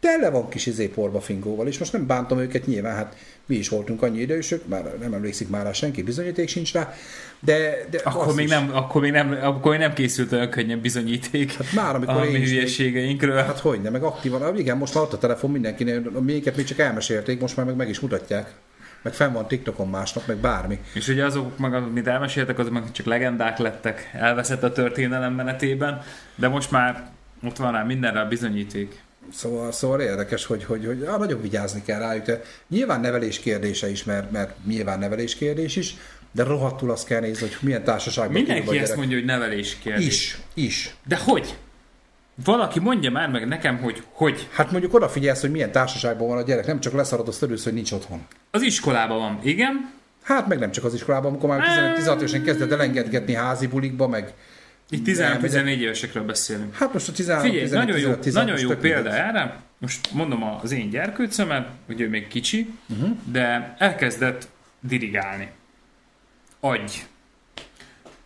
Tele 0.00 0.30
van 0.30 0.48
kis 0.48 0.66
izé 0.66 0.86
porba 0.86 1.22
és 1.64 1.78
most 1.78 1.92
nem 1.92 2.06
bántom 2.06 2.38
őket, 2.38 2.66
nyilván, 2.66 2.94
hát 2.94 3.16
mi 3.46 3.56
is 3.56 3.68
voltunk 3.68 4.02
annyi 4.02 4.20
idősök, 4.20 4.66
már 4.66 4.98
nem 5.00 5.12
emlékszik 5.12 5.48
már 5.48 5.64
rá 5.64 5.72
senki, 5.72 6.02
bizonyíték 6.02 6.48
sincs 6.48 6.72
rá, 6.72 6.94
de, 7.40 7.86
de 7.90 8.00
Akkor 8.04 8.34
még, 8.34 8.44
is. 8.44 8.50
nem, 8.50 8.70
akkor, 8.72 9.00
még 9.00 9.10
nem, 9.10 9.38
akkor 9.42 9.70
még 9.70 9.80
nem 9.80 9.92
készült 9.92 10.32
olyan 10.32 10.50
könnyen 10.50 10.80
bizonyíték 10.80 11.52
Hát 11.52 11.72
már, 11.72 11.94
amikor 11.94 12.16
a 12.16 12.24
mi 12.24 12.44
hülyeségeinkről. 12.44 13.36
Hát 13.36 13.58
hogy 13.58 13.80
ne, 13.80 13.90
meg 13.90 14.02
aktívan. 14.02 14.58
Igen, 14.58 14.76
most 14.76 14.94
már 14.94 15.02
ott 15.02 15.12
a 15.12 15.18
telefon 15.18 15.50
mindenkinél, 15.50 16.10
a 16.14 16.20
miénket 16.20 16.56
még 16.56 16.66
csak 16.66 16.78
elmesélték, 16.78 17.40
most 17.40 17.56
már 17.56 17.66
meg, 17.66 17.76
meg 17.76 17.88
is 17.88 18.00
mutatják. 18.00 18.54
Meg 19.02 19.12
fenn 19.12 19.32
van 19.32 19.48
TikTokon 19.48 19.88
másnap, 19.88 20.26
meg 20.26 20.36
bármi. 20.36 20.78
És 20.94 21.08
ugye 21.08 21.24
azok, 21.24 21.58
meg, 21.58 21.74
amit 21.74 22.06
elmeséltek, 22.06 22.58
azok 22.58 22.72
meg 22.72 22.92
csak 22.92 23.06
legendák 23.06 23.58
lettek, 23.58 24.10
elveszett 24.12 24.62
a 24.62 24.72
történelem 24.72 25.34
menetében, 25.34 26.02
de 26.34 26.48
most 26.48 26.70
már 26.70 27.10
ott 27.42 27.56
van 27.56 27.72
rá 27.72 27.82
mindenre 27.82 28.20
a 28.20 28.28
bizonyíték. 28.28 29.00
Szóval, 29.32 29.72
szóval 29.72 30.00
érdekes, 30.00 30.46
hogy, 30.46 30.64
hogy, 30.64 30.86
hogy 30.86 31.02
ah, 31.02 31.18
nagyon 31.18 31.42
vigyázni 31.42 31.82
kell 31.82 31.98
rájuk. 31.98 32.24
De 32.24 32.42
nyilván 32.68 33.00
nevelés 33.00 33.38
kérdése 33.38 33.90
is, 33.90 34.04
mert, 34.04 34.30
mert 34.30 34.56
nyilván 34.66 34.98
nevelés 34.98 35.34
kérdés 35.34 35.76
is, 35.76 35.96
de 36.32 36.44
rohadtul 36.44 36.90
azt 36.90 37.06
kell 37.06 37.20
nézni, 37.20 37.46
hogy 37.46 37.56
milyen 37.60 37.84
társaságban 37.84 38.36
a 38.36 38.38
Mindenki 38.38 38.78
ezt 38.78 38.96
mondja, 38.96 39.16
hogy 39.16 39.26
nevelés 39.26 39.78
kérdés. 39.78 40.06
Is, 40.06 40.38
is. 40.54 40.94
De 41.06 41.16
hogy? 41.16 41.56
Valaki 42.44 42.80
mondja 42.80 43.10
már 43.10 43.28
meg 43.28 43.48
nekem, 43.48 43.78
hogy 43.78 44.02
hogy. 44.12 44.48
Hát 44.52 44.70
mondjuk 44.70 44.94
odafigyelsz, 44.94 45.40
hogy 45.40 45.50
milyen 45.50 45.72
társaságban 45.72 46.28
van 46.28 46.38
a 46.38 46.42
gyerek, 46.42 46.66
nem 46.66 46.80
csak 46.80 46.92
leszarod 46.92 47.28
azt 47.28 47.42
először, 47.42 47.64
hogy 47.64 47.74
nincs 47.74 47.92
otthon. 47.92 48.26
Az 48.50 48.62
iskolában 48.62 49.18
van, 49.18 49.40
igen. 49.42 49.92
Hát 50.22 50.46
meg 50.46 50.58
nem 50.58 50.70
csak 50.70 50.84
az 50.84 50.94
iskolában, 50.94 51.30
amikor 51.30 51.48
már 51.48 51.94
15-16 51.98 52.16
évesen 52.16 52.42
kezded 52.42 52.72
elengedgetni 52.72 53.34
házi 53.34 53.66
bulikba, 53.66 54.08
meg 54.08 54.34
Itt 54.90 55.16
Nem, 55.16 55.40
13-14 55.42 55.66
évesekről 55.66 56.24
beszélünk. 56.24 56.74
hát 56.74 56.92
most 56.92 57.08
a 57.08 57.12
13 57.12 57.50
Figyelj, 57.50 57.64
15, 57.64 57.86
nagyon 57.86 58.00
jó, 58.00 58.14
15, 58.14 58.20
16, 58.20 58.48
nagyon 58.48 58.70
jó 58.70 58.76
példa 58.76 59.10
erre. 59.10 59.60
Most 59.78 60.12
mondom 60.12 60.42
az 60.62 60.72
én 60.72 60.90
gyerkőcömet, 60.90 61.68
hogy 61.86 62.00
ő 62.00 62.08
még 62.08 62.28
kicsi, 62.28 62.70
uh-huh. 62.88 63.16
de 63.32 63.74
elkezdett 63.78 64.48
dirigálni. 64.80 65.50
Agy. 66.60 67.06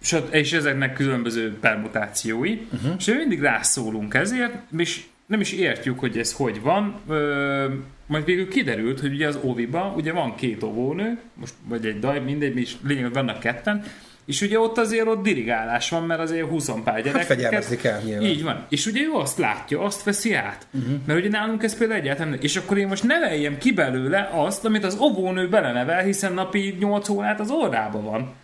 És, 0.01 0.17
és 0.31 0.53
ezeknek 0.53 0.93
különböző 0.93 1.59
permutációi. 1.59 2.67
Uh-huh. 2.73 2.95
És 2.99 3.05
mindig 3.05 3.41
rászólunk 3.41 4.15
ezért, 4.15 4.55
és 4.77 5.05
nem 5.27 5.41
is 5.41 5.53
értjük, 5.53 5.99
hogy 5.99 6.19
ez 6.19 6.33
hogy 6.33 6.61
van. 6.61 7.01
Ö, 7.09 7.75
majd 8.07 8.25
végül 8.25 8.49
kiderült, 8.49 9.01
hogy 9.01 9.13
ugye 9.13 9.27
az 9.27 9.39
óviba 9.43 9.93
ugye 9.97 10.13
van 10.13 10.35
két 10.35 10.63
óvónő, 10.63 11.19
most 11.35 11.55
vagy 11.65 11.87
egy 11.87 11.99
daj, 11.99 12.21
mindegy, 12.21 12.57
és 12.57 12.75
lényeg, 12.83 13.05
hogy 13.05 13.13
vannak 13.13 13.41
ketten, 13.41 13.85
és 14.27 14.41
ugye 14.41 14.59
ott 14.59 14.79
azért 14.79 15.07
ott 15.07 15.23
dirigálás 15.23 15.91
van, 15.91 16.03
mert 16.03 16.21
azért 16.21 16.49
20 16.49 16.71
pár 16.85 17.03
gyerek. 17.03 17.27
Hát 17.27 17.77
kell 17.77 18.01
nyilván. 18.05 18.29
Így 18.29 18.43
van. 18.43 18.67
És 18.69 18.87
ugye 18.87 19.01
ő 19.01 19.13
azt 19.13 19.39
látja, 19.39 19.81
azt 19.81 20.03
veszi 20.03 20.35
át. 20.35 20.67
Uh-huh. 20.71 20.95
Mert 21.07 21.19
ugye 21.19 21.29
nálunk 21.29 21.63
ez 21.63 21.79
például 21.79 22.01
egyáltalán 22.01 22.29
nem. 22.29 22.39
És 22.43 22.57
akkor 22.57 22.79
én 22.79 22.87
most 22.87 23.03
neveljem 23.03 23.59
ki 23.59 23.73
belőle 23.73 24.31
azt, 24.33 24.65
amit 24.65 24.85
az 24.85 24.99
óvónő 25.01 25.49
belenevel, 25.49 26.03
hiszen 26.03 26.33
napi 26.33 26.77
8 26.79 27.09
órát 27.09 27.41
az 27.41 27.51
órába 27.51 28.01
van. 28.01 28.35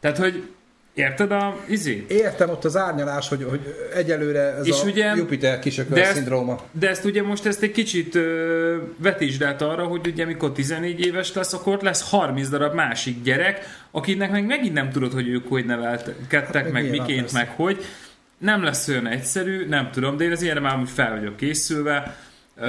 Tehát, 0.00 0.16
hogy 0.16 0.48
érted 0.94 1.30
a 1.32 1.56
izét? 1.68 2.10
Értem 2.10 2.48
ott 2.50 2.64
az 2.64 2.76
árnyalás, 2.76 3.28
hogy, 3.28 3.46
hogy 3.48 3.60
egyelőre 3.94 4.40
ez 4.40 4.66
És 4.66 4.80
a 4.82 4.84
ugye- 4.86 5.14
Jupiter 5.16 5.58
kisököl 5.58 5.94
de 5.94 6.02
ezt- 6.02 6.14
szindróma. 6.14 6.60
De 6.72 6.88
ezt 6.88 7.04
ugye 7.04 7.22
most 7.22 7.46
ezt 7.46 7.62
egy 7.62 7.70
kicsit 7.70 8.14
ö, 8.14 8.76
vetítsd 8.96 9.42
át 9.42 9.62
arra, 9.62 9.84
hogy 9.84 10.06
ugye 10.06 10.24
mikor 10.24 10.52
14 10.52 11.00
éves 11.06 11.32
lesz, 11.32 11.52
akkor 11.52 11.72
ott 11.74 11.82
lesz 11.82 12.10
30 12.10 12.48
darab 12.48 12.74
másik 12.74 13.22
gyerek, 13.22 13.60
akinek 13.90 14.30
meg 14.30 14.46
megint 14.46 14.74
nem 14.74 14.90
tudod, 14.90 15.12
hogy 15.12 15.28
ők 15.28 15.48
hogy 15.48 15.64
nevelkedtek, 15.64 16.62
meg 16.64 16.72
meg 16.72 16.90
miként, 16.90 17.20
persze. 17.20 17.38
meg 17.38 17.48
hogy. 17.56 17.84
Nem 18.38 18.62
lesz 18.62 18.88
olyan 18.88 19.06
egyszerű, 19.06 19.66
nem 19.66 19.90
tudom, 19.90 20.16
de 20.16 20.24
én 20.24 20.32
az 20.32 20.42
ilyenre 20.42 20.60
már 20.60 20.78
úgy 20.80 20.90
fel 20.90 21.10
vagyok 21.18 21.36
készülve, 21.36 22.16
ö, 22.56 22.68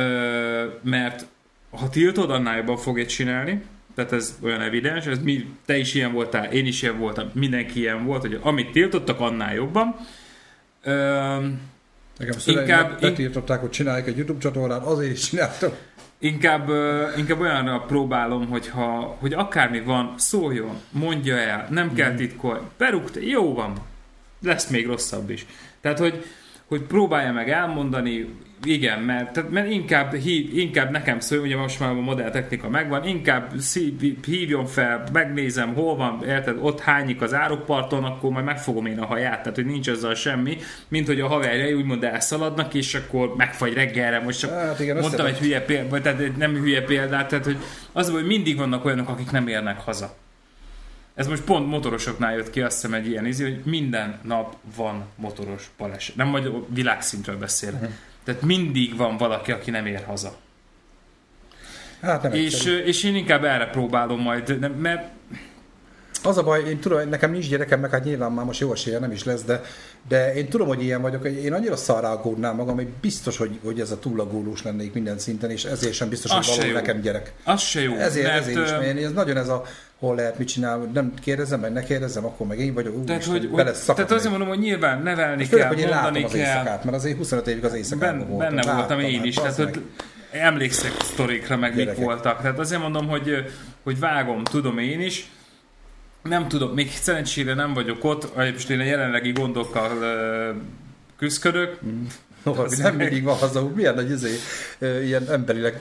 mert 0.84 1.26
ha 1.70 1.90
tiltod, 1.90 2.32
annál 2.32 2.58
jobban 2.58 2.78
fogja 2.78 3.06
csinálni. 3.06 3.62
Tehát 3.96 4.12
ez 4.12 4.38
olyan 4.44 4.62
evidens, 4.62 5.06
ez 5.06 5.20
mi, 5.20 5.46
te 5.66 5.78
is 5.78 5.94
ilyen 5.94 6.12
voltál, 6.14 6.52
én 6.52 6.66
is 6.66 6.82
ilyen 6.82 6.98
voltam, 6.98 7.30
mindenki 7.34 7.80
ilyen 7.80 8.06
volt, 8.06 8.22
hogy 8.22 8.40
amit 8.42 8.72
tiltottak, 8.72 9.20
annál 9.20 9.54
jobban. 9.54 9.96
Nekem 12.18 12.38
Inkább- 12.46 13.02
betiltották, 13.02 13.60
hogy 13.60 13.70
csinálják 13.70 14.08
egy 14.08 14.18
YouTube 14.18 14.40
csatornát, 14.40 14.84
azért 14.84 15.12
is 15.12 15.30
csináltam. 15.30 15.72
Inkább, 16.20 16.70
inkább 17.18 17.40
olyanra 17.40 17.80
próbálom, 17.80 18.48
hogy, 18.48 18.68
ha, 18.68 19.18
hogy 19.20 19.34
akármi 19.34 19.82
van, 19.82 20.14
szóljon, 20.18 20.76
mondja 20.92 21.38
el, 21.38 21.68
nem 21.70 21.94
kell 21.94 22.16
titkolni. 22.16 22.68
Berúgta, 22.78 23.20
jó 23.20 23.54
van, 23.54 23.74
lesz 24.42 24.68
még 24.68 24.86
rosszabb 24.86 25.30
is. 25.30 25.46
Tehát, 25.82 26.00
hogy, 26.00 26.26
hogy 26.66 26.82
próbálja 26.82 27.32
meg 27.32 27.50
elmondani, 27.50 28.36
igen, 28.64 29.00
mert, 29.00 29.34
tehát, 29.34 29.50
mert 29.50 29.70
inkább, 29.70 30.16
hív, 30.16 30.58
inkább 30.58 30.92
nekem 30.92 31.20
szóljon, 31.20 31.46
ugye 31.48 31.58
most 31.58 31.80
már 31.80 31.90
a 31.90 31.94
modelltechnika 31.94 32.70
megvan, 32.70 33.08
inkább 33.08 33.52
szív, 33.60 33.94
hívjon 34.26 34.66
fel, 34.66 35.04
megnézem, 35.12 35.74
hol 35.74 35.96
van, 35.96 36.24
érted, 36.28 36.58
ott 36.60 36.80
hányik 36.80 37.22
az 37.22 37.34
árokparton, 37.34 38.04
akkor 38.04 38.32
majd 38.32 38.46
megfogom 38.46 38.86
én 38.86 39.00
a 39.00 39.06
haját, 39.06 39.42
tehát 39.42 39.56
hogy 39.56 39.66
nincs 39.66 39.88
azzal 39.88 40.16
semmi, 40.16 40.58
mint 40.88 41.08
hogy 41.08 41.20
a 41.20 41.28
haverjai 41.28 41.74
úgymond 41.74 42.04
elszaladnak, 42.04 42.74
és 42.74 42.96
akkor 42.96 43.36
megfagy 43.36 43.74
reggelre, 43.74 44.20
most 44.20 44.40
csak 44.40 44.52
Hát 44.52 44.80
igen, 44.80 44.98
mondtam 44.98 45.26
egy 45.26 45.38
hülye 45.38 45.62
példát, 45.62 46.02
tehát 46.02 46.20
egy 46.20 46.36
nem 46.36 46.56
hülye 46.56 46.84
példát, 46.84 47.28
tehát 47.28 47.46
hogy 47.46 47.58
az, 47.92 48.10
hogy 48.10 48.26
mindig 48.26 48.58
vannak 48.58 48.86
olyanok, 48.86 49.10
akik 49.10 49.32
nem 49.32 49.48
érnek 49.48 49.80
haza. 49.80 50.16
Ez 51.16 51.28
most 51.28 51.44
pont 51.44 51.68
motorosoknál 51.68 52.34
jött 52.34 52.50
ki, 52.50 52.62
azt 52.62 52.82
hiszem 52.82 52.94
egy 52.94 53.08
ilyen 53.08 53.26
izé, 53.26 53.44
hogy 53.44 53.62
minden 53.66 54.20
nap 54.24 54.56
van 54.76 55.04
motoros 55.16 55.70
baleset. 55.78 56.16
Nem 56.16 56.32
vagy 56.32 56.52
világszintről 56.68 57.38
beszél. 57.38 57.72
Mhm. 57.72 57.86
Tehát 58.24 58.42
mindig 58.42 58.96
van 58.98 59.18
valaki, 59.18 59.52
aki 59.52 59.72
nem 59.72 59.86
ér 59.86 60.04
haza. 60.08 60.36
Hát 62.02 62.22
nem 62.24 62.34
És, 62.34 62.54
egyszerű. 62.54 62.78
és 62.78 63.04
én 63.04 63.16
inkább 63.16 63.44
erre 63.44 63.66
próbálom 63.66 64.20
majd, 64.20 64.60
nem- 64.60 64.72
mert 64.72 65.10
Az 66.24 66.38
a 66.38 66.44
baj, 66.44 66.64
én 66.70 66.80
tudom, 66.80 67.10
nekem 67.10 67.32
nincs 67.32 67.50
gyerekem, 67.50 67.80
meg 67.80 67.90
hát 67.92 68.04
nyilván 68.04 68.32
már 68.32 68.46
most 68.46 68.60
jó 68.60 68.72
esélye 68.72 69.00
nem 69.00 69.12
is 69.12 69.24
lesz, 69.24 69.44
de, 69.44 69.62
de 70.08 70.34
én 70.34 70.50
tudom, 70.50 70.68
hogy 70.68 70.84
ilyen 70.84 71.02
vagyok, 71.02 71.22
hogy 71.22 71.44
én 71.44 71.54
annyira 71.54 71.76
szarrá 71.76 72.12
aggódnám 72.12 72.56
magam, 72.56 72.76
hogy 72.76 72.88
biztos, 72.88 73.38
hogy, 73.38 73.60
hogy 73.64 73.80
ez 73.80 73.92
a 73.92 74.00
túlagólós 74.00 74.64
lennék 74.64 74.94
minden 74.94 75.20
szinten, 75.20 75.50
és 75.52 75.64
ezért 75.66 75.94
sem 75.94 76.10
biztos, 76.10 76.32
Az 76.32 76.48
hogy 76.48 76.58
való 76.58 76.72
nekem 76.74 77.02
gyerek. 77.02 77.34
Az 77.44 77.62
se 77.62 77.82
jó. 77.82 77.96
Ezért, 77.96 78.28
mert, 78.28 78.42
ezért 78.42 78.66
is, 78.66 78.72
mert 78.72 79.00
ez 79.00 79.12
nagyon 79.12 79.38
ez 79.38 79.48
a 79.50 79.64
hol 80.02 80.16
lehet 80.16 80.38
mit 80.38 80.48
csinálni, 80.48 80.86
nem 80.94 81.14
kérdezem, 81.22 81.60
meg 81.60 81.72
ne 81.72 81.84
kérdezem, 81.84 82.26
akkor 82.26 82.48
meg 82.48 82.60
én 82.60 82.74
vagyok, 82.74 83.06
tehát, 83.06 83.22
Isten, 83.22 83.38
hogy, 83.40 83.50
bele 83.50 83.72
tehát 83.86 84.12
azért 84.12 84.30
mondom, 84.30 84.48
hogy 84.48 84.60
nyilván 84.60 85.02
nevelni 85.02 85.46
Főleg, 85.46 85.68
kell, 85.68 85.76
hogy 85.76 85.84
én 85.84 85.94
mondani 85.94 86.22
kell. 86.26 86.40
éjszakát, 86.40 86.84
mert 86.84 86.98
azért 86.98 87.18
25 87.18 87.48
évig 87.48 87.66
az 87.66 87.74
éjszakában 87.74 88.18
Ben, 88.20 88.28
voltam. 88.28 88.56
benne 88.56 88.62
voltam 88.74 88.98
láttam, 88.98 89.12
én 89.12 89.24
is, 89.24 89.36
tehát 89.36 89.56
hogy 89.56 89.82
emlékszek 90.32 90.92
sztorikra, 91.02 91.58
meg 91.58 91.70
mik 91.70 91.80
Gyerekek. 91.86 92.04
voltak. 92.04 92.42
Tehát 92.42 92.60
azért 92.60 92.82
mondom, 92.82 93.08
hogy, 93.08 93.46
hogy 93.84 94.00
vágom, 94.00 94.44
tudom 94.44 94.78
én 94.78 95.02
is. 95.02 95.30
Nem 96.24 96.48
tudom, 96.48 96.72
még 96.74 96.92
szerencsére 96.92 97.54
nem 97.54 97.74
vagyok 97.74 98.04
ott, 98.04 98.36
most 98.36 98.70
én 98.70 98.80
a 98.80 98.84
jelenlegi 98.84 99.32
gondokkal 99.32 99.92
küzdködök. 101.18 101.80
Hova, 102.44 102.64
Az 102.64 102.78
nem 102.78 102.96
mindig 102.96 103.24
van 103.24 103.36
haza, 103.36 103.72
milyen 103.76 103.94
nagy 103.96 104.12
izé, 104.12 104.36
ilyen 105.04 105.30
emberileg 105.30 105.80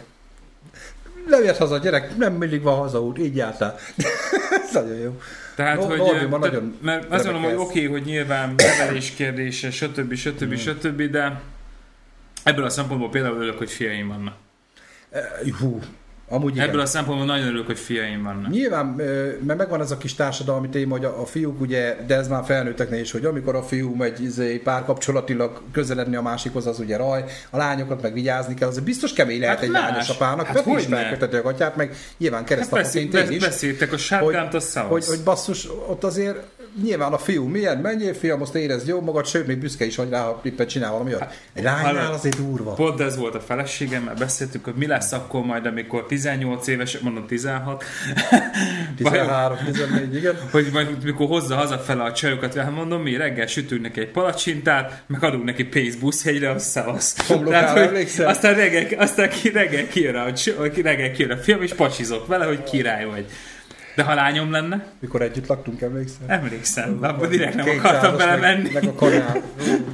nem 1.41 1.49
ért 1.49 1.59
haza 1.59 1.75
a 1.75 1.79
gyerek, 1.79 2.17
nem 2.17 2.33
mindig 2.33 2.63
van 2.63 2.77
hazaút, 2.77 3.19
így 3.19 3.37
jártál. 3.37 3.77
Ez 4.65 4.73
nagyon 4.73 4.97
jó. 4.97 5.21
Tehát, 5.55 5.77
No- 5.77 5.87
hogy, 5.87 5.99
Norbiban 5.99 6.41
tehát, 6.41 6.55
nagyon 6.55 6.79
mert 6.83 7.13
azt 7.13 7.25
mondom, 7.25 7.43
hogy 7.43 7.55
oké, 7.55 7.63
okay, 7.63 7.87
hogy 7.87 8.03
nyilván 8.03 8.55
nevelés 8.57 9.11
kérdése, 9.11 9.71
stb. 9.71 10.15
stb. 10.15 10.39
Hmm. 10.39 10.57
stb. 10.57 11.03
de 11.03 11.41
ebből 12.43 12.65
a 12.65 12.71
szempontból 12.71 13.11
például 13.11 13.37
örülök, 13.37 13.59
hogy 13.59 13.71
fiaim 13.71 14.09
vannak. 14.09 14.35
Hú, 15.59 15.81
amúgy 16.33 16.55
igen. 16.55 16.69
Ebből 16.69 16.81
a 16.81 16.87
szempontból 16.87 17.27
nagyon 17.27 17.47
örülök, 17.47 17.67
hogy 17.67 17.79
fiaim 17.79 18.23
vannak. 18.23 18.51
Nyilván, 18.51 18.87
mert 19.47 19.59
megvan 19.59 19.81
ez 19.81 19.91
a 19.91 19.97
kis 19.99 20.15
társadalmi 20.15 20.69
téma, 20.69 20.97
hogy 20.97 21.05
a, 21.05 21.27
fiúk 21.27 21.61
ugye, 21.61 21.97
de 22.07 22.15
ez 22.15 22.29
már 22.29 22.45
felnőtteknél 22.45 23.01
is, 23.01 23.11
hogy 23.11 23.25
amikor 23.25 23.55
a 23.55 23.63
fiú 23.63 23.95
megy 23.95 24.23
izé, 24.23 24.57
párkapcsolatilag 24.57 25.63
közeledni 25.73 26.17
a 26.17 26.23
másikhoz, 26.23 26.67
az 26.67 26.79
ugye 26.79 26.97
raj, 26.97 27.25
a 27.51 27.57
lányokat 27.57 28.03
meg 28.03 28.13
vigyázni 28.13 28.55
kell, 28.55 28.69
az 28.69 28.79
biztos 28.79 29.13
kemény 29.13 29.41
lehet 29.41 29.55
Hát 29.55 29.65
egy 29.65 29.71
más. 29.71 29.91
lányos 29.91 30.09
apának, 30.09 30.47
Hát 30.47 30.57
hát 30.65 30.79
is 30.79 30.85
felköteti 30.87 31.37
a 31.37 31.43
gatyát, 31.43 31.77
meg 31.77 31.95
nyilván 32.19 32.41
Hát 32.41 32.49
keresztapaként 32.49 33.11
beszél, 33.13 33.31
én 33.31 33.37
is. 33.37 33.43
beszéltek 33.45 33.93
a 33.93 33.97
sárkánt, 33.97 34.55
a 34.55 34.61
szavasz. 34.61 34.91
hogy, 34.91 35.07
hogy 35.17 35.25
basszus, 35.25 35.69
ott 35.89 36.05
azért 36.05 36.39
nyilván 36.83 37.13
a 37.13 37.19
fiú 37.19 37.47
milyen, 37.47 37.79
menjél 37.79 38.15
fiam, 38.15 38.43
azt 38.43 38.55
érezd 38.55 38.89
jó 38.89 39.01
magad, 39.01 39.27
sőt, 39.27 39.47
még 39.47 39.59
büszke 39.59 39.85
is 39.85 39.97
vagy 39.97 40.11
rá, 40.11 40.23
ha 40.23 40.41
éppen 40.45 40.67
csinál 40.67 40.91
valami 40.91 41.15
olyat. 41.15 41.39
Egy 41.53 41.63
lánynál 41.63 42.13
azért 42.13 42.37
durva. 42.37 42.73
Pont 42.73 43.01
ez 43.01 43.17
volt 43.17 43.35
a 43.35 43.41
feleségemmel, 43.41 44.15
beszéltük, 44.15 44.65
hogy 44.65 44.75
mi 44.75 44.87
lesz 44.87 45.13
akkor 45.13 45.45
majd, 45.45 45.67
amikor 45.67 46.07
18 46.07 46.67
éves, 46.67 46.99
mondom 46.99 47.27
16, 47.27 47.85
13, 48.97 49.59
14, 49.65 50.15
igen. 50.15 50.35
hogy 50.53 50.69
majd 50.73 51.05
mikor 51.05 51.27
hozza 51.27 51.55
hazafele 51.55 52.03
a 52.03 52.13
csajokat, 52.13 52.55
hát 52.55 52.75
mondom, 52.75 53.03
mi 53.03 53.17
reggel 53.17 53.47
sütünk 53.47 53.83
neki 53.83 54.01
egy 54.01 54.11
palacsintát, 54.11 55.03
meg 55.07 55.25
adunk 55.25 55.45
neki 55.45 55.65
pénzt 55.65 55.99
buszhegyre, 55.99 56.51
az 56.51 56.65
szavasz. 56.65 57.27
Homlokára 57.27 57.71
hogy 57.71 57.81
emlékszel? 57.83 58.29
aztán 58.29 58.55
reggel, 58.55 58.99
aztán 58.99 59.29
ki, 59.29 59.49
reggel 59.49 59.89
kijön 59.89 60.15
a, 60.15 60.33
cs- 60.33 60.57
reggel 60.83 61.11
kijön 61.11 61.31
a 61.31 61.37
fiam, 61.37 61.63
és 61.63 61.75
pacsizok 61.75 62.27
vele, 62.27 62.45
hogy 62.45 62.63
király 62.63 63.05
vagy. 63.05 63.27
De 64.01 64.07
ha 64.07 64.15
lányom 64.15 64.51
lenne, 64.51 64.87
Mikor 65.01 65.23
együtt 65.23 65.47
laktunk, 65.47 65.81
emlékszel? 65.81 66.25
emlékszem, 66.27 67.01
de 67.01 67.07
akkor 67.07 67.29
direkt 67.29 67.55
nem 67.55 67.69
akartam 67.69 67.93
százas, 68.01 68.19
meg- 68.19 68.41
belemenni. 68.41 68.71
Meg 68.73 68.85
a 68.85 68.95
kanál. 68.95 69.43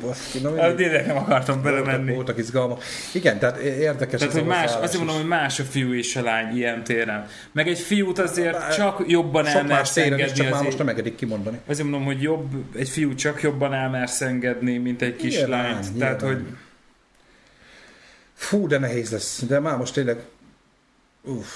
Baszki, 0.01 0.39
na. 0.39 0.73
Direkt 0.73 1.07
nem 1.07 1.17
akartam 1.17 1.63
belemenni. 1.63 2.13
Voltak 2.15 2.39
izgalmak. 2.39 2.83
Igen, 3.13 3.39
tehát 3.39 3.59
érdekes 3.59 4.21
Tehát, 4.21 4.35
ez 4.35 4.41
hogy 4.41 4.49
más, 4.49 4.75
azért 4.75 4.97
mondom, 4.99 5.17
hogy 5.17 5.27
más 5.29 5.61
a 5.61 5.65
fiú 5.65 5.93
és 5.93 6.17
a 6.17 6.23
lány 6.23 6.57
ilyen 6.57 6.85
téren. 6.85 7.27
Meg 7.53 7.69
egy 7.69 7.79
fiút 7.79 8.19
azért 8.19 8.53
Bár- 8.53 8.75
csak 8.75 9.03
jobban 9.07 9.45
Sok 9.45 9.55
elmersz 9.55 9.79
más 9.79 9.93
téren 9.93 10.19
is, 10.19 10.25
engedni 10.25 10.43
csak 10.43 10.53
már 10.53 10.63
most 10.63 10.79
nem 10.79 10.89
engedik 10.89 11.15
kimondani. 11.15 11.59
Azért 11.67 11.89
mondom, 11.89 12.05
hogy 12.05 12.23
jobb, 12.23 12.51
egy 12.77 12.89
fiú 12.89 13.15
csak 13.15 13.43
jobban 13.43 13.75
elmersz 13.75 14.21
engedni, 14.21 14.77
mint 14.79 15.03
egy 15.03 15.17
kis 15.17 15.37
Nyilván, 15.37 15.63
lányt. 15.63 15.81
nyilván. 15.93 15.99
Tehát, 15.99 16.21
hogy 16.35 16.47
Fú, 18.35 18.67
de 18.67 18.79
nehéz 18.79 19.11
lesz. 19.11 19.43
De 19.49 19.59
már 19.61 19.77
most 19.77 19.95
tényleg... 19.95 20.17
Uff. 21.23 21.47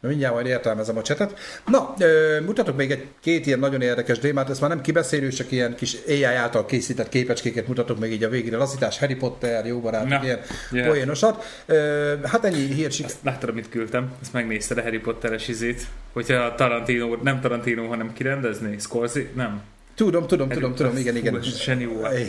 Mindjárt 0.00 0.34
majd 0.34 0.46
értelmezem 0.46 0.96
a 0.96 1.02
csetet. 1.02 1.38
Na, 1.66 1.94
ö, 1.98 2.40
mutatok 2.40 2.76
még 2.76 2.90
egy 2.90 3.06
két 3.20 3.46
ilyen 3.46 3.58
nagyon 3.58 3.80
érdekes 3.80 4.18
témát, 4.18 4.50
ez 4.50 4.58
már 4.58 4.70
nem 4.70 4.80
kibeszélő, 4.80 5.28
csak 5.28 5.52
ilyen 5.52 5.74
kis 5.74 5.96
AI 6.08 6.22
által 6.24 6.66
készített 6.66 7.08
képecskéket 7.08 7.68
mutatok 7.68 7.98
még 7.98 8.12
így 8.12 8.24
a 8.24 8.28
végére. 8.28 8.56
Lazítás, 8.56 8.98
Harry 8.98 9.14
Potter, 9.14 9.66
jó 9.66 9.80
barát, 9.80 10.08
Na, 10.08 10.20
ilyen 10.22 10.40
yeah. 10.70 10.86
poénosat. 10.86 11.44
Ö, 11.66 12.14
hát 12.24 12.44
ennyi 12.44 12.72
hírsik. 12.72 13.04
Azt 13.04 13.18
láttad, 13.22 13.48
amit 13.48 13.68
küldtem? 13.68 14.12
Ezt 14.22 14.32
megnézted 14.32 14.78
a 14.78 14.82
Harry 14.82 14.98
Potteres 14.98 15.48
izét? 15.48 15.86
Hogyha 16.12 16.54
Tarantino, 16.54 17.16
nem 17.22 17.40
Tarantino, 17.40 17.86
hanem 17.86 18.12
kirendezni? 18.12 18.78
Scorsese? 18.78 19.26
Nem. 19.34 19.62
Tudom, 19.94 20.26
tudom, 20.26 20.48
tudom, 20.48 20.74
tudom, 20.74 20.96
igen, 20.96 21.16
igen. 21.16 21.42
Fú. 21.42 21.68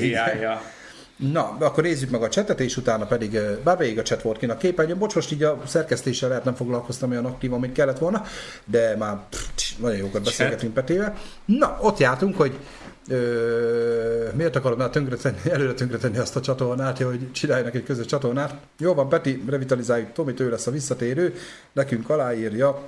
Igen. 0.01 0.23
AI-ja. 0.23 0.61
Na, 1.19 1.57
akkor 1.59 1.83
nézzük 1.83 2.09
meg 2.09 2.21
a 2.21 2.29
csetet, 2.29 2.59
és 2.59 2.77
utána 2.77 3.05
pedig, 3.05 3.39
bár 3.63 3.77
végig 3.77 3.99
a 3.99 4.01
chat 4.01 4.21
volt 4.21 4.37
kint 4.37 4.51
a 4.51 4.57
képernyőn, 4.57 4.97
bocs, 4.97 5.15
most 5.15 5.31
így 5.31 5.43
a 5.43 5.61
szerkesztéssel 5.65 6.29
lehet 6.29 6.43
nem 6.43 6.55
foglalkoztam 6.55 7.11
olyan 7.11 7.25
aktívan, 7.25 7.59
mint 7.59 7.73
kellett 7.73 7.97
volna, 7.97 8.23
de 8.65 8.95
már 8.97 9.17
pff, 9.29 9.77
nagyon 9.77 9.97
jókat 9.97 10.23
beszélgetünk 10.23 10.73
Petével. 10.73 11.17
Na, 11.45 11.77
ott 11.81 11.97
jártunk, 11.97 12.37
hogy 12.37 12.57
Ö, 13.11 14.27
miért 14.35 14.55
akarom 14.55 14.77
már 14.77 14.89
tönkretenni, 14.89 15.37
előre 15.49 15.73
tönkretenni 15.73 16.17
azt 16.17 16.35
a 16.35 16.41
csatornát, 16.41 17.01
hogy 17.01 17.31
csináljanak 17.31 17.75
egy 17.75 17.83
közös 17.83 18.05
csatornát. 18.05 18.53
Jó 18.77 18.93
van, 18.93 19.09
Peti, 19.09 19.43
revitalizáljuk 19.47 20.11
Tomit, 20.11 20.39
ő 20.39 20.49
lesz 20.49 20.67
a 20.67 20.71
visszatérő, 20.71 21.33
nekünk 21.73 22.09
aláírja, 22.09 22.81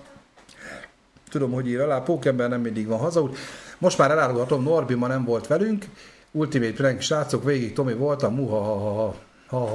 tudom, 1.29 1.51
hogy 1.51 1.67
ír 1.67 1.79
alá, 1.79 1.99
Pókember 1.99 2.49
nem 2.49 2.61
mindig 2.61 2.87
van 2.87 2.99
hazaút. 2.99 3.37
Most 3.77 3.97
már 3.97 4.11
elárulhatom, 4.11 4.63
Norbi 4.63 4.93
ma 4.93 5.07
nem 5.07 5.25
volt 5.25 5.47
velünk, 5.47 5.85
Ultimate 6.31 6.71
Prank, 6.73 7.01
srácok, 7.01 7.43
végig 7.43 7.73
Tomi 7.73 7.93
voltam, 7.93 8.35
muha, 8.35 8.59
ha, 8.59 8.79
ha, 8.79 9.15
ha, 9.47 9.65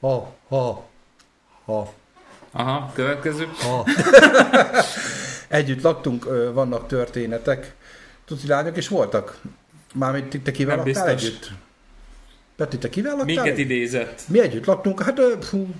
ha, 0.00 0.34
ha, 0.48 0.48
ha, 0.48 0.84
ha. 1.64 1.92
Aha, 2.50 2.92
következő. 2.94 3.48
Ha. 3.60 3.86
Együtt 5.48 5.82
laktunk, 5.82 6.24
vannak 6.52 6.86
történetek. 6.86 7.74
Tuti 8.24 8.46
lányok 8.46 8.76
is 8.76 8.88
voltak? 8.88 9.38
Mármint 9.94 10.34
itt 10.34 10.44
te 10.44 10.50
kivel 10.50 10.76
Nem 10.76 10.86
laktál 10.86 11.14
biztos. 11.14 11.28
együtt? 11.30 11.50
Peti, 12.56 12.78
te 12.78 12.88
kivel 12.88 13.16
laktál? 13.16 13.34
Minket 13.34 13.58
idézett. 13.58 14.22
Mi 14.28 14.40
együtt 14.40 14.64
laktunk, 14.64 15.02
hát 15.02 15.20
fú, 15.40 15.74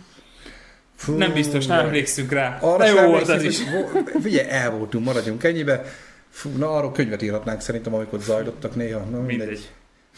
Fú, 0.97 1.13
nem 1.17 1.33
biztos, 1.33 1.67
nem 1.67 1.79
emlékszünk 1.79 2.33
rá. 2.33 2.59
Arra 2.61 2.79
De 2.85 2.91
jó 2.91 3.07
volt 3.07 3.29
az 3.29 3.43
is. 3.43 3.59
Hogy, 3.65 4.23
figyelj, 4.23 4.49
el 4.49 4.71
voltunk, 4.71 5.05
maradjunk 5.05 5.45
ennyibe. 5.45 5.85
Fú, 6.31 6.51
na 6.57 6.71
arról 6.77 6.93
könyvet 6.93 7.23
írhatnánk 7.23 7.61
szerintem, 7.61 7.95
amikor 7.95 8.21
zajlottak 8.21 8.75
néha. 8.75 8.99
Na, 8.99 9.19
mindegy. 9.19 9.27
mindegy. 9.39 9.71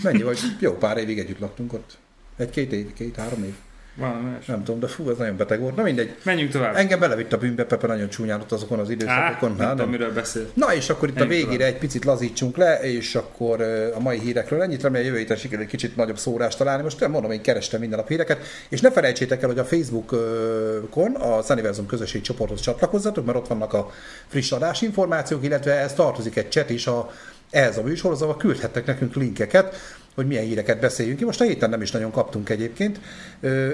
Mennyi 0.03 0.23
vagy? 0.23 0.39
Jó 0.59 0.73
pár 0.73 0.97
évig 0.97 1.19
együtt 1.19 1.39
laktunk 1.39 1.73
ott. 1.73 1.99
Egy-két 2.37 2.73
év, 2.73 2.93
két-három 2.93 3.43
év. 3.45 3.55
Valami. 3.95 4.37
Nem 4.47 4.65
tudom, 4.65 4.81
de 4.81 4.87
fú, 4.87 5.11
ez 5.11 5.17
nagyon 5.17 5.37
beteg 5.37 5.61
volt. 5.61 5.77
Na 5.77 5.83
mindegy. 5.83 6.15
Menjünk 6.23 6.51
tovább. 6.51 6.77
Engem 6.77 7.01
belevitt 7.01 7.33
a 7.33 7.39
bűnbe, 7.39 7.65
Pepe 7.65 7.87
nagyon 7.87 8.09
csúnyán 8.09 8.41
ott 8.41 8.53
azokon 8.53 8.79
az 8.79 8.89
Á, 8.89 8.93
időszakokon. 8.93 9.55
nem 9.57 9.67
Hát, 9.67 9.77
nem. 9.77 9.89
miről 9.89 10.13
beszél. 10.13 10.51
Na 10.55 10.75
és 10.75 10.91
akkor 10.91 11.09
itt 11.09 11.15
a 11.15 11.19
Menjünk 11.19 11.41
végére 11.41 11.59
tovább. 11.65 11.75
egy 11.75 11.81
picit 11.81 12.05
lazítsunk 12.05 12.57
le, 12.57 12.81
és 12.83 13.15
akkor 13.15 13.61
a 13.95 14.01
mai 14.01 14.19
hírekről 14.19 14.63
ennyit, 14.63 14.83
remélem 14.83 15.07
jövő 15.07 15.19
héten 15.19 15.37
sikerül 15.37 15.65
egy 15.65 15.71
kicsit 15.71 15.97
nagyobb 15.97 16.19
szórást 16.19 16.59
találni. 16.59 16.83
Most 16.83 17.01
nem 17.01 17.11
mondom, 17.11 17.31
én 17.31 17.43
kerestem 17.43 17.81
minden 17.81 17.99
nap 17.99 18.09
híreket, 18.09 18.45
és 18.69 18.81
ne 18.81 18.91
felejtsétek 18.91 19.43
el, 19.43 19.49
hogy 19.49 19.59
a 19.59 19.65
Facebookon 19.65 21.15
a 21.15 21.43
Sunniversum 21.43 21.87
közösségi 21.87 22.25
csoporthoz 22.25 22.61
csatlakozzatok, 22.61 23.25
mert 23.25 23.39
ott 23.39 23.47
vannak 23.49 23.73
a 23.73 23.91
friss 24.27 24.53
adásinformációk, 24.53 25.45
illetve 25.45 25.73
ehhez 25.73 25.95
tartozik 25.95 26.37
egy 26.37 26.51
chat 26.51 26.71
is 26.71 26.87
a 26.87 27.11
ehhez 27.51 27.79
a 27.79 27.83
műsorhoz, 27.83 28.23
ahol 28.23 28.37
küldhettek 28.37 28.87
nekünk 28.87 29.15
linkeket, 29.15 29.77
hogy 30.15 30.27
milyen 30.27 30.45
híreket 30.45 30.81
beszéljünk 30.81 31.19
ki. 31.19 31.25
Most 31.25 31.41
a 31.41 31.45
héten 31.45 31.71
nem 31.71 31.83
is 31.83 31.91
nagyon 31.91 32.11
kaptunk 32.11 32.49
egyébként, 32.49 33.01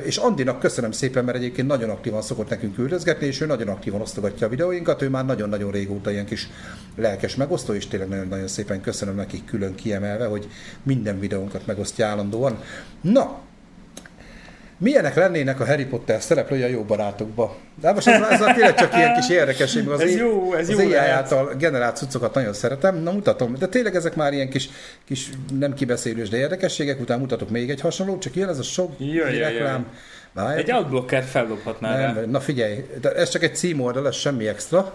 és 0.05 0.17
Andinak 0.17 0.59
köszönöm 0.59 0.91
szépen, 0.93 1.25
mert 1.25 1.37
egyébként 1.37 1.69
nagyon 1.69 1.91
aktívan 1.91 2.23
szokott 2.23 2.49
nekünk 2.49 2.75
küldözgetni, 2.75 3.27
és 3.27 3.41
ő 3.41 3.47
nagyon 3.47 3.69
aktívan 3.69 4.01
osztogatja 4.01 4.47
a 4.47 4.51
videóinkat, 4.51 5.03
ő 5.03 5.09
már 5.09 5.25
nagyon-nagyon 5.25 5.71
régóta 5.71 6.11
ilyen 6.11 6.25
kis 6.25 6.49
lelkes 6.97 7.37
megosztó, 7.37 7.73
és 7.73 7.87
tényleg 7.87 8.09
nagyon-nagyon 8.09 8.49
szépen 8.49 8.81
köszönöm 8.81 9.15
nekik 9.15 9.45
külön 9.45 9.75
kiemelve, 9.75 10.27
hogy 10.27 10.49
minden 10.83 11.21
videónkat 11.21 11.67
megosztja 11.67 12.07
állandóan. 12.07 12.63
Na, 13.01 13.41
Milyenek 14.79 15.15
lennének 15.15 15.61
a 15.61 15.67
Harry 15.67 15.85
Potter 15.85 16.23
szereplői 16.23 16.63
a 16.63 16.67
jó 16.67 16.83
barátokba? 16.83 17.57
De 17.81 17.93
most 17.93 18.07
ez, 18.07 18.31
ez 18.31 18.39
tényleg 18.39 18.75
csak 18.75 18.97
ilyen 18.97 19.15
kis 19.15 19.29
érdekesség, 19.29 19.89
az, 19.89 20.01
Ez 20.01 20.17
jó, 20.17 20.55
ez 20.55 20.69
az 20.69 20.79
jó 20.79 20.87
AI 20.87 20.95
által 20.95 21.55
generált 21.59 21.97
cuccokat 21.97 22.35
nagyon 22.35 22.53
szeretem. 22.53 22.97
Na 22.97 23.13
mutatom, 23.13 23.55
de 23.59 23.67
tényleg 23.67 23.95
ezek 23.95 24.15
már 24.15 24.33
ilyen 24.33 24.49
kis, 24.49 24.69
kis 25.05 25.31
nem 25.59 25.75
kibeszélős, 25.75 26.29
de 26.29 26.37
érdekességek, 26.37 27.01
utána 27.01 27.21
mutatok 27.21 27.51
még 27.51 27.71
egy 27.71 27.81
hasonlót, 27.81 28.21
csak 28.21 28.35
jön 28.35 28.49
ez 28.49 28.59
a 28.59 28.63
sok 28.63 28.93
Jaj, 28.99 29.15
jaj, 29.15 29.39
reklám. 29.39 29.87
Várj, 30.33 30.59
Egy 30.59 30.73
outblocker 30.73 31.23
feldobhatnál 31.23 31.97
rá. 31.99 32.13
nem, 32.13 32.31
na 32.31 32.41
figyelj, 32.41 32.85
de 33.01 33.13
ez 33.13 33.29
csak 33.29 33.43
egy 33.43 33.57
címoldal, 33.57 34.07
ez 34.07 34.15
semmi 34.17 34.49
extra. 34.49 34.93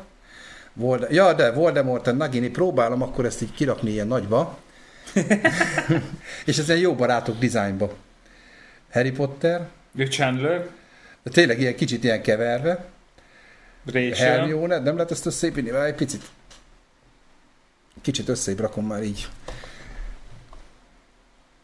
Volde, 0.73 1.07
ja, 1.09 1.33
de 1.33 1.51
Voldemort 1.51 2.07
and 2.07 2.17
Nagini, 2.17 2.49
próbálom 2.49 3.01
akkor 3.01 3.25
ezt 3.25 3.41
így 3.41 3.53
kirakni 3.53 3.91
ilyen 3.91 4.07
nagyba. 4.07 4.57
És 6.45 6.57
ez 6.57 6.69
egy 6.69 6.81
jó 6.81 6.93
barátok 6.93 7.37
dizájnba. 7.39 7.91
Harry 8.91 9.11
Potter, 9.11 9.67
Ő 9.95 10.05
Chandler. 10.07 10.67
de 11.23 11.31
tényleg 11.31 11.59
ilyen 11.59 11.75
kicsit 11.75 12.03
ilyen 12.03 12.21
keverve. 12.21 12.85
Rachel. 13.85 14.13
Hermione, 14.29 14.79
nem 14.79 14.95
lehet 14.95 15.11
ezt 15.11 15.25
összépíteni, 15.25 15.71
mert 15.77 15.85
egy 15.89 15.95
picit 15.95 16.21
kicsit 18.01 18.29
összébb 18.29 18.59
rakom 18.59 18.85
már 18.85 19.03
így. 19.03 19.27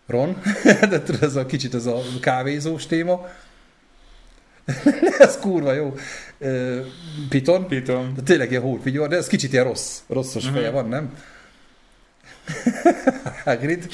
Ron, 0.07 0.41
de 0.89 1.01
tudod, 1.03 1.23
ez 1.23 1.35
a 1.35 1.45
kicsit 1.45 1.73
ez 1.73 1.85
a 1.85 2.01
kávézós 2.21 2.85
téma. 2.85 3.27
ez 5.19 5.37
kurva 5.39 5.73
jó. 5.73 5.95
Piton. 7.29 7.67
Piton. 7.67 8.13
De 8.15 8.21
tényleg 8.21 8.49
ilyen 8.49 8.61
hófigyor, 8.61 9.07
de 9.07 9.15
ez 9.15 9.27
kicsit 9.27 9.51
ilyen 9.53 9.65
rossz, 9.65 9.99
rosszos 10.07 10.43
Mhm. 10.45 10.53
feje 10.53 10.69
van, 10.69 10.87
nem? 10.89 11.17
Hagrid. 13.45 13.87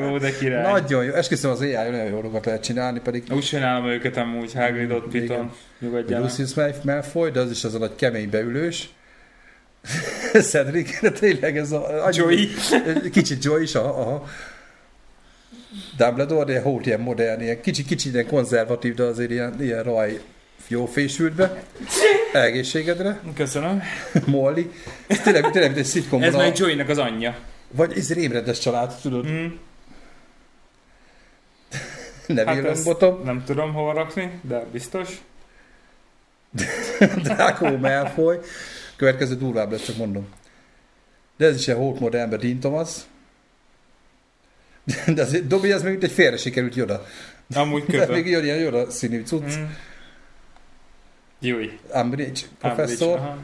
Ó, 0.00 0.18
de 0.18 0.36
király. 0.38 0.72
Nagyon 0.72 1.04
jó. 1.04 1.12
Esküszöm 1.12 1.50
az 1.50 1.60
AI 1.60 1.72
nagyon 1.72 2.04
jó 2.04 2.10
dolgokat 2.10 2.44
lehet 2.46 2.62
csinálni, 2.62 3.00
pedig 3.00 3.22
Úgy 3.30 3.44
csinálom 3.44 3.86
őket 3.86 4.16
amúgy, 4.16 4.52
Hagridot. 4.54 5.08
Piton. 5.08 5.52
Nyugodjanak. 5.78 6.28
Lucius 6.28 6.54
Mal- 6.54 6.84
Malfoy, 6.84 7.30
de 7.30 7.40
az 7.40 7.50
is 7.50 7.64
az 7.64 7.74
a 7.74 7.78
nagy 7.78 7.94
kemény 7.96 8.30
beülős. 8.30 8.88
Cedric, 10.50 11.00
de 11.00 11.10
tényleg 11.10 11.56
ez 11.56 11.72
a... 11.72 12.08
Joey. 12.12 12.48
Kicsit 13.12 13.44
Joey 13.44 13.62
is, 13.62 13.74
aha, 13.74 13.88
aha. 14.00 14.28
Dumbledore, 15.96 16.52
de 16.52 16.60
hót 16.60 16.86
ilyen 16.86 17.00
modern, 17.00 17.40
ilyen 17.40 17.60
kicsit, 17.60 17.86
kicsit 17.86 18.12
ilyen 18.12 18.26
konzervatív, 18.26 18.94
de 18.94 19.02
azért 19.02 19.30
ilyen, 19.30 19.56
ilyen 19.60 19.82
raj 19.82 20.20
jó 20.68 20.86
fésült 20.86 21.32
be. 21.32 21.62
Egészségedre. 22.32 23.20
Köszönöm. 23.34 23.82
Molly. 24.26 24.70
Ez 25.06 25.20
tényleg, 25.20 25.42
tényleg 25.50 25.70
mint 25.70 25.76
egy 25.78 25.90
szitkomban. 25.90 26.28
Ez 26.28 26.34
a- 26.34 26.38
meg 26.38 26.58
Joey-nek 26.58 26.88
az 26.88 26.98
anyja. 26.98 27.36
Vagy 27.70 27.98
ez 27.98 28.12
rémrendes 28.12 28.58
család, 28.58 28.94
tudod? 29.00 29.26
Mm. 29.30 29.46
Neville 32.26 32.68
Hát 32.68 32.74
Longbottom, 32.74 33.22
nem 33.24 33.44
tudom 33.44 33.72
hova 33.72 33.92
rakni, 33.92 34.40
de 34.42 34.64
biztos. 34.72 35.20
Draco 37.22 37.76
Malfoy. 37.76 38.38
Következő 38.96 39.36
durvább 39.36 39.70
lesz, 39.70 39.84
csak 39.84 39.96
mondom. 39.96 40.28
De 41.36 41.46
ez 41.46 41.56
is 41.56 41.66
ilyen 41.66 41.78
hót 41.78 42.00
modernben 42.00 42.38
Dean 42.38 42.58
Thomas. 42.60 42.90
De 45.14 45.22
azért 45.22 45.46
Dobby 45.46 45.72
az 45.72 45.82
még 45.82 45.90
mint 45.90 46.04
egy 46.04 46.12
félre 46.12 46.36
sikerült 46.36 46.74
Yoda. 46.74 47.06
Amúgy 47.54 47.84
De 47.84 48.06
még 48.06 48.26
jön 48.26 48.44
ilyen 48.44 48.58
Yoda 48.58 48.90
színű 48.90 49.24
cucc. 49.24 49.56
Mm. 49.56 49.64
Joey. 51.40 51.78
Umbridge 51.94 52.40
professzor. 52.58 53.36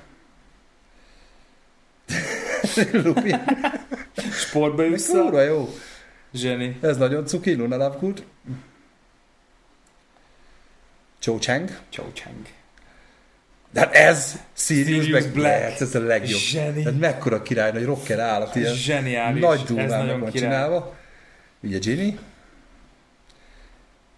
Lupin. 2.93 3.41
Sportba 4.53 4.83
vissza. 4.89 5.21
kurva 5.23 5.43
jó. 5.43 5.69
Zseni. 6.35 6.79
Ez 6.83 6.97
nagyon 6.97 7.27
cuki, 7.27 7.55
Luna 7.55 7.77
Lovegood. 7.77 8.25
Cho 11.19 11.39
Chang. 11.39 11.69
Chow 11.91 12.13
Chang. 12.13 12.37
De 13.71 13.81
hát 13.81 13.95
ez 13.95 14.37
Sirius, 14.57 15.05
Sirius 15.05 15.09
Black. 15.11 15.33
Black. 15.35 15.61
Black. 15.67 15.81
Ez 15.81 15.95
a 15.95 16.01
legjobb. 16.01 16.41
Zseni. 16.41 16.83
Hát 16.85 16.99
mekkora 16.99 17.43
király, 17.43 17.73
nagy 17.73 17.85
rocker 17.85 18.19
állat, 18.19 18.55
ilyen 18.57 18.75
Zseniális. 18.75 19.43
nagy 19.43 19.61
Ez 19.61 19.67
durvának 19.67 19.91
nagyon 20.05 20.21
van 20.21 20.31
király. 20.31 20.51
csinálva. 20.51 20.95
Ugye 21.63 21.79
Ginny. 21.79 22.19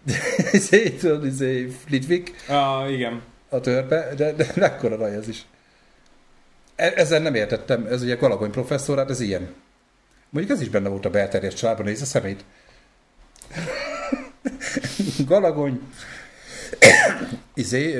Izé, 0.51 0.89
tudod, 0.89 1.25
izé, 1.25 1.67
Flitwick, 1.85 2.49
Ah, 2.49 2.91
igen. 2.91 3.21
a 3.49 3.59
törpe, 3.59 4.13
de, 4.15 4.31
de 4.33 4.47
mekkora 4.55 4.95
raj 4.95 5.13
ez 5.15 5.27
is. 5.27 5.45
E- 6.75 6.93
Ezzel 6.95 7.19
nem 7.21 7.35
értettem, 7.35 7.85
ez 7.85 8.01
ugye 8.01 8.15
Galagony 8.15 8.51
professzor, 8.51 8.97
hát 8.97 9.09
ez 9.09 9.19
ilyen. 9.19 9.53
Mondjuk 10.35 10.57
ez 10.57 10.63
is 10.63 10.69
benne 10.69 10.89
volt 10.89 11.05
a 11.05 11.09
belterjes 11.09 11.53
családban, 11.53 11.85
nézd 11.85 12.01
a 12.01 12.05
szemét. 12.05 12.43
Galagony, 15.27 15.81
izé, 17.53 17.93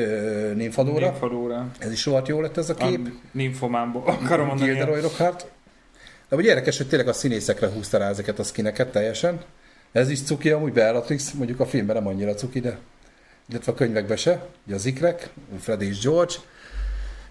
Nymphadora, 0.54 1.06
Nymphadora. 1.06 1.72
ez 1.80 1.92
is 1.92 2.06
rohadt 2.06 2.28
jó 2.28 2.42
lett 2.42 2.58
ez 2.58 2.70
a 2.70 2.74
kép. 2.74 3.08
A 3.08 3.10
Nymphomámból 3.32 4.04
akarom 4.06 4.48
mondani. 4.48 4.70
Gilderoy 4.70 5.02
Lockhart. 5.02 5.48
De 6.30 6.36
ugye 6.36 6.50
érdekes, 6.50 6.78
hogy 6.78 6.88
tényleg 6.88 7.08
a 7.08 7.14
színészekre 7.14 7.68
húzta 7.68 7.98
rá 7.98 8.10
ezeket 8.10 8.40
a 8.40 8.44
skineket 8.44 8.92
teljesen. 8.92 9.42
Ez 9.92 10.10
is 10.10 10.24
cuki, 10.24 10.50
amúgy 10.50 10.74
Bellatrix, 10.74 11.32
mondjuk 11.32 11.60
a 11.60 11.66
filmben 11.66 11.96
nem 11.96 12.08
annyira 12.08 12.34
cuki, 12.34 12.60
de 12.60 12.78
illetve 13.50 13.72
a 13.72 13.76
könyvekben 13.76 14.18
se. 14.18 14.46
Ugye 14.66 14.76
az 14.76 14.86
ikrek, 14.86 15.30
Freddy 15.60 15.88
és 15.88 16.00
George. 16.00 16.34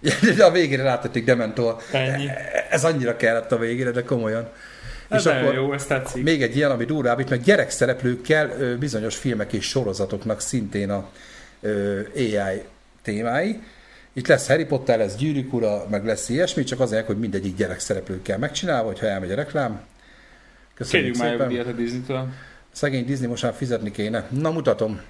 De 0.37 0.45
a 0.45 0.51
végére 0.51 0.83
rátették 0.83 1.25
Dementor. 1.25 1.77
Ennyi. 1.93 2.29
Ez 2.71 2.85
annyira 2.85 3.17
kellett 3.17 3.53
a 3.53 3.59
végére, 3.59 3.91
de 3.91 4.03
komolyan. 4.03 4.51
Ez 5.15 5.27
és 5.27 5.33
akkor 5.33 5.55
jó, 5.55 5.73
ez 5.73 5.87
tetszik. 5.87 6.23
még 6.23 6.43
egy 6.43 6.57
ilyen, 6.57 6.71
ami 6.71 6.85
durvább, 6.85 7.21
itt 7.21 7.29
meg 7.29 7.41
gyerekszereplőkkel 7.43 8.77
bizonyos 8.79 9.17
filmek 9.17 9.53
és 9.53 9.65
sorozatoknak 9.69 10.41
szintén 10.41 10.91
a 10.91 11.09
AI 12.17 12.63
témái. 13.03 13.61
Itt 14.13 14.27
lesz 14.27 14.47
Harry 14.49 14.65
Potter, 14.65 14.99
lesz 14.99 15.17
Gyűrűk 15.17 15.53
ura, 15.53 15.87
meg 15.91 16.05
lesz 16.05 16.29
ilyesmi, 16.29 16.65
csak 16.65 16.81
azért, 16.81 17.07
hogy 17.07 17.19
mindegyik 17.19 17.57
gyerekszereplőkkel 17.57 18.39
megcsinálva, 18.39 18.87
hogyha 18.87 19.07
elmegy 19.07 19.31
a 19.31 19.35
reklám. 19.35 19.81
Köszönjük 20.75 21.13
Kérjük 21.13 21.23
már 21.23 21.31
szépen. 21.31 21.49
díjat 21.49 21.67
a 21.67 21.73
Disney-től. 21.83 22.29
Szegény 22.73 23.05
Disney 23.07 23.29
most 23.29 23.43
már 23.43 23.55
fizetni 23.55 23.91
kéne. 23.91 24.27
Na 24.31 24.51
mutatom. 24.51 25.01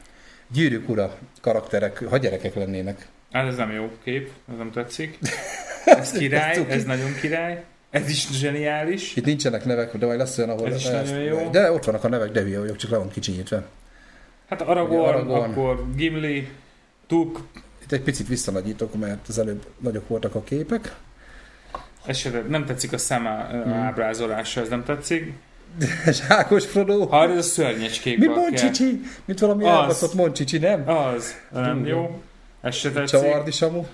Gyűrűk 0.53 0.89
ura 0.89 1.19
karakterek, 1.41 2.05
ha 2.09 2.17
gyerekek 2.17 2.55
lennének. 2.55 3.07
Hát 3.33 3.47
ez 3.47 3.57
nem 3.57 3.71
jó 3.71 3.91
kép, 4.05 4.31
ez 4.51 4.57
nem 4.57 4.71
tetszik. 4.71 5.19
Ez 5.85 6.11
király, 6.11 6.55
cuki. 6.55 6.71
ez 6.71 6.85
nagyon 6.85 7.15
király. 7.21 7.65
Ez 7.95 8.09
is 8.09 8.29
zseniális. 8.33 9.17
Itt 9.17 9.25
nincsenek 9.25 9.65
nevek, 9.65 9.97
de 9.97 10.07
majd 10.07 10.19
lesz 10.19 10.39
olyan, 10.39 10.51
ahol... 10.51 10.67
Ez 10.67 10.77
is 10.77 10.85
ezt- 10.85 11.11
nagyon 11.13 11.25
jó. 11.25 11.51
De 11.51 11.73
ott 11.73 11.85
vannak 11.85 12.05
a 12.05 12.09
nevek, 12.09 12.31
de 12.31 12.41
hülye 12.41 12.59
vagyok, 12.59 12.77
csak 12.77 12.91
le 12.91 12.97
van 12.99 13.11
kicsinyítve. 13.11 13.65
Hát 14.49 14.61
Aragorn, 14.63 15.09
Aragorn. 15.09 15.51
akkor 15.51 15.85
Gimli, 15.97 16.49
Tuk, 17.07 17.47
Itt 17.83 17.93
egy 17.93 18.01
picit 18.03 18.29
visszanagyítok, 18.29 18.95
mert 18.99 19.29
az 19.29 19.39
előbb 19.39 19.67
nagyok 19.79 20.09
voltak 20.09 20.35
a 20.35 20.43
képek. 20.43 20.95
se, 22.13 22.43
nem 22.49 22.65
tetszik 22.65 22.93
a 22.93 22.99
szem 22.99 23.27
á- 23.27 23.67
ábrázolása, 23.67 24.61
ez 24.61 24.69
nem 24.69 24.85
tetszik. 24.85 25.33
És 26.07 26.21
Ákos 26.29 26.67
Frodo. 26.67 27.07
Ha 27.07 27.29
ez 27.31 27.37
a 27.39 27.43
szörnyecskék 27.43 28.19
Mi 28.19 28.27
van 28.27 28.35
kell. 28.35 28.43
Moncsicsi? 28.45 29.01
Mint 29.25 29.39
valami 29.39 29.65
elbaszott 29.65 30.15
Moncsicsi, 30.15 30.59
nem? 30.59 30.89
Az, 30.89 31.35
nem 31.53 31.87
jó. 31.87 32.23
Ez 32.61 32.75
se 32.75 32.91
tetszik. 32.91 33.21
Csavardi 33.21 33.51
Samu. 33.51 33.85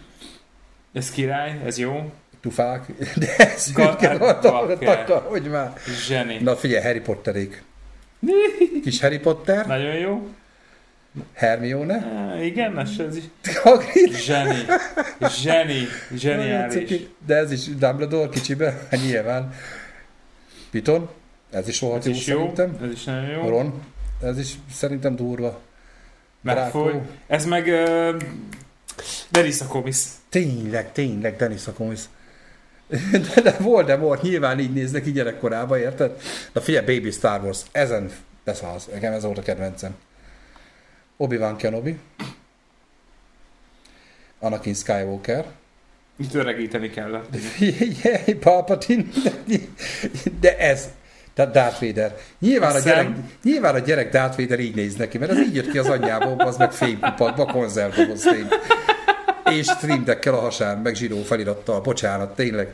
Ez 0.92 1.10
király, 1.10 1.60
ez 1.64 1.78
jó. 1.78 2.12
Tufák. 2.40 2.86
De 3.16 3.36
ez 3.36 3.72
Ga- 3.72 4.00
hát, 4.86 5.10
hogy 5.10 5.42
már. 5.42 5.72
Zseni. 6.06 6.38
Na 6.38 6.56
figyelj, 6.56 6.82
Harry 6.82 7.00
Potterék. 7.00 7.62
Kis 8.84 9.00
Harry 9.00 9.18
Potter, 9.18 9.66
Nagyon 9.66 9.94
jó. 9.94 10.28
Hermione, 11.32 11.94
Ah, 11.96 12.44
igen, 12.46 12.72
ez, 12.98 13.16
is. 13.16 13.24
Hagrid. 13.62 14.12
Zseni. 14.14 14.64
Zseni. 15.28 15.86
Zseniális. 16.14 17.00
De 17.26 17.34
ez 17.34 17.50
is 17.52 17.64
Dumbledore 17.64 18.28
kicsibe, 18.28 18.86
nyilván. 19.06 19.54
Piton, 20.70 21.08
ez 21.50 21.68
is 21.68 21.80
rohadt 21.80 22.04
jó 22.04 22.12
jó. 22.26 22.38
szerintem. 22.38 22.78
Ez 22.82 22.90
is 22.90 23.04
nagyon 23.04 23.30
jó. 23.30 23.48
Ron, 23.48 23.82
ez 24.22 24.38
is 24.38 24.52
szerintem 24.72 25.16
durva. 25.16 25.60
Megfoly. 26.40 27.00
Ez 27.26 27.44
meg 27.44 27.66
uh, 27.66 28.16
Comis. 29.68 29.96
Tényleg, 30.28 30.92
tényleg, 30.92 31.36
Dennis 31.36 31.66
Akomis. 31.66 32.00
De, 33.34 33.40
de 33.40 33.56
Voldemort 33.58 34.22
nyilván 34.22 34.58
így 34.58 34.72
néz 34.72 34.90
neki 34.90 35.12
gyerekkorában, 35.12 35.78
érted? 35.78 36.20
Na 36.52 36.60
figyelj, 36.60 36.84
Baby 36.84 37.10
Star 37.10 37.42
Wars, 37.42 37.60
ezen 37.72 38.10
beszállsz. 38.44 38.86
Nekem 38.92 39.12
ez 39.12 39.24
volt 39.24 39.38
a 39.38 39.42
kedvencem. 39.42 39.94
Obi-Wan 41.16 41.56
Kenobi. 41.56 41.98
Anakin 44.38 44.74
Skywalker. 44.74 45.44
Itt 46.16 46.34
öregíteni 46.34 46.90
kellett. 46.90 47.36
Jaj, 48.02 48.34
Palpatine. 48.40 49.04
De 50.40 50.58
ez. 50.58 50.88
Tehát 51.34 51.52
Darth 51.52 51.80
Vader. 51.80 52.16
Nyilván 52.38 52.72
a, 52.72 52.74
A 52.74 52.80
gyerek, 52.80 53.08
nyilván 53.42 53.74
a 53.74 53.78
gyerek 53.78 54.10
Darth 54.10 54.38
Vader 54.38 54.60
így 54.60 54.74
néz 54.74 54.94
neki, 54.94 55.18
mert 55.18 55.30
az 55.30 55.38
így 55.38 55.54
jött 55.54 55.70
ki 55.70 55.78
az 55.78 55.88
anyjából, 55.88 56.40
az 56.40 56.56
meg 56.56 56.72
fénykupakba, 56.72 57.44
konzervdoboz 57.44 58.22
fény. 58.22 58.48
És 59.52 59.66
streamdekkel 59.66 60.34
a 60.34 60.40
hasán, 60.40 60.78
meg 60.78 60.94
zsidó 60.94 61.22
felirattal, 61.22 61.80
bocsánat, 61.80 62.34
tényleg. 62.34 62.72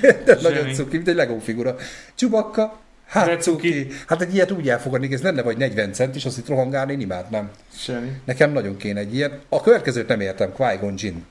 De 0.00 0.34
nagyon 0.34 0.62
Zseni. 0.62 0.74
cuki, 0.74 0.96
mint 0.96 1.08
egy 1.08 1.14
Lego 1.14 1.38
figura. 1.38 1.76
Csubakka, 2.14 2.78
hát 3.06 3.26
De 3.26 3.36
cuki. 3.36 3.86
Hát 4.06 4.22
egy 4.22 4.34
ilyet 4.34 4.50
úgy 4.50 4.68
elfogadnék, 4.68 5.12
ez 5.12 5.22
lenne 5.22 5.42
vagy 5.42 5.56
40 5.56 5.92
cent, 5.92 6.16
és 6.16 6.24
azt 6.24 6.38
itt 6.38 6.48
rohangálni 6.48 6.92
én 6.92 7.00
imádnám. 7.00 7.50
Zseni. 7.84 8.20
Nekem 8.24 8.52
nagyon 8.52 8.76
kéne 8.76 9.00
egy 9.00 9.14
ilyen. 9.14 9.40
A 9.48 9.60
következőt 9.60 10.08
nem 10.08 10.20
értem, 10.20 10.52
Qui-Gon 10.52 10.94
Jinn. 10.96 11.24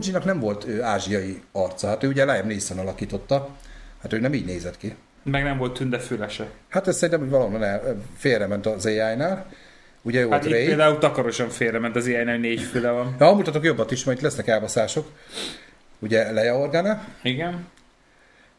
Jinnnak 0.00 0.24
nem 0.24 0.40
volt 0.40 0.64
ő, 0.66 0.82
ázsiai 0.82 1.42
arca, 1.52 1.86
hát 1.86 2.02
ő 2.02 2.08
ugye 2.08 2.24
Liam 2.24 2.46
Neeson 2.46 2.78
alakította, 2.78 3.48
hát 4.02 4.12
ő 4.12 4.18
nem 4.18 4.34
így 4.34 4.44
nézett 4.44 4.76
ki. 4.76 4.94
Meg 5.22 5.42
nem 5.42 5.58
volt 5.58 5.72
tünde 5.72 5.98
fülese. 5.98 6.46
Hát 6.68 6.88
ez 6.88 6.94
szerintem, 6.96 7.20
hogy 7.20 7.30
valahol 7.30 7.64
el, 7.64 8.02
félrement 8.16 8.66
az 8.66 8.86
AI-nál. 8.86 9.46
Ugye 10.06 10.20
Hát 10.20 10.28
volt 10.28 10.44
itt 10.44 10.50
például 10.66 10.98
takarosan 10.98 11.48
félrement 11.48 11.96
az 11.96 12.06
ilyen 12.06 12.40
négy 12.40 12.60
füle 12.60 12.90
van. 12.90 13.16
Ja, 13.18 13.32
mutatok 13.32 13.64
jobbat 13.64 13.90
is, 13.90 14.04
majd 14.04 14.22
lesznek 14.22 14.46
elbaszások. 14.46 15.10
Ugye 15.98 16.32
Leia 16.32 16.58
Organa, 16.58 17.04
Igen. 17.22 17.66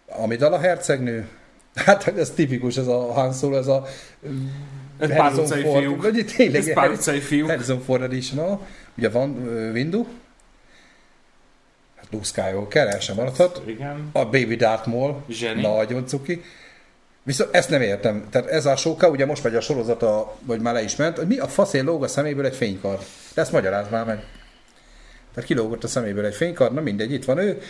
Amidala 0.08 0.60
hercegnő, 0.60 1.28
hát 1.76 2.08
ez 2.18 2.30
tipikus, 2.30 2.78
ez 2.78 2.88
a 2.88 3.14
Han 3.14 3.34
Solo, 3.34 3.58
ez 3.58 3.68
a 3.68 3.86
Ez 5.00 5.10
pár 5.10 5.34
utcai 5.34 5.62
Ford, 5.62 5.80
fiúk. 5.82 6.02
Vagy 6.02 6.26
tényleg 6.36 6.62
Ez 6.62 6.74
pár 6.74 6.90
utcai 6.90 7.20
fiúk. 7.20 7.50
Harrison 7.50 7.82
Ford 7.82 8.02
Editional, 8.02 8.60
ugye 8.98 9.10
van 9.10 9.30
uh, 9.30 9.72
Windu, 9.74 10.06
Luke 12.12 12.26
Skywalker, 12.26 12.88
el 12.88 13.00
sem 13.00 13.16
maradhat. 13.16 13.62
Igen. 13.66 14.10
A 14.12 14.24
Baby 14.26 14.56
Darth 14.56 14.88
Maul, 14.88 15.24
Zseni. 15.30 15.62
nagyon 15.62 16.08
cuki. 16.08 16.42
Viszont 17.26 17.56
ezt 17.56 17.70
nem 17.70 17.82
értem. 17.82 18.26
Tehát 18.30 18.48
ez 18.50 18.66
a 18.66 18.76
soka, 18.76 19.10
ugye 19.10 19.26
most 19.26 19.44
megy 19.44 19.56
a 19.56 19.62
sorozata, 19.62 20.36
vagy 20.46 20.60
már 20.62 20.74
le 20.74 20.84
is 20.84 20.96
ment, 20.96 21.18
hogy 21.18 21.28
mi 21.28 21.38
a 21.38 21.48
faszén 21.48 21.86
lóg 21.86 22.04
a 22.04 22.08
szeméből 22.08 22.46
egy 22.46 22.56
fénykard. 22.56 23.02
De 23.34 23.42
ezt 23.42 23.52
magyaráz 23.52 23.90
már 23.90 24.06
meg. 24.06 24.24
Tehát 25.34 25.50
kilógott 25.50 25.84
a 25.84 25.88
szeméből 25.88 26.26
egy 26.26 26.36
fénykard, 26.36 26.74
na 26.74 26.82
mindegy, 26.82 27.12
itt 27.14 27.26
van 27.26 27.38
ő. 27.38 27.62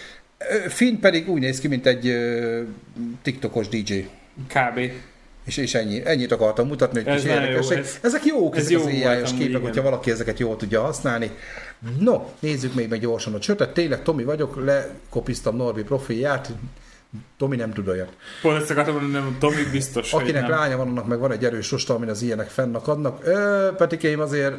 Finn 0.68 1.00
pedig 1.00 1.30
úgy 1.30 1.40
néz 1.42 1.60
ki, 1.60 1.68
mint 1.68 1.86
egy 1.86 2.08
ö, 2.08 2.62
TikTokos 3.22 3.68
DJ. 3.68 4.00
Kb. 4.48 4.80
És, 5.46 5.58
és 5.58 5.74
ennyi, 5.76 6.02
ennyit 6.06 6.32
akartam 6.32 6.68
mutatni, 6.68 7.04
hogy 7.04 7.08
Ez 7.14 7.22
kis 7.22 7.30
nagyon 7.30 7.42
jó, 7.44 7.50
érdekesség. 7.50 7.78
ez- 7.78 7.98
Ezek 8.02 8.26
jók, 8.26 8.56
ez 8.56 8.62
ezek 8.62 8.72
jó 8.72 8.80
az 8.80 8.86
AI-os 8.86 9.06
amúgy, 9.30 9.32
képek, 9.32 9.48
igen. 9.50 9.62
hogyha 9.62 9.82
valaki 9.82 10.12
ezeket 10.12 10.40
jól 10.40 10.56
tudja 10.56 10.82
használni. 10.82 11.32
No, 12.00 12.24
nézzük 12.40 12.74
még 12.74 12.90
meg 12.90 13.00
gyorsan 13.00 13.34
a 13.34 13.40
csötet. 13.40 13.74
Tényleg 13.74 14.04
Tomi 14.04 14.24
vagyok, 14.24 14.66
lekopiztam 14.66 15.56
Norbi 15.56 15.84
profilját. 15.84 16.50
Tomi 17.38 17.56
nem 17.56 17.74
tud 17.74 17.88
olyat. 17.88 18.14
Pont 18.42 18.62
ezt 18.62 18.70
akartam 18.72 18.94
mondani, 18.94 19.14
nem, 19.24 19.36
Tomi 19.40 19.64
biztos, 19.72 20.12
hogy 20.12 20.22
Akinek 20.24 20.42
nem. 20.42 20.52
lánya 20.52 20.78
van, 20.78 20.88
annak 20.88 21.08
meg 21.08 21.20
van 21.20 21.32
egy 21.32 21.46
erős 21.46 21.72
rosta, 21.72 21.94
amin 21.94 22.10
az 22.10 22.22
ilyenek 22.22 22.48
fennakadnak. 22.50 23.20
Ö, 23.26 23.70
Petikéim 23.78 24.20
azért 24.20 24.56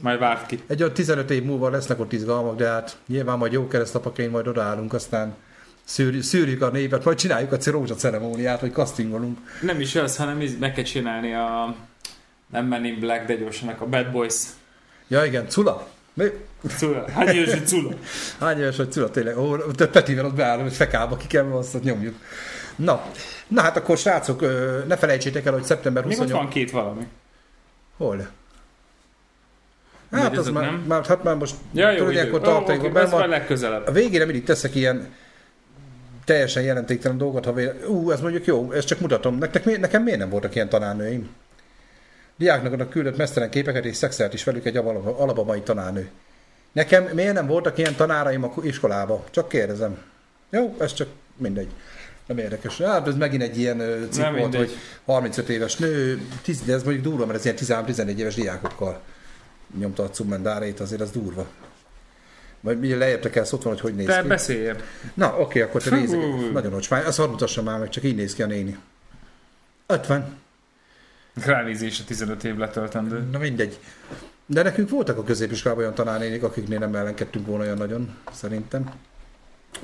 Majd 0.00 0.18
várt 0.18 0.46
ki. 0.46 0.62
egy 0.66 0.82
olyan 0.82 0.94
15 0.94 1.30
év 1.30 1.42
múlva 1.44 1.68
lesznek 1.70 2.00
ott 2.00 2.12
izgalmak, 2.12 2.56
de 2.56 2.68
hát 2.68 2.96
nyilván 3.06 3.38
majd 3.38 3.52
jó 3.52 3.68
keresztapaként 3.68 4.32
majd 4.32 4.46
odaállunk, 4.46 4.92
aztán 4.92 5.34
szűrjük, 5.84 6.22
szűrjük 6.22 6.62
a 6.62 6.70
népet, 6.70 7.04
majd 7.04 7.16
csináljuk 7.18 7.52
a 7.52 7.56
rózsa 7.64 7.94
ceremóniát, 7.94 8.60
vagy 8.60 8.72
castingolunk. 8.72 9.38
Nem 9.62 9.80
is 9.80 9.94
az, 9.94 10.16
hanem 10.16 10.42
meg 10.60 10.72
kell 10.72 10.84
csinálni 10.84 11.34
a 11.34 11.74
nem 12.52 12.66
Men 12.66 12.84
in 12.84 13.00
Black, 13.00 13.26
de 13.26 13.34
gyorsanak 13.34 13.80
a 13.80 13.86
Bad 13.86 14.10
Boys. 14.10 14.42
Ja 15.08 15.24
igen, 15.24 15.48
Cula? 15.48 15.88
Mi? 16.18 16.26
Cula. 16.76 17.10
Hány 17.10 17.28
éves, 17.28 17.50
hogy 17.50 17.66
Cula? 17.66 17.94
Hány 18.40 18.58
éves 18.58 18.76
vagy 18.76 18.90
Cula, 18.92 19.10
tényleg? 19.10 19.38
Ó, 19.38 19.56
Petivel 19.92 20.24
ott 20.24 20.34
beállom, 20.34 20.62
hogy 20.62 20.72
fekába 20.72 21.16
ki 21.16 21.26
kell, 21.26 21.44
azt 21.52 21.74
ott 21.74 21.82
nyomjuk. 21.82 22.14
Na, 22.76 23.02
na 23.48 23.62
hát 23.62 23.76
akkor 23.76 23.98
srácok, 23.98 24.40
ne 24.86 24.96
felejtsétek 24.96 25.46
el, 25.46 25.52
hogy 25.52 25.64
szeptember 25.64 26.04
Még 26.04 26.12
ott 26.12 26.18
28... 26.18 26.42
van 26.44 26.52
két 26.52 26.70
valami. 26.70 27.06
Hol? 27.96 28.28
Hát 30.10 30.36
az 30.36 30.48
már, 30.48 30.64
nem? 30.64 30.84
már, 30.86 31.04
hát 31.06 31.22
már 31.22 31.34
most 31.36 31.54
Ja, 31.72 31.90
jó 31.90 32.10
ilyenkor 32.10 32.40
tartalékban 32.40 32.86
oké, 32.86 32.94
benn 32.94 33.04
ez 33.04 33.10
van. 33.10 33.28
legközelebb. 33.28 33.86
A 33.86 33.92
végére 33.92 34.24
mindig 34.24 34.44
teszek 34.44 34.74
ilyen 34.74 35.14
teljesen 36.24 36.62
jelentéktelen 36.62 37.18
dolgot, 37.18 37.44
ha 37.44 37.52
véle... 37.52 37.74
Ú, 37.86 38.10
ez 38.10 38.20
mondjuk 38.20 38.44
jó, 38.44 38.72
ezt 38.72 38.86
csak 38.86 39.00
mutatom. 39.00 39.38
Nektek, 39.38 39.78
nekem 39.78 40.02
miért 40.02 40.18
nem 40.18 40.28
voltak 40.30 40.54
ilyen 40.54 40.68
tanárnőim? 40.68 41.28
Diáknak 42.38 42.90
küldött 42.90 43.16
mesztelen 43.16 43.50
képeket 43.50 43.84
és 43.84 43.96
szexelt 43.96 44.34
is 44.34 44.44
velük 44.44 44.64
egy 44.66 44.76
alaba- 44.76 45.18
alabamai 45.20 45.60
tanárnő. 45.60 46.10
Nekem 46.72 47.04
miért 47.04 47.34
nem 47.34 47.46
voltak 47.46 47.78
ilyen 47.78 47.94
tanáraim 47.94 48.44
a 48.44 48.52
iskolába? 48.62 49.24
Csak 49.30 49.48
kérdezem. 49.48 49.98
Jó, 50.50 50.76
ez 50.78 50.92
csak 50.92 51.08
mindegy. 51.36 51.68
Nem 52.26 52.38
érdekes. 52.38 52.78
Hát 52.80 53.06
ez 53.08 53.16
megint 53.16 53.42
egy 53.42 53.58
ilyen 53.58 54.06
cikk 54.10 54.36
volt, 54.36 54.54
hogy 54.54 54.70
35 55.04 55.48
éves 55.48 55.76
nő, 55.76 56.20
10, 56.42 56.60
de 56.62 56.72
ez 56.72 56.82
mondjuk 56.82 57.04
durva, 57.04 57.26
mert 57.26 57.38
ez 57.38 57.44
ilyen 57.44 57.84
13-14 57.86 58.16
éves 58.16 58.34
diákokkal 58.34 59.00
nyomta 59.78 60.02
a 60.02 60.10
cummendárét, 60.10 60.80
azért 60.80 61.00
az 61.00 61.10
durva. 61.10 61.46
Majd 62.60 62.78
mi 62.78 62.94
leértek 62.94 63.36
el, 63.36 63.44
ott 63.52 63.62
van, 63.62 63.72
hogy 63.72 63.80
hogy 63.80 63.94
néz 63.94 64.06
Te 64.06 64.20
ki. 64.22 64.28
beszéljél. 64.28 64.76
Na, 65.14 65.36
oké, 65.38 65.60
akkor 65.60 65.82
te 65.82 65.90
nézzük. 65.96 66.52
Nagyon 66.52 66.74
ocsmány. 66.74 67.04
Azt 67.04 67.18
hadd 67.18 67.28
mutassam 67.30 67.64
már 67.64 67.78
meg, 67.78 67.88
csak 67.88 68.04
így 68.04 68.16
néz 68.16 68.34
ki 68.34 68.42
a 68.42 68.46
néni. 68.46 68.78
50. 69.86 70.36
Ránézés 71.44 72.00
a 72.00 72.04
15 72.04 72.44
év 72.44 72.56
letöltendő. 72.56 73.28
Na 73.32 73.38
mindegy. 73.38 73.78
De 74.46 74.62
nekünk 74.62 74.90
voltak 74.90 75.18
a 75.18 75.22
középiskolában 75.22 75.82
olyan 75.82 75.94
tanárnénik, 75.94 76.42
akiknél 76.42 76.78
nem 76.78 76.94
ellenkedtünk 76.94 77.46
volna 77.46 77.64
olyan 77.64 77.76
nagyon, 77.76 78.16
szerintem. 78.32 78.92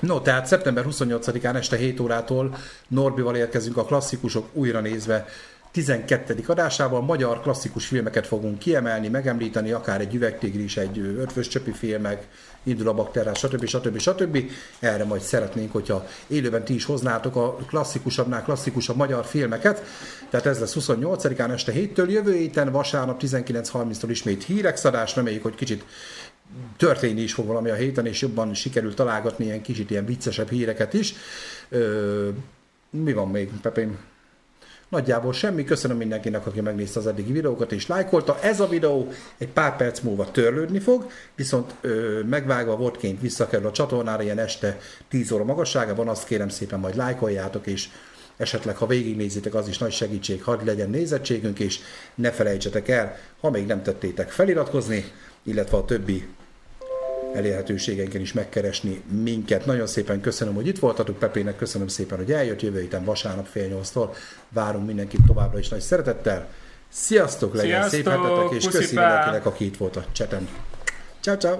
No, 0.00 0.20
tehát 0.20 0.46
szeptember 0.46 0.84
28-án 0.88 1.54
este 1.54 1.76
7 1.76 2.00
órától 2.00 2.56
Norbival 2.88 3.36
érkezünk 3.36 3.76
a 3.76 3.84
klasszikusok 3.84 4.48
újra 4.52 4.80
nézve 4.80 5.26
12. 5.74 6.44
adásával. 6.46 7.00
Magyar 7.00 7.40
klasszikus 7.40 7.86
filmeket 7.86 8.26
fogunk 8.26 8.58
kiemelni, 8.58 9.08
megemlíteni, 9.08 9.72
akár 9.72 10.00
egy 10.00 10.14
üvegtigris, 10.14 10.76
egy 10.76 10.98
ötvös 10.98 11.48
csöpi 11.48 11.72
filmek, 11.72 12.26
indul 12.62 12.88
a 12.88 12.94
bakterás, 12.94 13.38
stb. 13.38 13.66
stb. 13.66 13.98
stb. 13.98 14.50
Erre 14.78 15.04
majd 15.04 15.20
szeretnénk, 15.20 15.72
hogyha 15.72 16.06
élőben 16.26 16.64
ti 16.64 16.74
is 16.74 16.84
hoznátok 16.84 17.36
a 17.36 17.54
klasszikusabbnál 17.54 18.42
klasszikusabb 18.42 18.96
magyar 18.96 19.24
filmeket. 19.24 19.82
Tehát 20.34 20.48
ez 20.48 20.58
lesz 20.58 20.76
28-án 20.80 21.52
este 21.52 21.72
7-től, 21.72 22.10
jövő 22.10 22.32
héten 22.32 22.72
vasárnap 22.72 23.22
19.30-tól 23.22 24.06
ismét 24.08 24.44
hírek 24.44 24.76
szadás, 24.76 25.16
reméljük, 25.16 25.42
hogy 25.42 25.54
kicsit 25.54 25.84
történni 26.76 27.20
is 27.20 27.32
fog 27.32 27.46
valami 27.46 27.70
a 27.70 27.74
héten, 27.74 28.06
és 28.06 28.20
jobban 28.20 28.54
sikerül 28.54 28.94
találgatni 28.94 29.44
ilyen 29.44 29.62
kicsit 29.62 29.90
ilyen 29.90 30.04
viccesebb 30.04 30.50
híreket 30.50 30.94
is. 30.94 31.14
Ö, 31.68 32.28
mi 32.90 33.12
van 33.12 33.28
még, 33.28 33.50
Pepém? 33.62 33.98
Nagyjából 34.88 35.32
semmi. 35.32 35.64
Köszönöm 35.64 35.96
mindenkinek, 35.96 36.46
aki 36.46 36.60
megnézte 36.60 36.98
az 36.98 37.06
eddigi 37.06 37.32
videókat 37.32 37.72
és 37.72 37.86
lájkolta. 37.86 38.38
Ez 38.40 38.60
a 38.60 38.68
videó 38.68 39.08
egy 39.38 39.48
pár 39.48 39.76
perc 39.76 40.00
múlva 40.00 40.30
törlődni 40.30 40.78
fog, 40.78 41.10
viszont 41.34 41.74
ö, 41.80 42.20
megvágva 42.22 42.76
vodként 42.76 43.20
visszakerül 43.20 43.66
a 43.66 43.72
csatornára 43.72 44.22
ilyen 44.22 44.38
este 44.38 44.78
10 45.08 45.32
óra 45.32 45.44
magasságában. 45.44 46.08
Azt 46.08 46.26
kérem 46.26 46.48
szépen 46.48 46.80
majd 46.80 46.96
lájkoljátok, 46.96 47.66
és 47.66 47.88
esetleg 48.36 48.76
ha 48.76 48.86
végignézitek, 48.86 49.54
az 49.54 49.68
is 49.68 49.78
nagy 49.78 49.92
segítség, 49.92 50.42
hadd 50.42 50.64
legyen 50.64 50.90
nézettségünk, 50.90 51.58
és 51.58 51.78
ne 52.14 52.30
felejtsetek 52.30 52.88
el, 52.88 53.16
ha 53.40 53.50
még 53.50 53.66
nem 53.66 53.82
tettétek 53.82 54.30
feliratkozni, 54.30 55.04
illetve 55.42 55.76
a 55.76 55.84
többi 55.84 56.28
elérhetőségeinken 57.34 58.20
is 58.20 58.32
megkeresni 58.32 59.02
minket. 59.22 59.66
Nagyon 59.66 59.86
szépen 59.86 60.20
köszönöm, 60.20 60.54
hogy 60.54 60.66
itt 60.66 60.78
voltatok, 60.78 61.18
Pepének 61.18 61.56
köszönöm 61.56 61.88
szépen, 61.88 62.18
hogy 62.18 62.32
eljött 62.32 62.62
jövő 62.62 62.80
héten 62.80 63.04
vasárnap 63.04 63.46
fél 63.46 63.66
nyolctól. 63.66 64.14
Várunk 64.48 64.86
mindenkit 64.86 65.20
továbbra 65.26 65.58
is 65.58 65.68
nagy 65.68 65.80
szeretettel. 65.80 66.48
Sziasztok, 66.88 67.54
legyen 67.54 67.88
Sziasztok, 67.88 68.12
szép 68.12 68.22
hetetek, 68.22 68.56
és 68.56 68.68
köszi 68.68 68.94
mindenkinek, 68.94 69.46
aki 69.46 69.64
itt 69.64 69.76
volt 69.76 69.96
a 69.96 70.04
cseten. 70.12 70.48
Ciao, 71.20 71.36
ciao. 71.36 71.58